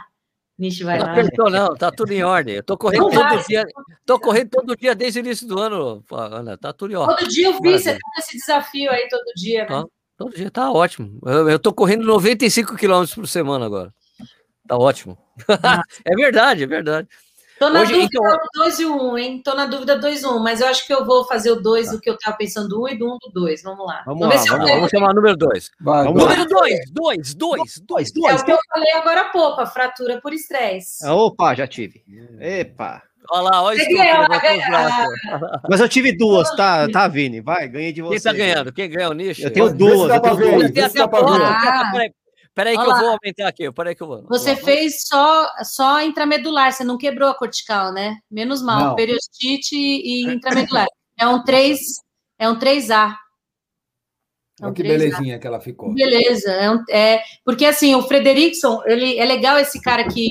Nishi 0.60 0.84
vai 0.84 1.00
Não 1.00 1.06
lá. 1.06 1.12
apertou, 1.14 1.50
não, 1.50 1.74
tá 1.74 1.90
tudo 1.90 2.12
em 2.12 2.22
ordem. 2.22 2.56
Eu 2.56 2.64
tô 2.64 2.78
correndo 2.78 3.04
Não 3.04 3.10
todo 3.12 3.24
vai. 3.24 3.44
dia. 3.46 3.66
Tô 4.06 4.20
correndo 4.20 4.50
todo 4.50 4.76
dia 4.76 4.94
desde 4.94 5.20
o 5.20 5.22
início 5.22 5.48
do 5.48 5.58
ano, 5.58 6.04
Ana. 6.12 6.58
Tá 6.58 6.74
tudo 6.74 6.92
em 6.92 6.96
ordem. 6.98 7.16
Todo 7.16 7.30
dia 7.30 7.46
eu 7.48 7.54
vi, 7.54 7.60
Maravilha. 7.60 7.80
você 7.80 7.94
tá 7.94 8.00
com 8.14 8.20
esse 8.20 8.38
desafio 8.38 8.92
aí 8.92 9.08
todo 9.10 9.24
dia, 9.38 9.62
né? 9.62 9.68
Tá. 9.68 9.86
Todo 10.18 10.36
dia 10.36 10.52
tá 10.52 10.70
ótimo. 10.70 11.18
Eu, 11.26 11.50
eu 11.50 11.58
tô 11.58 11.74
correndo 11.74 12.06
95 12.06 12.76
quilômetros 12.76 13.16
por 13.16 13.26
semana 13.26 13.66
agora. 13.66 13.94
Tá 14.68 14.78
ótimo. 14.78 15.18
é 16.06 16.16
verdade, 16.16 16.64
é 16.64 16.68
verdade. 16.68 17.08
Tô 17.60 17.70
na 17.70 17.82
Hoje, 17.82 17.92
dúvida 17.94 18.10
então- 18.14 18.32
do 18.38 18.40
2 18.64 18.80
e 18.80 18.86
o 18.86 19.12
1, 19.12 19.18
hein? 19.18 19.42
Tô 19.44 19.54
na 19.54 19.66
dúvida 19.66 19.98
2 19.98 20.22
e 20.24 20.26
1, 20.28 20.40
mas 20.40 20.62
eu 20.62 20.68
acho 20.68 20.88
que 20.88 20.94
eu 20.94 21.06
vou 21.06 21.26
fazer 21.26 21.52
o 21.52 21.56
2 21.62 21.92
do 21.92 22.00
que 22.00 22.10
eu 22.10 22.18
tava 22.18 22.38
pensando 22.38 22.70
do 22.70 22.84
1 22.84 22.88
e 22.90 22.98
do 22.98 23.06
1 23.06 23.18
do 23.20 23.30
2. 23.34 23.62
Vamos 23.64 23.86
lá. 23.86 24.02
Vamos 24.06 24.20
Vamos 24.22 24.28
ver 24.30 24.36
lá, 24.36 24.42
se 24.42 24.48
eu 24.48 24.54
vamos 24.54 24.66
pego. 24.66 24.78
Vamos 24.78 24.92
chamar 24.92 25.10
o 25.12 25.14
número 25.14 25.38
2. 25.38 25.72
Vai, 25.82 26.04
Vamos 26.06 26.24
vai. 26.24 26.32
lá. 26.38 26.44
Número 26.44 26.50
2, 26.62 26.80
2, 26.92 27.34
2, 27.36 27.36
2. 27.36 27.82
Dois, 27.84 28.10
É 28.10 28.14
dois. 28.14 28.42
o 28.42 28.46
que 28.46 28.52
eu 28.54 28.60
falei 28.74 28.92
agora 28.94 29.22
há 29.22 29.26
pouco, 29.26 29.62
a 29.62 29.66
fratura 29.66 30.20
por 30.22 30.34
estresse. 30.34 31.06
Opa, 31.06 31.54
já 31.54 31.68
tive. 31.68 32.02
Epa. 32.40 33.04
Olha 33.32 33.44
lá, 33.44 33.62
olha 33.62 33.76
isso. 33.78 33.90
Mas 35.70 35.80
eu 35.80 35.88
tive 35.90 36.16
duas, 36.18 36.50
tá, 36.56 36.88
tá, 36.92 37.08
Vini? 37.08 37.42
Vai, 37.42 37.68
ganhei 37.68 37.92
de 37.94 38.02
você. 38.02 38.16
Quem 38.16 38.24
tá 38.24 38.34
ganhando? 38.34 38.74
Quem 38.74 38.90
ganha 38.90 39.10
o 39.10 39.14
nicho? 39.14 39.44
Eu 39.44 39.52
tenho 39.54 39.72
duas, 39.74 40.10
eu 40.16 40.20
tenho 40.22 40.36
duas. 40.38 40.72
Tem 40.72 40.72
Vê 40.72 40.90
se 40.90 41.00
até 41.00 41.02
a 41.02 41.10
foto. 41.10 41.34
Ah. 41.44 41.90
Peraí, 41.92 42.12
peraí 42.64 42.76
que 42.78 42.82
eu 42.82 42.96
vou 42.98 43.10
aumentar 43.10 43.48
aqui. 43.48 43.72
Peraí 43.72 43.96
que 43.96 44.04
eu 44.04 44.08
vou. 44.08 44.24
Você 44.28 44.56
fez 44.56 45.04
só, 45.08 45.48
só 45.64 46.02
intramedular, 46.02 46.74
você 46.74 46.84
não 46.84 46.98
quebrou 46.98 47.30
a 47.30 47.34
cortical, 47.34 47.94
né? 47.94 48.18
Menos 48.30 48.62
mal, 48.62 48.88
Não. 48.90 48.96
periostite 48.96 49.76
e 49.76 50.24
intramedular. 50.24 50.88
É 51.18 51.28
um 51.28 51.44
3, 51.44 51.80
é 52.38 52.50
um 52.50 52.60
3A. 52.60 53.16
É 54.62 54.64
um 54.64 54.66
Olha 54.68 54.74
que 54.74 54.84
3A. 54.84 54.88
belezinha 54.88 55.40
que 55.40 55.48
ela 55.48 55.62
ficou. 55.62 55.94
Beleza, 55.94 56.52
é, 56.52 56.70
um- 56.70 56.84
é, 56.90 57.22
porque 57.46 57.66
assim, 57.66 57.96
o 57.96 58.02
Frederickson, 58.04 58.82
ele 58.86 59.18
é 59.18 59.26
legal 59.26 59.58
esse 59.58 59.82
cara 59.82 60.06
que 60.08 60.28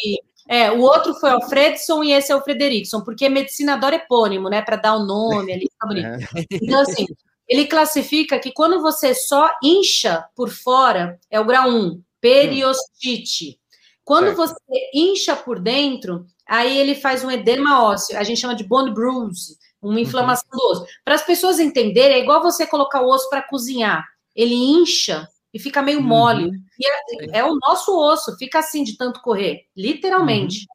é, 0.49 0.71
o 0.71 0.81
outro 0.81 1.15
foi 1.15 1.33
o 1.35 1.43
Fredson 1.43 2.03
e 2.03 2.13
esse 2.13 2.33
é 2.33 2.37
o 2.37 2.43
Frederickson, 2.43 3.03
porque 3.03 3.29
medicina 3.29 3.75
adora 3.75 3.97
epônimo, 3.97 4.49
né, 4.49 4.63
para 4.63 4.77
dar 4.77 4.97
o 4.97 5.05
nome 5.05 5.53
ali, 5.53 5.69
fica 5.71 5.87
bonito. 5.87 6.07
É. 6.07 6.19
Então 6.53 6.81
assim, 6.81 7.07
ele 7.47 7.67
classifica 7.67 8.39
que 8.39 8.53
quando 8.53 8.81
você 8.81 9.15
só 9.15 9.51
incha 9.63 10.25
por 10.37 10.51
fora, 10.51 11.19
é 11.31 11.39
o 11.41 11.45
grau 11.45 11.69
1, 11.71 12.03
periostite. 12.21 13.59
Quando 14.05 14.27
Certo. 14.35 14.37
você 14.39 14.91
incha 14.95 15.37
por 15.37 15.59
dentro, 15.61 16.27
aí 16.47 16.79
ele 16.79 16.95
faz 16.95 17.23
um 17.25 17.31
edema 17.31 17.83
ósseo, 17.85 18.17
a 18.19 18.25
gente 18.25 18.41
chama 18.41 18.55
de 18.55 18.65
bone 18.65 18.93
bruise, 18.93 19.57
uma 19.83 20.01
inflamação 20.01 20.49
do 20.51 20.59
osso. 20.73 20.87
Para 21.05 21.15
as 21.15 21.23
pessoas 21.23 21.61
entenderem, 21.61 22.17
é 22.17 22.21
igual 22.21 22.43
você 22.43 22.67
colocar 22.67 23.03
o 23.03 23.09
osso 23.09 23.29
para 23.29 23.43
cozinhar. 23.43 24.05
Ele 24.35 24.55
incha 24.55 25.29
e 25.53 25.59
fica 25.59 25.83
meio 25.83 25.99
Uhum. 26.01 26.07
mole. 26.07 26.51
E 26.79 26.87
é, 27.35 27.39
é 27.41 27.45
o 27.45 27.55
nosso 27.57 27.97
osso, 27.99 28.37
fica 28.39 28.59
assim 28.61 28.83
de 28.83 28.97
tanto 28.97 29.21
correr, 29.21 29.67
literalmente. 29.77 30.67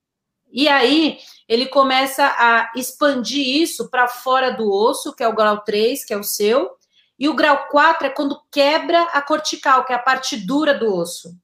E 0.51 0.67
aí 0.67 1.17
ele 1.49 1.65
começa 1.65 2.23
a 2.37 2.71
expandir 2.75 3.45
isso 3.61 3.89
para 3.89 4.07
fora 4.07 4.51
do 4.51 4.71
osso, 4.71 5.13
que 5.15 5.23
é 5.23 5.27
o 5.27 5.35
grau 5.35 5.61
3, 5.63 6.05
que 6.05 6.13
é 6.13 6.17
o 6.17 6.23
seu. 6.23 6.69
E 7.19 7.29
o 7.29 7.35
grau 7.35 7.67
4 7.69 8.07
é 8.07 8.09
quando 8.09 8.41
quebra 8.51 9.01
a 9.13 9.21
cortical, 9.21 9.85
que 9.85 9.93
é 9.93 9.95
a 9.95 9.99
parte 9.99 10.35
dura 10.37 10.73
do 10.73 10.93
osso. 10.95 11.35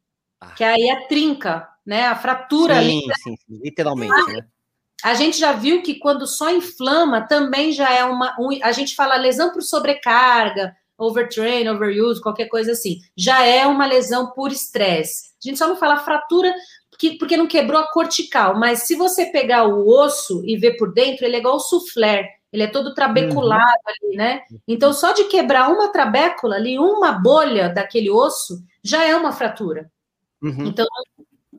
Ah. 0.42 0.48
Que 0.48 0.64
aí 0.64 0.90
é 0.90 1.08
trinca, 1.08 1.68
né? 1.86 2.06
A 2.08 2.16
fratura 2.16 2.78
ali. 2.78 3.00
Sim, 3.02 3.12
sim, 3.24 3.36
sim, 3.48 3.60
literalmente, 3.64 4.34
né? 4.34 4.46
A 5.04 5.14
gente 5.14 5.38
já 5.38 5.54
viu 5.54 5.82
que 5.82 5.96
quando 5.96 6.28
só 6.28 6.50
inflama, 6.52 7.22
também 7.22 7.72
já 7.72 7.90
é 7.94 8.04
uma. 8.04 8.36
um- 8.40 8.60
a 8.62 8.72
gente 8.74 8.96
fala 8.96 9.16
lesão 9.16 9.52
por 9.54 9.62
sobrecarga, 9.62 10.76
overtrain, 10.98 11.70
overuse, 11.70 12.22
qualquer 12.22 12.48
coisa 12.50 12.74
assim. 12.74 13.00
Já 13.16 13.46
é 13.46 13.66
uma 13.66 13.86
lesão 13.86 14.32
por 14.32 14.52
estresse. 14.52 15.30
A 15.44 15.48
gente 15.48 15.58
só 15.58 15.68
não 15.68 15.78
fala 15.78 15.98
fratura 15.98 16.54
que- 16.98 17.18
porque 17.18 17.38
não 17.38 17.48
quebrou 17.48 17.80
a 17.80 17.88
cortical, 17.90 18.60
mas 18.60 18.80
se 18.80 18.96
você 18.96 19.28
pegar 19.28 19.64
o 19.66 19.88
osso 19.88 20.44
e 20.46 20.58
ver 20.58 20.76
por 20.76 20.94
dentro, 20.94 21.26
ele 21.26 21.38
é 21.38 21.40
igual 21.40 21.56
o 21.56 21.60
soufflé. 21.62 22.28
Ele 22.52 22.64
é 22.64 22.68
todo 22.68 22.94
trabeculado 22.94 23.80
ali, 23.86 24.16
né? 24.16 24.42
Então, 24.68 24.92
só 24.92 25.14
de 25.14 25.26
quebrar 25.26 25.70
uma 25.70 25.90
trabécula 25.90 26.56
ali, 26.56 26.80
uma 26.80 27.12
bolha 27.12 27.70
daquele 27.70 28.10
osso, 28.10 28.64
já 28.84 29.06
é 29.06 29.16
uma 29.16 29.32
fratura. 29.32 29.92
Uhum. 30.42 30.66
Então, 30.66 30.86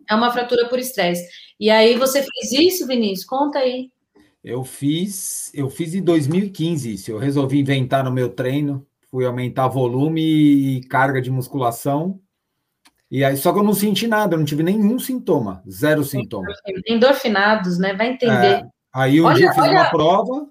é 0.08 0.14
uma 0.14 0.32
fratura 0.32 0.68
por 0.68 0.78
estresse. 0.78 1.28
E 1.58 1.70
aí, 1.70 1.96
você 1.96 2.22
fez 2.22 2.52
isso, 2.52 2.86
Vinícius? 2.86 3.24
Conta 3.24 3.60
aí. 3.60 3.90
Eu 4.42 4.64
fiz, 4.64 5.52
eu 5.54 5.68
fiz 5.68 5.94
em 5.94 6.02
2015 6.02 6.94
isso. 6.94 7.10
Eu 7.10 7.18
resolvi 7.18 7.60
inventar 7.60 8.02
no 8.02 8.10
meu 8.10 8.30
treino, 8.30 8.86
fui 9.10 9.26
aumentar 9.26 9.68
volume 9.68 10.22
e 10.22 10.80
carga 10.84 11.20
de 11.20 11.30
musculação. 11.30 12.18
E 13.10 13.24
aí, 13.24 13.36
só 13.36 13.52
que 13.52 13.58
eu 13.58 13.64
não 13.64 13.74
senti 13.74 14.06
nada, 14.06 14.34
eu 14.34 14.38
não 14.38 14.46
tive 14.46 14.62
nenhum 14.62 14.98
sintoma, 14.98 15.62
zero 15.68 16.04
sintoma. 16.04 16.46
Endorfinados, 16.86 17.78
né? 17.78 17.92
Vai 17.92 18.12
entender. 18.12 18.64
Aí 18.92 19.20
um 19.20 19.24
Olha, 19.24 19.36
dia 19.36 19.46
eu 19.46 19.52
fiz 19.52 19.62
olha. 19.62 19.72
uma 19.72 19.90
prova, 19.90 20.46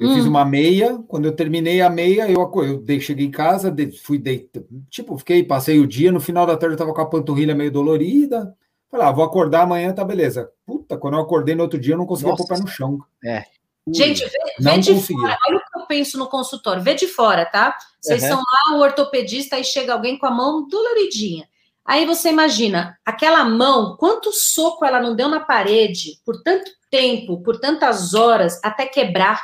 eu 0.00 0.08
Hum. 0.08 0.14
fiz 0.14 0.24
uma 0.24 0.44
meia. 0.44 0.98
Quando 1.06 1.26
eu 1.26 1.32
terminei 1.32 1.80
a 1.80 1.90
meia, 1.90 2.28
eu, 2.30 2.50
eu 2.64 2.78
dei- 2.80 3.00
cheguei 3.00 3.26
em 3.26 3.30
casa, 3.30 3.70
de- 3.70 3.92
fui 4.00 4.18
deitar. 4.18 4.62
Tipo, 4.88 5.16
fiquei, 5.18 5.44
passei 5.44 5.78
o 5.78 5.86
dia. 5.86 6.10
No 6.10 6.20
final 6.20 6.46
da 6.46 6.56
tarde 6.56 6.74
eu 6.74 6.78
tava 6.78 6.92
com 6.94 7.00
a 7.00 7.06
panturrilha 7.06 7.54
meio 7.54 7.70
dolorida. 7.70 8.56
Falei, 8.90 9.06
ah, 9.06 9.12
vou 9.12 9.24
acordar 9.24 9.62
amanhã, 9.62 9.92
tá 9.92 10.02
beleza. 10.04 10.50
Puta, 10.66 10.96
quando 10.96 11.14
eu 11.14 11.20
acordei 11.20 11.54
no 11.54 11.62
outro 11.62 11.78
dia, 11.78 11.94
eu 11.94 11.98
não 11.98 12.06
conseguia 12.06 12.34
pôr 12.34 12.42
o 12.42 12.48
pé 12.48 12.58
no 12.58 12.66
chão. 12.66 12.98
É. 13.24 13.44
Gente, 13.92 14.24
vê, 14.24 14.38
Não 14.58 14.72
vê 14.74 14.78
de 14.80 14.94
conseguia. 14.94 15.22
fora. 15.22 15.38
Olha 15.48 15.56
o 15.56 15.60
que 15.60 15.78
eu 15.78 15.86
penso 15.86 16.18
no 16.18 16.26
consultório. 16.28 16.82
Vê 16.82 16.94
de 16.94 17.06
fora, 17.06 17.44
tá? 17.46 17.76
Vocês 18.00 18.22
Uhum. 18.22 18.28
são 18.28 18.38
lá, 18.38 18.76
o 18.76 18.80
ortopedista, 18.80 19.56
aí 19.56 19.64
chega 19.64 19.92
alguém 19.92 20.18
com 20.18 20.26
a 20.26 20.30
mão 20.30 20.66
doloridinha. 20.68 21.46
Aí 21.84 22.04
você 22.04 22.28
imagina, 22.30 22.96
aquela 23.04 23.44
mão, 23.44 23.96
quanto 23.96 24.30
soco 24.32 24.84
ela 24.84 25.00
não 25.00 25.16
deu 25.16 25.28
na 25.28 25.40
parede 25.40 26.20
por 26.24 26.40
tanto 26.42 26.70
tempo, 26.90 27.42
por 27.42 27.58
tantas 27.58 28.12
horas, 28.14 28.60
até 28.62 28.86
quebrar. 28.86 29.42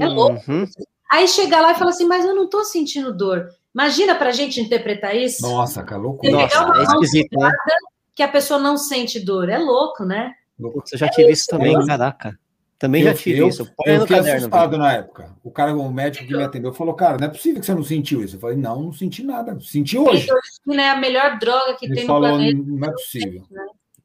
É 0.00 0.06
louco. 0.06 0.40
Uhum. 0.50 0.64
Aí 1.12 1.28
chega 1.28 1.60
lá 1.60 1.72
e 1.72 1.74
fala 1.76 1.90
assim, 1.90 2.06
mas 2.06 2.24
eu 2.24 2.34
não 2.34 2.48
tô 2.48 2.64
sentindo 2.64 3.14
dor. 3.16 3.48
Imagina 3.74 4.14
pra 4.14 4.30
gente 4.32 4.60
interpretar 4.60 5.16
isso. 5.16 5.42
Nossa, 5.42 5.82
cara, 5.82 6.00
Você 6.00 6.06
loucura. 6.06 6.32
pegar 6.48 6.66
Nossa, 6.66 6.80
é 6.80 6.82
esquisito, 6.84 7.38
né? 7.38 7.50
que 8.14 8.22
a 8.22 8.28
pessoa 8.28 8.60
não 8.60 8.76
sente 8.76 9.18
dor. 9.18 9.48
É 9.48 9.58
louco, 9.58 10.04
né? 10.04 10.32
Putz, 10.60 10.92
eu 10.92 10.98
já 10.98 11.08
tive 11.08 11.32
isso 11.32 11.46
também, 11.48 11.72
Eu- 11.74 11.80
também 11.84 12.34
Também 12.78 13.02
eu, 13.02 13.08
já 13.08 13.14
tive 13.14 13.38
eu, 13.40 13.48
isso. 13.48 13.64
Põe 13.76 13.92
eu 13.92 13.94
no 13.96 14.00
fiquei 14.02 14.16
caderno. 14.18 14.38
assustado 14.38 14.78
na 14.78 14.92
época. 14.92 15.34
O 15.42 15.50
cara, 15.50 15.74
o 15.74 15.92
médico 15.92 16.24
que 16.26 16.36
me 16.36 16.42
atendeu, 16.44 16.72
falou: 16.72 16.94
Cara, 16.94 17.16
não 17.18 17.26
é 17.26 17.30
possível 17.30 17.58
que 17.60 17.66
você 17.66 17.74
não 17.74 17.82
sentiu 17.82 18.22
isso. 18.22 18.36
Eu 18.36 18.40
falei: 18.40 18.56
Não, 18.56 18.82
não 18.82 18.92
senti 18.92 19.22
nada. 19.24 19.58
Senti 19.60 19.98
hoje. 19.98 20.28
É 20.70 20.88
a 20.90 20.96
melhor 20.96 21.38
droga 21.38 21.74
que 21.76 21.86
Ele 21.86 21.94
tem 21.94 22.04
no 22.04 22.08
falou: 22.08 22.28
planeta. 22.30 22.62
Não 22.64 22.88
é 22.88 22.92
possível. 22.92 23.42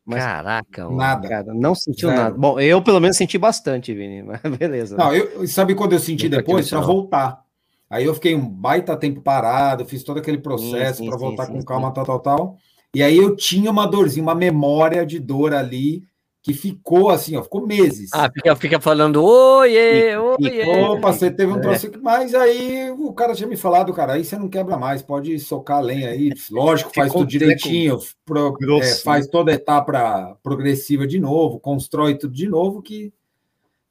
Mas- 0.10 0.24
Caraca. 0.24 0.90
Nada. 0.90 1.30
Cara, 1.30 1.54
não 1.54 1.76
sentiu 1.76 2.10
Zero. 2.10 2.22
nada. 2.22 2.36
Bom, 2.36 2.60
eu 2.60 2.82
pelo 2.82 3.00
menos 3.00 3.16
senti 3.16 3.38
bastante, 3.38 3.94
Vini, 3.94 4.24
mas 4.28 4.42
beleza. 4.58 4.98
Não, 4.98 5.14
eu, 5.14 5.48
sabe 5.48 5.76
quando 5.76 5.94
eu 5.94 6.00
senti 6.00 6.28
depois? 6.28 6.68
Para 6.68 6.80
voltar. 6.80 7.44
Aí 7.88 8.06
eu 8.06 8.14
fiquei 8.16 8.36
um 8.36 8.48
baita 8.48 8.98
tempo 8.98 9.22
parado, 9.22 9.86
fiz 9.86 10.04
todo 10.04 10.18
aquele 10.18 10.40
processo 10.40 11.00
sim, 11.00 11.06
para 11.10 11.18
sim, 11.18 11.24
voltar 11.24 11.46
sim, 11.46 11.54
com 11.54 11.60
sim. 11.60 11.66
calma, 11.66 11.92
tal, 11.92 12.06
tal, 12.06 12.20
tal. 12.20 12.58
E 12.94 13.04
aí 13.04 13.18
eu 13.18 13.36
tinha 13.36 13.70
uma 13.70 13.86
dorzinha, 13.86 14.24
uma 14.24 14.34
memória 14.34 15.06
de 15.06 15.20
dor 15.20 15.54
ali, 15.54 16.04
que 16.42 16.54
ficou 16.54 17.10
assim, 17.10 17.36
ó, 17.36 17.44
ficou 17.44 17.68
meses. 17.68 18.10
Ah, 18.14 18.30
fica, 18.34 18.56
fica 18.56 18.80
falando, 18.80 19.22
oiê, 19.24 20.16
oiê. 20.18 20.66
Opa, 20.88 21.12
você 21.12 21.30
teve 21.30 21.52
um 21.52 21.58
É. 21.58 21.60
troço 21.60 21.88
aqui, 21.88 21.98
mas 21.98 22.34
aí 22.34 22.90
o 22.92 23.12
cara 23.14 23.36
tinha 23.36 23.48
me 23.48 23.58
falado, 23.58 23.94
cara, 23.94 24.14
aí 24.14 24.24
você 24.24 24.38
não 24.38 24.48
quebra 24.48 24.78
mais, 24.78 25.02
pode 25.02 25.38
socar 25.40 25.78
a 25.78 25.82
lenha 25.82 26.10
aí, 26.10 26.32
lógico, 26.50 26.92
faz 26.96 27.08
Ficou 27.10 27.24
tudo 27.24 27.30
direitinho, 27.30 28.00
pro- 28.26 28.56
é, 28.82 28.96
faz 28.96 29.28
toda 29.28 29.52
a 29.52 29.56
etapa 29.56 30.38
progressiva 30.42 31.06
de 31.06 31.20
novo, 31.20 31.60
constrói 31.60 32.16
tudo 32.18 32.34
de 32.34 32.48
novo, 32.48 32.82
que... 32.82 33.12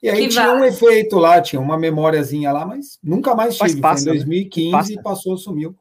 E 0.03 0.09
aí 0.09 0.23
Que 0.23 0.29
tinha 0.29 0.53
um 0.53 0.65
efeito 0.65 1.19
lá, 1.19 1.41
tinha 1.43 1.61
uma 1.61 1.77
memóriazinha 1.77 2.53
lá, 2.53 2.65
mas 2.65 2.99
nunca 3.03 3.35
mais 3.35 3.59
Mas 3.59 3.71
tive, 3.73 3.83
passa, 3.83 4.05
foi 4.05 4.13
em 4.13 4.19
né? 4.21 4.25
2015 4.25 4.71
Passa. 4.73 4.93
e 4.93 5.03
passou, 5.03 5.37
sumiu. 5.37 5.75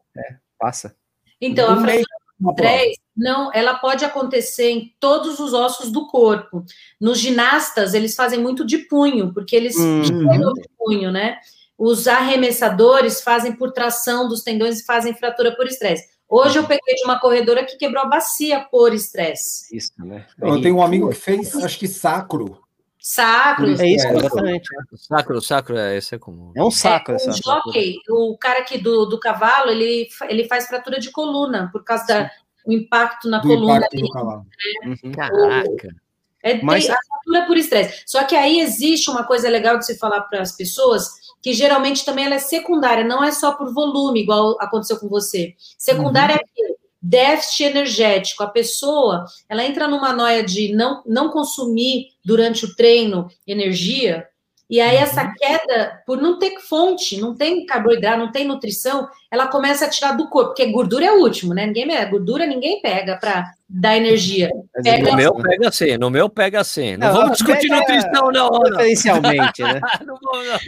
Passa. 0.59 0.95
Então, 1.39 1.67
a 1.69 1.73
Um 1.73 1.75
fratura 1.75 1.93
mês 1.93 2.05
uma. 2.39 2.55
3, 2.55 2.97
não, 3.15 3.51
ela 3.53 3.75
pode 3.75 4.05
acontecer 4.05 4.69
em 4.69 4.93
todos 4.99 5.39
os 5.39 5.53
ossos 5.53 5.91
do 5.91 6.07
corpo. 6.07 6.63
Nos 6.99 7.17
ginastas, 7.17 7.93
eles 7.93 8.15
fazem 8.15 8.39
muito 8.39 8.65
de 8.65 8.77
punho, 8.79 9.33
porque 9.33 9.55
eles 9.55 9.75
Uhum. 9.75 10.01
de 10.01 10.69
punho, 10.77 11.11
né? 11.11 11.37
Os 11.77 12.07
arremessadores 12.07 13.21
fazem 13.21 13.53
por 13.53 13.71
tração 13.71 14.27
dos 14.27 14.41
tendões 14.43 14.79
e 14.79 14.85
fazem 14.85 15.13
fratura 15.13 15.55
por 15.55 15.67
estresse. 15.67 16.07
Hoje 16.29 16.59
eu 16.59 16.67
peguei 16.67 16.95
de 16.95 17.05
uma 17.05 17.19
corredora 17.19 17.63
que 17.63 17.77
quebrou 17.77 18.03
a 18.03 18.07
bacia 18.07 18.59
por 18.69 18.93
estresse. 18.93 19.75
Isso, 19.75 19.91
né? 19.99 20.25
Eu 20.41 20.61
tenho 20.61 20.75
um 20.75 20.83
amigo 20.83 21.09
que 21.09 21.15
fez, 21.15 21.55
acho 21.55 21.79
que 21.79 21.87
sacro. 21.87 22.66
Sacro. 23.09 23.69
É 23.81 23.87
isso, 23.87 24.05
É, 24.05 24.17
exatamente. 24.17 24.67
Sacro, 24.97 25.41
sacro, 25.41 25.77
é, 25.77 25.95
esse 25.95 26.13
é 26.13 26.19
comum. 26.19 26.51
É 26.57 26.61
um 26.61 26.69
saco 26.69 27.13
É, 27.13 27.17
jockey, 27.31 27.99
o 28.09 28.37
cara 28.37 28.61
que 28.63 28.77
do, 28.77 29.05
do 29.05 29.17
cavalo, 29.17 29.71
ele, 29.71 30.09
ele 30.27 30.45
faz 30.45 30.67
fratura 30.67 30.99
de 30.99 31.09
coluna 31.09 31.69
por 31.71 31.85
causa 31.85 32.05
da, 32.05 32.31
o 32.65 32.73
impacto 32.73 33.29
na 33.29 33.37
Do 33.39 33.47
coluna. 33.47 33.77
impacto 33.77 33.97
do 33.97 34.09
cavalo. 34.09 34.45
Uhum. 34.85 35.11
Caraca. 35.13 35.95
É 36.43 36.61
Mas- 36.61 36.89
a 36.89 36.97
fratura 37.07 37.45
por 37.47 37.55
estresse. 37.57 38.03
Só 38.05 38.25
que 38.25 38.35
aí 38.35 38.59
existe 38.59 39.09
uma 39.09 39.23
coisa 39.23 39.47
legal 39.49 39.77
de 39.79 39.85
se 39.85 39.97
falar 39.97 40.21
para 40.23 40.41
as 40.41 40.51
pessoas, 40.51 41.09
que 41.41 41.53
geralmente 41.53 42.03
também 42.03 42.25
ela 42.25 42.35
é 42.35 42.39
secundária, 42.39 43.05
não 43.05 43.23
é 43.23 43.31
só 43.31 43.53
por 43.53 43.73
volume, 43.73 44.21
igual 44.21 44.57
aconteceu 44.59 44.99
com 44.99 45.07
você. 45.07 45.55
Secundária 45.77 46.33
é 46.33 46.35
aquilo, 46.35 46.76
déficit 47.07 47.67
energético. 47.67 48.43
A 48.43 48.47
pessoa, 48.47 49.25
ela 49.47 49.63
entra 49.63 49.87
numa 49.87 50.13
noia 50.13 50.43
de 50.43 50.73
não, 50.73 51.01
não 51.05 51.29
consumir 51.29 52.07
durante 52.23 52.65
o 52.65 52.75
treino 52.75 53.27
energia, 53.45 54.27
e 54.69 54.81
aí 54.81 54.97
essa 54.97 55.31
queda, 55.37 56.01
por 56.05 56.21
não 56.21 56.37
ter 56.39 56.59
fonte, 56.59 57.19
não 57.19 57.33
tem 57.35 57.65
carboidrato, 57.65 58.19
não 58.19 58.31
tem 58.31 58.45
nutrição, 58.45 59.07
ela 59.31 59.47
começa 59.47 59.85
a 59.85 59.89
tirar 59.89 60.11
do 60.13 60.29
corpo, 60.29 60.49
porque 60.49 60.65
gordura 60.71 61.05
é 61.05 61.11
o 61.11 61.21
último, 61.21 61.53
né? 61.53 61.65
Ninguém, 61.65 61.87
gordura 62.09 62.45
ninguém 62.45 62.81
pega 62.81 63.17
para 63.17 63.45
dar 63.69 63.97
energia. 63.97 64.49
É, 64.85 64.97
No 65.01 65.15
meu 65.15 65.33
né? 65.35 65.43
pega 65.49 65.67
assim, 65.69 65.97
no 65.97 66.09
meu 66.09 66.29
pega 66.29 66.61
assim. 66.61 66.95
Não, 66.97 67.07
Não, 67.07 67.13
vamos 67.15 67.37
discutir 67.37 67.67
pega- 67.69 67.79
nutrição, 67.79 68.31
não, 68.31 68.49
não. 68.49 68.59
Preferencialmente, 68.61 69.61
né? 69.63 69.79
Não 70.05 70.17
vou, 70.21 70.43
não. 70.43 70.59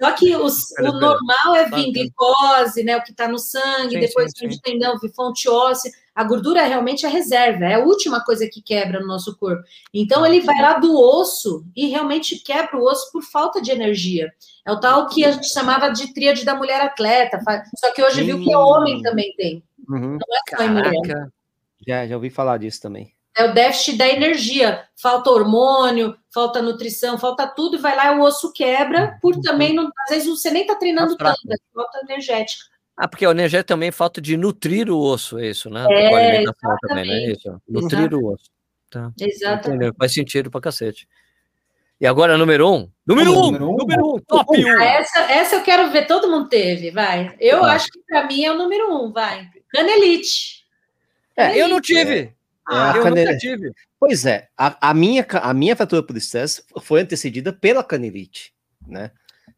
Só 0.00 0.12
que 0.12 0.34
os- 0.36 0.70
o 0.80 0.92
normal 0.92 1.54
é 1.56 1.64
vir 1.68 1.92
glicose, 1.92 2.82
né? 2.82 2.96
O 2.96 3.02
que 3.02 3.10
está 3.12 3.28
no 3.28 3.38
sangue, 3.38 3.94
Sim, 3.94 4.00
depois 4.00 4.32
sim, 4.32 4.40
vem 4.40 4.48
de 4.50 4.54
sim. 4.56 4.60
tendão, 4.62 4.98
vir 4.98 5.12
fonte 5.14 5.48
óssea. 5.48 5.90
A 6.16 6.24
gordura 6.24 6.62
é 6.62 6.66
realmente 6.66 7.04
a 7.04 7.10
reserva, 7.10 7.66
é 7.66 7.74
a 7.74 7.84
última 7.84 8.24
coisa 8.24 8.48
que 8.50 8.62
quebra 8.62 9.00
no 9.00 9.06
nosso 9.06 9.36
corpo. 9.36 9.62
Então 9.92 10.24
ele 10.24 10.40
vai 10.40 10.60
lá 10.62 10.78
do 10.78 10.98
osso 10.98 11.62
e 11.76 11.88
realmente 11.88 12.38
quebra 12.42 12.78
o 12.78 12.82
osso 12.84 13.12
por 13.12 13.22
falta 13.22 13.60
de 13.60 13.70
energia. 13.70 14.32
É 14.64 14.72
o 14.72 14.80
tal 14.80 15.06
que 15.08 15.26
a 15.26 15.30
gente 15.32 15.48
chamava 15.48 15.90
de 15.90 16.14
tríade 16.14 16.42
da 16.42 16.54
mulher 16.54 16.80
atleta. 16.80 17.38
Só 17.76 17.92
que 17.92 18.02
hoje 18.02 18.22
viu 18.22 18.42
que 18.42 18.50
é 18.50 18.56
homem 18.56 19.02
também 19.02 19.34
tem, 19.36 19.62
Uhum. 19.88 20.18
só 20.56 20.64
em 20.64 20.70
mulher. 20.70 20.92
Caraca. 21.06 21.32
Já, 21.86 22.06
já 22.06 22.14
ouvi 22.16 22.30
falar 22.30 22.56
disso 22.56 22.80
também. 22.80 23.12
É 23.36 23.44
o 23.44 23.52
déficit 23.52 23.98
da 23.98 24.08
energia. 24.08 24.84
Falta 24.96 25.30
hormônio, 25.30 26.16
falta 26.32 26.62
nutrição, 26.62 27.18
falta 27.18 27.46
tudo, 27.46 27.76
e 27.76 27.80
vai 27.80 27.94
lá 27.94 28.14
e 28.14 28.18
o 28.18 28.22
osso 28.22 28.50
quebra, 28.54 29.18
por 29.20 29.38
também, 29.42 29.74
não, 29.74 29.90
às 30.04 30.10
vezes 30.10 30.26
você 30.26 30.50
nem 30.50 30.62
está 30.62 30.74
treinando 30.74 31.14
Tá 31.18 31.26
tanto, 31.26 31.52
é 31.52 31.56
falta 31.74 32.00
energética. 32.08 32.64
Ah, 32.96 33.06
porque 33.06 33.26
o 33.26 33.30
energético 33.30 33.68
também 33.68 33.90
falta 33.92 34.20
de 34.20 34.36
nutrir 34.36 34.90
o 34.90 34.98
osso, 34.98 35.38
é 35.38 35.48
isso, 35.50 35.68
né? 35.68 35.86
É, 35.90 36.08
Com 36.08 36.16
alimentação 36.16 36.76
também, 36.80 37.06
né? 37.06 37.32
Isso. 37.32 37.62
Nutrir 37.68 38.14
o 38.14 38.32
osso. 38.32 38.50
Tá. 38.90 39.12
Exatamente. 39.20 39.68
Entendeu? 39.68 39.94
Faz 39.98 40.14
sentido 40.14 40.50
pra 40.50 40.60
cacete. 40.60 41.06
E 42.00 42.06
agora, 42.06 42.36
número 42.38 42.70
um? 42.72 42.90
Número 43.06 43.32
um! 43.32 43.50
Número 43.50 43.70
um? 43.70 43.76
Número 43.76 44.06
um! 44.14 44.18
Top 44.20 44.46
um! 44.58 44.78
Ah, 44.80 44.84
essa, 44.84 45.18
essa 45.32 45.56
eu 45.56 45.62
quero 45.62 45.90
ver, 45.90 46.06
todo 46.06 46.30
mundo 46.30 46.48
teve, 46.48 46.90
vai. 46.90 47.34
Eu 47.40 47.60
Vai. 47.60 47.76
acho 47.76 47.86
que 47.90 48.00
para 48.06 48.26
mim 48.26 48.44
é 48.44 48.52
o 48.52 48.56
número 48.58 48.94
um, 48.94 49.12
vai. 49.12 49.48
Canelite. 49.70 50.64
É, 51.36 51.56
eu 51.60 51.68
não 51.68 51.80
tive. 51.80 52.34
Ah, 52.68 52.92
eu 52.96 53.02
canele- 53.02 53.26
nunca 53.26 53.38
tive. 53.38 53.72
Pois 54.00 54.26
é, 54.26 54.48
a, 54.56 54.90
a 54.90 54.94
minha, 54.94 55.26
a 55.42 55.54
minha 55.54 55.74
fratura 55.76 56.02
por 56.02 56.16
estresse 56.16 56.62
foi 56.82 57.00
antecedida 57.00 57.52
pela 57.52 57.82
canelite, 57.84 58.52
né? 58.86 59.10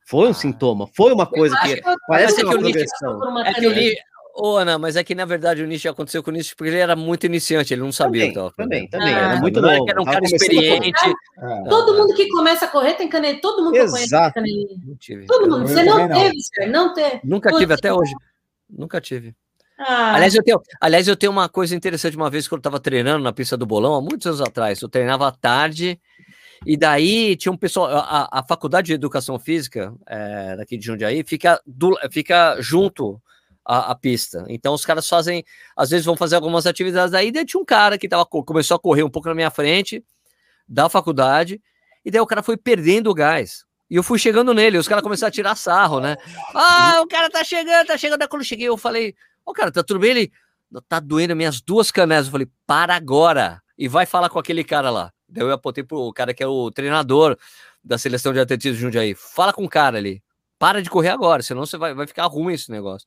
Foi 0.09 0.27
um 0.27 0.31
Ah. 0.31 0.35
sintoma, 0.35 0.89
foi 0.97 1.13
uma 1.13 1.27
coisa 1.27 1.57
que 1.61 1.77
que 1.77 1.89
eu- 1.89 1.95
parece 2.09 2.41
eu 2.41 2.47
uma 2.47 2.55
que 2.55 2.59
o 2.59 2.63
Nietzsche 2.65 2.85
progressão. 2.99 3.19
por 3.21 3.29
uma 3.29 3.47
É 3.49 3.55
que 3.55 3.65
eu 3.65 3.73
li. 3.73 3.95
Ô, 4.41 4.57
Ana, 4.57 4.79
mas 4.79 4.95
é 4.95 5.03
que 5.03 5.17
na 5.17 5.25
verdade 5.25 5.63
o 5.63 5.67
Nietzsche 5.67 5.89
aconteceu 5.89 6.23
com 6.23 6.31
o 6.31 6.33
Nietzsche 6.33 6.55
porque 6.55 6.71
ele 6.71 6.79
era 6.79 6.95
muito 6.95 7.27
iniciante, 7.27 7.75
ele 7.75 7.83
não 7.83 7.91
sabia 7.91 8.23
o 8.27 8.33
Também, 8.33 8.53
que 8.53 8.57
também, 8.57 8.89
também, 8.89 9.15
Ah. 9.15 9.19
era 9.33 9.41
muito 9.41 9.61
Não 9.61 9.69
é 9.69 9.73
novo. 9.75 9.85
que 9.85 9.91
era 9.91 10.01
um 10.01 10.05
cara 10.05 10.25
experiente. 10.25 10.93
É. 11.39 11.69
Todo 11.69 11.95
mundo 11.99 12.15
que 12.15 12.29
começa 12.29 12.65
a 12.67 12.69
correr 12.69 12.95
tem 12.95 13.09
canelite. 13.09 13.41
Todo 13.41 13.65
mundo 13.65 13.73
que 13.73 13.79
eu 13.81 13.87
conheço 13.87 14.05
Exato. 14.15 14.41
tem. 14.41 14.81
Não 14.87 14.97
tive. 14.97 15.27
Todo 15.27 15.45
Eu 15.47 15.51
mundo. 15.51 15.63
eu 15.63 15.69
Você 15.69 15.83
não 15.83 16.09
não. 16.09 16.21
teve, 16.23 16.37
Sérgio? 16.41 16.73
Não 16.73 16.95
teve. 16.95 17.21
Nunca 17.25 17.53
tive 17.53 17.75
até 17.75 17.93
hoje. 17.93 18.13
Nunca 18.71 19.01
tive. 19.01 19.35
Ah, 19.81 20.15
Aliás, 20.15 20.35
eu 20.35 20.43
tenho, 20.43 20.61
aliás, 20.81 21.07
eu 21.09 21.17
tenho 21.17 21.31
uma 21.33 21.49
coisa 21.49 21.75
interessante. 21.75 22.17
Uma 22.17 22.31
vez 22.31 22.47
que 22.49 22.55
eu 22.55 22.59
estava 22.59 22.79
treinando 22.81 23.23
na 23.25 23.33
pista 23.33 23.57
do 23.57 23.67
bolão, 23.67 23.95
há 23.95 24.01
muitos 24.01 24.27
anos 24.27 24.41
atrás, 24.41 24.81
eu 24.83 24.89
treinava 24.89 25.27
à 25.29 25.33
tarde, 25.33 26.01
e 26.67 26.77
daí 26.77 27.37
tinha 27.37 27.53
um 27.53 27.57
pessoal. 27.57 27.87
A, 27.89 28.29
a 28.41 28.43
faculdade 28.43 28.87
de 28.87 28.93
educação 28.93 29.39
física 29.39 29.95
é, 30.07 30.57
daqui 30.57 30.77
de 30.77 30.85
Jundiaí 30.87 31.25
fica, 31.27 31.61
do, 31.67 31.97
fica 32.11 32.57
junto 32.61 33.21
à, 33.65 33.91
à 33.93 33.95
pista. 33.95 34.45
Então 34.49 34.75
os 34.75 34.85
caras 34.85 35.09
fazem, 35.09 35.45
às 35.77 35.91
vezes 35.91 36.05
vão 36.07 36.17
fazer 36.17 36.37
algumas 36.37 36.67
atividades 36.67 37.15
aí. 37.15 37.31
Daí 37.31 37.45
tinha 37.45 37.61
um 37.61 37.65
cara 37.65 37.97
que 37.99 38.09
tava, 38.09 38.25
co- 38.27 38.45
começou 38.45 38.75
a 38.77 38.79
correr 38.81 39.03
um 39.03 39.11
pouco 39.11 39.29
na 39.29 39.35
minha 39.35 39.51
frente 39.51 40.05
da 40.69 40.89
faculdade, 40.89 41.61
e 42.05 42.11
daí 42.11 42.21
o 42.21 42.27
cara 42.27 42.43
foi 42.43 42.57
perdendo 42.57 43.09
o 43.11 43.15
gás. 43.15 43.65
E 43.91 43.97
eu 43.97 44.03
fui 44.03 44.19
chegando 44.19 44.53
nele, 44.53 44.77
os 44.77 44.87
caras 44.87 45.03
começaram 45.03 45.29
a 45.29 45.33
tirar 45.33 45.55
sarro, 45.55 45.99
né? 46.01 46.17
Ah, 46.55 47.01
o 47.03 47.07
cara 47.07 47.31
tá 47.31 47.43
chegando, 47.43 47.87
tá 47.87 47.97
chegando. 47.97 48.19
Daí 48.19 48.29
quando 48.29 48.43
eu 48.43 48.47
cheguei, 48.47 48.69
eu 48.69 48.77
falei, 48.77 49.15
ô 49.47 49.53
cara, 49.53 49.73
tá 49.73 49.83
tudo 49.83 49.99
bem? 50.01 50.11
Ele, 50.11 50.33
tá 50.89 51.01
doendo 51.01 51.35
minhas 51.35 51.61
duas 51.63 51.91
canelas. 51.91 52.27
Eu 52.27 52.33
falei, 52.33 52.49
para 52.67 52.95
agora. 52.95 53.63
E 53.79 53.89
vai 53.89 54.05
falar 54.05 54.29
com 54.29 54.39
aquele 54.39 54.63
cara 54.63 54.91
lá. 54.91 55.11
Daí 55.29 55.45
eu 55.45 55.53
apontei 55.53 55.85
pro 55.85 56.13
cara 56.13 56.33
que 56.33 56.43
é 56.43 56.47
o 56.47 56.71
treinador 56.71 57.37
da 57.85 57.99
seleção 57.99 58.33
de 58.33 58.41
atletismo 58.41 58.77
de 58.77 58.83
Jundiaí. 58.83 59.15
Fala 59.15 59.53
com 59.53 59.65
o 59.65 59.69
cara 59.69 59.99
ali. 59.99 60.23
Para 60.59 60.83
de 60.83 60.91
correr 60.91 61.11
agora, 61.11 61.43
senão 61.43 61.65
você 61.65 61.77
vai, 61.77 61.95
vai 61.95 62.07
ficar 62.07 62.27
ruim 62.27 62.55
esse 62.55 62.71
negócio. 62.71 63.07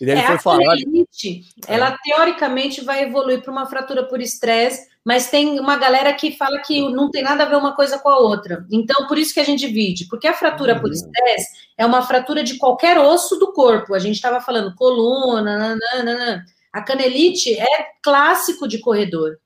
E 0.00 0.06
daí 0.06 0.14
ele 0.14 0.22
É, 0.22 0.26
foi 0.26 0.36
a 0.36 0.38
falar. 0.38 0.64
canelite, 0.64 1.42
ela 1.66 1.96
teoricamente 2.04 2.84
vai 2.84 3.02
evoluir 3.02 3.42
para 3.42 3.50
uma 3.50 3.66
fratura 3.66 4.04
por 4.06 4.20
estresse, 4.20 4.86
mas 5.04 5.28
tem 5.28 5.58
uma 5.58 5.76
galera 5.76 6.12
que 6.12 6.36
fala 6.36 6.60
que 6.60 6.80
não 6.90 7.10
tem 7.10 7.22
nada 7.22 7.42
a 7.42 7.48
ver 7.48 7.56
uma 7.56 7.74
coisa 7.74 7.98
com 7.98 8.08
a 8.08 8.18
outra. 8.18 8.64
Então, 8.70 9.08
por 9.08 9.18
isso 9.18 9.34
que 9.34 9.40
a 9.40 9.44
gente 9.44 9.66
divide, 9.66 10.06
porque 10.06 10.28
a 10.28 10.34
fratura 10.34 10.78
por 10.80 10.92
estresse 10.92 11.48
é 11.76 11.84
uma 11.84 12.02
fratura 12.02 12.44
de 12.44 12.58
qualquer 12.58 12.98
osso 12.98 13.36
do 13.36 13.52
corpo. 13.52 13.94
A 13.94 13.98
gente 13.98 14.14
estava 14.14 14.40
falando 14.40 14.74
coluna, 14.76 15.42
nananana. 15.42 16.44
a 16.72 16.82
canelite 16.82 17.58
é 17.58 17.86
clássico 18.02 18.68
de 18.68 18.78
corredor. 18.78 19.38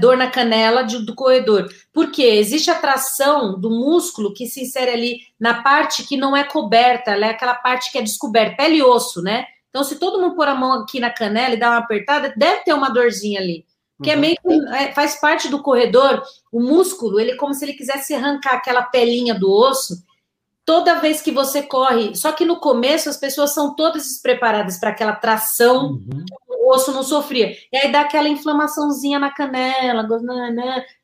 Dor 0.00 0.16
na 0.16 0.30
canela 0.30 0.82
de- 0.82 1.04
do 1.04 1.14
corredor. 1.14 1.68
Por 1.92 2.10
quê? 2.10 2.22
Existe 2.24 2.70
a 2.70 2.74
tração 2.78 3.58
do 3.60 3.68
músculo 3.70 4.32
que 4.32 4.46
se 4.46 4.62
insere 4.62 4.90
ali 4.90 5.18
na 5.38 5.62
parte 5.62 6.02
que 6.06 6.16
não 6.16 6.34
é 6.36 6.44
coberta, 6.44 7.10
ela 7.12 7.26
é 7.26 7.30
aquela 7.30 7.54
parte 7.54 7.92
que 7.92 7.98
é 7.98 8.02
descoberta, 8.02 8.56
pele 8.56 8.76
e 8.76 8.82
osso, 8.82 9.20
né? 9.22 9.44
Então, 9.70 9.84
se 9.84 9.96
todo 9.98 10.18
mundo 10.20 10.34
pôr 10.34 10.48
a 10.48 10.54
mão 10.54 10.72
aqui 10.72 10.98
na 10.98 11.10
canela 11.10 11.54
e 11.54 11.58
dar 11.58 11.70
uma 11.70 11.78
apertada, 11.78 12.32
deve 12.36 12.62
ter 12.64 12.72
uma 12.72 12.88
dorzinha 12.88 13.38
ali. 13.40 13.64
Que 14.02 14.10
é 14.10 14.14
Uhum. 14.14 14.20
meio 14.20 14.36
que 14.36 14.74
é, 14.74 14.92
faz 14.92 15.20
parte 15.20 15.48
do 15.48 15.62
corredor, 15.62 16.22
o 16.50 16.60
músculo, 16.60 17.20
ele 17.20 17.32
é 17.32 17.36
como 17.36 17.52
se 17.54 17.64
ele 17.64 17.74
quisesse 17.74 18.14
arrancar 18.14 18.54
aquela 18.54 18.82
pelinha 18.82 19.34
do 19.34 19.50
osso 19.50 20.02
toda 20.64 20.98
vez 21.00 21.20
que 21.22 21.30
você 21.30 21.62
corre. 21.62 22.14
Só 22.16 22.32
que 22.32 22.44
no 22.44 22.56
começo 22.56 23.08
as 23.08 23.16
pessoas 23.16 23.52
são 23.54 23.74
todas 23.74 24.02
despreparadas 24.04 24.78
para 24.78 24.90
aquela 24.90 25.12
tração, 25.14 25.92
Uhum. 25.92 26.24
O 26.66 26.74
osso 26.74 26.92
não 26.92 27.02
sofria. 27.02 27.56
E 27.72 27.76
aí 27.76 27.92
dá 27.92 28.00
aquela 28.00 28.28
inflamaçãozinha 28.28 29.18
na 29.18 29.30
canela, 29.30 30.06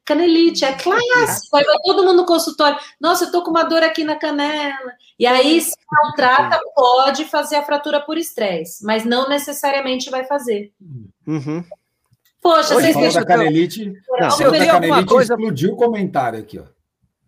canelite, 0.04 0.64
é 0.64 0.72
clássico. 0.72 1.56
Aí 1.56 1.64
vai 1.64 1.76
todo 1.84 2.02
mundo 2.04 2.16
no 2.18 2.26
consultório. 2.26 2.78
Nossa, 3.00 3.24
eu 3.26 3.32
tô 3.32 3.42
com 3.42 3.50
uma 3.50 3.62
dor 3.62 3.82
aqui 3.82 4.02
na 4.04 4.16
canela. 4.16 4.92
E 5.18 5.26
aí, 5.26 5.60
se 5.60 5.76
não 5.90 6.12
trata, 6.14 6.58
pode 6.74 7.24
fazer 7.26 7.56
a 7.56 7.62
fratura 7.62 8.00
por 8.00 8.18
estresse, 8.18 8.84
mas 8.84 9.04
não 9.04 9.28
necessariamente 9.28 10.10
vai 10.10 10.24
fazer. 10.24 10.72
Uhum. 11.26 11.62
Poxa, 12.40 12.74
Hoje 12.74 12.92
vocês 12.92 12.94
Falou 12.94 13.02
deixa 13.02 13.24
da 13.24 13.34
eu 13.34 13.38
ter- 13.38 13.44
canelite. 13.44 13.92
Não, 14.18 14.30
Se 14.32 14.42
eu 14.42 14.50
tenho 14.50 14.64
alguma 14.64 14.80
canelite 14.80 15.08
coisa. 15.08 15.34
explodiu 15.34 15.72
o 15.74 15.76
comentário 15.76 16.38
aqui, 16.40 16.58
ó. 16.58 16.64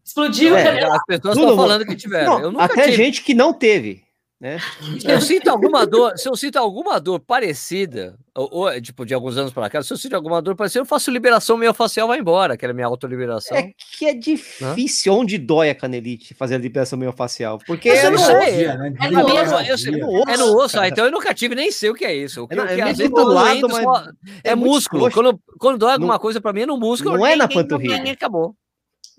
explodiu 0.04 0.56
É. 0.56 0.82
As 0.84 1.04
pessoas 1.04 1.36
estão 1.36 1.56
falando 1.56 1.86
que 1.86 1.94
tiveram. 1.96 2.32
Não, 2.32 2.40
eu 2.40 2.50
nunca 2.50 2.64
até 2.64 2.84
tive. 2.86 2.96
gente 2.96 3.22
que 3.22 3.32
não 3.32 3.52
teve. 3.52 4.03
Né? 4.44 4.58
Se 5.00 5.10
eu 5.10 5.20
sinto 5.22 5.48
alguma 5.48 5.86
dor, 5.86 6.16
se 6.18 6.28
eu 6.28 6.36
sinto 6.36 6.56
alguma 6.58 7.00
dor 7.00 7.18
parecida, 7.18 8.14
ou, 8.34 8.48
ou, 8.52 8.80
tipo, 8.80 9.06
de 9.06 9.14
alguns 9.14 9.38
anos 9.38 9.52
para 9.52 9.70
cá, 9.70 9.82
se 9.82 9.90
eu 9.92 9.96
sinto 9.96 10.14
alguma 10.14 10.42
dor 10.42 10.54
parecida, 10.54 10.80
eu 10.82 10.86
faço 10.86 11.10
liberação 11.10 11.56
miofascial, 11.56 12.06
vai 12.08 12.18
embora, 12.18 12.56
que 12.56 12.64
era 12.64 12.74
minha 12.74 12.86
autoliberação. 12.86 13.56
É 13.56 13.70
que 13.98 14.04
é 14.04 14.12
difícil 14.14 15.14
onde 15.14 15.38
dói 15.38 15.70
a 15.70 15.74
canelite 15.74 16.34
fazer 16.34 16.56
a 16.56 16.58
liberação 16.58 16.98
miofascial. 16.98 17.58
Porque 17.66 17.88
Mas 17.88 18.04
eu 18.04 18.10
não 18.10 18.18
é- 18.22 18.44
sei. 18.44 18.56
Dia, 18.58 18.74
né? 18.76 18.94
É 19.00 19.10
no 19.10 19.24
de 19.24 19.32
osso, 19.32 19.54
eu 19.54 19.78
sei. 19.78 19.92
no 19.92 20.08
osso, 20.20 20.30
É 20.30 20.36
no 20.36 20.56
osso, 20.58 20.76
ah, 20.76 20.80
cara. 20.80 20.88
então 20.88 21.04
eu 21.06 21.10
nunca 21.10 21.32
tive, 21.32 21.54
nem 21.54 21.70
sei 21.72 21.88
o 21.90 21.94
que 21.94 22.04
é 22.04 22.14
isso. 22.14 22.42
O 22.42 22.48
que, 22.48 22.54
É 22.58 22.74
que 22.74 22.80
é 22.82 22.92
do 23.08 23.10
tô 23.14 23.24
lado, 23.24 23.70
só- 23.70 24.04
é, 24.44 24.50
é 24.50 24.54
músculo. 24.54 25.10
Quando, 25.10 25.40
quando 25.58 25.78
dói 25.78 25.92
alguma 25.92 26.14
Não- 26.14 26.20
coisa 26.20 26.40
pra 26.40 26.52
mim 26.52 26.62
é 26.62 26.66
no 26.66 26.76
músculo. 26.78 27.16
não 27.16 27.26
é 27.26 27.34
na 27.34 27.48
panturrilha. 27.48 28.12
Acabou. 28.12 28.54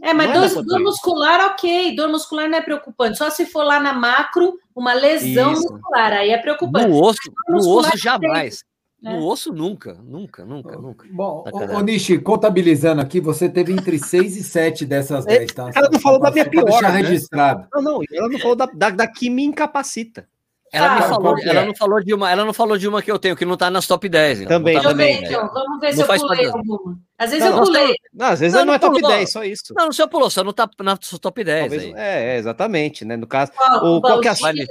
É, 0.01 0.13
mas 0.13 0.29
Não 0.29 0.43
é 0.43 0.49
dor, 0.49 0.63
dor 0.63 0.79
muscular, 0.81 1.45
ok. 1.51 1.95
Dor 1.95 2.09
muscular 2.09 2.49
não 2.49 2.57
é 2.57 2.61
preocupante. 2.61 3.17
Só 3.17 3.29
se 3.29 3.45
for 3.45 3.63
lá 3.63 3.79
na 3.79 3.93
macro, 3.93 4.59
uma 4.75 4.93
lesão 4.93 5.53
Isso. 5.53 5.61
muscular, 5.71 6.13
aí 6.13 6.31
é 6.31 6.37
preocupante. 6.37 6.87
No 6.87 7.01
osso, 7.01 7.19
no 7.47 7.69
osso 7.69 7.97
jamais. 7.97 8.63
É. 9.03 9.13
No 9.13 9.25
osso 9.27 9.53
nunca, 9.53 9.93
nunca, 10.03 10.43
nunca, 10.43 10.77
nunca. 10.77 11.05
Bom, 11.11 11.43
Sacanagem. 11.45 11.75
ô, 11.75 11.79
ô, 11.79 11.81
Nishi, 11.81 12.17
contabilizando 12.17 13.01
aqui, 13.01 13.19
você 13.19 13.47
teve 13.47 13.71
entre 13.71 13.99
6 13.99 14.35
e 14.35 14.43
7 14.43 14.85
dessas 14.85 15.27
É, 15.27 15.39
10, 15.39 15.51
tá? 15.53 15.71
ela 15.75 15.89
não 15.91 15.99
falou 15.99 16.19
da 16.19 16.31
minha 16.31 16.49
pior, 16.49 16.81
né? 16.81 16.89
registrado. 16.89 17.67
Não, 17.73 17.81
não, 17.81 18.01
ela 18.11 18.27
não 18.27 18.39
falou 18.39 18.55
da, 18.55 18.65
da, 18.65 18.89
da 18.89 19.07
que 19.07 19.29
me 19.29 19.43
incapacita. 19.43 20.27
Ela, 20.75 20.95
me 20.95 20.99
Ah, 20.99 21.01
falou, 21.03 21.21
qual 21.35 21.39
ela 21.39 21.61
é? 21.61 21.65
não 21.65 21.75
falou 21.75 22.03
de 22.03 22.13
uma, 22.13 22.29
ela 22.31 22.43
não 22.45 22.53
falou 22.53 22.77
de 22.77 22.87
uma 22.87 23.01
que 23.01 23.09
eu 23.11 23.17
tenho 23.17 23.35
que 23.35 23.45
não 23.45 23.55
tá 23.55 23.71
nas 23.71 23.87
top 23.87 24.09
10. 24.09 24.41
não. 24.41 24.47
Também, 24.47 24.75
não 24.75 24.81
tá 24.83 24.89
eu 24.89 24.93
top 24.93 25.05
10. 25.05 25.21
então. 25.29 25.53
Vamos 25.53 25.79
ver 25.79 25.91
se 25.91 25.97
Não 25.97 26.03
eu 26.03 26.07
faz 26.07 26.21
pulei 26.21 26.45
alguma. 26.47 26.99
Às 27.17 27.31
vezes 27.31 27.45
Não, 27.49 27.57
eu 27.57 27.63
pulei. 27.63 27.95
Não, 28.13 28.25
às 28.27 28.39
vezes 28.39 28.53
Não, 28.57 28.65
não, 28.65 28.73
é 28.73 28.77
não 28.77 28.79
top 28.89 29.01
pulou. 29.01 29.11
10, 29.17 29.31
só 29.31 29.43
isso. 29.43 29.73
Não, 29.75 29.85
não 29.85 29.91
você 29.93 30.07
pulou, 30.07 30.29
só 30.29 30.43
não 30.43 30.53
tá 30.53 30.69
na 30.81 30.97
top 30.97 31.43
10 31.43 31.59
Talvez- 31.71 31.83
aí. 31.83 31.93
é, 31.95 32.35
é, 32.35 32.37
exatamente, 32.37 33.05
né? 33.05 33.15
No 33.15 33.25
caso, 33.25 33.51
Ó, 33.57 33.85
o- 33.85 33.95
o 33.97 34.01
qual 34.01 34.19
que 34.19 34.27
é 34.27 34.31
a 34.31 34.53
Nishi. 34.53 34.67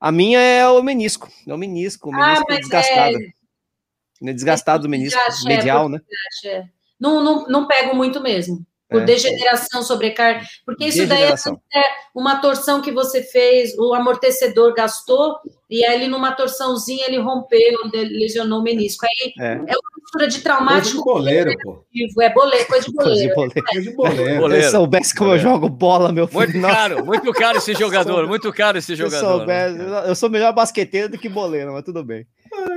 a 0.00 0.12
minha 0.12 0.38
é 0.40 0.68
o 0.68 0.82
menisco. 0.82 1.28
É 1.48 1.54
o 1.54 1.58
menisco, 1.58 2.10
o 2.10 2.14
Ah, 2.14 2.18
menisco 2.26 2.46
mas 2.48 2.58
desgastado. 2.60 3.16
é- 3.16 4.32
Desgastado 4.34 4.82
do 4.82 4.88
menisco 4.88 5.18
é, 5.18 5.48
medial, 5.48 5.88
né? 5.88 5.98
é. 6.44 6.64
Não, 7.00 7.24
não, 7.24 7.46
não 7.46 7.66
pego 7.66 7.96
muito 7.96 8.20
mesmo. 8.20 8.62
Por 8.90 9.02
É. 9.02 9.04
degeneração, 9.04 9.82
sobrecarga. 9.82 10.44
Porque 10.66 10.86
isso 10.86 11.06
daí 11.06 11.22
é 11.22 11.84
uma 12.14 12.40
torção 12.40 12.82
que 12.82 12.90
você 12.90 13.22
fez, 13.22 13.76
o 13.78 13.94
amortecedor 13.94 14.74
gastou, 14.74 15.36
e 15.70 15.84
aí 15.84 15.94
ele 15.94 16.08
numa 16.08 16.32
torçãozinha 16.32 17.06
ele 17.06 17.18
rompeu, 17.18 17.58
ele 17.94 18.18
lesionou 18.18 18.58
o 18.60 18.62
menisco. 18.62 19.06
Aí 19.06 19.32
É. 19.38 19.52
é 19.52 19.54
uma 19.54 19.62
mistura 19.62 19.72
de 19.72 20.10
Coisa 20.12 20.28
de 20.38 20.40
traumático 20.42 21.04
boleiro, 21.04 21.52
pô. 21.62 21.84
é 22.20 22.32
boleiro, 22.34 22.66
coisa 22.66 22.86
de 22.86 22.92
Coisa 22.92 23.14
de 23.14 23.34
boleiro. 23.34 23.34
boleiro. 23.34 23.62
Coisa 23.64 23.82
de 23.90 23.96
boleiro. 23.96 24.40
Boleiro. 24.40 24.64
Se 24.64 24.70
soubesse 24.72 25.14
como 25.14 25.30
eu 25.30 25.36
Boleiro. 25.38 25.50
jogo 25.50 25.68
bola, 25.68 26.12
meu 26.12 26.26
filho. 26.26 26.40
Muito 26.40 26.58
nossa, 26.58 26.74
caro, 26.74 27.04
muito 27.06 27.32
caro 27.32 27.58
esse 27.58 27.72
jogador, 27.78 28.26
muito 28.26 28.52
caro 28.52 28.78
esse 28.78 28.88
se 28.88 28.96
jogador. 28.96 29.24
soubesse, 29.38 29.78
né? 29.78 30.02
eu 30.06 30.14
sou 30.16 30.28
melhor 30.28 30.52
basqueteiro 30.52 31.08
do 31.10 31.18
que 31.18 31.28
boleiro, 31.28 31.72
mas 31.72 31.84
tudo 31.84 32.02
bem. 32.02 32.26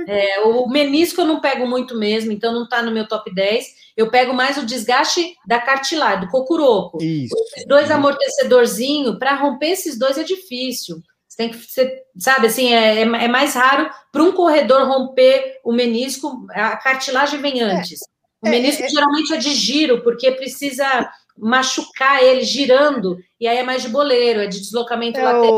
É, 0.06 0.40
o 0.42 0.68
menisco 0.68 1.20
eu 1.22 1.26
não 1.26 1.40
pego 1.40 1.66
muito 1.66 1.98
mesmo, 1.98 2.30
então 2.30 2.52
não 2.54 2.68
tá 2.68 2.80
no 2.80 2.92
meu 2.92 3.08
top 3.08 3.34
10. 3.34 3.82
Eu 3.96 4.08
pego 4.10 4.32
mais 4.32 4.56
o 4.56 4.64
desgaste 4.66 5.34
da 5.46 5.58
cartilagem, 5.60 6.20
do 6.20 6.28
cocuroco. 6.30 6.98
Isso. 7.02 7.34
Esses 7.52 7.66
dois 7.66 7.90
amortecedorzinhos, 7.90 9.18
para 9.18 9.34
romper 9.36 9.70
esses 9.70 9.98
dois 9.98 10.18
é 10.18 10.22
difícil. 10.22 10.96
Você 11.34 11.36
tem 11.36 11.48
que, 11.48 11.58
você, 11.58 12.02
sabe, 12.16 12.46
assim, 12.46 12.72
é, 12.72 13.00
é 13.00 13.02
é 13.02 13.28
mais 13.28 13.54
raro 13.54 13.90
para 14.12 14.22
um 14.22 14.30
corredor 14.30 14.86
romper 14.86 15.58
o 15.64 15.72
menisco, 15.72 16.46
a 16.50 16.76
cartilagem 16.76 17.40
vem 17.40 17.60
antes. 17.60 17.98
O 18.40 18.46
é, 18.46 18.50
menisco 18.50 18.84
é. 18.84 18.88
geralmente 18.88 19.34
é 19.34 19.36
de 19.36 19.52
giro, 19.52 20.00
porque 20.04 20.30
precisa 20.30 21.10
machucar 21.36 22.22
ele 22.22 22.42
girando, 22.42 23.18
e 23.40 23.48
aí 23.48 23.58
é 23.58 23.64
mais 23.64 23.82
de 23.82 23.88
boleiro, 23.88 24.38
é 24.38 24.46
de 24.46 24.60
deslocamento 24.60 25.18
É 25.18 25.24
lateral. 25.24 25.52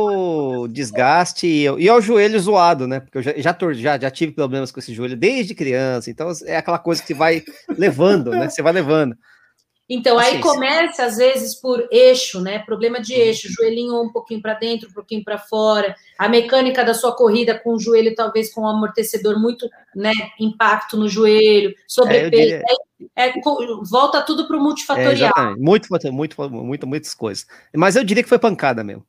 o 0.62 0.66
desgaste 0.66 1.46
e, 1.46 1.64
e 1.64 1.86
é 1.86 1.92
o 1.92 2.00
joelho 2.00 2.40
zoado, 2.40 2.86
né? 2.88 3.00
Porque 3.00 3.18
eu 3.18 3.22
já, 3.22 3.34
já, 3.36 3.54
já, 3.74 3.98
já 3.98 4.10
tive 4.10 4.32
problemas 4.32 4.72
com 4.72 4.80
esse 4.80 4.94
joelho 4.94 5.14
desde 5.14 5.54
criança, 5.54 6.10
então 6.10 6.32
é 6.46 6.56
aquela 6.56 6.78
coisa 6.78 7.02
que 7.02 7.08
você 7.08 7.14
vai 7.14 7.44
levando, 7.76 8.30
né? 8.30 8.48
Você 8.48 8.62
vai 8.62 8.72
levando. 8.72 9.14
Então, 9.88 10.18
aí 10.18 10.32
Assim, 10.32 10.40
começa, 10.40 11.04
às 11.04 11.16
vezes, 11.16 11.54
por 11.54 11.86
eixo, 11.92 12.40
né? 12.40 12.58
Problema 12.58 13.00
de 13.00 13.14
eixo, 13.14 13.46
joelhinho 13.52 14.02
um 14.02 14.10
pouquinho 14.10 14.42
para 14.42 14.54
dentro, 14.54 14.88
um 14.88 14.92
pouquinho 14.92 15.22
para 15.22 15.38
fora. 15.38 15.94
A 16.18 16.28
mecânica 16.28 16.84
da 16.84 16.92
sua 16.92 17.14
corrida 17.14 17.56
com 17.56 17.74
o 17.74 17.78
joelho, 17.78 18.12
talvez 18.14 18.52
com 18.52 18.62
um 18.62 18.66
amortecedor 18.66 19.40
muito, 19.40 19.68
né? 19.94 20.12
Impacto 20.40 20.96
no 20.96 21.08
joelho, 21.08 21.72
sobrepeso. 21.86 22.30
diria- 22.30 22.62
Aí, 23.14 23.30
é, 23.30 23.40
co- 23.40 23.82
volta 23.84 24.22
tudo 24.22 24.48
para 24.48 24.56
o 24.56 24.60
É, 24.60 24.62
multifatorial. 24.62 25.12
exatamente. 25.12 25.60
Muito, 25.60 25.88
muito, 26.12 26.50
muito, 26.50 26.86
muitas 26.86 27.14
coisas. 27.14 27.46
Mas 27.74 27.94
eu 27.94 28.02
diria 28.02 28.24
que 28.24 28.28
foi 28.28 28.38
pancada 28.40 28.82
mesmo. 28.82 29.06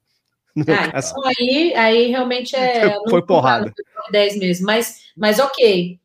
Ah, 0.68 0.88
então 0.88 1.22
aí, 1.40 1.74
aí 1.76 2.08
realmente 2.08 2.56
é. 2.56 2.98
Foi- 3.10 3.22
porrada. 3.22 3.66
no 3.66 3.74
top 3.74 4.12
10 4.12 4.38
mesmo, 4.38 4.66
mas, 4.66 5.02
mas 5.16 5.40
ok. 5.40 6.00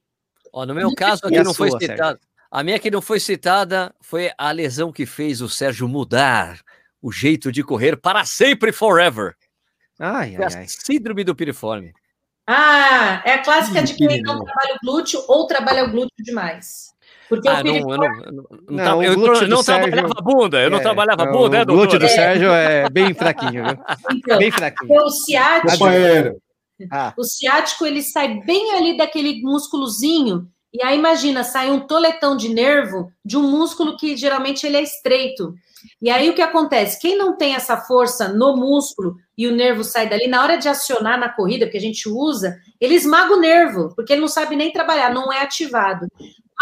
Ó, 0.52 0.66
no 0.66 0.74
meu 0.74 0.94
caso 0.94 1.22
aqui 1.26 1.42
não 1.42 1.54
foi 1.54 1.70
sua, 1.70 1.80
citada. 1.80 2.20
A 2.52 2.62
minha 2.62 2.78
que 2.78 2.90
não 2.90 3.00
foi 3.00 3.18
citada 3.18 3.94
foi 4.02 4.30
a 4.36 4.50
lesão 4.52 4.92
que 4.92 5.06
fez 5.06 5.40
o 5.40 5.48
Sérgio 5.48 5.88
mudar 5.88 6.60
o 7.00 7.10
jeito 7.10 7.50
de 7.50 7.64
correr 7.64 7.96
para 7.96 8.26
sempre 8.26 8.72
forever. 8.72 9.34
Ai, 9.98 10.36
ai, 10.36 10.44
a 10.44 10.58
ai. 10.58 10.66
síndrome 10.68 11.24
do 11.24 11.34
piriforme. 11.34 11.94
Ah, 12.46 13.22
é 13.24 13.32
a 13.34 13.42
clássica 13.42 13.82
de 13.82 13.94
quem 13.94 14.20
não 14.20 14.44
trabalha 14.44 14.74
o 14.74 14.86
glúteo 14.86 15.24
ou 15.28 15.46
trabalha 15.46 15.84
o 15.84 15.90
glúteo 15.90 16.12
demais. 16.18 16.92
Porque 17.26 17.48
Ah, 17.48 17.60
o 17.60 17.64
não, 17.64 17.72
piriforme 17.72 18.22
eu 18.26 18.32
não, 18.32 18.44
eu 19.02 19.16
não, 19.16 19.34
eu 19.34 19.48
não 19.48 19.62
Sérgio- 19.62 19.64
trabalhava 19.64 20.14
a 20.18 20.22
bunda, 20.22 20.60
eu 20.62 20.70
não 20.70 20.78
É, 20.78 20.82
trabalhava 20.82 21.22
a 21.22 21.26
não, 21.26 21.32
bunda, 21.32 21.56
é, 21.56 21.62
O 21.62 21.66
glúteo 21.66 21.98
do 21.98 22.08
Sérgio 22.08 22.50
é 22.52 22.90
bem 22.90 23.14
fraquinho, 23.14 23.64
viu? 23.64 23.78
Então, 24.10 24.38
Bem 24.38 24.50
fraquinho. 24.50 24.92
o 25.02 25.08
ciático, 25.08 25.70
Companheiro. 25.78 26.36
Ah, 26.90 27.14
o 27.16 27.24
ciático 27.24 27.86
ele 27.86 28.02
sai 28.02 28.40
bem 28.44 28.74
ali 28.74 28.94
daquele 28.96 29.40
músculozinho, 29.40 30.46
e 30.72 30.82
aí 30.82 30.96
imagina, 30.98 31.44
sai 31.44 31.70
um 31.70 31.80
toletão 31.80 32.36
de 32.36 32.48
nervo 32.48 33.12
de 33.24 33.36
um 33.36 33.42
músculo 33.42 33.96
que 33.96 34.16
geralmente 34.16 34.66
ele 34.66 34.76
é 34.76 34.82
estreito. 34.82 35.54
E 36.00 36.08
aí 36.10 36.30
o 36.30 36.34
que 36.34 36.40
acontece? 36.42 37.00
Quem 37.00 37.18
não 37.18 37.36
tem 37.36 37.54
essa 37.54 37.76
força 37.76 38.28
no 38.28 38.56
músculo 38.56 39.16
e 39.36 39.48
o 39.48 39.54
nervo 39.54 39.82
sai 39.82 40.08
dali, 40.08 40.28
na 40.28 40.40
hora 40.42 40.56
de 40.56 40.68
acionar 40.68 41.18
na 41.18 41.28
corrida, 41.28 41.68
que 41.68 41.76
a 41.76 41.80
gente 41.80 42.08
usa, 42.08 42.56
ele 42.80 42.94
esmaga 42.94 43.34
o 43.34 43.40
nervo, 43.40 43.92
porque 43.94 44.12
ele 44.12 44.20
não 44.20 44.28
sabe 44.28 44.54
nem 44.56 44.72
trabalhar, 44.72 45.12
não 45.12 45.32
é 45.32 45.40
ativado. 45.40 46.06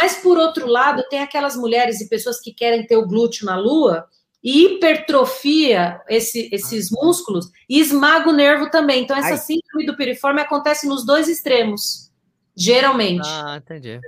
Mas 0.01 0.17
por 0.17 0.39
outro 0.39 0.67
lado, 0.67 1.05
tem 1.11 1.21
aquelas 1.21 1.55
mulheres 1.55 2.01
e 2.01 2.09
pessoas 2.09 2.41
que 2.41 2.55
querem 2.55 2.87
ter 2.87 2.97
o 2.97 3.07
glúteo 3.07 3.45
na 3.45 3.57
lua 3.57 4.07
e 4.43 4.65
hipertrofia 4.65 6.01
esse- 6.09 6.49
esses 6.51 6.91
músculos 6.91 7.47
e 7.69 7.79
esmaga 7.79 8.31
o 8.31 8.33
nervo 8.33 8.71
também. 8.71 9.03
Então, 9.03 9.17
essa 9.17 9.31
Ai. 9.31 9.37
síndrome 9.37 9.85
do 9.87 9.97
piriforme 9.97 10.41
acontece 10.41 10.87
nos 10.87 11.05
dois 11.05 11.29
extremos, 11.29 12.10
geralmente. 12.61 13.27
Ah, 13.27 13.57
entendi. 13.57 14.01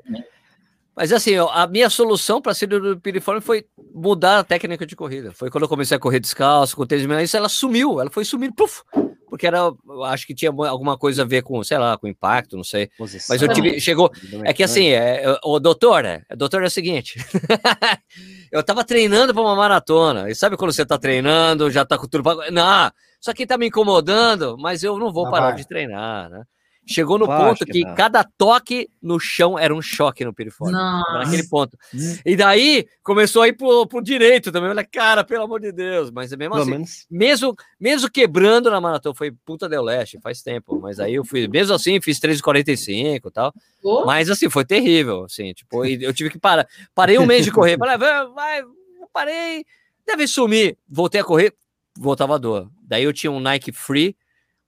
Mas 0.94 1.10
assim, 1.10 1.32
a 1.36 1.66
minha 1.66 1.88
solução 1.88 2.40
para 2.42 2.52
síndrome 2.52 2.90
do 2.94 3.00
piriforme 3.00 3.40
foi 3.40 3.64
mudar 3.94 4.40
a 4.40 4.44
técnica 4.44 4.84
de 4.84 4.94
corrida. 4.94 5.32
Foi 5.32 5.50
quando 5.50 5.62
eu 5.64 5.68
comecei 5.68 5.96
a 5.96 6.00
correr 6.00 6.20
descalço, 6.20 6.76
com 6.76 6.84
tênis, 6.86 7.06
mas 7.06 7.32
ela 7.32 7.48
sumiu, 7.48 7.98
ela 7.98 8.10
foi 8.10 8.26
sumindo, 8.26 8.54
puf, 8.54 8.82
porque 9.26 9.46
era, 9.46 9.56
eu 9.88 10.04
acho 10.04 10.26
que 10.26 10.34
tinha 10.34 10.50
alguma 10.50 10.98
coisa 10.98 11.22
a 11.22 11.24
ver 11.24 11.40
com, 11.42 11.64
sei 11.64 11.78
lá, 11.78 11.96
com 11.96 12.06
impacto, 12.06 12.58
não 12.58 12.64
sei. 12.64 12.90
Mas 13.26 13.40
eu 13.40 13.48
tive, 13.54 13.80
chegou, 13.80 14.12
é 14.44 14.52
que 14.52 14.62
assim, 14.62 14.88
é, 14.88 15.24
é, 15.24 15.38
o 15.42 15.58
doutor, 15.58 16.04
é, 16.04 16.22
o 16.30 16.36
doutor 16.36 16.62
é 16.62 16.66
o 16.66 16.70
seguinte. 16.70 17.18
eu 18.52 18.62
tava 18.62 18.84
treinando 18.84 19.32
para 19.32 19.42
uma 19.42 19.56
maratona. 19.56 20.30
E 20.30 20.34
sabe 20.34 20.58
quando 20.58 20.72
você 20.72 20.84
tá 20.84 20.98
treinando, 20.98 21.70
já 21.70 21.86
tá 21.86 21.96
com 21.96 22.06
tudo. 22.06 22.22
pra- 22.22 22.50
Não, 22.50 22.90
isso 23.18 23.30
aqui 23.30 23.46
tá 23.46 23.56
me 23.56 23.68
incomodando, 23.68 24.58
mas 24.58 24.82
eu 24.84 24.98
não 24.98 25.10
vou 25.10 25.24
Não 25.24 25.30
parar 25.30 25.46
vai. 25.46 25.56
de 25.56 25.66
treinar, 25.66 26.28
né? 26.28 26.42
Chegou 26.84 27.16
no 27.16 27.26
ponto 27.26 27.64
que 27.64 27.72
que 27.72 27.94
cada 27.94 28.24
toque 28.24 28.88
no 29.00 29.18
chão 29.18 29.58
era 29.58 29.74
um 29.74 29.80
choque 29.80 30.24
no 30.24 30.34
piriforme. 30.34 30.72
Nossa. 30.72 31.18
Naquele 31.18 31.46
ponto. 31.48 31.78
E 32.24 32.34
daí 32.34 32.86
começou 33.02 33.42
a 33.42 33.48
ir 33.48 33.52
pro, 33.52 33.86
pro 33.86 34.02
direito 34.02 34.50
também. 34.50 34.70
Olha, 34.70 34.84
cara, 34.84 35.22
pelo 35.22 35.44
amor 35.44 35.60
de 35.60 35.70
Deus. 35.70 36.10
Mas 36.10 36.32
é 36.32 36.36
mesmo 36.36 36.52
Pelo 36.54 36.62
assim, 36.62 36.70
menos. 36.72 37.06
mesmo, 37.10 37.54
mesmo 37.80 38.10
quebrando 38.10 38.70
na 38.70 38.80
maratona, 38.80 39.14
foi 39.14 39.30
puta 39.30 39.68
del 39.68 39.82
leste, 39.82 40.18
faz 40.20 40.42
tempo. 40.42 40.80
Mas 40.80 40.98
aí 40.98 41.14
eu 41.14 41.24
fui, 41.24 41.46
mesmo 41.46 41.74
assim, 41.74 42.00
fiz 42.00 42.18
3,45 42.18 43.20
e 43.26 43.30
tal. 43.30 43.54
Oh, 43.82 44.04
Mas 44.04 44.28
assim, 44.28 44.50
foi 44.50 44.64
terrível, 44.64 45.24
assim, 45.24 45.52
tipo, 45.52 45.84
e 45.84 46.02
eu 46.02 46.12
tive 46.12 46.30
que 46.30 46.38
parar. 46.38 46.66
Parei 46.94 47.18
um 47.18 47.26
mês 47.26 47.44
de 47.44 47.50
correr, 47.50 47.76
falei, 47.78 47.96
vai, 47.96 48.26
vai, 48.28 48.60
eu 48.60 49.08
parei, 49.12 49.64
deve 50.06 50.26
sumir. 50.26 50.76
Voltei 50.88 51.20
a 51.20 51.24
correr, 51.24 51.54
voltava 51.96 52.34
a 52.34 52.38
dor. 52.38 52.70
Daí 52.82 53.04
eu 53.04 53.12
tinha 53.12 53.30
um 53.30 53.40
Nike 53.40 53.72
Free. 53.72 54.16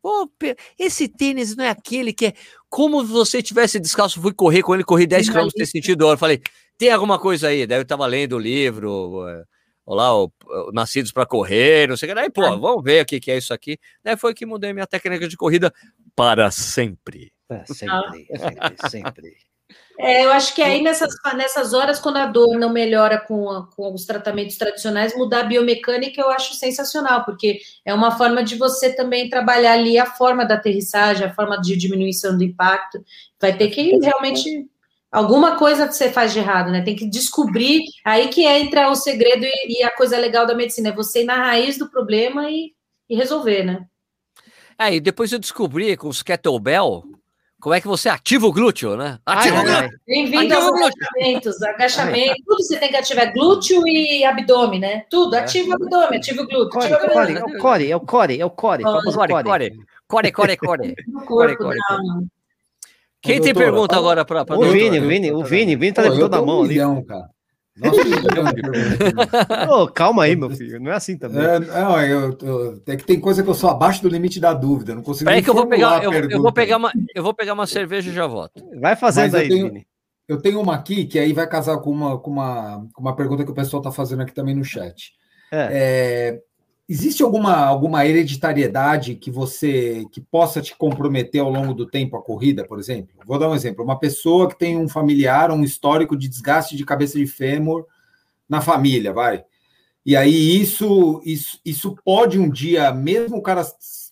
Pô, 0.05 0.31
esse 0.79 1.09
tênis 1.09 1.57
não 1.57 1.65
é 1.65 1.71
aquele 1.71 2.13
que 2.13 2.27
é 2.27 2.35
como 2.69 3.03
se 3.07 3.11
você 3.11 3.43
tivesse 3.43 3.81
descalço, 3.81 4.21
fui 4.21 4.35
correr 4.35 4.61
com 4.61 4.75
ele, 4.75 4.85
corri 4.85 5.07
10 5.07 5.31
km 5.31 5.49
sem 5.57 5.65
sentir 5.65 5.97
dor. 5.97 6.19
Falei, 6.19 6.43
tem 6.77 6.91
alguma 6.91 7.19
coisa 7.19 7.49
aí? 7.49 7.67
Daí 7.67 7.79
eu 7.79 7.87
tava 7.87 8.05
lendo 8.05 8.37
o 8.37 8.39
livro, 8.39 9.27
eh, 9.27 9.45
lá, 9.87 10.15
o, 10.15 10.31
o 10.45 10.73
Nascidos 10.73 11.11
para 11.11 11.25
Correr, 11.25 11.89
não 11.89 11.97
sei 11.97 12.07
o 12.07 12.11
que. 12.11 12.15
Daí, 12.17 12.29
pô, 12.29 12.43
vamos 12.43 12.85
ver 12.85 13.03
o 13.03 13.07
que, 13.07 13.19
que 13.19 13.31
é 13.31 13.39
isso 13.39 13.55
aqui. 13.55 13.79
Daí 14.03 14.15
foi 14.15 14.35
que 14.35 14.45
mudei 14.45 14.75
minha 14.75 14.87
técnica 14.87 15.27
de 15.27 15.39
corrida 15.39 15.73
para 16.15 16.51
sempre. 16.51 17.33
É, 17.49 17.65
sempre, 17.65 18.27
sempre, 18.39 18.91
sempre. 18.91 19.37
É, 19.99 20.25
eu 20.25 20.33
acho 20.33 20.55
que 20.55 20.63
aí 20.63 20.83
nessas, 20.83 21.15
nessas 21.37 21.73
horas, 21.73 22.01
quando 22.01 22.17
a 22.17 22.27
dor 22.27 22.59
não 22.59 22.69
melhora 22.71 23.19
com, 23.21 23.49
a- 23.49 23.67
com 23.77 23.95
os 23.95 24.05
tratamentos 24.05 24.57
tradicionais, 24.57 25.17
mudar 25.17 25.41
a 25.41 25.45
biomecânica 25.45 26.21
eu 26.21 26.31
acho 26.31 26.55
sensacional, 26.55 27.25
porque 27.25 27.61
é 27.85 27.95
uma 27.95 28.17
forma 28.17 28.43
de 28.43 28.57
você 28.57 28.93
também 28.93 29.29
trabalhar 29.29 29.75
ali 29.75 29.97
a 29.99 30.07
forma 30.07 30.45
da 30.45 30.55
aterrissagem, 30.55 31.27
a 31.27 31.35
forma 31.35 31.61
de 31.61 31.77
diminuição 31.77 32.37
do 32.37 32.43
impacto. 32.43 33.05
Vai 33.41 33.57
ter 33.57 33.69
que 33.71 33.97
realmente. 33.99 34.67
Alguma 35.13 35.57
coisa 35.57 35.87
você 35.87 36.11
faz 36.11 36.33
de 36.33 36.41
errado, 36.41 36.73
né? 36.73 36.83
Tem 36.83 36.97
que 36.97 37.09
descobrir. 37.09 37.81
Aí 38.05 38.27
que 38.27 38.45
entra 38.45 38.91
o 38.91 38.97
segredo 38.97 39.45
e, 39.45 39.79
e 39.79 39.83
a 39.85 39.91
coisa 39.95 40.19
legal 40.19 40.45
da 40.45 40.57
medicina, 40.57 40.89
é 40.89 40.93
você 40.93 41.23
ir 41.23 41.25
na 41.25 41.37
raiz 41.37 41.79
do 41.79 41.89
problema 41.89 42.51
e, 42.51 42.73
e 43.09 43.15
resolver, 43.15 43.63
né? 43.63 43.87
É, 44.77 44.93
e 44.93 44.99
depois 45.01 45.31
eu 45.33 45.39
descobri 45.39 45.97
com 45.97 46.09
os 46.09 46.21
kettlebell 46.21 47.05
como 47.65 47.75
é 47.75 47.81
que 47.81 47.89
você 47.89 48.11
ativa 48.11 48.47
o 48.47 48.53
glúteo, 48.53 48.95
né? 48.95 49.19
Ativa 49.25 49.57
Ai, 49.57 49.63
o 49.63 49.81
glúteo. 49.81 49.99
Bem-vindo 50.07 50.55
aos 50.55 50.67
agachamentos, 50.67 51.63
agachamento, 51.63 52.35
tudo 52.47 52.63
você 52.63 52.79
tem 52.79 52.91
que 52.91 52.97
ativar, 52.97 53.25
é 53.25 53.33
glúteo 53.33 53.89
e 53.89 54.23
abdômen, 54.23 54.79
né? 54.81 55.07
Tudo, 55.09 55.35
É. 55.35 55.39
ativa 55.39 55.71
o 55.71 55.73
abdômen, 55.73 56.19
ativa 56.19 56.43
o 56.43 56.47
glúteo, 56.47 56.69
Core, 56.69 56.93
ativa 56.93 57.07
o 57.07 57.11
core, 57.11 57.33
é 57.33 57.47
o 57.47 57.59
core, 57.59 57.91
é 57.91 57.97
o 57.97 58.01
core, 58.01 58.41
é 58.41 58.45
o 58.45 58.51
core. 58.51 58.83
Core, 58.83 58.99
famoso 58.99 59.17
Core, 59.17 59.33
core. 59.33 59.71
core, 60.07 60.33
core, 60.33 60.33
core, 60.33 60.57
core. 60.59 60.95
no 61.09 61.25
core, 61.25 61.57
corpo, 61.57 61.63
core, 61.65 61.79
alma. 61.89 62.25
Quem 63.23 63.41
tem 63.41 63.55
pergunta 63.55 63.97
agora 63.97 64.27
para 64.27 64.43
O 64.43 64.71
Vini, 64.71 64.99
o 65.01 65.09
Vini, 65.09 65.33
o 65.33 65.43
Vini, 65.43 65.75
o 65.75 65.79
Vini 65.79 65.93
tá 65.95 66.03
levantando 66.03 66.35
a 66.37 66.43
mão 66.43 66.59
um 66.59 66.65
ali. 66.65 66.69
milhão, 66.69 67.03
cara. 67.03 67.31
Nossa. 67.77 69.73
Ô, 69.75 69.89
calma 69.89 70.25
aí, 70.25 70.37
meu 70.37 70.51
filho. 70.51 70.81
Não 70.81 70.93
é 70.93 70.95
assim 70.95 71.19
também. 71.19 71.43
É, 71.45 71.59
não, 71.59 72.01
eu, 72.03 72.39
eu- 72.43 72.83
é 72.87 72.97
que 72.97 73.05
tem 73.05 73.19
coisa 73.19 73.43
que 73.43 73.49
eu 73.51 73.55
sou 73.55 73.69
abaixo 73.71 74.01
do 74.03 74.09
limite 74.09 74.39
da 74.39 74.53
dúvida. 74.55 74.95
Não 74.95 75.03
consigo 75.03 75.29
Peraí 75.29 75.43
que 75.43 75.51
eu 75.51 75.55
vou 75.55 75.67
pegar, 75.67 76.03
eu, 76.05 76.13
eu 76.13 76.41
vou 76.43 76.53
pegar 76.53 76.77
uma, 76.77 76.93
eu 77.15 77.23
vou 77.23 77.35
pegar 77.35 77.53
uma 77.53 77.67
cerveja 77.67 78.11
e 78.11 78.15
já 78.15 78.27
volto. 78.27 78.63
Vai 78.81 78.95
fazendo 78.97 79.25
Mas 79.25 79.35
eu 79.35 79.41
aí, 79.41 79.49
tenho- 79.49 79.67
Vini. 79.69 79.87
Eu 80.27 80.41
tenho 80.41 80.59
uma 80.59 80.75
aqui 80.75 81.05
que 81.05 81.19
aí 81.19 81.35
vai 81.35 81.47
casar 81.47 81.77
com 81.79 81.91
uma, 81.91 82.19
com 82.19 82.31
uma, 82.31 82.87
com 82.95 83.03
uma 83.03 83.15
pergunta 83.15 83.45
que 83.45 83.51
o 83.51 83.55
pessoal 83.55 83.83
está 83.83 83.93
fazendo 83.93 84.23
aqui 84.23 84.33
também 84.33 84.55
no 84.55 84.65
chat. 84.65 85.13
É. 85.53 85.69
É, 85.71 86.41
existe 86.89 87.23
alguma, 87.23 87.55
alguma 87.55 88.07
hereditariedade 88.07 89.15
que 89.15 89.31
você 89.31 90.05
que 90.13 90.21
possa 90.21 90.61
te 90.61 90.77
comprometer 90.77 91.41
ao 91.41 91.51
longo 91.51 91.75
do 91.75 91.87
tempo 91.87 92.17
a 92.17 92.23
corrida, 92.23 92.65
por 92.65 92.79
exemplo? 92.79 93.15
Vou 93.27 93.39
dar 93.39 93.49
um 93.49 93.55
exemplo: 93.55 93.85
uma 93.85 93.99
pessoa 93.99 94.49
que 94.49 94.59
tem 94.59 94.77
um 94.77 94.89
familiar, 94.89 95.51
um 95.51 95.65
histórico 95.65 96.17
de 96.17 96.29
desgaste 96.29 96.77
de 96.77 96.85
cabeça 96.85 97.19
de 97.19 97.27
fêmur 97.27 97.87
na 98.49 98.61
família, 98.61 99.13
vai. 99.13 99.45
E 100.05 100.15
aí 100.15 100.61
isso, 100.61 101.23
isso, 101.25 101.59
isso 101.65 101.97
pode 102.05 102.39
um 102.39 102.51
dia, 102.51 102.93
mesmo 102.93 103.39
o 103.39 103.43
cara 103.43 103.63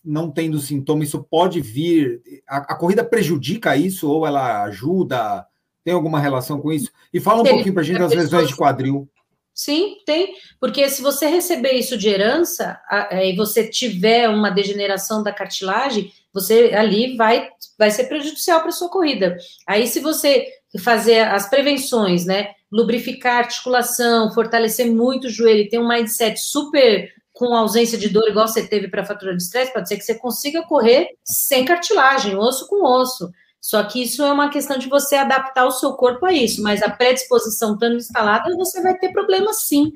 não 0.03 0.31
tendo 0.31 0.59
sintoma, 0.59 1.05
isso 1.05 1.23
pode 1.23 1.61
vir. 1.61 2.23
A, 2.49 2.59
a 2.59 2.74
corrida 2.74 3.05
prejudica 3.05 3.77
isso 3.77 4.11
ou 4.11 4.27
ela 4.27 4.62
ajuda? 4.65 5.47
Tem 5.85 5.93
alguma 5.93 6.19
relação 6.19 6.61
com 6.61 6.73
isso? 6.73 6.90
E 7.12 7.20
fala 7.20 7.43
um 7.43 7.44
pouquinho 7.44 7.74
para 7.74 7.82
a 7.82 7.85
gente 7.85 7.99
das 7.99 8.15
lesões 8.15 8.49
de 8.49 8.57
quadril. 8.57 9.09
Sim, 9.55 9.97
tem, 10.07 10.35
porque 10.59 10.89
se 10.89 11.03
você 11.03 11.27
receber 11.27 11.73
isso 11.73 11.97
de 11.99 12.09
herança 12.09 12.81
a- 12.89 13.23
e 13.23 13.37
você 13.37 13.69
tiver 13.69 14.29
uma 14.29 14.51
degeneração 14.51 15.23
da 15.23 15.31
cartilagem, 15.33 16.11
você 16.33 16.73
ali 16.74 17.16
vai, 17.16 17.51
vai 17.79 17.91
ser 17.91 18.05
prejudicial 18.05 18.62
para 18.62 18.70
sua 18.70 18.89
corrida. 18.89 19.37
Aí, 19.66 19.87
se 19.87 20.01
você 20.01 20.47
fazer 20.81 21.20
as 21.20 21.51
prevenções, 21.51 22.24
né, 22.24 22.55
lubrificar 22.70 23.35
a 23.37 23.39
articulação, 23.41 24.33
fortalecer 24.33 24.91
muito 24.91 25.27
o 25.27 25.31
joelho, 25.31 25.69
ter 25.69 25.79
um 25.79 25.87
mindset 25.89 26.41
super 26.41 27.12
com 27.35 27.55
ausência 27.55 27.99
de 27.99 28.09
dor, 28.09 28.29
igual 28.29 28.49
você 28.49 28.66
teve 28.66 28.89
para 28.89 29.03
a 29.03 29.15
de 29.15 29.43
estresse, 29.43 29.73
pode 29.73 29.87
ser 29.89 29.97
que 29.97 30.05
você 30.05 30.15
consiga 30.15 30.62
correr 30.62 31.09
sem 31.24 31.65
cartilagem, 31.65 32.37
osso 32.37 32.66
com 32.69 32.85
osso. 32.85 33.31
Só 33.63 33.85
que 33.85 34.03
isso 34.03 34.25
é 34.25 34.33
uma 34.33 34.51
questão 34.51 34.77
de 34.77 34.89
você 34.89 35.15
adaptar 35.15 35.65
o 35.65 35.71
seu 35.71 35.93
corpo 35.93 36.27
a 36.27 36.33
isso, 36.33 36.61
mas 36.63 36.83
a 36.83 36.91
predisposição 36.91 37.75
estando 37.75 37.95
instalada, 37.95 38.57
você 38.57 38.83
vai 38.83 38.99
ter 38.99 39.13
problema 39.13 39.53
sim. 39.53 39.93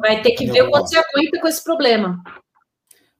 Vai 0.00 0.20
ter 0.20 0.32
que 0.32 0.46
ver 0.46 0.62
o 0.64 0.70
quanto 0.70 0.88
você 0.88 0.98
aguenta 0.98 1.40
com 1.40 1.46
esse 1.46 1.62
problema. 1.62 2.20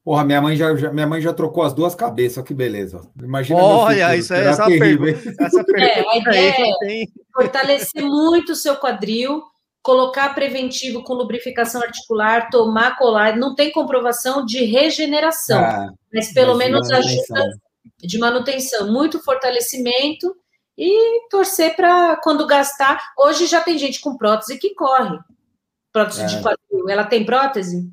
Porra, 0.03 0.25
minha 0.25 0.41
mãe 0.41 0.55
já, 0.57 0.75
já- 0.75 0.91
minha 0.91 1.07
mãe 1.07 1.21
já 1.21 1.33
trocou 1.33 1.63
as 1.63 1.73
duas 1.73 1.95
cabeças, 1.95 2.43
que 2.43 2.53
beleza. 2.53 3.09
Imagina. 3.21 3.61
meu 3.61 3.77
Olha, 3.77 4.15
isso 4.17 4.27
será 4.29 4.49
essa 4.51 4.65
terrível, 4.65 5.13
pergunta. 5.13 5.43
Essa 5.45 5.59
É, 5.61 5.63
pergunta 5.63 6.09
a 6.09 6.13
aí 6.13 6.19
ideia 6.19 6.49
é 6.49 6.77
tem. 6.79 7.07
fortalecer 7.33 8.03
muito 8.03 8.51
o 8.51 8.55
seu 8.55 8.75
quadril, 8.75 9.43
colocar 9.81 10.33
preventivo 10.35 11.03
com 11.03 11.13
lubrificação 11.13 11.81
articular, 11.81 12.49
tomar 12.49 12.97
colar. 12.97 13.37
Não 13.37 13.55
tem 13.55 13.71
comprovação 13.71 14.45
de 14.45 14.63
regeneração, 14.65 15.61
Ah, 15.61 15.89
mas 16.13 16.33
pelo 16.33 16.55
menos 16.55 16.89
ajuda 16.91 17.45
de 17.97 18.17
manutenção, 18.17 18.91
muito 18.91 19.19
fortalecimento 19.23 20.35
e 20.77 21.27
torcer 21.29 21.75
para 21.75 22.15
quando 22.17 22.47
gastar. 22.47 23.11
Hoje 23.17 23.45
já 23.47 23.61
tem 23.61 23.77
gente 23.77 23.99
com 23.99 24.17
prótese 24.17 24.57
que 24.57 24.73
corre. 24.73 25.17
Prótese 25.91 26.21
É. 26.21 26.25
de 26.27 26.41
quadril. 26.41 26.89
Ela 26.89 27.03
tem 27.03 27.25
prótese? 27.25 27.91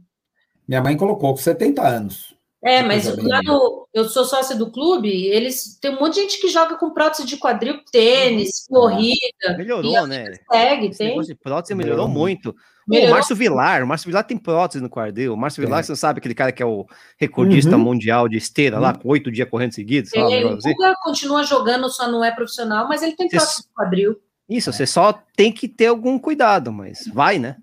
Minha 0.69 0.83
mãe 0.83 0.97
colocou 0.97 1.31
com 1.31 1.37
70 1.37 1.87
anos. 1.87 2.36
É, 2.67 2.83
mas 2.83 3.07
lá 3.19 3.41
no, 3.45 3.87
eu 3.95 4.05
sou 4.09 4.25
sócia 4.25 4.57
do 4.57 4.71
clube, 4.73 5.09
eles 5.27 5.79
tem 5.81 5.93
um 5.93 6.01
monte 6.01 6.15
de 6.15 6.21
gente 6.23 6.41
que 6.41 6.49
joga 6.49 6.75
com 6.77 6.91
prótese 6.91 7.25
de 7.25 7.37
quadril, 7.37 7.79
tênis, 7.93 8.67
Uhum. 8.69 8.81
corrida, 8.81 9.57
Melhorou, 9.57 10.07
né? 10.07 10.33
segue, 10.51 10.87
Esse 10.89 10.99
tem. 10.99 11.21
de 11.21 11.35
prótese 11.35 11.75
melhorou 11.75 12.07
Melhorou 12.07 12.09
muito. 12.09 12.51
O 12.51 12.55
Melhorou. 12.91 13.15
Márcio 13.15 13.35
Vilar, 13.37 13.83
o 13.83 13.87
Márcio 13.87 14.07
Vilar 14.09 14.25
tem 14.25 14.37
prótese 14.39 14.83
no 14.83 14.89
quadril. 14.91 15.33
O 15.35 15.37
Márcio 15.37 15.61
Vilar, 15.63 15.81
Tem. 15.81 15.87
você 15.87 15.97
sabe, 15.97 16.19
aquele 16.19 16.35
cara 16.35 16.53
que 16.53 16.63
é 16.63 16.67
o 16.67 16.87
recordista 17.19 17.77
Uhum. 17.77 17.83
mundial 17.83 18.29
de 18.29 18.37
esteira 18.37 18.79
lá, 18.79 18.95
com 18.95 19.09
oito 19.09 19.31
dias 19.31 19.49
correndo 19.49 19.73
seguidos, 19.73 20.11
sei 20.11 20.21
lá, 20.23 20.27
Ele, 20.29 20.37
negócio 20.45 20.55
o 20.57 20.59
assim. 20.59 20.73
Guga 20.75 20.95
continua 21.03 21.43
jogando, 21.45 21.89
só 21.89 22.09
não 22.11 22.25
é 22.25 22.31
profissional, 22.33 22.89
mas 22.89 23.03
ele 23.03 23.17
tem 23.17 23.29
Você- 23.29 23.37
prótese 23.37 23.63
de 23.63 23.69
quadril. 23.75 24.17
Isso, 24.49 24.73
você 24.73 24.87
só 24.87 25.13
tem 25.37 25.51
que 25.53 25.67
ter 25.69 25.87
algum 25.87 26.17
cuidado, 26.19 26.71
mas 26.73 27.09
vai, 27.13 27.39
né? 27.39 27.57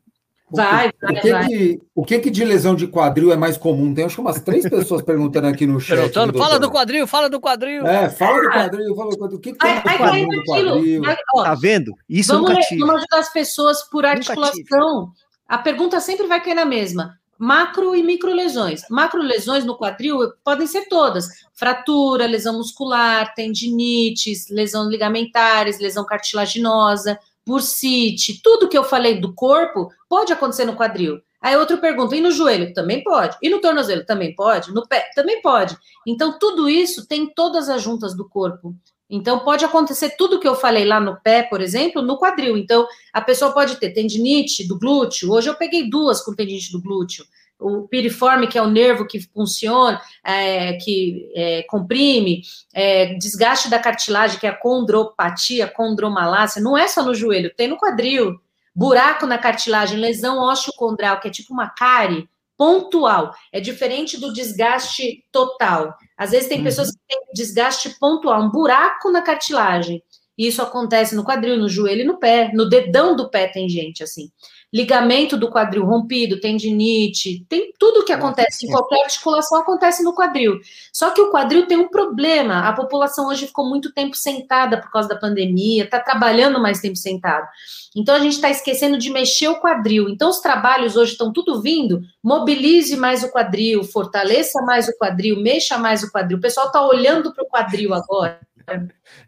Vai, 0.56 0.90
O 0.90 0.94
vai, 1.02 1.22
que, 1.22 1.32
vai. 1.32 1.48
que, 1.48 1.82
o 1.96 2.06
que 2.06 2.20
que 2.20 2.30
de 2.30 2.44
lesão 2.46 2.76
de 2.76 2.88
quadril 2.88 3.32
é 3.32 3.36
mais 3.36 3.58
comum? 3.58 3.94
Tem 3.94 4.06
acho 4.06 4.16
que 4.16 4.22
umas 4.22 4.40
três 4.42 4.70
pessoas 4.70 5.02
perguntando 5.04 5.48
aqui 5.48 5.66
no 5.66 5.80
chat. 5.80 5.98
Perguntando, 5.98 6.34
viu, 6.34 6.42
fala 6.42 6.60
do 6.60 6.70
quadril, 6.72 7.08
fala 7.08 7.30
do 7.30 7.40
quadril. 7.40 7.86
É, 7.88 8.10
fala 8.10 8.42
do 8.42 8.50
quadril, 8.50 8.96
fala 8.96 9.10
do 9.12 9.18
quadril. 9.18 9.38
O 9.38 9.42
que, 9.42 9.52
que 9.54 9.58
tem 9.58 9.80
Vai, 9.82 9.98
no 9.98 10.00
vai 10.00 10.26
do 10.26 10.44
quadril? 10.46 11.02
ó, 11.36 11.44
Tá 11.44 11.56
vendo? 11.56 11.94
Isso 12.08 12.34
vamos, 12.34 12.50
nunca 12.50 12.62
tive. 12.62 12.80
vamos 12.82 12.96
ajudar 12.98 13.20
as 13.20 13.34
pessoas 13.34 13.84
por 13.84 14.06
articulação. 14.06 15.12
A 15.48 15.58
pergunta 15.58 16.00
sempre 16.00 16.28
vai 16.28 16.42
cair 16.42 16.56
na 16.56 16.66
mesma. 16.66 17.18
Macro 17.38 17.96
e 17.96 18.04
micro 18.04 18.32
lesões. 18.32 18.84
Macro 18.90 19.22
lesões 19.22 19.66
no 19.66 19.76
quadril 19.76 20.20
podem 20.46 20.68
ser 20.68 20.88
todas: 20.88 21.28
fratura, 21.54 22.26
lesão 22.28 22.58
muscular, 22.58 23.34
tendinites, 23.34 24.48
lesão 24.50 24.88
ligamentares, 24.90 25.80
lesão 25.80 26.06
cartilaginosa, 26.06 27.20
bursite, 27.46 28.42
tudo 28.42 28.70
que 28.70 28.78
eu 28.78 28.84
falei 28.84 29.20
do 29.20 29.34
corpo 29.34 29.90
pode 30.10 30.32
acontecer 30.32 30.66
no 30.66 30.76
quadril. 30.76 31.20
Aí 31.42 31.58
outro 31.58 31.78
pergunta, 31.78 32.16
e 32.16 32.22
no 32.22 32.32
joelho? 32.32 32.74
Também 32.74 33.04
pode. 33.04 33.36
E 33.42 33.50
no 33.50 33.60
tornozelo? 33.60 34.06
Também 34.06 34.34
pode. 34.34 34.74
No 34.74 34.88
pé? 34.88 35.10
Também 35.14 35.42
pode. 35.42 35.78
Então, 36.08 36.40
tudo 36.40 36.70
isso 36.70 37.06
tem 37.06 37.34
todas 37.34 37.68
as 37.68 37.82
juntas 37.82 38.16
do 38.16 38.28
corpo. 38.28 38.74
Então, 39.10 39.40
pode 39.40 39.66
acontecer 39.66 40.16
tudo 40.18 40.40
que 40.40 40.48
eu 40.48 40.56
falei 40.56 40.86
lá 40.86 41.02
no 41.02 41.20
pé, 41.22 41.44
por 41.44 41.60
exemplo, 41.60 42.02
no 42.02 42.18
quadril. 42.18 42.58
Então, 42.58 42.88
a 43.12 43.20
pessoa 43.20 43.52
pode 43.52 43.76
ter 43.76 43.90
tendinite 43.90 44.66
do 44.66 44.80
glúteo. 44.80 45.32
Hoje 45.32 45.50
eu 45.50 45.56
peguei 45.56 45.90
duas 45.90 46.22
com 46.22 46.34
tendinite 46.34 46.72
do 46.72 46.82
glúteo. 46.82 47.26
O 47.64 47.88
piriforme, 47.88 48.48
que 48.48 48.58
é 48.58 48.62
o 48.62 48.70
nervo 48.70 49.08
que 49.08 49.20
funciona, 49.20 50.02
é, 50.24 50.74
que 50.74 51.32
é, 51.36 51.64
comprime, 51.64 52.42
é, 52.74 53.14
desgaste 53.16 53.70
da 53.70 53.80
cartilagem, 53.80 54.40
que 54.40 54.46
é 54.46 54.50
a 54.50 54.56
condropatia, 54.58 55.68
condromalácia, 55.68 56.62
não 56.62 56.78
é 56.78 56.88
só 56.88 57.04
no 57.04 57.16
joelho, 57.16 57.54
tem 57.56 57.68
no 57.68 57.78
quadril. 57.78 58.40
Buraco 58.76 59.26
na 59.26 59.38
cartilagem, 59.38 60.00
lesão 60.00 60.40
osteocondral, 60.40 61.20
que 61.20 61.28
é 61.28 61.32
tipo 61.32 61.54
uma 61.54 61.70
cárie, 61.70 62.28
pontual. 62.58 63.34
É 63.52 63.60
diferente 63.60 64.20
do 64.20 64.34
desgaste 64.34 65.24
total. 65.32 65.96
Às 66.18 66.32
vezes 66.32 66.48
tem 66.50 66.60
Uhum. 66.60 66.64
pessoas 66.64 66.92
que 66.92 66.98
têm 67.08 67.20
desgaste 67.34 67.90
pontual, 68.00 68.42
um 68.42 68.50
buraco 68.50 69.12
na 69.12 69.22
cartilagem. 69.22 70.04
E 70.38 70.48
isso 70.48 70.62
acontece 70.62 71.16
no 71.16 71.24
quadril, 71.24 71.58
no 71.58 71.70
joelho 71.70 72.02
e 72.02 72.06
no 72.06 72.18
pé. 72.18 72.52
No 72.54 72.68
dedão 72.68 73.16
do 73.16 73.30
pé 73.30 73.48
tem 73.48 73.70
gente 73.70 74.04
assim. 74.04 74.32
Ligamento 74.74 75.38
do 75.38 75.52
quadril 75.52 75.86
rompido, 75.86 76.40
tendinite, 76.40 77.46
tem 77.48 77.72
tudo 77.78 78.04
que 78.04 78.12
acontece 78.12 78.66
em 78.66 78.72
qualquer 78.72 79.04
articulação 79.04 79.60
acontece 79.60 80.02
no 80.02 80.16
quadril. 80.16 80.60
Só 80.92 81.12
que 81.12 81.22
o 81.22 81.30
quadril 81.30 81.68
tem 81.68 81.78
um 81.78 81.88
problema. 81.88 82.68
A 82.68 82.74
população 82.74 83.28
hoje 83.28 83.46
ficou 83.46 83.70
muito 83.70 83.94
tempo 83.94 84.16
sentada 84.16 84.82
por 84.82 84.92
causa 84.92 85.08
da 85.08 85.16
pandemia, 85.16 85.84
está 85.84 86.00
trabalhando 86.00 86.60
mais 86.60 86.80
tempo 86.80 86.96
sentado. 86.96 87.48
Então 87.96 88.16
a 88.16 88.20
gente 88.20 88.34
está 88.34 88.50
esquecendo 88.50 88.98
de 88.98 89.12
mexer 89.12 89.48
o 89.48 89.60
quadril. 89.60 90.10
Então 90.10 90.32
os 90.32 90.40
trabalhos 90.40 90.98
hoje 90.98 91.12
estão 91.12 91.32
tudo 91.32 91.62
vindo. 91.62 92.02
Mobilize 92.24 92.98
mais 92.98 93.24
o 93.24 93.32
quadril, 93.32 93.84
fortaleça 93.84 94.60
mais 94.64 94.88
o 94.88 94.98
quadril, 94.98 95.40
mexa 95.40 95.78
mais 95.78 96.02
o 96.02 96.12
quadril. 96.12 96.40
O 96.40 96.42
pessoal 96.42 96.66
está 96.66 96.84
olhando 96.84 97.32
para 97.32 97.44
o 97.44 97.48
quadril 97.48 97.94
agora. 97.94 98.40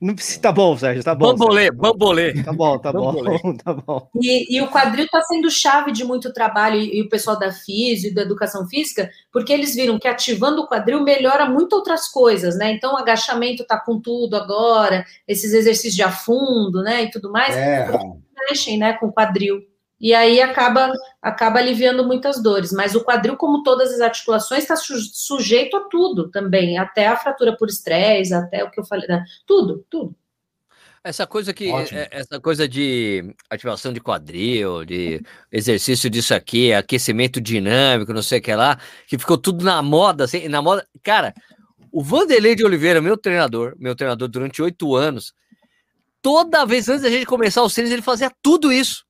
Não 0.02 0.16
precisa, 0.16 0.42
tá 0.42 0.52
bom, 0.52 0.78
Sérgio, 0.78 1.04
tá 1.04 1.16
bom. 1.16 1.28
Bambolê, 1.28 1.64
Sérgio. 1.64 1.80
bambolê. 1.80 2.44
Tá 2.44 2.54
bom, 2.54 2.80
tá 2.80 2.92
bom, 2.92 3.14
Bambolê. 3.14 3.40
tá 3.64 3.74
bom. 3.74 4.10
E, 4.22 4.58
e 4.58 4.62
o 4.62 4.68
quadril 4.70 5.06
está 5.06 5.22
sendo 5.22 5.50
chave 5.50 5.92
de 5.92 6.04
muito 6.04 6.32
trabalho, 6.34 6.80
e, 6.80 6.98
e 6.98 7.02
o 7.02 7.10
pessoal 7.10 7.38
da 7.38 7.52
FISio 7.52 8.10
e 8.10 8.14
da 8.14 8.22
educação 8.22 8.68
física, 8.68 9.10
porque 9.32 9.54
eles 9.54 9.76
viram 9.76 10.00
que 10.00 10.08
ativando 10.08 10.62
o 10.62 10.68
quadril 10.68 11.04
melhora 11.04 11.50
muito 11.50 11.74
outras 11.74 12.08
coisas, 12.08 12.58
né? 12.58 12.72
Então, 12.72 12.94
o 12.94 12.98
agachamento 12.98 13.64
está 13.64 13.80
com 13.80 14.00
tudo 14.00 14.36
agora, 14.36 15.06
esses 15.28 15.54
exercícios 15.54 15.96
de 15.96 16.04
afundo, 16.04 16.82
né? 16.82 17.04
E 17.04 17.12
tudo 17.12 17.32
mais, 17.32 17.56
É, 17.56 17.88
mexem, 18.50 18.78
né? 18.78 18.94
Com 18.94 19.08
o 19.08 19.14
quadril. 19.14 19.62
E 20.00 20.14
aí 20.14 20.42
acaba, 20.42 20.92
acaba 21.22 21.60
aliviando 21.60 22.06
muitas 22.06 22.42
dores. 22.42 22.72
Mas 22.72 22.96
o 22.96 23.04
quadril, 23.04 23.38
como 23.38 23.64
todas 23.64 23.94
as 23.94 24.02
articulações, 24.02 24.64
está 24.64 24.76
sujeito 24.76 25.78
a 25.78 25.88
tudo 25.90 26.30
também, 26.30 26.78
até 26.78 27.08
a 27.08 27.16
fratura 27.16 27.56
por 27.56 27.70
estresse, 27.70 28.34
até 28.34 28.64
o 28.64 28.70
que 28.70 28.80
eu 28.80 28.86
falei, 28.86 29.08
né? 29.08 29.24
tudo, 29.46 29.86
tudo. 29.90 30.16
Essa 31.04 31.28
coisa 31.28 31.54
que 31.54 31.70
Ótimo. 31.70 32.00
é- 32.00 32.08
essa 32.10 32.40
coisa 32.40 32.68
de 32.68 33.36
ativação 33.48 33.94
de 33.94 34.02
quadril, 34.02 34.84
de 34.84 35.22
exercício 35.52 36.10
disso 36.10 36.34
aqui, 36.34 36.74
aquecimento 36.74 37.40
dinâmico, 37.40 38.12
não 38.12 38.24
sei 38.24 38.40
o 38.40 38.42
que 38.42 38.56
lá, 38.56 38.80
que 39.06 39.16
ficou 39.16 39.38
tudo 39.38 39.64
na 39.64 39.84
moda, 39.84 40.24
assim, 40.24 40.48
na 40.48 40.64
moda. 40.64 40.86
Cara, 41.04 41.32
o 41.92 42.04
Vanderlei 42.04 42.56
de 42.56 42.66
Oliveira, 42.66 43.02
meu 43.02 43.16
treinador, 43.16 43.76
meu 43.78 43.96
treinador 43.96 44.28
durante 44.28 44.64
oito 44.64 44.96
anos, 44.96 45.32
toda 46.24 46.66
vez 46.66 46.90
antes 46.90 47.04
da 47.04 47.10
gente 47.12 47.28
começar 47.28 47.62
os 47.62 47.74
treinos, 47.76 47.94
ele 47.94 48.02
fazia 48.02 48.32
tudo 48.42 48.74
isso. 48.74 49.06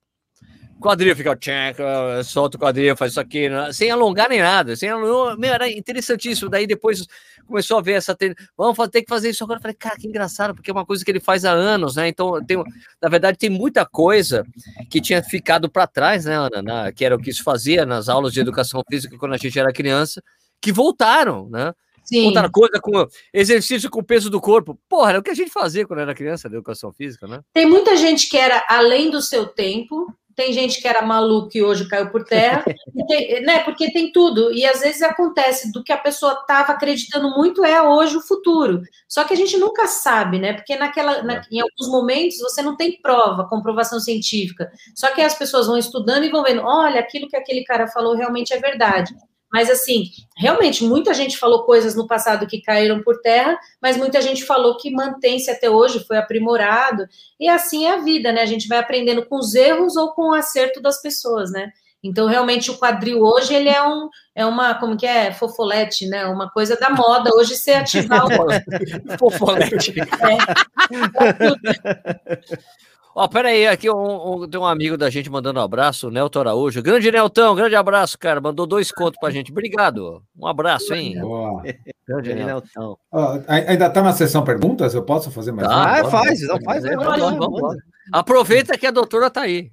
Quadril 0.80 1.16
fica, 1.16 1.34
tchac, 1.36 1.78
solta 2.24 2.56
o 2.56 2.60
quadril, 2.60 2.96
faz 2.96 3.12
isso 3.12 3.20
aqui, 3.20 3.48
né, 3.48 3.72
sem 3.72 3.90
alongar 3.90 4.28
nem 4.28 4.40
nada, 4.40 4.76
sem 4.76 4.88
alongar, 4.90 5.38
meu, 5.38 5.52
era 5.52 5.70
interessantíssimo. 5.70 6.50
Daí 6.50 6.66
depois 6.66 7.06
começou 7.46 7.78
a 7.78 7.80
ver 7.82 7.92
essa 7.92 8.14
treino, 8.14 8.34
vamos 8.56 8.76
ter 8.88 9.02
que 9.02 9.08
fazer 9.08 9.30
isso 9.30 9.42
agora. 9.42 9.58
Eu 9.58 9.62
falei, 9.62 9.76
cara, 9.76 9.96
que 9.96 10.06
engraçado, 10.06 10.54
porque 10.54 10.70
é 10.70 10.72
uma 10.72 10.84
coisa 10.84 11.04
que 11.04 11.10
ele 11.10 11.20
faz 11.20 11.44
há 11.44 11.50
anos, 11.50 11.96
né? 11.96 12.08
Então, 12.08 12.44
tem, 12.44 12.62
na 13.00 13.08
verdade, 13.08 13.38
tem 13.38 13.48
muita 13.48 13.86
coisa 13.86 14.44
que 14.90 15.00
tinha 15.00 15.22
ficado 15.22 15.70
para 15.70 15.86
trás, 15.86 16.24
né, 16.24 16.36
Ana? 16.36 16.60
Na- 16.62 16.92
que 16.92 17.04
era 17.04 17.16
o 17.16 17.18
que 17.18 17.32
se 17.32 17.42
fazia 17.42 17.86
nas 17.86 18.08
aulas 18.08 18.32
de 18.32 18.40
educação 18.40 18.82
física 18.88 19.16
quando 19.18 19.34
a 19.34 19.38
gente 19.38 19.58
era 19.58 19.72
criança, 19.72 20.22
que 20.60 20.72
voltaram, 20.72 21.48
né? 21.48 21.72
Sim. 22.04 22.26
Outra 22.26 22.48
coisa 22.48 22.78
com 22.80 23.04
exercício 23.32 23.90
com 23.90 23.98
o 24.00 24.04
peso 24.04 24.30
do 24.30 24.40
corpo. 24.40 24.78
Porra, 24.88 25.10
era 25.10 25.18
o 25.18 25.22
que 25.22 25.30
a 25.30 25.34
gente 25.34 25.50
fazia 25.50 25.84
quando 25.86 26.00
era 26.00 26.14
criança, 26.14 26.48
da 26.48 26.54
educação 26.56 26.92
física, 26.92 27.26
né? 27.26 27.40
Tem 27.52 27.66
muita 27.66 27.96
gente 27.96 28.28
que 28.28 28.36
era 28.36 28.64
além 28.68 29.10
do 29.10 29.20
seu 29.20 29.46
tempo, 29.46 30.14
tem 30.36 30.52
gente 30.52 30.80
que 30.80 30.86
era 30.86 31.00
maluco 31.02 31.50
e 31.54 31.62
hoje 31.62 31.88
caiu 31.88 32.10
por 32.10 32.22
terra, 32.24 32.62
tem- 33.08 33.40
né? 33.42 33.60
Porque 33.64 33.90
tem 33.92 34.12
tudo. 34.12 34.52
E 34.52 34.64
às 34.66 34.80
vezes 34.80 35.02
acontece 35.02 35.72
do 35.72 35.82
que 35.82 35.92
a 35.92 35.96
pessoa 35.98 36.34
estava 36.34 36.72
acreditando 36.72 37.30
muito 37.30 37.64
é 37.64 37.82
hoje 37.82 38.16
o 38.16 38.22
futuro. 38.22 38.82
Só 39.08 39.24
que 39.24 39.32
a 39.32 39.36
gente 39.36 39.56
nunca 39.56 39.86
sabe, 39.86 40.38
né? 40.38 40.52
Porque 40.52 40.76
naquela, 40.76 41.22
na- 41.22 41.40
em 41.50 41.60
alguns 41.60 41.88
momentos 41.90 42.38
você 42.38 42.60
não 42.62 42.76
tem 42.76 43.00
prova, 43.00 43.48
comprovação 43.48 43.98
científica. 43.98 44.70
Só 44.94 45.08
que 45.14 45.20
as 45.22 45.34
pessoas 45.34 45.66
vão 45.66 45.78
estudando 45.78 46.24
e 46.24 46.30
vão 46.30 46.42
vendo, 46.44 46.62
olha, 46.62 47.00
aquilo 47.00 47.28
que 47.28 47.36
aquele 47.36 47.64
cara 47.64 47.88
falou 47.88 48.14
realmente 48.14 48.52
é 48.52 48.58
verdade. 48.60 49.14
Mas 49.56 49.70
assim, 49.70 50.10
realmente 50.36 50.84
muita 50.84 51.14
gente 51.14 51.38
falou 51.38 51.64
coisas 51.64 51.96
no 51.96 52.06
passado 52.06 52.46
que 52.46 52.60
caíram 52.60 53.02
por 53.02 53.22
terra, 53.22 53.58
mas 53.80 53.96
muita 53.96 54.20
gente 54.20 54.44
falou 54.44 54.76
que 54.76 54.90
mantém-se 54.90 55.50
até 55.50 55.70
hoje, 55.70 56.04
foi 56.06 56.18
aprimorado. 56.18 57.06
E 57.40 57.48
assim 57.48 57.86
é 57.86 57.94
a 57.94 57.96
vida, 57.96 58.30
né? 58.32 58.42
A 58.42 58.46
gente 58.46 58.68
vai 58.68 58.76
aprendendo 58.76 59.24
com 59.24 59.38
os 59.38 59.54
erros 59.54 59.96
ou 59.96 60.12
com 60.12 60.28
o 60.28 60.34
acerto 60.34 60.78
das 60.78 61.00
pessoas, 61.00 61.50
né? 61.50 61.70
Então, 62.04 62.26
realmente, 62.26 62.70
o 62.70 62.76
quadril 62.76 63.22
hoje, 63.22 63.54
ele 63.54 63.70
é 63.70 63.82
um, 63.82 64.10
é 64.34 64.44
uma, 64.44 64.74
como 64.74 64.94
que 64.94 65.06
é? 65.06 65.32
Fofolete, 65.32 66.06
né? 66.06 66.26
Uma 66.26 66.50
coisa 66.50 66.76
da 66.76 66.90
moda. 66.90 67.30
Hoje, 67.34 67.56
você 67.56 67.72
ativar 67.72 68.26
o... 68.26 68.28
Fofolete. 69.18 69.94
Ó, 73.18 73.26
peraí, 73.28 73.66
aqui 73.66 73.88
um, 73.90 74.42
um- 74.42 74.46
tem 74.48 74.60
um 74.60 74.64
amigo 74.66 74.94
da 74.98 75.08
gente 75.08 75.30
mandando 75.30 75.58
um 75.58 75.62
abraço, 75.62 76.08
o 76.08 76.10
Nelton 76.10 76.40
Araújo. 76.40 76.82
Grande 76.82 77.10
Neltão, 77.10 77.54
grande 77.54 77.74
abraço, 77.74 78.18
cara. 78.18 78.42
Mandou 78.42 78.66
dois 78.66 78.92
contos 78.92 79.18
pra 79.18 79.30
gente. 79.30 79.50
Obrigado. 79.50 80.22
Um 80.38 80.46
abraço, 80.46 80.92
hein? 80.92 81.18
boa. 81.18 81.62
Grande 82.06 82.34
não- 82.34 82.46
Neltão. 82.46 82.98
Ó, 83.10 83.38
ai- 83.48 83.66
ainda 83.68 83.88
tá 83.88 84.02
na 84.02 84.12
sessão 84.12 84.44
perguntas? 84.44 84.94
Eu 84.94 85.02
posso 85.02 85.30
fazer 85.30 85.50
mais 85.52 85.66
Tá, 85.66 85.74
uma? 85.74 85.90
Ah, 86.00 86.04
faz, 86.10 86.40
não, 86.46 86.60
faz, 86.62 86.82
vai, 86.84 86.94
vamos, 86.94 87.18
vamos, 87.20 87.60
vamos. 87.60 87.76
Aproveita 88.12 88.76
que 88.76 88.86
a 88.86 88.90
doutora 88.90 89.30
tá 89.30 89.40
aí. 89.40 89.70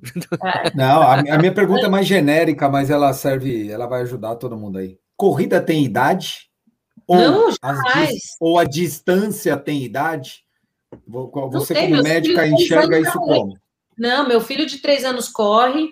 Não, 0.73 1.01
a, 1.01 1.19
a 1.19 1.37
minha 1.37 1.53
pergunta 1.53 1.85
é 1.85 1.89
mais 1.89 2.07
genérica, 2.07 2.69
mas 2.69 2.89
ela 2.89 3.11
serve, 3.13 3.69
ela 3.69 3.85
vai 3.87 4.01
ajudar 4.03 4.35
todo 4.37 4.57
mundo 4.57 4.77
aí. 4.79 4.97
Corrida 5.17 5.59
tem 5.61 5.83
idade? 5.83 6.47
Ou, 7.05 7.17
Não, 7.17 7.51
jamais. 7.63 8.13
ou 8.39 8.57
a 8.57 8.63
distância 8.63 9.57
tem 9.57 9.83
idade? 9.83 10.42
Vo- 11.07 11.31
Você, 11.51 11.73
como 11.73 12.01
médica, 12.03 12.47
enxerga 12.47 12.99
isso 12.99 13.19
como? 13.19 13.57
Não, 13.97 14.27
meu 14.27 14.41
filho 14.41 14.65
de 14.65 14.79
três 14.79 15.05
anos 15.05 15.27
corre. 15.29 15.91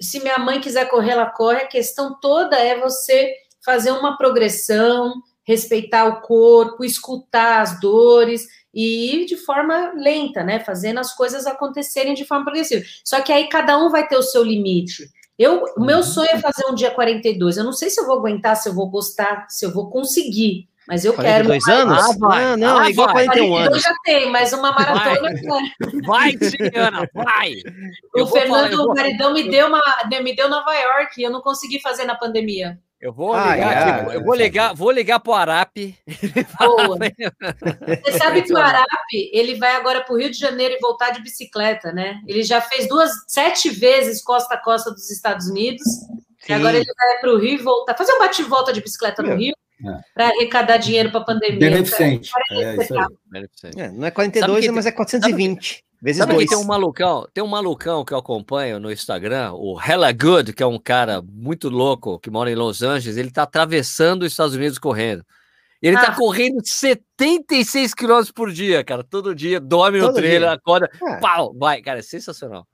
Se 0.00 0.20
minha 0.20 0.38
mãe 0.38 0.60
quiser 0.60 0.88
correr, 0.88 1.12
ela 1.12 1.26
corre. 1.26 1.58
A 1.62 1.66
questão 1.68 2.18
toda 2.20 2.56
é 2.56 2.78
você 2.78 3.32
fazer 3.64 3.90
uma 3.92 4.16
progressão, 4.16 5.14
respeitar 5.44 6.06
o 6.06 6.20
corpo, 6.20 6.84
escutar 6.84 7.62
as 7.62 7.80
dores 7.80 8.46
e 8.74 9.22
ir 9.22 9.26
de 9.26 9.36
forma 9.36 9.92
lenta, 9.96 10.44
né? 10.44 10.60
Fazendo 10.60 10.98
as 11.00 11.14
coisas 11.14 11.46
acontecerem 11.46 12.14
de 12.14 12.24
forma 12.24 12.44
progressiva. 12.44 12.84
Só 13.04 13.20
que 13.22 13.32
aí 13.32 13.48
cada 13.48 13.78
um 13.78 13.88
vai 13.90 14.06
ter 14.06 14.16
o 14.16 14.22
seu 14.22 14.42
limite. 14.42 15.08
Eu, 15.38 15.64
o 15.76 15.80
meu 15.84 15.98
Uhum. 15.98 16.02
sonho 16.02 16.30
é 16.32 16.38
fazer 16.38 16.66
um 16.66 16.74
dia 16.74 16.90
42. 16.90 17.56
Eu 17.56 17.64
não 17.64 17.72
sei 17.72 17.88
se 17.90 18.00
eu 18.00 18.06
vou 18.06 18.18
aguentar, 18.18 18.56
se 18.56 18.68
eu 18.68 18.74
vou 18.74 18.90
gostar, 18.90 19.46
se 19.48 19.64
eu 19.64 19.72
vou 19.72 19.88
conseguir, 19.88 20.68
mas 20.88 21.04
eu 21.04 21.12
quero. 21.12 21.44
42 21.46 21.68
anos? 21.68 21.98
Ah, 22.02 22.16
vai. 22.18 22.44
Não, 22.44 22.56
não, 22.56 22.78
Ah, 22.78 22.86
é 22.86 22.90
igual 22.90 23.06
vai. 23.12 23.24
41 23.26 23.48
42 23.50 23.66
anos. 23.68 23.82
já 23.82 23.94
tem, 24.04 24.30
mas 24.32 24.52
uma 24.52 24.72
maratona. 24.72 25.30
Vai, 26.06 26.32
sim, 26.32 26.56
Ana, 26.74 27.08
vai. 27.14 27.52
O 28.14 28.18
Eu 28.20 28.26
falar, 28.26 28.40
Fernando, 28.40 28.70
eu 28.72 28.76
vou- 28.78 28.90
o 28.90 28.94
maridão, 28.94 29.32
me 29.32 29.48
deu, 29.50 29.66
uma, 29.68 29.82
me 30.22 30.34
deu 30.34 30.48
Nova 30.48 30.74
York 30.74 31.20
e 31.20 31.24
eu 31.24 31.30
não 31.30 31.40
consegui 31.42 31.80
fazer 31.80 32.04
na 32.04 32.14
pandemia. 32.16 32.78
Eu 33.00 33.12
vou 33.12 33.32
Ai, 33.32 33.58
ligar, 33.60 33.68
ai, 33.76 33.90
aqui, 34.00 34.04
eu 34.06 34.10
ai, 34.10 34.24
vou 34.24 34.34
ligar, 34.34 34.74
vou 34.74 34.90
ligar 34.90 35.20
pro 35.20 35.32
Arape. 35.32 35.96
Boa. 36.58 36.98
Você 38.04 38.18
sabe 38.18 38.42
que 38.42 38.52
o 38.52 38.56
Arape, 38.56 39.30
ele 39.32 39.54
vai 39.54 39.76
agora 39.76 40.00
para 40.02 40.12
o 40.12 40.18
Rio 40.18 40.30
de 40.30 40.36
Janeiro 40.36 40.74
e 40.74 40.80
voltar 40.80 41.10
de 41.10 41.22
bicicleta, 41.22 41.92
né? 41.92 42.20
Ele 42.26 42.42
já 42.42 42.60
fez 42.60 42.88
duas, 42.88 43.10
sete 43.28 43.70
vezes 43.70 44.20
costa 44.24 44.54
a 44.54 44.58
costa 44.58 44.90
dos 44.90 45.08
Estados 45.12 45.46
Unidos. 45.48 45.84
E 46.48 46.52
agora 46.52 46.76
ele 46.76 46.86
vai 46.86 47.20
para 47.20 47.30
o 47.32 47.38
Rio 47.38 47.54
e 47.54 47.62
voltar. 47.62 47.94
Fazer 47.96 48.12
um 48.14 48.18
bate-volta 48.18 48.72
de 48.72 48.80
bicicleta 48.80 49.22
no 49.22 49.30
É. 49.30 49.36
Rio 49.36 49.54
É. 49.84 50.00
para 50.14 50.26
arrecadar 50.28 50.76
dinheiro 50.78 51.10
para 51.10 51.20
a 51.20 51.24
pandemia. 51.24 51.58
Beneficente. 51.58 52.30
É 52.52 52.76
isso 52.76 52.94
aí. 53.66 53.72
É, 53.76 53.90
não 53.90 54.06
é 54.06 54.10
42, 54.10 54.50
Sabe 54.56 54.66
que 54.66 54.72
mas 54.72 54.86
é 54.86 54.92
420. 54.92 55.84
Vezes 56.00 56.18
Sabe 56.18 56.30
que 56.30 56.36
dois. 56.36 56.48
tem 56.48 56.58
um 56.58 56.64
malucão, 56.64 57.26
tem 57.34 57.42
um 57.42 57.48
malucão 57.48 58.04
que 58.04 58.12
eu 58.14 58.18
acompanho 58.18 58.78
no 58.78 58.90
Instagram, 58.90 59.52
o 59.54 59.76
Hella 59.80 60.12
Good, 60.12 60.52
que 60.52 60.62
é 60.62 60.66
um 60.66 60.78
cara 60.78 61.20
muito 61.22 61.68
louco, 61.68 62.20
que 62.20 62.30
mora 62.30 62.50
em 62.50 62.54
Los 62.54 62.82
Angeles, 62.82 63.16
ele 63.16 63.30
tá 63.32 63.42
atravessando 63.42 64.22
os 64.22 64.32
Estados 64.32 64.54
Unidos 64.54 64.78
correndo. 64.78 65.24
Ele 65.82 65.96
tá 65.96 66.08
Ah. 66.08 66.14
correndo 66.14 66.60
76 66.64 67.94
quilômetros 67.94 68.30
por 68.32 68.52
dia, 68.52 68.82
cara, 68.84 69.02
todo 69.04 69.34
dia, 69.34 69.60
dorme 69.60 69.98
no 69.98 70.06
Todo 70.06 70.16
trailer, 70.16 70.40
dia. 70.40 70.52
acorda, 70.52 70.88
É. 71.04 71.16
pau, 71.20 71.52
vai, 71.58 71.80
cara, 71.82 71.98
é 71.98 72.02
sensacional. 72.02 72.66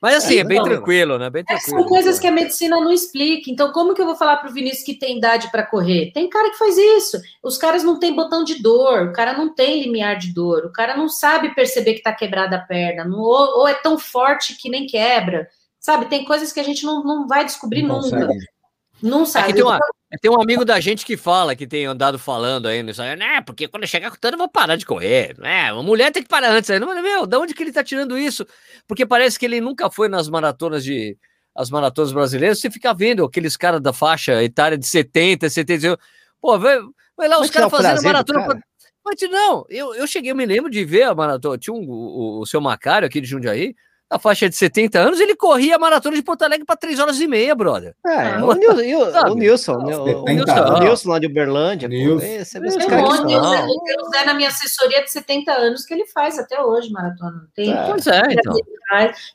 Mas 0.00 0.16
assim, 0.24 0.38
é, 0.38 0.44
bem 0.44 0.56
então, 0.58 0.70
tranquilo, 0.70 1.18
né? 1.18 1.28
Bem 1.28 1.42
É, 1.42 1.44
tranquilo. 1.56 1.78
São 1.80 1.86
coisas 1.88 2.18
que 2.18 2.26
a 2.26 2.30
medicina 2.32 2.76
não 2.80 2.90
explica. 2.90 3.50
Então, 3.50 3.70
como 3.70 3.94
que 3.94 4.00
eu 4.00 4.06
vou 4.06 4.16
falar 4.16 4.38
para 4.38 4.48
o 4.48 4.52
Vinícius 4.52 4.82
que 4.84 4.94
tem 4.94 5.18
idade 5.18 5.50
para 5.50 5.62
correr? 5.66 6.10
Tem 6.12 6.28
cara 6.28 6.50
que 6.50 6.56
faz 6.56 6.76
isso. 6.78 7.20
Os 7.42 7.58
caras 7.58 7.82
não 7.84 7.98
têm 7.98 8.14
botão 8.14 8.42
de 8.42 8.62
dor, 8.62 9.08
o 9.08 9.12
cara 9.12 9.34
não 9.36 9.54
tem 9.54 9.82
limiar 9.82 10.16
de 10.16 10.32
dor, 10.32 10.64
o 10.64 10.72
cara 10.72 10.96
não 10.96 11.08
sabe 11.08 11.54
perceber 11.54 11.92
que 11.92 11.98
está 11.98 12.12
quebrada 12.14 12.56
a 12.56 12.60
perna, 12.60 13.04
não- 13.04 13.18
ou, 13.20 13.58
ou 13.60 13.68
é 13.68 13.74
tão 13.74 13.98
forte 13.98 14.56
que 14.56 14.70
nem 14.70 14.86
quebra. 14.86 15.46
Sabe, 15.78 16.06
tem 16.06 16.24
coisas 16.24 16.50
que 16.52 16.60
a 16.60 16.64
gente 16.64 16.84
não, 16.84 17.02
não 17.04 17.28
vai 17.28 17.44
descobrir 17.44 17.82
Não 17.82 18.00
nunca. 18.00 18.26
consegue. 18.26 18.44
Não 19.02 19.26
sabe. 19.26 19.44
Aqui 19.46 19.54
tem, 19.54 19.62
uma- 19.64 19.78
tem 20.18 20.30
um 20.30 20.40
amigo 20.40 20.64
da 20.64 20.80
gente 20.80 21.04
que 21.06 21.16
fala, 21.16 21.54
que 21.54 21.66
tem 21.66 21.86
andado 21.86 22.18
falando 22.18 22.66
aí 22.66 22.82
no 22.82 22.90
Instagram, 22.90 23.16
né? 23.16 23.40
Porque 23.42 23.68
quando 23.68 23.84
eu 23.84 23.88
chegar 23.88 24.10
com 24.10 24.16
tanto, 24.16 24.34
eu 24.34 24.38
vou 24.38 24.48
parar 24.48 24.76
de 24.76 24.84
correr. 24.84 25.36
Né? 25.38 25.72
Uma 25.72 25.82
mulher 25.82 26.10
tem 26.10 26.22
que 26.22 26.28
parar 26.28 26.50
antes. 26.50 26.68
Aí, 26.70 26.80
meu, 26.80 27.26
da 27.26 27.38
onde 27.38 27.54
que 27.54 27.62
ele 27.62 27.72
tá 27.72 27.84
tirando 27.84 28.18
isso? 28.18 28.44
Porque 28.88 29.06
parece 29.06 29.38
que 29.38 29.44
ele 29.46 29.60
nunca 29.60 29.90
foi 29.90 30.08
nas 30.08 30.28
maratonas 30.28 30.82
de. 30.82 31.16
As 31.54 31.68
maratonas 31.68 32.12
brasileiras, 32.12 32.60
você 32.60 32.70
fica 32.70 32.94
vendo 32.94 33.24
aqueles 33.24 33.56
caras 33.56 33.80
da 33.80 33.92
faixa 33.92 34.42
etária 34.42 34.78
de 34.78 34.86
70, 34.86 35.48
71. 35.50 35.96
Pô, 36.40 36.58
vai, 36.58 36.78
vai 37.16 37.28
lá, 37.28 37.36
os 37.36 37.40
Mas 37.42 37.50
que 37.50 37.58
é 37.58 37.60
caras 37.60 37.72
o 37.72 37.76
fazendo 37.76 38.02
maratona. 38.04 38.38
cara. 38.40 38.54
pra- 38.54 38.62
Mas 39.04 39.20
não, 39.30 39.66
eu, 39.68 39.94
eu 39.94 40.06
cheguei, 40.06 40.30
eu 40.30 40.36
me 40.36 40.46
lembro 40.46 40.70
de 40.70 40.84
ver 40.84 41.02
a 41.04 41.14
maratona. 41.14 41.58
Tinha 41.58 41.74
um, 41.74 41.84
o, 41.88 42.40
o 42.40 42.46
seu 42.46 42.60
Macário 42.60 43.06
aqui 43.06 43.20
de 43.20 43.26
Jundiaí, 43.28 43.74
na 44.10 44.18
faixa 44.18 44.48
de 44.48 44.56
70 44.56 44.98
anos, 44.98 45.20
ele 45.20 45.36
corria 45.36 45.76
a 45.76 45.78
maratona 45.78 46.16
de 46.16 46.22
Porto 46.22 46.42
Alegre 46.42 46.66
para 46.66 46.76
3 46.76 46.98
horas 46.98 47.20
e 47.20 47.26
meia, 47.28 47.54
brother. 47.54 47.94
É, 48.04 48.10
Ah, 48.34 48.44
o, 48.44 48.52
Nil- 48.54 48.70
o- 48.72 49.30
o 49.30 49.34
Nilson, 49.34 49.78
né, 49.84 49.96
o, 49.96 50.02
o 50.02 50.06
70 50.06 50.32
Nilson. 50.34 50.78
Nilson 50.80 51.08
lá 51.10 51.18
de 51.18 51.26
Uberlândia. 51.26 51.88
pô, 51.88 51.94
Nilson. 51.94 52.26
o 53.66 54.06
o 54.06 54.10
Zé 54.10 54.24
na 54.24 54.34
minha 54.34 54.48
assessoria 54.48 55.04
de 55.04 55.10
70 55.10 55.52
anos 55.52 55.84
que 55.84 55.94
ele 55.94 56.06
faz 56.06 56.38
até 56.38 56.60
hoje 56.60 56.90
maratona. 56.90 57.48
Tem, 57.54 57.72
É. 57.72 57.86
Pois 57.86 58.06
é, 58.08 58.20
então. 58.32 58.56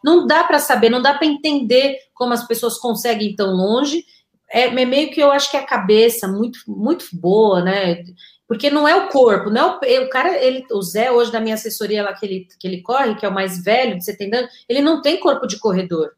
Não 0.04 0.28
dá 0.28 0.44
para 0.44 0.60
saber, 0.60 0.90
não 0.90 1.02
dá 1.02 1.14
para 1.14 1.26
entender 1.28 1.98
como 2.14 2.34
as 2.34 2.46
pessoas 2.46 2.78
conseguem 2.78 3.30
ir 3.30 3.36
tão 3.36 3.52
longe. 3.52 4.04
É, 4.52 4.64
é 4.68 4.86
meio 4.86 5.10
que 5.12 5.20
eu 5.22 5.32
acho 5.32 5.50
que 5.50 5.58
a 5.58 5.66
cabeça 5.66 6.28
muito 6.28 6.60
muito 6.68 7.06
boa, 7.14 7.62
né? 7.64 8.04
Porque 8.48 8.70
não 8.70 8.88
é 8.88 8.96
o 8.96 9.10
corpo, 9.10 9.50
não 9.50 9.80
é 9.82 10.00
o, 10.00 10.04
o 10.06 10.10
cara, 10.10 10.38
ele, 10.38 10.66
o 10.72 10.82
Zé, 10.82 11.12
hoje 11.12 11.32
da 11.32 11.40
minha 11.40 11.56
assessoria 11.56 12.04
lá 12.04 12.14
que 12.14 12.26
ele, 12.26 12.48
que 12.60 12.68
ele 12.68 12.82
corre, 12.82 13.16
que 13.16 13.26
é 13.26 13.30
o 13.30 13.34
mais 13.34 13.64
velho, 13.64 13.98
de 13.98 14.06
70 14.06 14.38
anos, 14.38 14.52
ele 14.70 14.82
não 14.82 15.02
tem 15.02 15.20
corpo 15.20 15.48
de 15.48 15.60
corredor. 15.60 16.12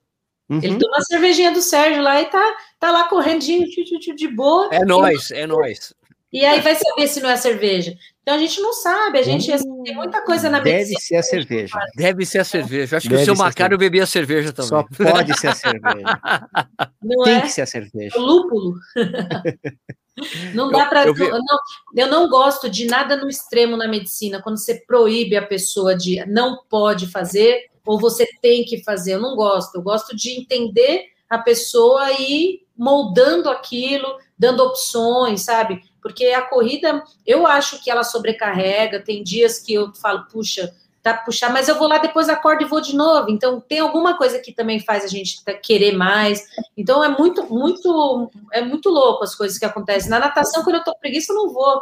Uhum. 0.49 0.59
Ele 0.63 0.77
toma 0.77 0.97
a 0.97 1.01
cervejinha 1.01 1.51
do 1.51 1.61
Sérgio 1.61 2.01
lá 2.01 2.21
e 2.21 2.25
tá, 2.25 2.57
tá 2.79 2.91
lá 2.91 3.07
correndo 3.09 3.41
de, 3.41 3.65
de, 3.65 4.15
de 4.15 4.27
boa. 4.29 4.69
É 4.71 4.85
nós, 4.85 5.31
é 5.31 5.45
nós. 5.45 5.93
E 6.31 6.45
aí 6.45 6.59
vai 6.61 6.75
saber 6.75 7.07
se 7.07 7.21
não 7.21 7.29
é 7.29 7.37
cerveja. 7.37 7.95
Então 8.21 8.35
a 8.35 8.37
gente 8.37 8.59
não 8.59 8.73
sabe, 8.73 9.19
a 9.19 9.23
gente 9.23 9.49
assim, 9.51 9.83
tem 9.83 9.95
muita 9.95 10.21
coisa 10.25 10.49
na 10.49 10.59
Deve 10.59 10.89
medicina. 10.89 10.99
ser 10.99 11.15
a 11.15 11.23
cerveja. 11.23 11.79
Deve 11.95 12.25
ser 12.25 12.39
a 12.39 12.43
cerveja. 12.43 12.97
Acho 12.97 13.07
que 13.07 13.15
Deve 13.15 13.21
o 13.23 13.25
seu 13.25 13.35
Macário 13.37 13.77
bebia 13.77 14.05
cerveja 14.05 14.51
também. 14.51 14.69
Só 14.69 14.83
pode 14.83 15.39
ser 15.39 15.47
a 15.47 15.55
cerveja. 15.55 16.19
Não 17.01 17.23
Tem 17.23 17.35
é? 17.37 17.41
que 17.41 17.49
ser 17.49 17.61
a 17.61 17.65
cerveja. 17.65 18.17
lúpulo. 18.19 18.75
não 20.53 20.69
dá 20.69 20.85
para. 20.87 21.05
eu 21.05 21.15
Eu, 21.15 21.37
não, 21.37 21.57
eu 21.95 22.07
não 22.07 22.27
gosto 22.27 22.69
de 22.69 22.85
nada 22.87 23.15
no 23.15 23.29
extremo 23.29 23.77
na 23.77 23.87
medicina, 23.87 24.41
quando 24.41 24.57
você 24.57 24.75
proíbe 24.85 25.37
a 25.37 25.45
pessoa 25.45 25.95
de 25.95 26.25
não 26.25 26.63
pode 26.69 27.07
fazer 27.07 27.69
ou 27.85 27.99
você 27.99 28.27
tem 28.41 28.65
que 28.65 28.83
fazer. 28.83 29.13
Eu 29.13 29.21
não 29.21 29.35
gosto. 29.35 29.75
Eu 29.75 29.81
gosto 29.81 30.15
de 30.15 30.31
entender 30.31 31.05
a 31.29 31.37
pessoa 31.37 32.11
e 32.13 32.21
ir 32.55 32.67
moldando 32.75 33.49
aquilo, 33.49 34.17
dando 34.37 34.63
opções, 34.63 35.41
sabe? 35.41 35.81
Porque 36.01 36.25
a 36.27 36.41
corrida, 36.41 37.03
eu 37.25 37.47
acho 37.47 37.83
que 37.83 37.89
ela 37.89 38.03
sobrecarrega. 38.03 39.03
Tem 39.03 39.23
dias 39.23 39.59
que 39.59 39.73
eu 39.73 39.93
falo, 39.93 40.25
puxa, 40.31 40.73
tá 41.01 41.13
puxar, 41.13 41.51
mas 41.51 41.69
eu 41.69 41.75
vou 41.77 41.87
lá 41.87 41.97
depois 41.97 42.27
acordo 42.27 42.63
e 42.63 42.67
vou 42.67 42.81
de 42.81 42.95
novo. 42.95 43.29
Então 43.29 43.61
tem 43.61 43.79
alguma 43.79 44.17
coisa 44.17 44.39
que 44.39 44.51
também 44.51 44.79
faz 44.79 45.03
a 45.03 45.07
gente 45.07 45.43
tá- 45.43 45.53
querer 45.53 45.93
mais. 45.93 46.45
Então 46.75 47.03
é 47.03 47.09
muito, 47.09 47.45
muito, 47.53 48.29
é 48.51 48.61
muito 48.61 48.89
louco 48.89 49.23
as 49.23 49.33
coisas 49.33 49.57
que 49.57 49.65
acontecem. 49.65 50.09
Na 50.09 50.19
natação, 50.19 50.63
quando 50.63 50.77
eu 50.77 50.83
tô 50.83 50.95
preguiça, 50.97 51.31
eu 51.31 51.37
não 51.37 51.53
vou 51.53 51.81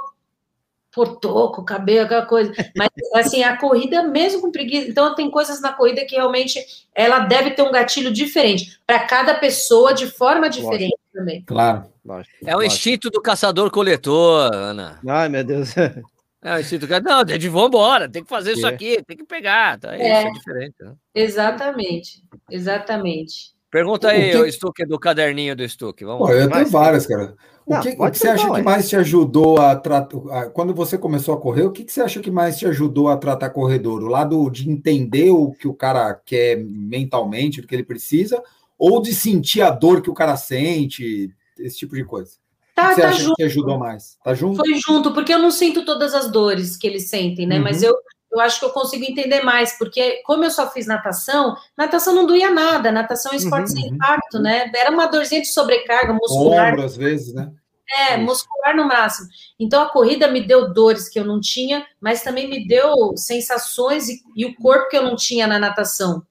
por 0.95 1.17
toco, 1.17 1.63
cabelo, 1.65 2.05
aquela 2.05 2.25
coisa. 2.25 2.53
Mas 2.75 2.89
assim, 3.13 3.43
a 3.43 3.57
corrida, 3.57 4.01
mesmo 4.03 4.41
com 4.41 4.49
preguiça, 4.51 4.89
então 4.89 5.13
tem 5.13 5.29
coisas 5.29 5.59
na 5.61 5.73
corrida 5.73 6.05
que 6.05 6.15
realmente 6.15 6.57
ela 6.95 7.19
deve 7.19 7.51
ter 7.51 7.61
um 7.63 7.71
gatilho 7.71 8.11
diferente 8.13 8.79
para 8.87 8.99
cada 8.99 9.35
pessoa 9.35 9.93
de 9.93 10.07
forma 10.07 10.49
diferente 10.49 10.97
também. 11.13 11.43
Claro. 11.45 11.83
Lógico, 12.05 12.35
É 12.45 12.51
o 12.55 12.59
lógico. 12.59 12.73
instinto 12.73 13.09
do 13.09 13.21
caçador-coletor, 13.21 14.53
Ana. 14.53 14.99
Ai, 15.07 15.27
meu 15.27 15.43
Deus. 15.43 15.75
É 15.77 16.53
o 16.55 16.59
instinto 16.59 16.85
do 16.85 17.01
Não, 17.01 17.23
de 17.23 17.49
vambora, 17.49 18.07
tem 18.07 18.23
que 18.23 18.29
fazer 18.29 18.53
isso 18.53 18.67
É. 18.67 18.69
aqui, 18.69 19.03
tem 19.03 19.17
que 19.17 19.23
pegar. 19.25 19.79
Tá? 19.79 19.95
É. 19.97 20.19
Isso 20.19 20.27
é 20.27 20.31
diferente. 20.31 20.75
Né? 20.79 20.93
Exatamente, 21.15 22.23
exatamente. 22.51 23.54
Pergunta 23.75 24.07
O 24.07 24.11
aí, 24.11 24.31
que- 24.31 24.37
o 24.37 24.49
Stuck, 24.49 24.85
do 24.85 24.97
caderninho 24.97 25.53
do 25.53 25.67
Stuck. 25.67 26.01
Vamos 26.05 26.19
Pô, 26.19 26.33
lá. 26.33 26.39
eu 26.39 26.49
Vai, 26.49 26.59
tenho 26.59 26.71
várias, 26.71 27.05
cara. 27.05 27.35
O 27.65 27.73
Não, 27.73 27.81
que, 27.81 27.89
o 27.89 28.09
que 28.09 28.17
você 28.19 28.29
acha 28.29 28.49
que 28.49 28.61
mais 28.61 28.87
te 28.87 28.95
ajudou 28.95 29.59
a 29.59 29.75
tratar. 29.75 30.49
Quando 30.53 30.73
você 30.73 30.97
começou 30.97 31.33
a 31.35 31.41
correr, 31.41 31.63
o 31.63 31.71
que, 31.73 31.83
que 31.83 31.91
você 31.91 31.99
acha 32.01 32.21
que 32.21 32.31
mais 32.31 32.57
te 32.57 32.65
ajudou 32.65 33.09
a 33.09 33.17
tratar 33.17 33.49
corredor? 33.49 34.01
O 34.01 34.07
lado 34.07 34.49
de 34.49 34.69
entender 34.71 35.29
o 35.29 35.51
que 35.51 35.67
o 35.67 35.73
cara 35.73 36.13
quer 36.13 36.55
mentalmente, 36.57 37.59
o 37.59 37.67
que 37.67 37.75
ele 37.75 37.83
precisa, 37.83 38.41
ou 38.79 39.01
de 39.01 39.13
sentir 39.13 39.61
a 39.61 39.71
dor 39.71 40.01
que 40.01 40.09
o 40.09 40.13
cara 40.13 40.37
sente, 40.37 41.29
esse 41.59 41.77
tipo 41.79 41.95
de 41.95 42.05
coisa? 42.05 42.31
O 42.31 42.75
Tá, 42.75 42.87
que 42.89 42.95
você 42.95 43.01
tá 43.01 43.09
acha 43.09 43.19
junto. 43.23 43.35
que 43.35 43.43
te 43.43 43.45
ajudou 43.45 43.77
mais? 43.77 44.17
Tá 44.23 44.33
junto? 44.33 44.55
Foi 44.55 44.73
junto, 44.87 45.13
porque 45.13 45.33
eu 45.33 45.39
não 45.39 45.51
sinto 45.51 45.83
todas 45.83 46.13
as 46.13 46.31
dores 46.31 46.77
que 46.77 46.87
eles 46.87 47.09
sentem, 47.09 47.45
né? 47.45 47.57
Uhum. 47.57 47.63
Mas 47.63 47.83
eu, 47.83 47.93
eu 48.35 48.41
acho 48.41 48.59
que 48.59 48.65
eu 48.65 48.69
consigo 48.69 49.03
entender 49.03 49.41
mais, 49.41 49.77
porque 49.77 50.21
como 50.25 50.43
eu 50.43 50.51
só 50.51 50.69
fiz 50.69 50.85
natação, 50.85 51.55
natação 51.77 52.13
não 52.13 52.25
doía 52.25 52.51
nada, 52.51 52.91
natação 52.91 53.33
é 53.33 53.37
esporte 53.37 53.69
Uhum, 53.69 53.75
sem 53.75 53.89
uhum. 53.89 53.95
impacto, 53.95 54.39
né? 54.39 54.71
Era 54.75 54.91
uma 54.91 55.07
dorzinha 55.07 55.41
de 55.41 55.47
sobrecarga 55.47 56.13
muscular, 56.13 56.73
Ombro, 56.73 56.83
às 56.83 56.95
vezes, 56.95 57.33
né? 57.33 57.51
é, 57.89 58.17
muscular 58.17 58.75
no 58.75 58.85
máximo. 58.85 59.29
Então 59.59 59.81
a 59.81 59.89
corrida 59.89 60.27
me 60.27 60.41
deu 60.41 60.73
dores 60.73 61.07
que 61.07 61.19
eu 61.19 61.25
não 61.25 61.39
tinha, 61.39 61.85
mas 61.99 62.23
também 62.23 62.49
me 62.49 62.67
deu 62.67 63.15
sensações 63.15 64.09
e, 64.09 64.21
e 64.35 64.45
o 64.45 64.55
corpo 64.55 64.89
que 64.89 64.97
eu 64.97 65.03
não 65.03 65.15
tinha 65.15 65.47
na 65.47 65.59
natação. 65.59 66.23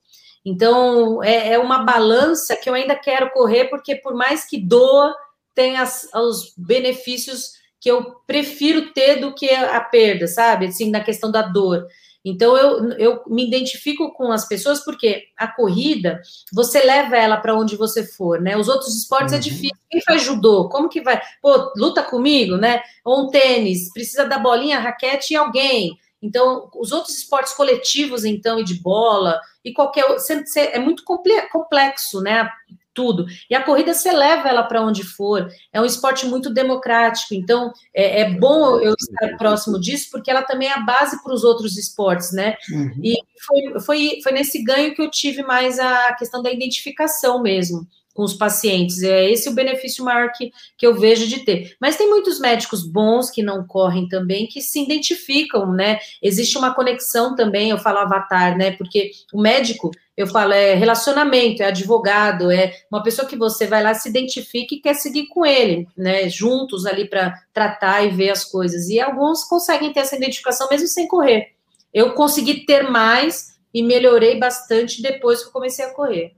Então 0.43 1.23
é, 1.23 1.53
é 1.53 1.59
uma 1.59 1.83
balança 1.83 2.55
que 2.55 2.69
eu 2.69 2.73
ainda 2.73 2.95
quero 2.95 3.31
correr, 3.31 3.65
porque 3.65 3.95
por 3.95 4.13
mais 4.13 4.45
que 4.45 4.59
doa, 4.59 5.15
tem 5.53 5.77
as, 5.77 6.07
os 6.13 6.53
benefícios 6.57 7.53
que 7.85 7.91
eu 7.91 8.15
prefiro 8.25 8.91
ter 8.93 9.17
do 9.19 9.31
que 9.31 9.47
a 9.47 9.79
perda, 9.79 10.25
sabe? 10.25 10.65
Assim, 10.65 10.89
na 10.89 11.01
questão 11.01 11.29
da 11.29 11.43
dor. 11.43 11.85
Então 12.25 12.57
eu, 12.57 12.89
eu 12.93 13.21
me 13.27 13.45
identifico 13.45 14.11
com 14.11 14.31
as 14.31 14.47
pessoas 14.47 14.83
porque 14.83 15.25
a 15.37 15.47
corrida 15.47 16.19
você 16.51 16.83
leva 16.83 17.15
ela 17.15 17.37
para 17.37 17.53
onde 17.55 17.75
você 17.75 18.03
for, 18.03 18.41
né? 18.41 18.57
Os 18.57 18.67
outros 18.67 18.97
esportes 18.97 19.33
é 19.33 19.35
Uhum. 19.35 19.41
difícil. 19.43 19.77
Quem 19.87 20.01
faz 20.01 20.23
judô? 20.23 20.67
Como 20.67 20.89
que 20.89 20.99
vai? 21.03 21.21
Pô, 21.43 21.71
luta 21.77 22.01
comigo, 22.01 22.57
né? 22.57 22.81
Ou 23.03 23.27
um 23.27 23.29
tênis, 23.29 23.93
precisa 23.93 24.25
da 24.25 24.39
bolinha, 24.39 24.79
raquete 24.79 25.33
e 25.33 25.37
alguém. 25.37 25.95
Então, 26.19 26.67
os 26.75 26.91
outros 26.91 27.15
esportes 27.19 27.53
coletivos, 27.53 28.25
então, 28.25 28.59
e 28.59 28.63
de 28.63 28.81
bola, 28.81 29.39
e 29.63 29.71
qualquer 29.71 30.05
outro, 30.05 30.23
é 30.57 30.79
muito 30.79 31.03
comple- 31.03 31.47
complexo, 31.51 32.19
né? 32.19 32.49
Tudo. 32.95 33.25
E 33.49 33.53
a 33.53 33.61
corrida 33.61 33.93
você 33.93 34.11
leva 34.11 34.47
ela 34.47 34.63
para 34.63 34.81
onde 34.81 35.03
for. 35.03 35.47
É 35.71 35.81
um 35.81 35.85
esporte 35.85 36.25
muito 36.25 36.49
democrático. 36.49 37.35
Então, 37.35 37.71
é, 37.93 38.21
é 38.21 38.29
bom 38.31 38.79
eu 38.79 38.95
estar 38.97 39.37
próximo 39.37 39.79
disso, 39.79 40.07
porque 40.09 40.31
ela 40.31 40.41
também 40.41 40.69
é 40.69 40.73
a 40.73 40.79
base 40.79 41.21
para 41.21 41.33
os 41.33 41.43
outros 41.43 41.77
esportes, 41.77 42.31
né? 42.31 42.55
Uhum. 42.71 42.99
E 43.03 43.15
foi, 43.45 43.79
foi, 43.81 44.19
foi 44.23 44.31
nesse 44.31 44.63
ganho 44.63 44.95
que 44.95 45.01
eu 45.01 45.11
tive 45.11 45.43
mais 45.43 45.77
a 45.77 46.13
questão 46.13 46.41
da 46.41 46.51
identificação 46.51 47.41
mesmo 47.43 47.85
com 48.15 48.23
os 48.23 48.33
pacientes. 48.33 49.03
É 49.03 49.29
esse 49.29 49.49
o 49.49 49.53
benefício 49.53 50.03
maior 50.03 50.31
que, 50.31 50.51
que 50.77 50.87
eu 50.87 50.95
vejo 50.95 51.27
de 51.27 51.43
ter. 51.43 51.75
Mas 51.79 51.97
tem 51.97 52.09
muitos 52.09 52.39
médicos 52.39 52.81
bons 52.81 53.29
que 53.29 53.43
não 53.43 53.67
correm 53.67 54.07
também, 54.07 54.47
que 54.47 54.61
se 54.61 54.81
identificam, 54.81 55.71
né? 55.73 55.99
Existe 56.23 56.57
uma 56.57 56.73
conexão 56.73 57.35
também, 57.35 57.69
eu 57.69 57.77
falo 57.77 57.99
avatar, 57.99 58.57
né? 58.57 58.71
Porque 58.71 59.11
o 59.33 59.41
médico, 59.41 59.91
eu 60.17 60.27
falo, 60.27 60.53
é 60.53 60.75
relacionamento, 60.75 61.61
é 61.61 61.67
advogado, 61.67 62.49
é 62.49 62.73
uma 62.89 63.03
pessoa 63.03 63.27
que 63.27 63.35
você 63.35 63.67
vai 63.67 63.83
lá, 63.83 63.93
se 63.93 64.07
identifica 64.07 64.73
e 64.73 64.79
quer 64.79 64.93
seguir 64.93 65.27
com 65.27 65.45
ele, 65.45 65.87
né? 65.97 66.29
Juntos 66.29 66.85
ali 66.85 67.07
para 67.07 67.33
tratar 67.53 68.03
e 68.03 68.09
ver 68.09 68.29
as 68.29 68.45
coisas. 68.45 68.87
E 68.87 68.99
alguns 68.99 69.43
conseguem 69.43 69.91
ter 69.91 70.01
essa 70.01 70.15
identificação 70.15 70.67
mesmo 70.71 70.87
sem 70.87 71.07
correr. 71.07 71.53
Eu 71.93 72.13
consegui 72.13 72.65
ter 72.65 72.83
mais 72.83 73.55
e 73.73 73.83
melhorei 73.83 74.39
bastante 74.39 75.01
depois 75.01 75.41
que 75.41 75.49
eu 75.49 75.51
comecei 75.51 75.83
a 75.83 75.93
correr. 75.93 76.33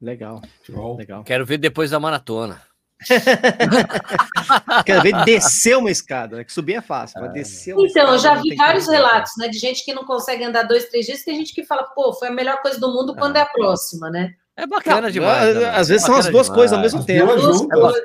Legal, 0.00 0.42
Show. 0.62 0.96
legal. 0.96 1.24
Quero 1.24 1.46
ver 1.46 1.58
depois 1.58 1.90
da 1.90 2.00
maratona. 2.00 2.60
Quero 4.84 5.02
ver 5.02 5.24
descer 5.24 5.76
uma 5.76 5.90
escada, 5.90 6.36
né? 6.36 6.44
Que 6.44 6.52
subir 6.52 6.74
é 6.74 6.80
fácil, 6.80 7.20
mas 7.20 7.32
descer 7.32 7.74
uma 7.74 7.86
Então, 7.86 8.12
eu 8.12 8.18
já 8.18 8.34
vi 8.34 8.54
vários 8.56 8.88
relatos, 8.88 9.32
né, 9.38 9.48
de 9.48 9.58
gente 9.58 9.84
que 9.84 9.92
não 9.94 10.04
consegue 10.04 10.44
andar 10.44 10.62
dois, 10.64 10.86
três 10.86 11.06
dias, 11.06 11.22
tem 11.24 11.36
gente 11.36 11.54
que 11.54 11.64
fala, 11.64 11.84
pô, 11.84 12.12
foi 12.12 12.28
a 12.28 12.32
melhor 12.32 12.60
coisa 12.62 12.78
do 12.80 12.88
mundo 12.92 13.14
quando 13.16 13.36
é 13.36 13.40
a 13.40 13.46
próxima, 13.46 14.10
né? 14.10 14.32
É 14.56 14.66
bacana 14.66 15.02
Não, 15.02 15.10
demais. 15.10 15.48
às- 15.48 15.56
Ana. 15.56 15.70
às 15.72 15.88
vezes 15.88 16.02
É 16.02 16.06
são 16.06 16.14
as 16.16 16.26
duas 16.28 16.46
demais. 16.46 16.58
coisas 16.58 16.72
ao 16.76 16.80
mesmo 16.82 17.00
As 17.00 17.06
tempo. 17.06 17.26
coisas. 17.26 18.02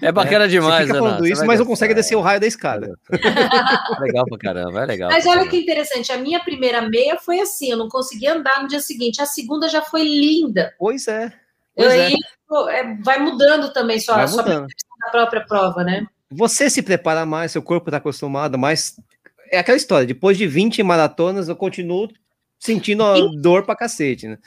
É 0.00 0.10
bacana 0.12 0.48
demais, 0.48 0.86
Você 0.86 0.92
fica 0.92 0.98
falando 0.98 1.26
isso, 1.26 1.44
mas 1.44 1.58
não 1.58 1.66
consegue 1.66 1.94
descer 1.94 2.14
o 2.16 2.20
raio 2.20 2.40
da 2.40 2.46
escada. 2.46 2.96
É 3.96 4.00
legal 4.00 4.24
pra 4.24 4.38
caramba, 4.38 4.82
é 4.82 4.86
legal. 4.86 5.10
Mas 5.10 5.24
olha 5.26 5.34
caramba. 5.36 5.50
que 5.50 5.56
interessante, 5.58 6.10
a 6.12 6.16
minha 6.16 6.40
primeira 6.40 6.80
meia 6.82 7.16
foi 7.18 7.40
assim, 7.40 7.70
eu 7.70 7.76
não 7.76 7.88
consegui 7.88 8.26
andar 8.26 8.62
no 8.62 8.68
dia 8.68 8.80
seguinte, 8.80 9.20
a 9.20 9.26
segunda 9.26 9.68
já 9.68 9.82
foi 9.82 10.02
linda. 10.02 10.72
Pois 10.78 11.06
é. 11.08 11.32
Pois 11.76 11.92
é. 11.92 12.06
aí, 12.06 12.16
é, 12.70 12.94
vai 13.02 13.18
mudando 13.18 13.72
também 13.72 13.98
sua, 13.98 14.16
Vai 14.16 14.28
sua 14.28 14.42
mudando. 14.42 14.66
percepção 14.66 14.98
da 15.04 15.10
própria 15.10 15.44
prova, 15.46 15.82
né? 15.84 16.06
Você 16.30 16.68
se 16.70 16.82
prepara 16.82 17.24
mais, 17.26 17.52
seu 17.52 17.62
corpo 17.62 17.88
está 17.88 17.98
acostumado, 17.98 18.58
mas 18.58 18.96
é 19.50 19.58
aquela 19.58 19.76
história, 19.76 20.06
depois 20.06 20.36
de 20.38 20.46
20 20.46 20.82
maratonas 20.82 21.48
eu 21.48 21.56
continuo 21.56 22.08
sentindo 22.58 23.04
a 23.04 23.16
dor 23.40 23.64
pra 23.64 23.76
cacete, 23.76 24.26
né? 24.26 24.38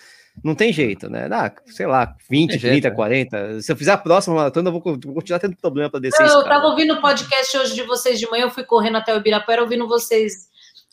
Não 0.43 0.53
tem 0.53 0.71
jeito, 0.71 1.09
né? 1.09 1.27
Ah, 1.31 1.51
sei 1.65 1.87
lá, 1.87 2.15
20, 2.29 2.51
Tem 2.51 2.59
jeito, 2.59 2.73
30, 2.83 2.89
né? 2.89 2.95
40. 2.95 3.61
Se 3.61 3.71
eu 3.71 3.75
fizer 3.75 3.91
a 3.91 3.97
próxima 3.97 4.35
maratona, 4.35 4.67
eu 4.69 4.71
vou 4.71 4.81
co- 4.81 4.97
vou 5.03 5.15
continuar 5.15 5.39
tendo 5.39 5.55
problema 5.57 5.89
para 5.89 5.99
descer 5.99 6.23
Não, 6.27 6.39
eu 6.41 6.43
tava 6.43 6.67
ouvindo 6.67 6.93
o 6.93 7.01
podcast 7.01 7.57
hoje 7.57 7.73
de 7.73 7.81
vocês 7.83 8.19
de 8.19 8.29
manhã, 8.29 8.43
eu 8.43 8.51
fui 8.51 8.63
correndo 8.63 8.97
até 8.97 9.13
o 9.13 9.17
Ibirapuera 9.17 9.63
ouvindo 9.63 9.87
vocês. 9.87 10.46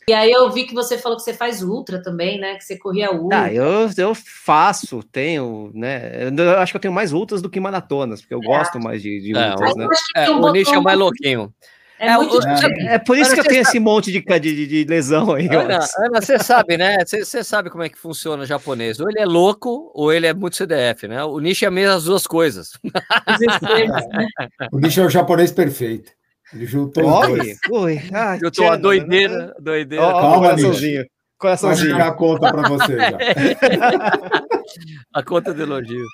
E 0.07 0.13
aí 0.13 0.31
eu 0.31 0.51
vi 0.51 0.65
que 0.65 0.73
você 0.73 0.99
falou 0.99 1.17
que 1.17 1.23
você 1.23 1.33
faz 1.33 1.63
ultra 1.63 1.99
também, 1.99 2.39
né? 2.39 2.55
Que 2.55 2.63
você 2.63 2.77
corria 2.77 3.11
ultra. 3.11 3.41
Ah, 3.41 3.51
eu, 3.51 3.89
eu 3.97 4.13
faço, 4.13 5.01
tenho, 5.01 5.71
né? 5.73 6.29
Eu 6.31 6.59
acho 6.59 6.71
que 6.71 6.77
eu 6.77 6.81
tenho 6.81 6.93
mais 6.93 7.11
ultras 7.11 7.41
do 7.41 7.49
que 7.49 7.59
maratonas, 7.59 8.21
porque 8.21 8.35
eu 8.35 8.41
gosto 8.41 8.79
mais 8.79 9.01
de, 9.01 9.19
de 9.19 9.35
É, 9.35 9.49
ultras, 9.49 9.75
né? 9.75 9.87
É, 10.15 10.29
um 10.29 10.41
o 10.41 10.51
nicho 10.51 10.75
é 10.75 10.79
mais 10.79 10.99
louquinho. 10.99 11.51
É, 11.97 12.09
É, 12.09 12.17
muito 12.17 12.39
diferente. 12.39 12.87
É 12.87 12.99
por 12.99 13.17
isso 13.17 13.31
Ana, 13.31 13.33
que 13.33 13.39
eu 13.39 13.43
tenho 13.45 13.63
sabe- 13.63 13.77
esse 13.77 13.79
monte 13.79 14.11
de, 14.11 14.21
de, 14.21 14.67
de, 14.67 14.83
lesão 14.83 15.33
aí. 15.33 15.47
Ana, 15.47 15.79
Ana, 15.97 16.21
você 16.21 16.37
sabe, 16.37 16.77
né? 16.77 16.97
Você 17.03 17.25
você 17.25 17.43
sabe 17.43 17.71
como 17.71 17.83
é 17.83 17.89
que 17.89 17.97
funciona 17.97 18.43
o 18.43 18.45
japonês. 18.45 18.99
Ou 18.99 19.09
ele 19.09 19.19
é 19.19 19.25
louco, 19.25 19.91
ou 19.95 20.13
ele 20.13 20.27
é 20.27 20.33
muito 20.35 20.55
CDF, 20.55 21.07
né? 21.07 21.23
O 21.23 21.39
nicho 21.39 21.65
é 21.65 21.69
mesmo 21.71 21.95
as 21.95 22.03
duas 22.03 22.27
coisas. 22.27 22.73
Né? 22.83 22.91
O 24.71 24.77
bicho 24.77 25.01
é 25.01 25.05
o 25.05 25.09
japonês 25.09 25.51
perfeito. 25.51 26.11
Ele 26.53 26.65
juntou 26.65 27.03
dois. 27.27 27.57
ui, 27.71 27.99
ah, 28.13 28.35
Eu 28.41 28.51
tô 28.51 28.63
a 28.63 28.67
Tchana, 28.67 28.77
doideira, 28.77 29.55
doideira. 29.59 30.03
Ó, 30.05 30.21
Calma, 30.21 30.37
coraçãozinho. 30.49 30.97
Vai 30.99 31.09
Coraçãozinho. 31.37 31.91
chegar 31.91 32.07
a 32.07 32.11
conta 32.13 32.51
para 32.51 32.69
você 32.69 32.97
já. 32.97 33.17
A 35.13 35.23
conta 35.23 35.53
do 35.53 35.61
elogio. 35.61 36.05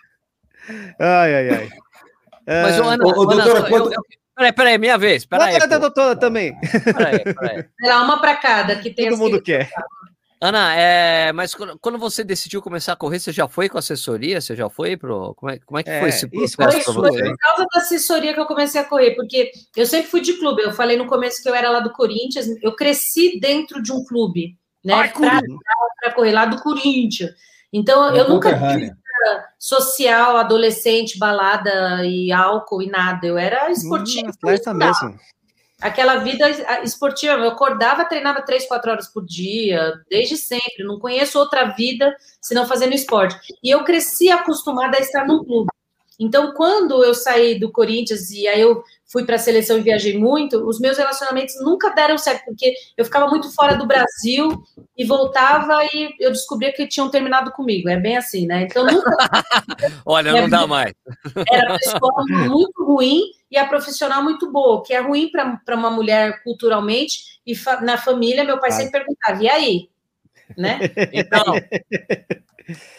Ai, 1.00 1.36
ai, 1.36 1.50
ai. 1.50 1.70
Mas, 2.48 2.78
É, 2.78 2.82
ô, 2.82 2.86
Ana, 2.90 3.06
ô, 3.06 3.08
ô, 3.10 3.30
Ana, 3.32 3.44
doutora, 3.44 3.70
eu- 3.70 3.92
eu- 3.92 4.02
Peraí, 4.36 4.54
peraí, 4.54 4.78
minha 4.78 4.98
vez. 4.98 5.26
Peraí, 5.26 5.60
da 5.60 5.68
pô. 5.68 5.80
doutora 5.80 6.16
também. 6.16 6.54
peraí, 6.84 7.20
peraí. 7.24 7.66
Era 7.84 8.02
uma 8.02 8.20
para 8.20 8.36
cada, 8.38 8.76
que 8.78 8.90
tem 8.90 9.10
Todo 9.10 9.20
mundo 9.20 9.38
que- 9.42 9.58
quer. 9.58 9.70
Ana, 10.44 10.74
é, 10.76 11.32
mas 11.34 11.54
quando, 11.54 11.78
quando 11.78 12.00
você 12.00 12.24
decidiu 12.24 12.64
começar 12.64 12.94
a 12.94 12.96
correr, 12.96 13.20
você 13.20 13.32
já 13.32 13.48
foi 13.48 13.70
com 13.70 13.78
assessoria? 13.78 14.42
Você 14.42 14.56
já 14.56 14.68
foi 14.72 14.98
pro. 14.98 15.36
Como 15.36 15.52
é, 15.52 15.60
como 15.60 15.78
é 15.78 15.84
que 15.84 15.90
É, 15.92 16.00
foi 16.00 16.10
esse 16.10 16.28
isso, 16.34 16.58
processo 16.58 16.84
Foi, 16.86 16.94
pra 16.94 17.04
foi 17.04 17.12
você? 17.12 17.30
por 17.30 17.38
causa 17.38 17.68
da 17.72 17.80
assessoria 17.80 18.34
que 18.34 18.40
eu 18.40 18.46
comecei 18.48 18.82
a 18.82 18.84
correr, 18.84 19.12
porque 19.12 19.52
eu 19.76 19.86
sempre 19.86 20.10
fui 20.10 20.20
de 20.20 20.34
clube. 20.40 20.64
Eu 20.64 20.72
falei 20.74 20.98
no 20.98 21.06
começo 21.06 21.44
que 21.44 21.48
eu 21.48 21.54
era 21.54 21.70
lá 21.70 21.80
do 21.80 21.94
Corinthians, 21.94 22.48
eu 22.64 22.76
cresci 22.76 23.40
dentro 23.40 23.84
de 23.84 23.92
um 23.92 24.04
clube, 24.04 24.58
né? 24.84 25.10
Pra 26.00 26.12
correr 26.16 26.32
lá 26.32 26.46
do 26.46 26.60
Corinthians. 26.60 27.30
Então, 27.72 28.14
eu 28.16 28.28
nunca 28.28 28.50
tive 28.50 28.60
Conterrânea. 28.60 28.98
social, 29.60 30.38
adolescente, 30.38 31.20
balada 31.20 32.04
e 32.04 32.32
álcool 32.32 32.82
e 32.82 32.88
nada. 32.88 33.28
Eu 33.28 33.38
era 33.38 33.70
esportiva. 33.70 34.28
Hum, 34.28 34.32
atleta 34.32 34.74
mesmo. 34.74 35.20
Aquela 35.82 36.18
vida 36.18 36.50
esportiva. 36.84 37.34
Eu 37.34 37.50
acordava, 37.50 38.06
treinava 38.06 38.42
três, 38.44 38.68
quatro 38.68 38.92
horas 38.92 39.08
por 39.08 39.26
dia, 39.26 39.94
desde 40.10 40.38
sempre. 40.38 40.84
Não 40.84 41.00
conheço 41.00 41.40
outra 41.40 41.66
vida 41.66 42.16
senão 42.40 42.68
fazendo 42.68 42.94
esporte. 42.94 43.36
E 43.64 43.70
eu 43.70 43.84
cresci 43.84 44.30
acostumada 44.30 44.98
a 44.98 45.02
estar 45.02 45.26
num 45.26 45.44
clube. 45.44 45.72
Então, 46.24 46.54
quando 46.54 47.04
eu 47.04 47.16
saí 47.16 47.60
do 47.60 47.72
Corinthians 47.72 48.30
e 48.30 48.48
aí 48.48 48.62
eu 48.62 48.84
fui 49.08 49.26
para 49.26 49.36
a 49.36 49.40
seleção 49.40 49.78
e 49.80 49.82
viajei 49.82 50.18
muito, 50.18 50.58
os 50.70 50.80
meus 50.80 50.98
relacionamentos 50.98 51.56
nunca 51.62 51.90
deram 51.90 52.16
certo, 52.18 52.46
porque 52.46 52.76
eu 52.96 53.04
ficava 53.04 53.28
muito 53.28 53.54
fora 53.54 53.76
do 53.76 53.88
Brasil 53.88 54.64
e 54.96 55.04
voltava 55.04 55.84
e 55.86 56.16
eu 56.20 56.32
descobria 56.32 56.72
que 56.72 56.88
tinham 56.88 57.10
terminado 57.10 57.52
comigo. 57.52 57.90
É 57.90 57.98
bem 57.98 58.18
assim, 58.18 58.46
né? 58.46 58.64
Então, 58.70 58.86
nunca 58.86 59.10
Olha, 60.06 60.32
não 60.32 60.48
dá 60.48 60.68
mais. 60.68 60.94
era 61.52 61.74
a 61.74 61.80
pessoa 61.80 62.24
muito 62.48 62.86
ruim 62.86 63.22
e 63.50 63.58
a 63.58 63.66
profissional 63.68 64.24
muito 64.24 64.52
boa, 64.52 64.84
que 64.84 64.94
é 64.94 65.00
ruim 65.02 65.30
para 65.32 65.76
uma 65.76 65.90
mulher 65.90 66.44
culturalmente 66.44 67.40
e 67.46 67.56
fa- 67.56 67.82
na 67.82 67.98
família, 67.98 68.44
meu 68.44 68.60
pai 68.60 68.70
Claro. 68.70 68.84
sempre 68.84 69.00
perguntava, 69.00 69.44
e 69.44 69.50
aí? 69.50 69.90
Né? 70.56 70.80
Então, 71.12 71.44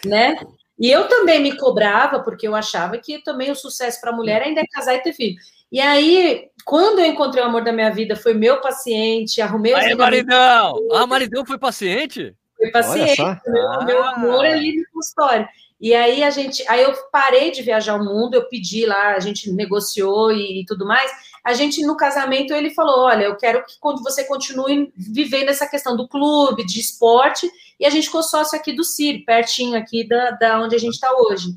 né? 0.05 0.35
E 0.83 0.91
eu 0.91 1.07
também 1.07 1.41
me 1.41 1.55
cobrava, 1.55 2.19
porque 2.19 2.45
eu 2.45 2.53
achava 2.53 2.97
que 2.97 3.23
também 3.23 3.49
o 3.49 3.55
sucesso 3.55 4.01
para 4.01 4.11
a 4.11 4.13
mulher 4.13 4.41
ainda 4.41 4.59
é 4.59 4.65
casar 4.69 4.93
e 4.95 4.99
ter 4.99 5.13
filho. 5.13 5.37
E 5.71 5.79
aí, 5.79 6.49
quando 6.65 6.99
eu 6.99 7.05
encontrei 7.05 7.41
o 7.41 7.47
amor 7.47 7.63
da 7.63 7.71
minha 7.71 7.89
vida, 7.89 8.17
foi 8.17 8.33
meu 8.33 8.59
paciente, 8.59 9.41
arrumei 9.41 9.73
os 9.73 9.79
aí, 9.79 9.95
maridão! 9.95 10.77
Ah, 10.91 11.07
maridão 11.07 11.45
foi 11.45 11.57
paciente? 11.57 12.35
foi 12.57 12.69
paciente, 12.69 13.17
meu, 13.47 13.85
meu 13.85 14.03
Ah. 14.03 14.11
amor 14.11 14.43
é 14.43 14.51
ali 14.51 14.75
no 14.75 14.83
consultório. 14.93 15.47
E 15.79 15.93
aí 15.95 16.21
a 16.21 16.29
gente, 16.29 16.61
aí 16.67 16.83
eu 16.83 16.93
parei 17.13 17.51
de 17.51 17.61
viajar 17.61 17.95
o 17.95 18.03
mundo, 18.03 18.35
eu 18.35 18.49
pedi 18.49 18.85
lá, 18.85 19.15
a 19.15 19.19
gente 19.21 19.53
negociou 19.53 20.33
e, 20.33 20.61
e 20.61 20.65
tudo 20.65 20.85
mais. 20.85 21.09
A 21.45 21.53
gente 21.53 21.81
no 21.85 21.95
casamento 21.95 22.53
ele 22.53 22.69
falou, 22.71 23.05
olha, 23.05 23.23
eu 23.23 23.37
quero 23.37 23.65
que 23.65 23.79
quando 23.79 24.03
você 24.03 24.25
continue 24.25 24.91
vivendo 24.97 25.47
essa 25.47 25.65
questão 25.65 25.95
do 25.95 26.09
clube, 26.09 26.65
de 26.65 26.81
esporte, 26.81 27.49
e 27.83 27.85
a 27.85 27.89
gente 27.89 28.05
ficou 28.05 28.23
sócio 28.23 28.57
aqui 28.57 28.71
do 28.71 28.81
Círio, 28.81 29.25
pertinho 29.25 29.77
aqui 29.77 30.07
da, 30.07 30.31
da 30.31 30.61
onde 30.61 30.73
a 30.73 30.79
gente 30.79 30.93
está 30.93 31.11
hoje. 31.13 31.49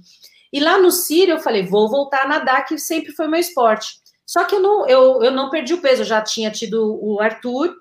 E 0.53 0.59
lá 0.59 0.77
no 0.77 0.91
Círio 0.91 1.35
eu 1.35 1.39
falei, 1.39 1.63
vou 1.65 1.89
voltar 1.89 2.25
a 2.25 2.29
nadar, 2.29 2.65
que 2.65 2.77
sempre 2.79 3.13
foi 3.13 3.29
meu 3.29 3.39
esporte. 3.39 4.01
Só 4.27 4.43
que 4.43 4.57
eu 4.57 4.61
não, 4.61 4.89
eu, 4.89 5.23
eu 5.23 5.31
não 5.31 5.51
perdi 5.51 5.73
o 5.73 5.81
peso, 5.81 6.03
eu 6.03 6.07
já 6.07 6.21
tinha 6.21 6.51
tido 6.51 6.99
o 7.01 7.21
Arthur, 7.21 7.73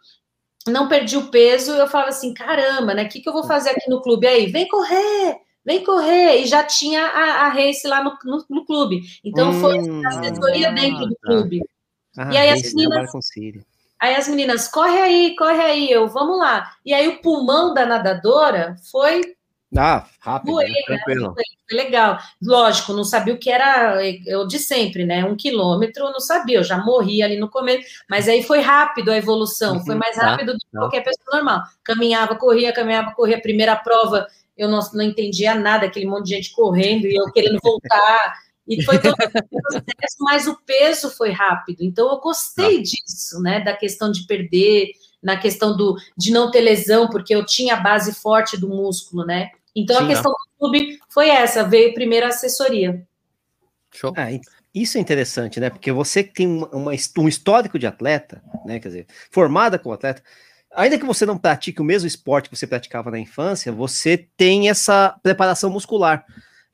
não 0.68 0.88
perdi 0.88 1.18
o 1.18 1.32
peso, 1.32 1.72
eu 1.72 1.88
falava 1.88 2.12
assim, 2.12 2.36
caramba, 2.36 2.94
né? 2.94 3.06
O 3.06 3.10
que, 3.10 3.20
que 3.20 3.28
eu 3.28 3.34
vou 3.34 3.44
fazer 3.46 3.72
aqui 3.72 3.90
no 3.90 4.00
clube 4.00 4.28
aí? 4.28 4.46
Vem 4.46 4.68
correr, 4.68 5.38
vem 5.66 5.84
correr. 5.84 6.44
E 6.44 6.46
já 6.46 6.64
tinha 6.64 7.04
a, 7.04 7.48
a 7.48 7.50
race 7.50 7.88
lá 7.88 8.04
no, 8.04 8.16
no, 8.24 8.46
no 8.48 8.64
clube. 8.64 9.02
Então 9.24 9.52
foi 9.54 9.74
Hum, 9.76 10.02
assessoria 10.08 10.72
dentro 10.72 11.08
do 11.08 11.16
tá. 11.16 11.28
clube. 11.28 11.62
Ah, 12.16 12.32
E 12.32 12.38
aí 12.38 12.50
as 12.52 12.62
meninas-. 12.62 13.12
Aí 14.06 14.16
as 14.16 14.28
meninas, 14.28 14.68
corre 14.68 15.00
aí, 15.02 15.36
corre 15.36 15.60
aí, 15.62 15.90
eu, 15.92 16.08
vamos 16.08 16.38
lá. 16.38 16.72
E 16.86 16.94
aí 16.94 17.08
o 17.08 17.22
pulmão 17.22 17.74
da 17.74 17.86
nadadora 17.88 18.76
foi 18.92 19.22
Ah, 19.76 20.06
rápido. 20.20 20.56
Né? 20.58 21.44
Foi 21.68 21.76
legal. 21.78 22.20
Lógico, 22.42 22.94
não 22.94 23.04
sabia 23.04 23.34
o 23.34 23.38
que 23.40 23.50
era 23.50 23.98
eu 24.28 24.46
de 24.48 24.60
sempre, 24.60 25.04
né? 25.06 25.26
Um 25.26 25.36
quilômetro, 25.36 26.06
não 26.12 26.20
sabia, 26.20 26.60
eu 26.60 26.64
já 26.64 26.78
morri 26.78 27.24
ali 27.24 27.38
no 27.38 27.50
começo, 27.50 27.84
mas 28.10 28.28
aí 28.30 28.44
foi 28.44 28.60
rápido 28.62 29.12
a 29.12 29.18
evolução, 29.18 29.84
foi 29.84 29.96
mais 29.96 30.16
Tá, 30.16 30.30
rápido 30.32 30.54
do 30.54 30.60
que 30.60 30.72
tá. 30.72 30.80
qualquer 30.80 31.02
pessoa 31.04 31.26
normal. 31.38 31.62
Caminhava, 31.84 32.36
corria, 32.36 32.72
caminhava, 32.74 33.12
corria. 33.14 33.42
Primeira 33.42 33.76
prova, 33.76 34.28
eu 34.56 34.70
não, 34.70 34.80
não 34.94 35.04
entendia 35.04 35.56
nada, 35.56 35.86
aquele 35.88 36.06
monte 36.06 36.26
de 36.28 36.36
gente 36.36 36.52
correndo 36.54 37.06
e 37.08 37.16
eu 37.16 37.32
querendo 37.32 37.60
voltar. 37.62 38.45
E 38.68 38.84
foi 38.84 39.00
todo 39.00 39.14
o 39.52 39.62
processo, 39.62 40.18
mas 40.20 40.48
o 40.48 40.56
peso 40.66 41.10
foi 41.10 41.32
rápido. 41.32 41.84
Então 41.84 42.10
eu 42.10 42.18
Tá. 42.18 42.22
gostei 42.22 42.82
disso, 42.82 43.40
né? 43.42 43.60
Da 43.60 43.76
questão 43.76 44.12
de 44.12 44.26
perder, 44.26 44.92
na 45.22 45.38
questão 45.38 45.76
do, 45.76 45.96
de 46.18 46.32
não 46.32 46.52
ter 46.52 46.62
lesão, 46.62 47.10
porque 47.10 47.34
eu 47.34 47.46
tinha 47.46 47.76
a 47.76 47.80
base 47.80 48.14
forte 48.14 48.58
do 48.58 48.70
músculo, 48.70 49.26
né? 49.26 49.52
Então 49.76 49.98
Sim, 49.98 50.04
a 50.04 50.08
questão 50.08 50.32
do 50.32 50.60
clube 50.60 51.00
foi 51.10 51.30
essa, 51.30 51.64
veio 51.64 51.94
primeiro 51.94 52.26
a 52.26 52.30
assessoria. 52.30 53.06
Show. 53.92 54.14
Ah, 54.16 54.28
isso 54.74 54.98
é 54.98 55.02
interessante, 55.02 55.60
né? 55.60 55.70
Porque 55.70 55.92
você 55.92 56.24
que 56.24 56.34
tem 56.34 56.48
uma, 56.48 56.92
um 57.18 57.28
histórico 57.28 57.80
de 57.80 57.88
atleta, 57.88 58.44
né? 58.66 58.80
Quer 58.80 58.88
dizer, 58.90 59.08
formada 59.32 59.80
como 59.80 59.96
atleta, 59.96 60.22
ainda 60.76 61.00
que 61.00 61.06
você 61.06 61.26
não 61.26 61.38
pratique 61.38 61.82
o 61.82 61.86
mesmo 61.86 62.08
esporte 62.08 62.50
que 62.50 62.56
você 62.56 62.68
praticava 62.68 63.10
na 63.10 63.20
infância, 63.20 63.72
você 63.72 64.28
tem 64.36 64.70
essa 64.70 65.18
preparação 65.24 65.70
muscular. 65.70 66.26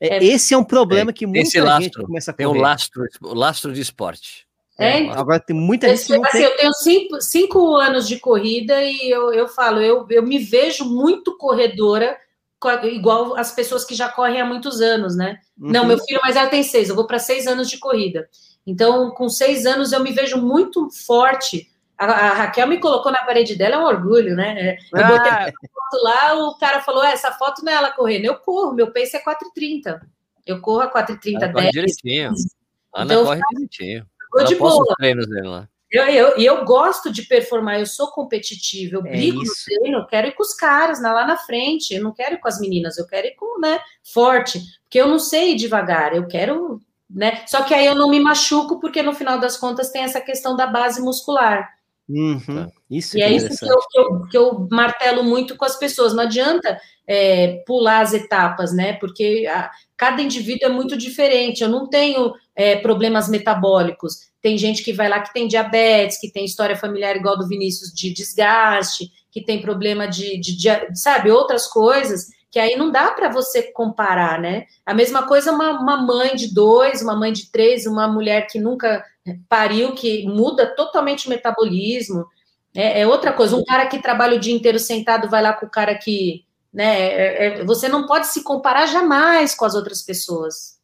É, 0.04 0.16
É. 0.16 0.24
esse 0.24 0.52
é 0.52 0.58
um 0.58 0.64
problema 0.64 1.12
que 1.12 1.20
tem 1.20 1.28
muita 1.28 1.42
esse 1.46 1.58
gente 1.58 1.64
lastro, 1.66 2.06
começa 2.06 2.30
a 2.32 2.34
Tem 2.34 2.44
o 2.46 2.50
correr. 2.50 2.60
lastro, 2.62 3.04
o 3.22 3.34
lastro 3.34 3.72
de 3.72 3.80
esporte. 3.80 4.46
É, 4.78 4.86
É, 4.96 5.00
então. 5.00 5.14
Agora 5.20 5.38
tem 5.38 5.54
muita 5.54 5.86
gente 5.88 6.06
que 6.06 6.16
não 6.16 6.24
assim, 6.24 6.38
tem. 6.38 6.42
eu 6.46 6.56
tenho 6.56 6.72
cinco, 6.72 7.20
cinco 7.20 7.76
anos 7.76 8.08
de 8.08 8.18
corrida 8.18 8.82
e 8.82 9.08
eu, 9.10 9.32
eu 9.32 9.46
falo, 9.46 9.80
eu, 9.80 10.04
eu 10.10 10.22
me 10.24 10.38
vejo 10.38 10.84
muito 10.84 11.36
corredora, 11.36 12.16
co- 12.58 12.70
igual 12.86 13.36
as 13.36 13.52
pessoas 13.52 13.84
que 13.84 13.94
já 13.94 14.08
correm 14.08 14.40
há 14.40 14.44
muitos 14.46 14.80
anos, 14.80 15.14
né? 15.14 15.38
Não, 15.56 15.82
Uhum. 15.82 15.88
meu 15.88 15.98
filho 15.98 16.20
mais 16.22 16.34
velho 16.34 16.50
tem 16.50 16.62
seis, 16.64 16.88
eu 16.88 16.96
vou 16.96 17.06
para 17.06 17.18
seis 17.20 17.46
anos 17.46 17.70
de 17.70 17.78
corrida. 17.78 18.28
Então, 18.66 19.10
com 19.10 19.28
seis 19.28 19.66
anos, 19.66 19.92
eu 19.92 20.00
me 20.00 20.10
vejo 20.12 20.36
muito 20.38 20.88
forte. 20.90 21.68
A, 21.98 22.04
a 22.06 22.32
Raquel 22.34 22.66
me 22.66 22.78
colocou 22.80 23.12
na 23.12 23.22
parede 23.24 23.54
dela, 23.56 23.76
é 23.76 23.78
um 23.78 23.84
orgulho, 23.84 24.34
né? 24.34 24.76
É, 24.92 25.00
Eu 25.00 25.06
botei 25.06 25.30
Ah, 25.30 25.46
foto 25.52 26.02
lá, 26.02 26.34
o 26.48 26.58
cara 26.58 26.80
falou: 26.80 27.04
"É, 27.04 27.12
essa 27.12 27.30
foto 27.32 27.64
não 27.64 27.72
é 27.72 27.76
ela 27.76 27.90
correndo. 27.92 28.24
Eu 28.24 28.36
corro, 28.36 28.72
meu 28.74 28.92
pace 28.92 29.16
é 29.16 29.20
4,30. 29.22 30.00
Eu 30.46 30.60
corro 30.60 30.80
a 30.80 30.88
4,30, 30.90 31.42
Ela 31.44 31.52
corre 31.52 31.70
10, 31.70 31.72
direitinho. 31.72 32.30
15. 32.30 32.48
Ana 32.94 33.14
Então, 33.14 33.24
corre 33.26 33.40
direitinho. 33.52 34.06
Ela 34.34 34.44
de 34.44 34.54
boa. 34.56 34.82
os 34.82 34.94
treinos 34.96 35.26
dele 35.28 35.46
lá. 35.48 35.68
Eu, 35.90 36.04
eu, 36.06 36.38
e 36.38 36.46
eu 36.46 36.64
gosto 36.64 37.12
de 37.12 37.20
performar, 37.22 37.78
eu 37.78 37.84
sou 37.84 38.08
competitiva, 38.08 38.96
eu 38.96 39.06
É 39.06 39.10
brigo 39.10 39.42
isso. 39.42 39.52
no 39.70 39.76
treino, 39.78 39.98
eu 39.98 40.06
quero 40.06 40.28
ir 40.28 40.32
com 40.32 40.42
os 40.42 40.54
caras 40.54 41.02
lá 41.02 41.26
na 41.26 41.36
frente, 41.36 41.92
eu 41.94 42.02
não 42.02 42.12
quero 42.14 42.36
ir 42.36 42.38
com 42.38 42.48
as 42.48 42.58
meninas, 42.58 42.96
eu 42.96 43.06
quero 43.06 43.26
ir 43.26 43.34
com, 43.34 43.60
né, 43.60 43.78
forte, 44.02 44.58
porque 44.84 44.98
eu 44.98 45.06
não 45.06 45.18
sei 45.18 45.50
ir 45.52 45.56
devagar, 45.56 46.16
eu 46.16 46.26
quero, 46.26 46.80
né, 47.10 47.44
só 47.46 47.62
que 47.62 47.74
aí 47.74 47.84
eu 47.84 47.94
não 47.94 48.08
me 48.08 48.18
machuco, 48.20 48.80
porque 48.80 49.02
no 49.02 49.12
final 49.12 49.38
das 49.38 49.58
contas 49.58 49.90
tem 49.90 50.02
essa 50.02 50.18
questão 50.18 50.56
da 50.56 50.66
base 50.66 50.98
muscular, 51.02 51.68
Uhum. 52.12 52.70
Isso 52.90 53.16
e 53.16 53.20
que 53.20 53.24
é 53.24 53.28
é 53.28 53.32
isso 53.32 53.58
que 53.58 53.64
eu, 53.64 53.78
que, 53.90 53.98
eu, 53.98 54.26
que 54.28 54.36
eu 54.36 54.68
martelo 54.70 55.24
muito 55.24 55.56
com 55.56 55.64
as 55.64 55.78
pessoas. 55.78 56.14
Não 56.14 56.24
adianta 56.24 56.78
é, 57.06 57.62
pular 57.66 58.00
as 58.02 58.12
etapas, 58.12 58.72
né? 58.74 58.92
Porque 58.94 59.46
a- 59.50 59.70
cada 59.96 60.20
indivíduo 60.20 60.68
é 60.68 60.72
muito 60.72 60.96
diferente. 60.96 61.62
Eu 61.62 61.70
não 61.70 61.88
tenho 61.88 62.32
é, 62.54 62.76
problemas 62.76 63.28
metabólicos. 63.28 64.30
Tem 64.42 64.58
gente 64.58 64.82
que 64.82 64.92
vai 64.92 65.08
lá 65.08 65.20
que 65.20 65.32
tem 65.32 65.48
diabetes, 65.48 66.20
que 66.20 66.30
tem 66.30 66.44
história 66.44 66.76
familiar 66.76 67.16
igual 67.16 67.38
do 67.38 67.48
Vinícius 67.48 67.92
de 67.92 68.12
desgaste, 68.12 69.10
que 69.30 69.42
tem 69.42 69.62
problema 69.62 70.06
de, 70.06 70.38
de, 70.38 70.56
de 70.56 70.98
sabe, 71.00 71.30
outras 71.30 71.66
coisas 71.66 72.26
que 72.50 72.58
aí 72.58 72.76
não 72.76 72.90
dá 72.92 73.12
para 73.12 73.30
você 73.30 73.72
comparar, 73.72 74.38
né? 74.38 74.66
A 74.84 74.92
mesma 74.92 75.26
coisa 75.26 75.50
uma, 75.50 75.80
uma 75.80 75.96
mãe 76.02 76.36
de 76.36 76.52
dois, 76.52 77.00
uma 77.00 77.16
mãe 77.16 77.32
de 77.32 77.50
três, 77.50 77.86
uma 77.86 78.06
mulher 78.06 78.46
que 78.46 78.58
nunca 78.60 79.02
pariu, 79.48 79.94
que 79.94 80.26
muda 80.26 80.74
totalmente 80.74 81.26
o 81.26 81.30
metabolismo. 81.30 82.26
É, 82.74 83.00
é 83.02 83.06
outra 83.06 83.32
coisa. 83.32 83.54
Um 83.56 83.64
cara 83.64 83.86
que 83.86 84.00
trabalha 84.00 84.36
o 84.36 84.40
dia 84.40 84.54
inteiro 84.54 84.78
sentado 84.78 85.28
vai 85.28 85.42
lá 85.42 85.52
com 85.52 85.66
o 85.66 85.70
cara 85.70 85.94
que. 85.96 86.44
Né, 86.72 86.84
é- 87.02 87.46
é- 87.60 87.64
você 87.64 87.86
não 87.86 88.06
pode 88.06 88.26
se 88.28 88.42
comparar 88.42 88.86
jamais 88.86 89.54
com 89.54 89.64
as 89.66 89.74
outras 89.74 90.00
pessoas. 90.00 90.78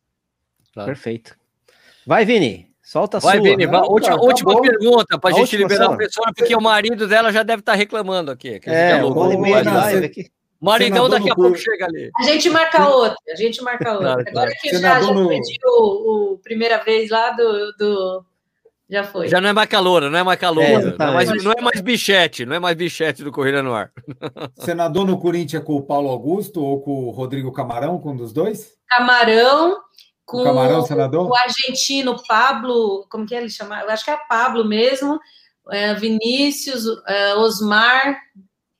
Perfeito. 0.74 1.34
Vai, 2.06 2.24
Vini. 2.26 2.68
Solta 2.82 3.16
a 3.16 3.20
Vai, 3.20 3.36
sua. 3.36 3.42
Vini, 3.42 3.64
última, 3.66 3.82
cara, 4.00 4.16
tá 4.18 4.22
última 4.22 4.52
bom. 4.52 4.60
pergunta 4.62 5.18
para 5.18 5.30
a 5.30 5.32
A 5.34 5.38
gente 5.38 5.56
liberar 5.56 5.86
só. 5.86 5.92
o 5.92 5.96
pessoal, 5.96 6.32
porque 6.36 6.54
o 6.56 6.60
marido 6.60 7.06
dela 7.08 7.32
já 7.32 7.42
deve 7.42 7.60
estar 7.60 7.74
reclamando 7.74 8.30
aqui. 8.30 8.58
que 8.60 8.70
É, 8.70 9.02
live 9.02 9.64
você- 9.64 10.04
aqui. 10.06 10.30
Maridão 10.60 11.04
senador 11.04 11.10
daqui 11.18 11.30
a 11.30 11.34
pouco 11.34 11.56
chega 11.56 11.84
ali. 11.86 12.10
A 12.18 12.22
gente 12.24 12.50
marca 12.50 12.88
outra, 12.88 13.16
a 13.30 13.36
gente 13.36 13.62
marca 13.62 13.92
outra. 13.92 14.06
Claro, 14.06 14.20
Agora 14.28 14.32
claro. 14.32 14.52
que 14.60 14.70
já, 14.78 15.00
já 15.00 15.12
no- 15.12 15.28
perdi 15.28 15.56
o, 15.64 16.32
o 16.34 16.38
primeira 16.38 16.78
vez 16.82 17.10
lá 17.10 17.30
do. 17.30 17.72
do- 17.78 18.24
já 18.88 19.04
foi. 19.04 19.28
Já 19.28 19.40
não 19.40 19.48
é 19.48 19.52
mais 19.52 19.68
caloura, 19.68 20.08
não 20.08 20.18
é 20.18 20.22
mais 20.22 20.36
É, 20.36 20.40
caloura. 20.40 20.96
não, 20.98 21.06
é 21.08 21.12
mais, 21.12 21.44
não 21.44 21.52
é 21.52 21.60
mais 21.60 21.80
bichete, 21.80 22.46
não 22.46 22.56
é 22.56 22.58
mais 22.58 22.76
bichete 22.76 23.22
do 23.22 23.30
Corrida 23.30 23.62
no 23.62 23.74
Ar. 23.74 23.90
Senador 24.58 25.06
no 25.06 25.18
Corinthians 25.18 25.62
com 25.62 25.74
o 25.76 25.82
Paulo 25.82 26.08
Augusto 26.08 26.62
ou 26.64 26.80
com 26.80 27.04
o 27.06 27.10
Rodrigo 27.10 27.52
Camarão, 27.52 27.98
com 27.98 28.12
um 28.12 28.16
dos 28.16 28.32
dois? 28.32 28.72
Camarão 28.88 29.76
com 30.24 30.42
O 30.42 30.44
Camarão, 30.44 30.82
senador? 30.82 31.26
o 31.28 31.34
argentino 31.34 32.16
Pablo, 32.26 33.06
como 33.10 33.24
que 33.26 33.34
ele 33.34 33.48
chama? 33.48 33.80
Eu 33.80 33.90
acho 33.90 34.04
que 34.04 34.10
é 34.10 34.18
Pablo 34.28 34.64
mesmo, 34.64 35.18
é, 35.70 35.94
Vinícius, 35.94 36.84
é, 37.06 37.34
Osmar, 37.34 38.18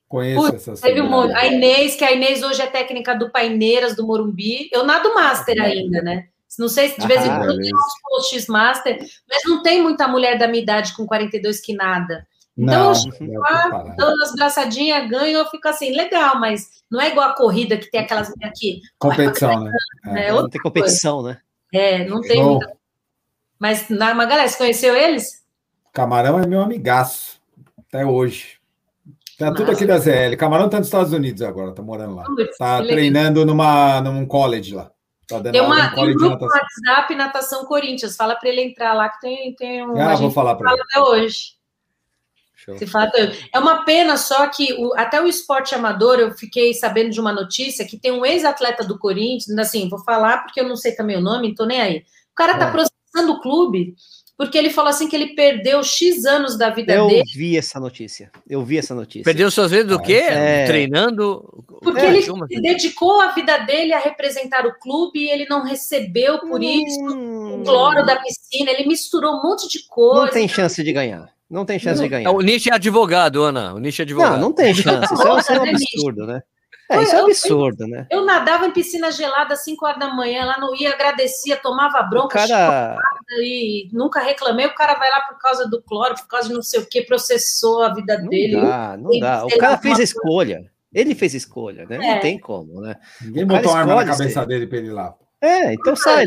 Conheço 0.07 0.41
Putz, 0.41 0.55
essas 0.55 0.81
teve 0.81 1.01
um 1.01 1.07
monte. 1.09 1.33
A. 1.35 1.45
Inês, 1.45 1.95
que 1.95 2.03
a 2.03 2.11
Inês 2.11 2.41
hoje 2.41 2.59
é 2.63 2.65
técnica 2.65 3.15
do 3.15 3.29
Paineiras, 3.29 3.95
do 3.95 4.05
Morumbi. 4.05 4.67
Eu 4.71 4.83
nado 4.83 5.13
Master 5.13 5.61
ainda, 5.61 6.01
né? 6.01 6.29
Não 6.57 6.67
sei 6.67 6.89
se 6.89 6.99
de 6.99 7.07
vez 7.07 7.23
em 7.23 7.29
Ah, 7.29 7.37
quando 7.37 7.59
tem 7.59 7.71
uns 7.73 8.01
posts 8.01 8.47
Master, 8.47 8.97
mas 9.29 9.41
não 9.45 9.61
tem 9.61 9.81
muita 9.81 10.07
mulher 10.07 10.37
da 10.37 10.47
minha 10.47 10.63
idade 10.63 10.95
com 10.95 11.05
42 11.05 11.61
que 11.61 11.73
nada. 11.73 12.25
Então, 12.57 12.73
Não, 12.73 12.89
eu 12.89 12.95
chego 12.95 13.39
lá, 13.39 13.95
dando 13.97 14.21
as 14.23 14.33
braçadinhas, 14.33 15.09
ganho, 15.09 15.37
eu 15.37 15.45
fico 15.45 15.67
assim, 15.67 15.91
legal, 15.95 16.39
mas 16.39 16.67
não 16.91 16.99
é 16.99 17.09
igual 17.09 17.29
a 17.29 17.35
corrida 17.35 17.77
que 17.77 17.89
tem 17.89 18.01
aquelas 18.01 18.29
mulheres 18.29 18.57
aqui. 18.57 18.81
Competição, 18.97 19.63
né? 19.63 19.71
É, 20.07 20.27
É. 20.27 20.33
outra 20.33 20.41
Não 20.43 20.49
tem 20.49 20.61
competição, 20.61 21.23
né? 21.23 21.37
É, 21.73 22.05
não 22.05 22.19
tem 22.19 22.37
Show. 22.37 22.51
muita. 22.55 22.73
Mas, 23.57 23.87
na 23.89 24.13
Magalhães, 24.13 24.51
você 24.51 24.57
conheceu 24.57 24.95
eles? 24.95 25.43
Camarão 25.93 26.39
é 26.39 26.47
meu 26.47 26.61
amigaço, 26.61 27.39
até 27.77 28.05
hoje. 28.05 28.59
Tá 29.37 29.53
tudo 29.53 29.71
aqui 29.71 29.85
da 29.85 29.97
ZL. 29.97 30.35
Camarão 30.37 30.67
tá 30.69 30.79
nos 30.79 30.87
Estados 30.87 31.13
Unidos 31.13 31.41
agora, 31.41 31.71
tá 31.71 31.81
morando 31.81 32.15
lá. 32.15 32.25
Tá 32.57 32.83
treinando 32.83 33.45
numa, 33.45 34.01
num 34.01 34.25
college 34.25 34.75
lá. 34.75 34.91
Tá 35.29 35.37
dando 35.39 35.51
Tem, 35.53 35.61
uma, 35.61 35.93
tem 35.93 36.09
um 36.09 36.13
grupo 36.15 36.45
no. 36.45 36.51
WhatsApp 36.51 37.15
Natação 37.15 37.65
Corinthians. 37.65 38.15
Fala 38.15 38.35
para 38.35 38.49
ele 38.49 38.61
entrar 38.61 38.93
lá 38.93 39.09
que 39.09 39.21
tem, 39.21 39.53
tem 39.53 39.87
um. 39.87 39.99
Ah, 40.01 40.15
vou 40.15 40.31
falar 40.31 40.55
para 40.55 40.71
ele. 40.73 40.81
até 40.81 40.99
hoje. 41.01 41.57
É 43.53 43.59
uma 43.59 43.83
pena 43.85 44.17
só 44.17 44.47
que 44.47 44.73
o- 44.73 44.93
até 44.97 45.21
o 45.21 45.27
esporte 45.27 45.73
amador, 45.73 46.19
eu 46.19 46.31
fiquei 46.31 46.73
sabendo 46.73 47.09
de 47.09 47.19
uma 47.19 47.31
notícia 47.31 47.85
que 47.87 47.97
tem 47.97 48.11
um 48.11 48.25
ex-atleta 48.25 48.83
do 48.83 48.99
Corinthians, 48.99 49.57
assim, 49.57 49.87
vou 49.87 49.99
falar 50.03 50.39
porque 50.43 50.59
eu 50.59 50.67
não 50.67 50.75
sei 50.75 50.93
também 50.93 51.17
o 51.17 51.21
nome, 51.21 51.55
tô 51.55 51.65
nem 51.65 51.79
aí. 51.81 51.97
O 52.31 52.35
cara 52.35 52.57
tá 52.57 52.67
É. 52.67 52.71
processando 52.71 53.33
o 53.33 53.41
clube 53.41 53.95
porque 54.39 54.57
ele 54.57 54.69
falou 54.69 54.89
assim 54.89 55.09
que 55.09 55.15
ele 55.17 55.35
perdeu 55.35 55.83
X 55.83 56.23
anos 56.23 56.57
da 56.57 56.69
vida 56.69 56.93
Eu 56.93 57.07
dele 57.07 57.23
vi 57.35 57.57
essa 57.57 57.77
notícia. 57.77 58.31
Eu 58.49 58.63
vi 58.63 58.77
essa 58.77 58.95
notícia. 58.95 59.25
Perdeu 59.25 59.51
suas 59.51 59.69
vezes 59.69 59.85
do 59.85 60.01
quê? 60.01 60.23
É. 60.29 60.65
Treinando? 60.65 61.43
porque 61.81 61.99
É, 61.99 62.07
ele 62.07 62.19
assim? 62.19 62.47
se 62.47 62.61
dedicou 62.61 63.19
a 63.19 63.33
vida 63.33 63.57
dele 63.57 63.91
a 63.91 63.99
representar 63.99 64.65
o 64.65 64.79
clube 64.79 65.19
e 65.19 65.29
ele 65.29 65.45
não 65.49 65.65
recebeu 65.65 66.39
por 66.39 66.63
isso 66.63 67.01
Hum, 67.01 67.59
o 67.59 67.63
cloro 67.65 68.05
da 68.05 68.15
piscina, 68.15 68.71
ele 68.71 68.87
misturou 68.87 69.33
um 69.33 69.43
monte 69.43 69.67
de 69.67 69.85
coisa. 69.89 70.27
Não 70.27 70.31
tem 70.31 70.47
chance 70.47 70.81
de 70.81 70.93
ganhar. 70.93 71.29
Não 71.49 71.65
tem 71.65 71.77
chance 71.77 72.01
de 72.01 72.07
ganhar. 72.07 72.31
O 72.31 72.39
Nish 72.39 72.67
é 72.67 72.73
advogado, 72.73 73.43
Ana. 73.43 73.73
O 73.73 73.79
Nish 73.79 73.99
é 73.99 74.03
advogado. 74.03 74.33
Não, 74.35 74.39
não 74.39 74.53
tem 74.53 74.71
chance. 74.73 75.13
Isso 75.13 75.27
é, 75.27 75.37
isso 75.37 75.51
um 75.51 75.55
Não, 75.55 75.69
absurdo, 75.69 76.25
né? 76.25 76.41
É, 76.89 77.03
isso 77.03 77.13
é 77.13 77.17
um 77.17 77.19
Eu- 77.21 77.25
absurdo, 77.27 77.87
né? 77.87 78.07
Eu 78.09 78.25
nadava 78.25 78.65
em 78.65 78.71
piscina 78.71 79.11
gelada 79.11 79.53
às 79.53 79.63
5 79.63 79.85
horas 79.85 79.99
da 79.99 80.13
manhã, 80.13 80.43
lá 80.45 80.59
não 80.59 80.75
ia, 80.75 80.91
agradecia, 80.91 81.55
tomava 81.55 82.01
bronca 82.01 82.39
cara. 82.47 82.97
e 83.41 83.87
nunca 83.93 84.19
reclamei. 84.21 84.65
O 84.65 84.73
cara 84.73 84.95
vai 84.95 85.09
lá 85.09 85.21
por 85.21 85.37
causa 85.39 85.69
do 85.69 85.81
cloro, 85.83 86.15
por 86.15 86.27
causa 86.27 86.47
de 86.49 86.53
não 86.55 86.61
sei 86.63 86.79
o 86.79 86.85
que, 86.85 87.03
processou 87.03 87.83
a 87.83 87.93
vida 87.93 88.17
Não 88.19 88.27
dele. 88.29 88.59
dá, 88.59 88.97
não 88.97 89.11
Tem 89.11 89.19
dá. 89.19 89.45
O 89.45 89.57
cara 89.57 89.77
fez 89.77 89.93
a 89.93 89.97
coisa. 89.97 90.03
escolha. 90.03 90.71
Ele 90.91 91.13
fez 91.13 91.35
a 91.35 91.37
escolha, 91.37 91.85
né? 91.87 91.97
É. 91.97 92.13
Não 92.15 92.19
tem 92.21 92.39
como, 92.39 92.81
né? 92.81 92.95
Ninguém 93.21 93.45
botou 93.45 93.71
arma 93.71 93.93
na 93.95 94.05
cabeça 94.05 94.39
ser. 94.41 94.47
dele 94.47 94.65
pra 94.65 94.77
ele 94.79 94.87
ir 94.87 94.91
lá. 94.91 95.13
É, 95.41 95.73
então 95.73 95.95
sai. 95.95 96.25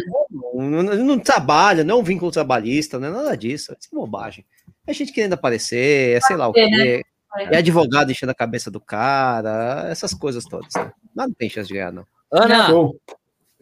Não, 0.55 0.71
não, 0.71 0.83
não 0.83 1.19
trabalha, 1.19 1.83
não 1.83 1.97
é 1.97 1.99
um 1.99 2.05
vínculo 2.05 2.31
trabalhista, 2.31 2.99
não 2.99 3.09
é 3.09 3.11
nada 3.11 3.37
disso. 3.37 3.75
Isso 3.79 3.89
é 3.93 3.97
bobagem. 3.97 4.47
É 4.87 4.93
gente 4.93 5.13
querendo 5.13 5.33
aparecer, 5.35 6.17
é 6.17 6.21
sei 6.21 6.37
lá 6.37 6.49
o 6.49 6.53
É, 6.57 6.67
quê. 6.69 7.03
É 7.37 7.59
advogado 7.59 8.11
enchendo 8.11 8.33
a 8.33 8.35
cabeça 8.35 8.71
do 8.71 8.81
cara, 8.81 9.87
essas 9.89 10.13
coisas 10.13 10.45
todas. 10.45 10.73
Né? 10.75 10.93
Não 11.15 11.33
tem 11.33 11.49
chance 11.49 11.69
de 11.69 11.75
ganhar, 11.75 11.93
não. 11.93 12.07
Ana, 12.31 12.69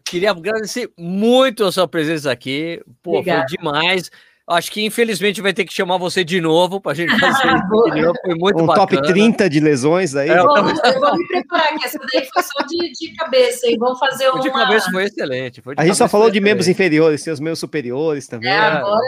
queria 0.04 0.32
agradecer 0.32 0.92
muito 0.98 1.64
a 1.64 1.72
sua 1.72 1.86
presença 1.86 2.30
aqui. 2.32 2.82
Pô, 3.02 3.18
Obrigada. 3.18 3.46
foi 3.48 3.56
demais. 3.56 4.10
Acho 4.50 4.72
que 4.72 4.84
infelizmente 4.84 5.40
vai 5.40 5.52
ter 5.52 5.64
que 5.64 5.72
chamar 5.72 5.96
você 5.96 6.24
de 6.24 6.40
novo 6.40 6.80
pra 6.80 6.92
gente 6.92 7.16
fazer 7.18 7.46
novo. 7.70 8.14
Foi 8.24 8.34
muito 8.34 8.62
um 8.62 8.66
bacana. 8.66 8.86
top 8.86 9.02
30 9.12 9.48
de 9.48 9.60
lesões 9.60 10.16
aí. 10.16 10.28
É, 10.28 10.38
Eu 10.38 10.44
vou, 10.44 10.56
eu 10.58 11.00
vou 11.00 11.16
me 11.16 11.26
preparar 11.28 11.72
aqui, 11.72 11.84
essa 11.84 11.98
daí 12.12 12.26
foi 12.32 12.42
só 12.42 12.66
de, 12.66 12.90
de 12.90 13.14
cabeça, 13.14 13.68
hein? 13.68 13.76
Vamos 13.78 13.98
fazer 13.98 14.28
O 14.28 14.34
uma... 14.34 14.40
de 14.42 14.50
cabeça 14.50 14.90
foi 14.90 15.04
excelente. 15.04 15.62
foi 15.62 15.74
de 15.76 15.80
a 15.80 15.86
gente 15.86 15.96
só 15.96 16.08
falou 16.08 16.30
de 16.30 16.40
membros 16.40 16.66
inferiores, 16.66 17.22
tem 17.22 17.32
os 17.32 17.38
meus 17.40 17.58
superiores 17.60 18.26
também. 18.26 18.50
É, 18.50 18.58
agora 18.58 19.00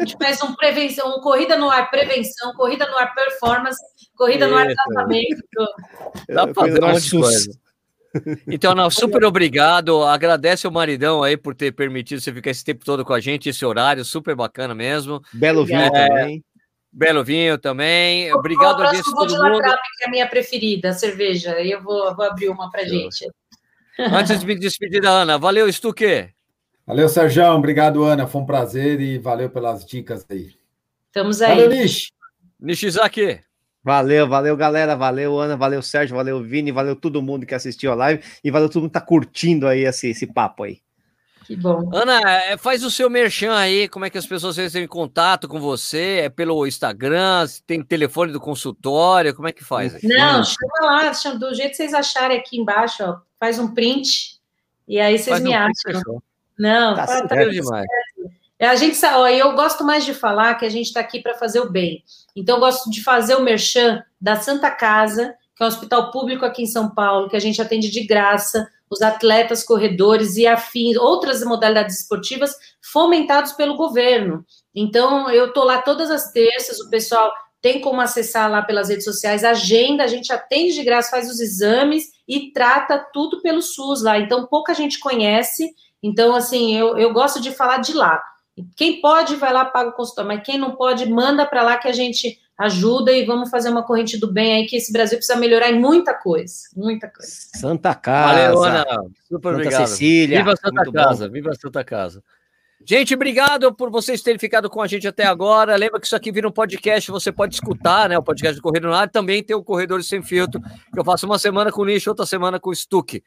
a 0.00 0.04
gente 0.04 0.16
faz 0.16 0.42
um 0.42 0.54
prevenção, 0.54 1.14
um 1.16 1.20
corrida 1.20 1.56
no 1.56 1.68
ar 1.70 1.90
prevenção, 1.90 2.52
corrida 2.54 2.86
no 2.86 2.96
ar 2.96 3.14
performance, 3.14 3.78
corrida 4.16 4.46
no 4.46 4.56
ar 4.56 4.66
tratamento. 4.66 5.42
Dá 6.28 6.46
pra 6.46 6.54
fazer 6.54 6.82
um 6.82 6.88
monte 6.88 7.02
de 7.02 7.10
coisa. 7.20 7.63
Então, 8.46 8.72
Ana, 8.72 8.88
super 8.90 9.24
obrigado. 9.24 10.02
Agradece 10.04 10.66
o 10.66 10.72
maridão 10.72 11.22
aí 11.22 11.36
por 11.36 11.54
ter 11.54 11.72
permitido 11.72 12.20
você 12.20 12.32
ficar 12.32 12.50
esse 12.50 12.64
tempo 12.64 12.84
todo 12.84 13.04
com 13.04 13.12
a 13.12 13.20
gente, 13.20 13.48
esse 13.48 13.64
horário 13.64 14.04
super 14.04 14.34
bacana 14.34 14.74
mesmo. 14.74 15.20
Belo 15.32 15.64
vinho 15.64 15.80
É, 15.80 15.90
também. 15.90 16.44
Belo 16.92 17.24
vinho 17.24 17.58
também. 17.58 18.32
Obrigado, 18.32 18.78
o 18.80 18.84
audiência 18.84 19.12
próximo 19.12 19.16
vou 19.16 19.26
de 19.26 19.32
de 19.32 19.38
todo 19.38 19.48
mundo. 19.48 19.58
Latrap, 19.58 19.80
que 19.98 20.04
é 20.04 20.06
a 20.06 20.10
minha 20.10 20.28
preferida, 20.28 20.90
a 20.90 20.92
cerveja. 20.92 21.54
Aí 21.54 21.70
eu 21.70 21.82
vou, 21.82 22.14
vou 22.14 22.24
abrir 22.24 22.48
uma 22.48 22.70
pra 22.70 22.84
gente. 22.84 23.28
Antes 23.98 24.38
de 24.40 24.46
me 24.46 24.54
despedir 24.56 25.00
da 25.00 25.10
Ana, 25.10 25.38
valeu, 25.38 25.72
Stuque. 25.72 26.28
Valeu, 26.86 27.08
Sérgio. 27.08 27.44
Obrigado, 27.46 28.04
Ana. 28.04 28.26
Foi 28.26 28.42
um 28.42 28.46
prazer 28.46 29.00
e 29.00 29.18
valeu 29.18 29.48
pelas 29.48 29.84
dicas 29.84 30.26
aí. 30.30 30.50
Estamos 31.06 31.40
aí. 31.40 31.50
Valeu, 31.50 31.70
Nish. 31.70 32.12
Nishizaki. 32.60 33.40
Valeu, 33.84 34.26
valeu, 34.26 34.56
galera. 34.56 34.96
Valeu, 34.96 35.38
Ana. 35.38 35.56
Valeu, 35.56 35.82
Sérgio. 35.82 36.16
Valeu, 36.16 36.42
Vini. 36.42 36.72
Valeu 36.72 36.96
todo 36.96 37.20
mundo 37.20 37.44
que 37.44 37.54
assistiu 37.54 37.92
a 37.92 37.94
live. 37.94 38.22
E 38.42 38.50
valeu 38.50 38.68
todo 38.68 38.82
mundo 38.82 38.90
que 38.90 38.94
tá 38.98 39.00
curtindo 39.04 39.68
aí 39.68 39.84
esse, 39.84 40.08
esse 40.08 40.26
papo 40.26 40.62
aí. 40.64 40.78
Que 41.46 41.54
bom. 41.54 41.90
Ana, 41.92 42.18
é, 42.44 42.56
faz 42.56 42.82
o 42.82 42.90
seu 42.90 43.10
merchan 43.10 43.54
aí, 43.54 43.86
como 43.86 44.06
é 44.06 44.08
que 44.08 44.16
as 44.16 44.26
pessoas 44.26 44.56
entram 44.56 44.80
em 44.80 44.86
contato 44.86 45.46
com 45.46 45.60
você? 45.60 46.20
É 46.24 46.28
pelo 46.30 46.66
Instagram? 46.66 47.46
Tem 47.66 47.82
telefone 47.82 48.32
do 48.32 48.40
consultório? 48.40 49.34
Como 49.34 49.46
é 49.46 49.52
que 49.52 49.62
faz? 49.62 49.94
aí? 49.94 50.00
Não, 50.04 50.42
chama 50.42 50.80
lá, 50.80 51.12
chama- 51.12 51.38
do 51.38 51.52
jeito 51.54 51.72
que 51.72 51.76
vocês 51.76 51.92
acharem 51.92 52.38
aqui 52.38 52.56
embaixo, 52.58 53.04
ó, 53.04 53.18
faz 53.38 53.58
um 53.58 53.74
print 53.74 54.40
e 54.88 54.98
aí 54.98 55.18
vocês 55.18 55.28
Faz 55.36 55.42
me 55.42 55.50
um 55.50 55.54
acham. 55.54 55.72
print. 55.84 56.02
Não, 56.58 56.94
Tá 56.94 57.06
tá- 57.28 57.44
demais. 57.44 57.86
É, 58.58 58.66
A 58.66 58.74
gente 58.76 58.96
eu 59.38 59.54
gosto 59.54 59.84
mais 59.84 60.04
de 60.04 60.14
falar 60.14 60.54
que 60.54 60.64
a 60.64 60.70
gente 60.70 60.86
está 60.86 61.00
aqui 61.00 61.20
para 61.20 61.34
fazer 61.34 61.60
o 61.60 61.70
bem. 61.70 62.02
Então, 62.36 62.56
eu 62.56 62.60
gosto 62.60 62.90
de 62.90 63.02
fazer 63.02 63.34
o 63.34 63.42
merchan 63.42 64.02
da 64.20 64.36
Santa 64.36 64.70
Casa, 64.70 65.34
que 65.56 65.62
é 65.62 65.66
um 65.66 65.68
hospital 65.68 66.10
público 66.10 66.44
aqui 66.44 66.62
em 66.62 66.66
São 66.66 66.90
Paulo, 66.90 67.28
que 67.28 67.36
a 67.36 67.40
gente 67.40 67.60
atende 67.60 67.90
de 67.90 68.06
graça 68.06 68.68
os 68.90 69.02
atletas, 69.02 69.64
corredores 69.64 70.36
e 70.36 70.46
afins, 70.46 70.96
outras 70.96 71.42
modalidades 71.42 72.00
esportivas 72.00 72.54
fomentados 72.80 73.52
pelo 73.52 73.76
governo. 73.76 74.44
Então, 74.74 75.28
eu 75.30 75.46
estou 75.46 75.64
lá 75.64 75.82
todas 75.82 76.10
as 76.10 76.30
terças, 76.30 76.78
o 76.80 76.90
pessoal 76.90 77.32
tem 77.60 77.80
como 77.80 78.00
acessar 78.00 78.50
lá 78.50 78.62
pelas 78.62 78.90
redes 78.90 79.04
sociais, 79.04 79.42
agenda, 79.42 80.04
a 80.04 80.06
gente 80.06 80.32
atende 80.32 80.74
de 80.74 80.84
graça, 80.84 81.10
faz 81.10 81.30
os 81.30 81.40
exames 81.40 82.04
e 82.28 82.52
trata 82.52 82.98
tudo 83.12 83.40
pelo 83.40 83.62
SUS 83.62 84.02
lá. 84.02 84.18
Então, 84.18 84.46
pouca 84.46 84.74
gente 84.74 85.00
conhece. 85.00 85.74
Então, 86.02 86.34
assim, 86.34 86.76
eu, 86.76 86.98
eu 86.98 87.12
gosto 87.12 87.40
de 87.40 87.50
falar 87.50 87.78
de 87.78 87.94
lá. 87.94 88.22
Quem 88.76 89.00
pode, 89.00 89.36
vai 89.36 89.52
lá, 89.52 89.64
paga 89.64 89.90
o 89.90 89.94
consultório, 89.94 90.28
mas 90.28 90.44
quem 90.44 90.58
não 90.58 90.76
pode, 90.76 91.08
manda 91.08 91.44
para 91.44 91.62
lá 91.62 91.76
que 91.76 91.88
a 91.88 91.92
gente 91.92 92.38
ajuda 92.56 93.10
e 93.10 93.24
vamos 93.24 93.50
fazer 93.50 93.68
uma 93.68 93.82
corrente 93.82 94.16
do 94.16 94.32
bem 94.32 94.54
aí, 94.54 94.66
que 94.66 94.76
esse 94.76 94.92
Brasil 94.92 95.18
precisa 95.18 95.38
melhorar 95.38 95.70
em 95.70 95.80
muita 95.80 96.14
coisa, 96.14 96.54
muita 96.76 97.08
coisa. 97.08 97.32
Santa 97.56 97.94
Casa. 97.94 98.52
Valeu, 98.52 98.62
Ana. 98.62 98.84
Super 99.28 99.48
Santa 99.48 99.48
obrigado. 99.48 99.86
Cecília. 99.88 100.38
Viva 100.38 100.56
Santa 100.56 100.72
muito 100.72 100.92
bom. 100.92 101.02
Casa, 101.02 101.28
viva 101.28 101.50
Santa 101.60 101.84
Casa. 101.84 102.22
Gente, 102.86 103.14
obrigado 103.14 103.74
por 103.74 103.90
vocês 103.90 104.20
terem 104.20 104.38
ficado 104.38 104.68
com 104.68 104.82
a 104.82 104.86
gente 104.86 105.08
até 105.08 105.24
agora. 105.24 105.74
Lembra 105.74 105.98
que 105.98 106.06
isso 106.06 106.14
aqui 106.14 106.30
vira 106.30 106.46
um 106.46 106.52
podcast, 106.52 107.10
você 107.10 107.32
pode 107.32 107.54
escutar, 107.54 108.08
né? 108.10 108.18
O 108.18 108.22
podcast 108.22 108.56
do 108.56 108.62
Correio 108.62 108.86
no 108.86 108.92
Ar. 108.92 109.08
Também 109.08 109.42
tem 109.42 109.56
o 109.56 109.64
Corredores 109.64 110.06
Sem 110.06 110.22
Filtro, 110.22 110.60
que 110.92 111.00
eu 111.00 111.04
faço 111.04 111.24
uma 111.24 111.38
semana 111.38 111.72
com 111.72 111.80
o 111.80 111.86
Nicho, 111.86 112.10
outra 112.10 112.26
semana 112.26 112.60
com 112.60 112.70
o 112.70 112.74
Stuck. 112.74 113.22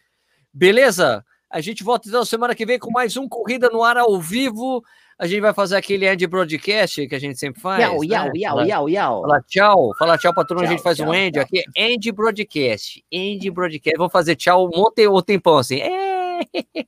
Beleza? 0.53 1.25
A 1.49 1.59
gente 1.59 1.83
volta 1.83 2.07
então 2.07 2.23
semana 2.23 2.53
que 2.53 2.65
vem 2.65 2.77
com 2.77 2.91
mais 2.91 3.17
um 3.17 3.27
Corrida 3.27 3.67
no 3.69 3.83
Ar 3.83 3.97
ao 3.97 4.21
vivo. 4.21 4.83
A 5.19 5.25
gente 5.25 5.41
vai 5.41 5.51
fazer 5.53 5.75
aquele 5.75 6.05
end 6.07 6.27
broadcast 6.27 7.07
que 7.07 7.15
a 7.15 7.19
gente 7.19 7.39
sempre 7.39 7.59
faz. 7.59 7.79
Iau, 7.81 8.03
né? 8.03 8.07
Fala- 8.49 8.67
iau, 8.67 8.89
iau. 8.89 9.21
Fala 9.21 9.41
tchau, 9.47 9.91
fala 9.97 10.17
tchau 10.17 10.33
pra 10.33 10.45
turma, 10.45 10.61
a 10.61 10.65
Tchau, 10.65 10.71
gente 10.73 10.83
faz 10.83 10.97
tchau, 10.97 11.09
um 11.09 11.13
end 11.13 11.33
tchau, 11.33 11.41
aqui, 11.43 11.63
end 11.75 12.11
broadcast, 12.11 13.03
end 13.11 13.49
broadcast, 13.49 13.97
vamos 13.97 14.11
fazer 14.11 14.35
tchau 14.35 14.67
um 14.67 14.77
monte, 14.77 15.07
um 15.07 15.21
tempão 15.21 15.57
assim, 15.57 15.79
é... 15.81 16.39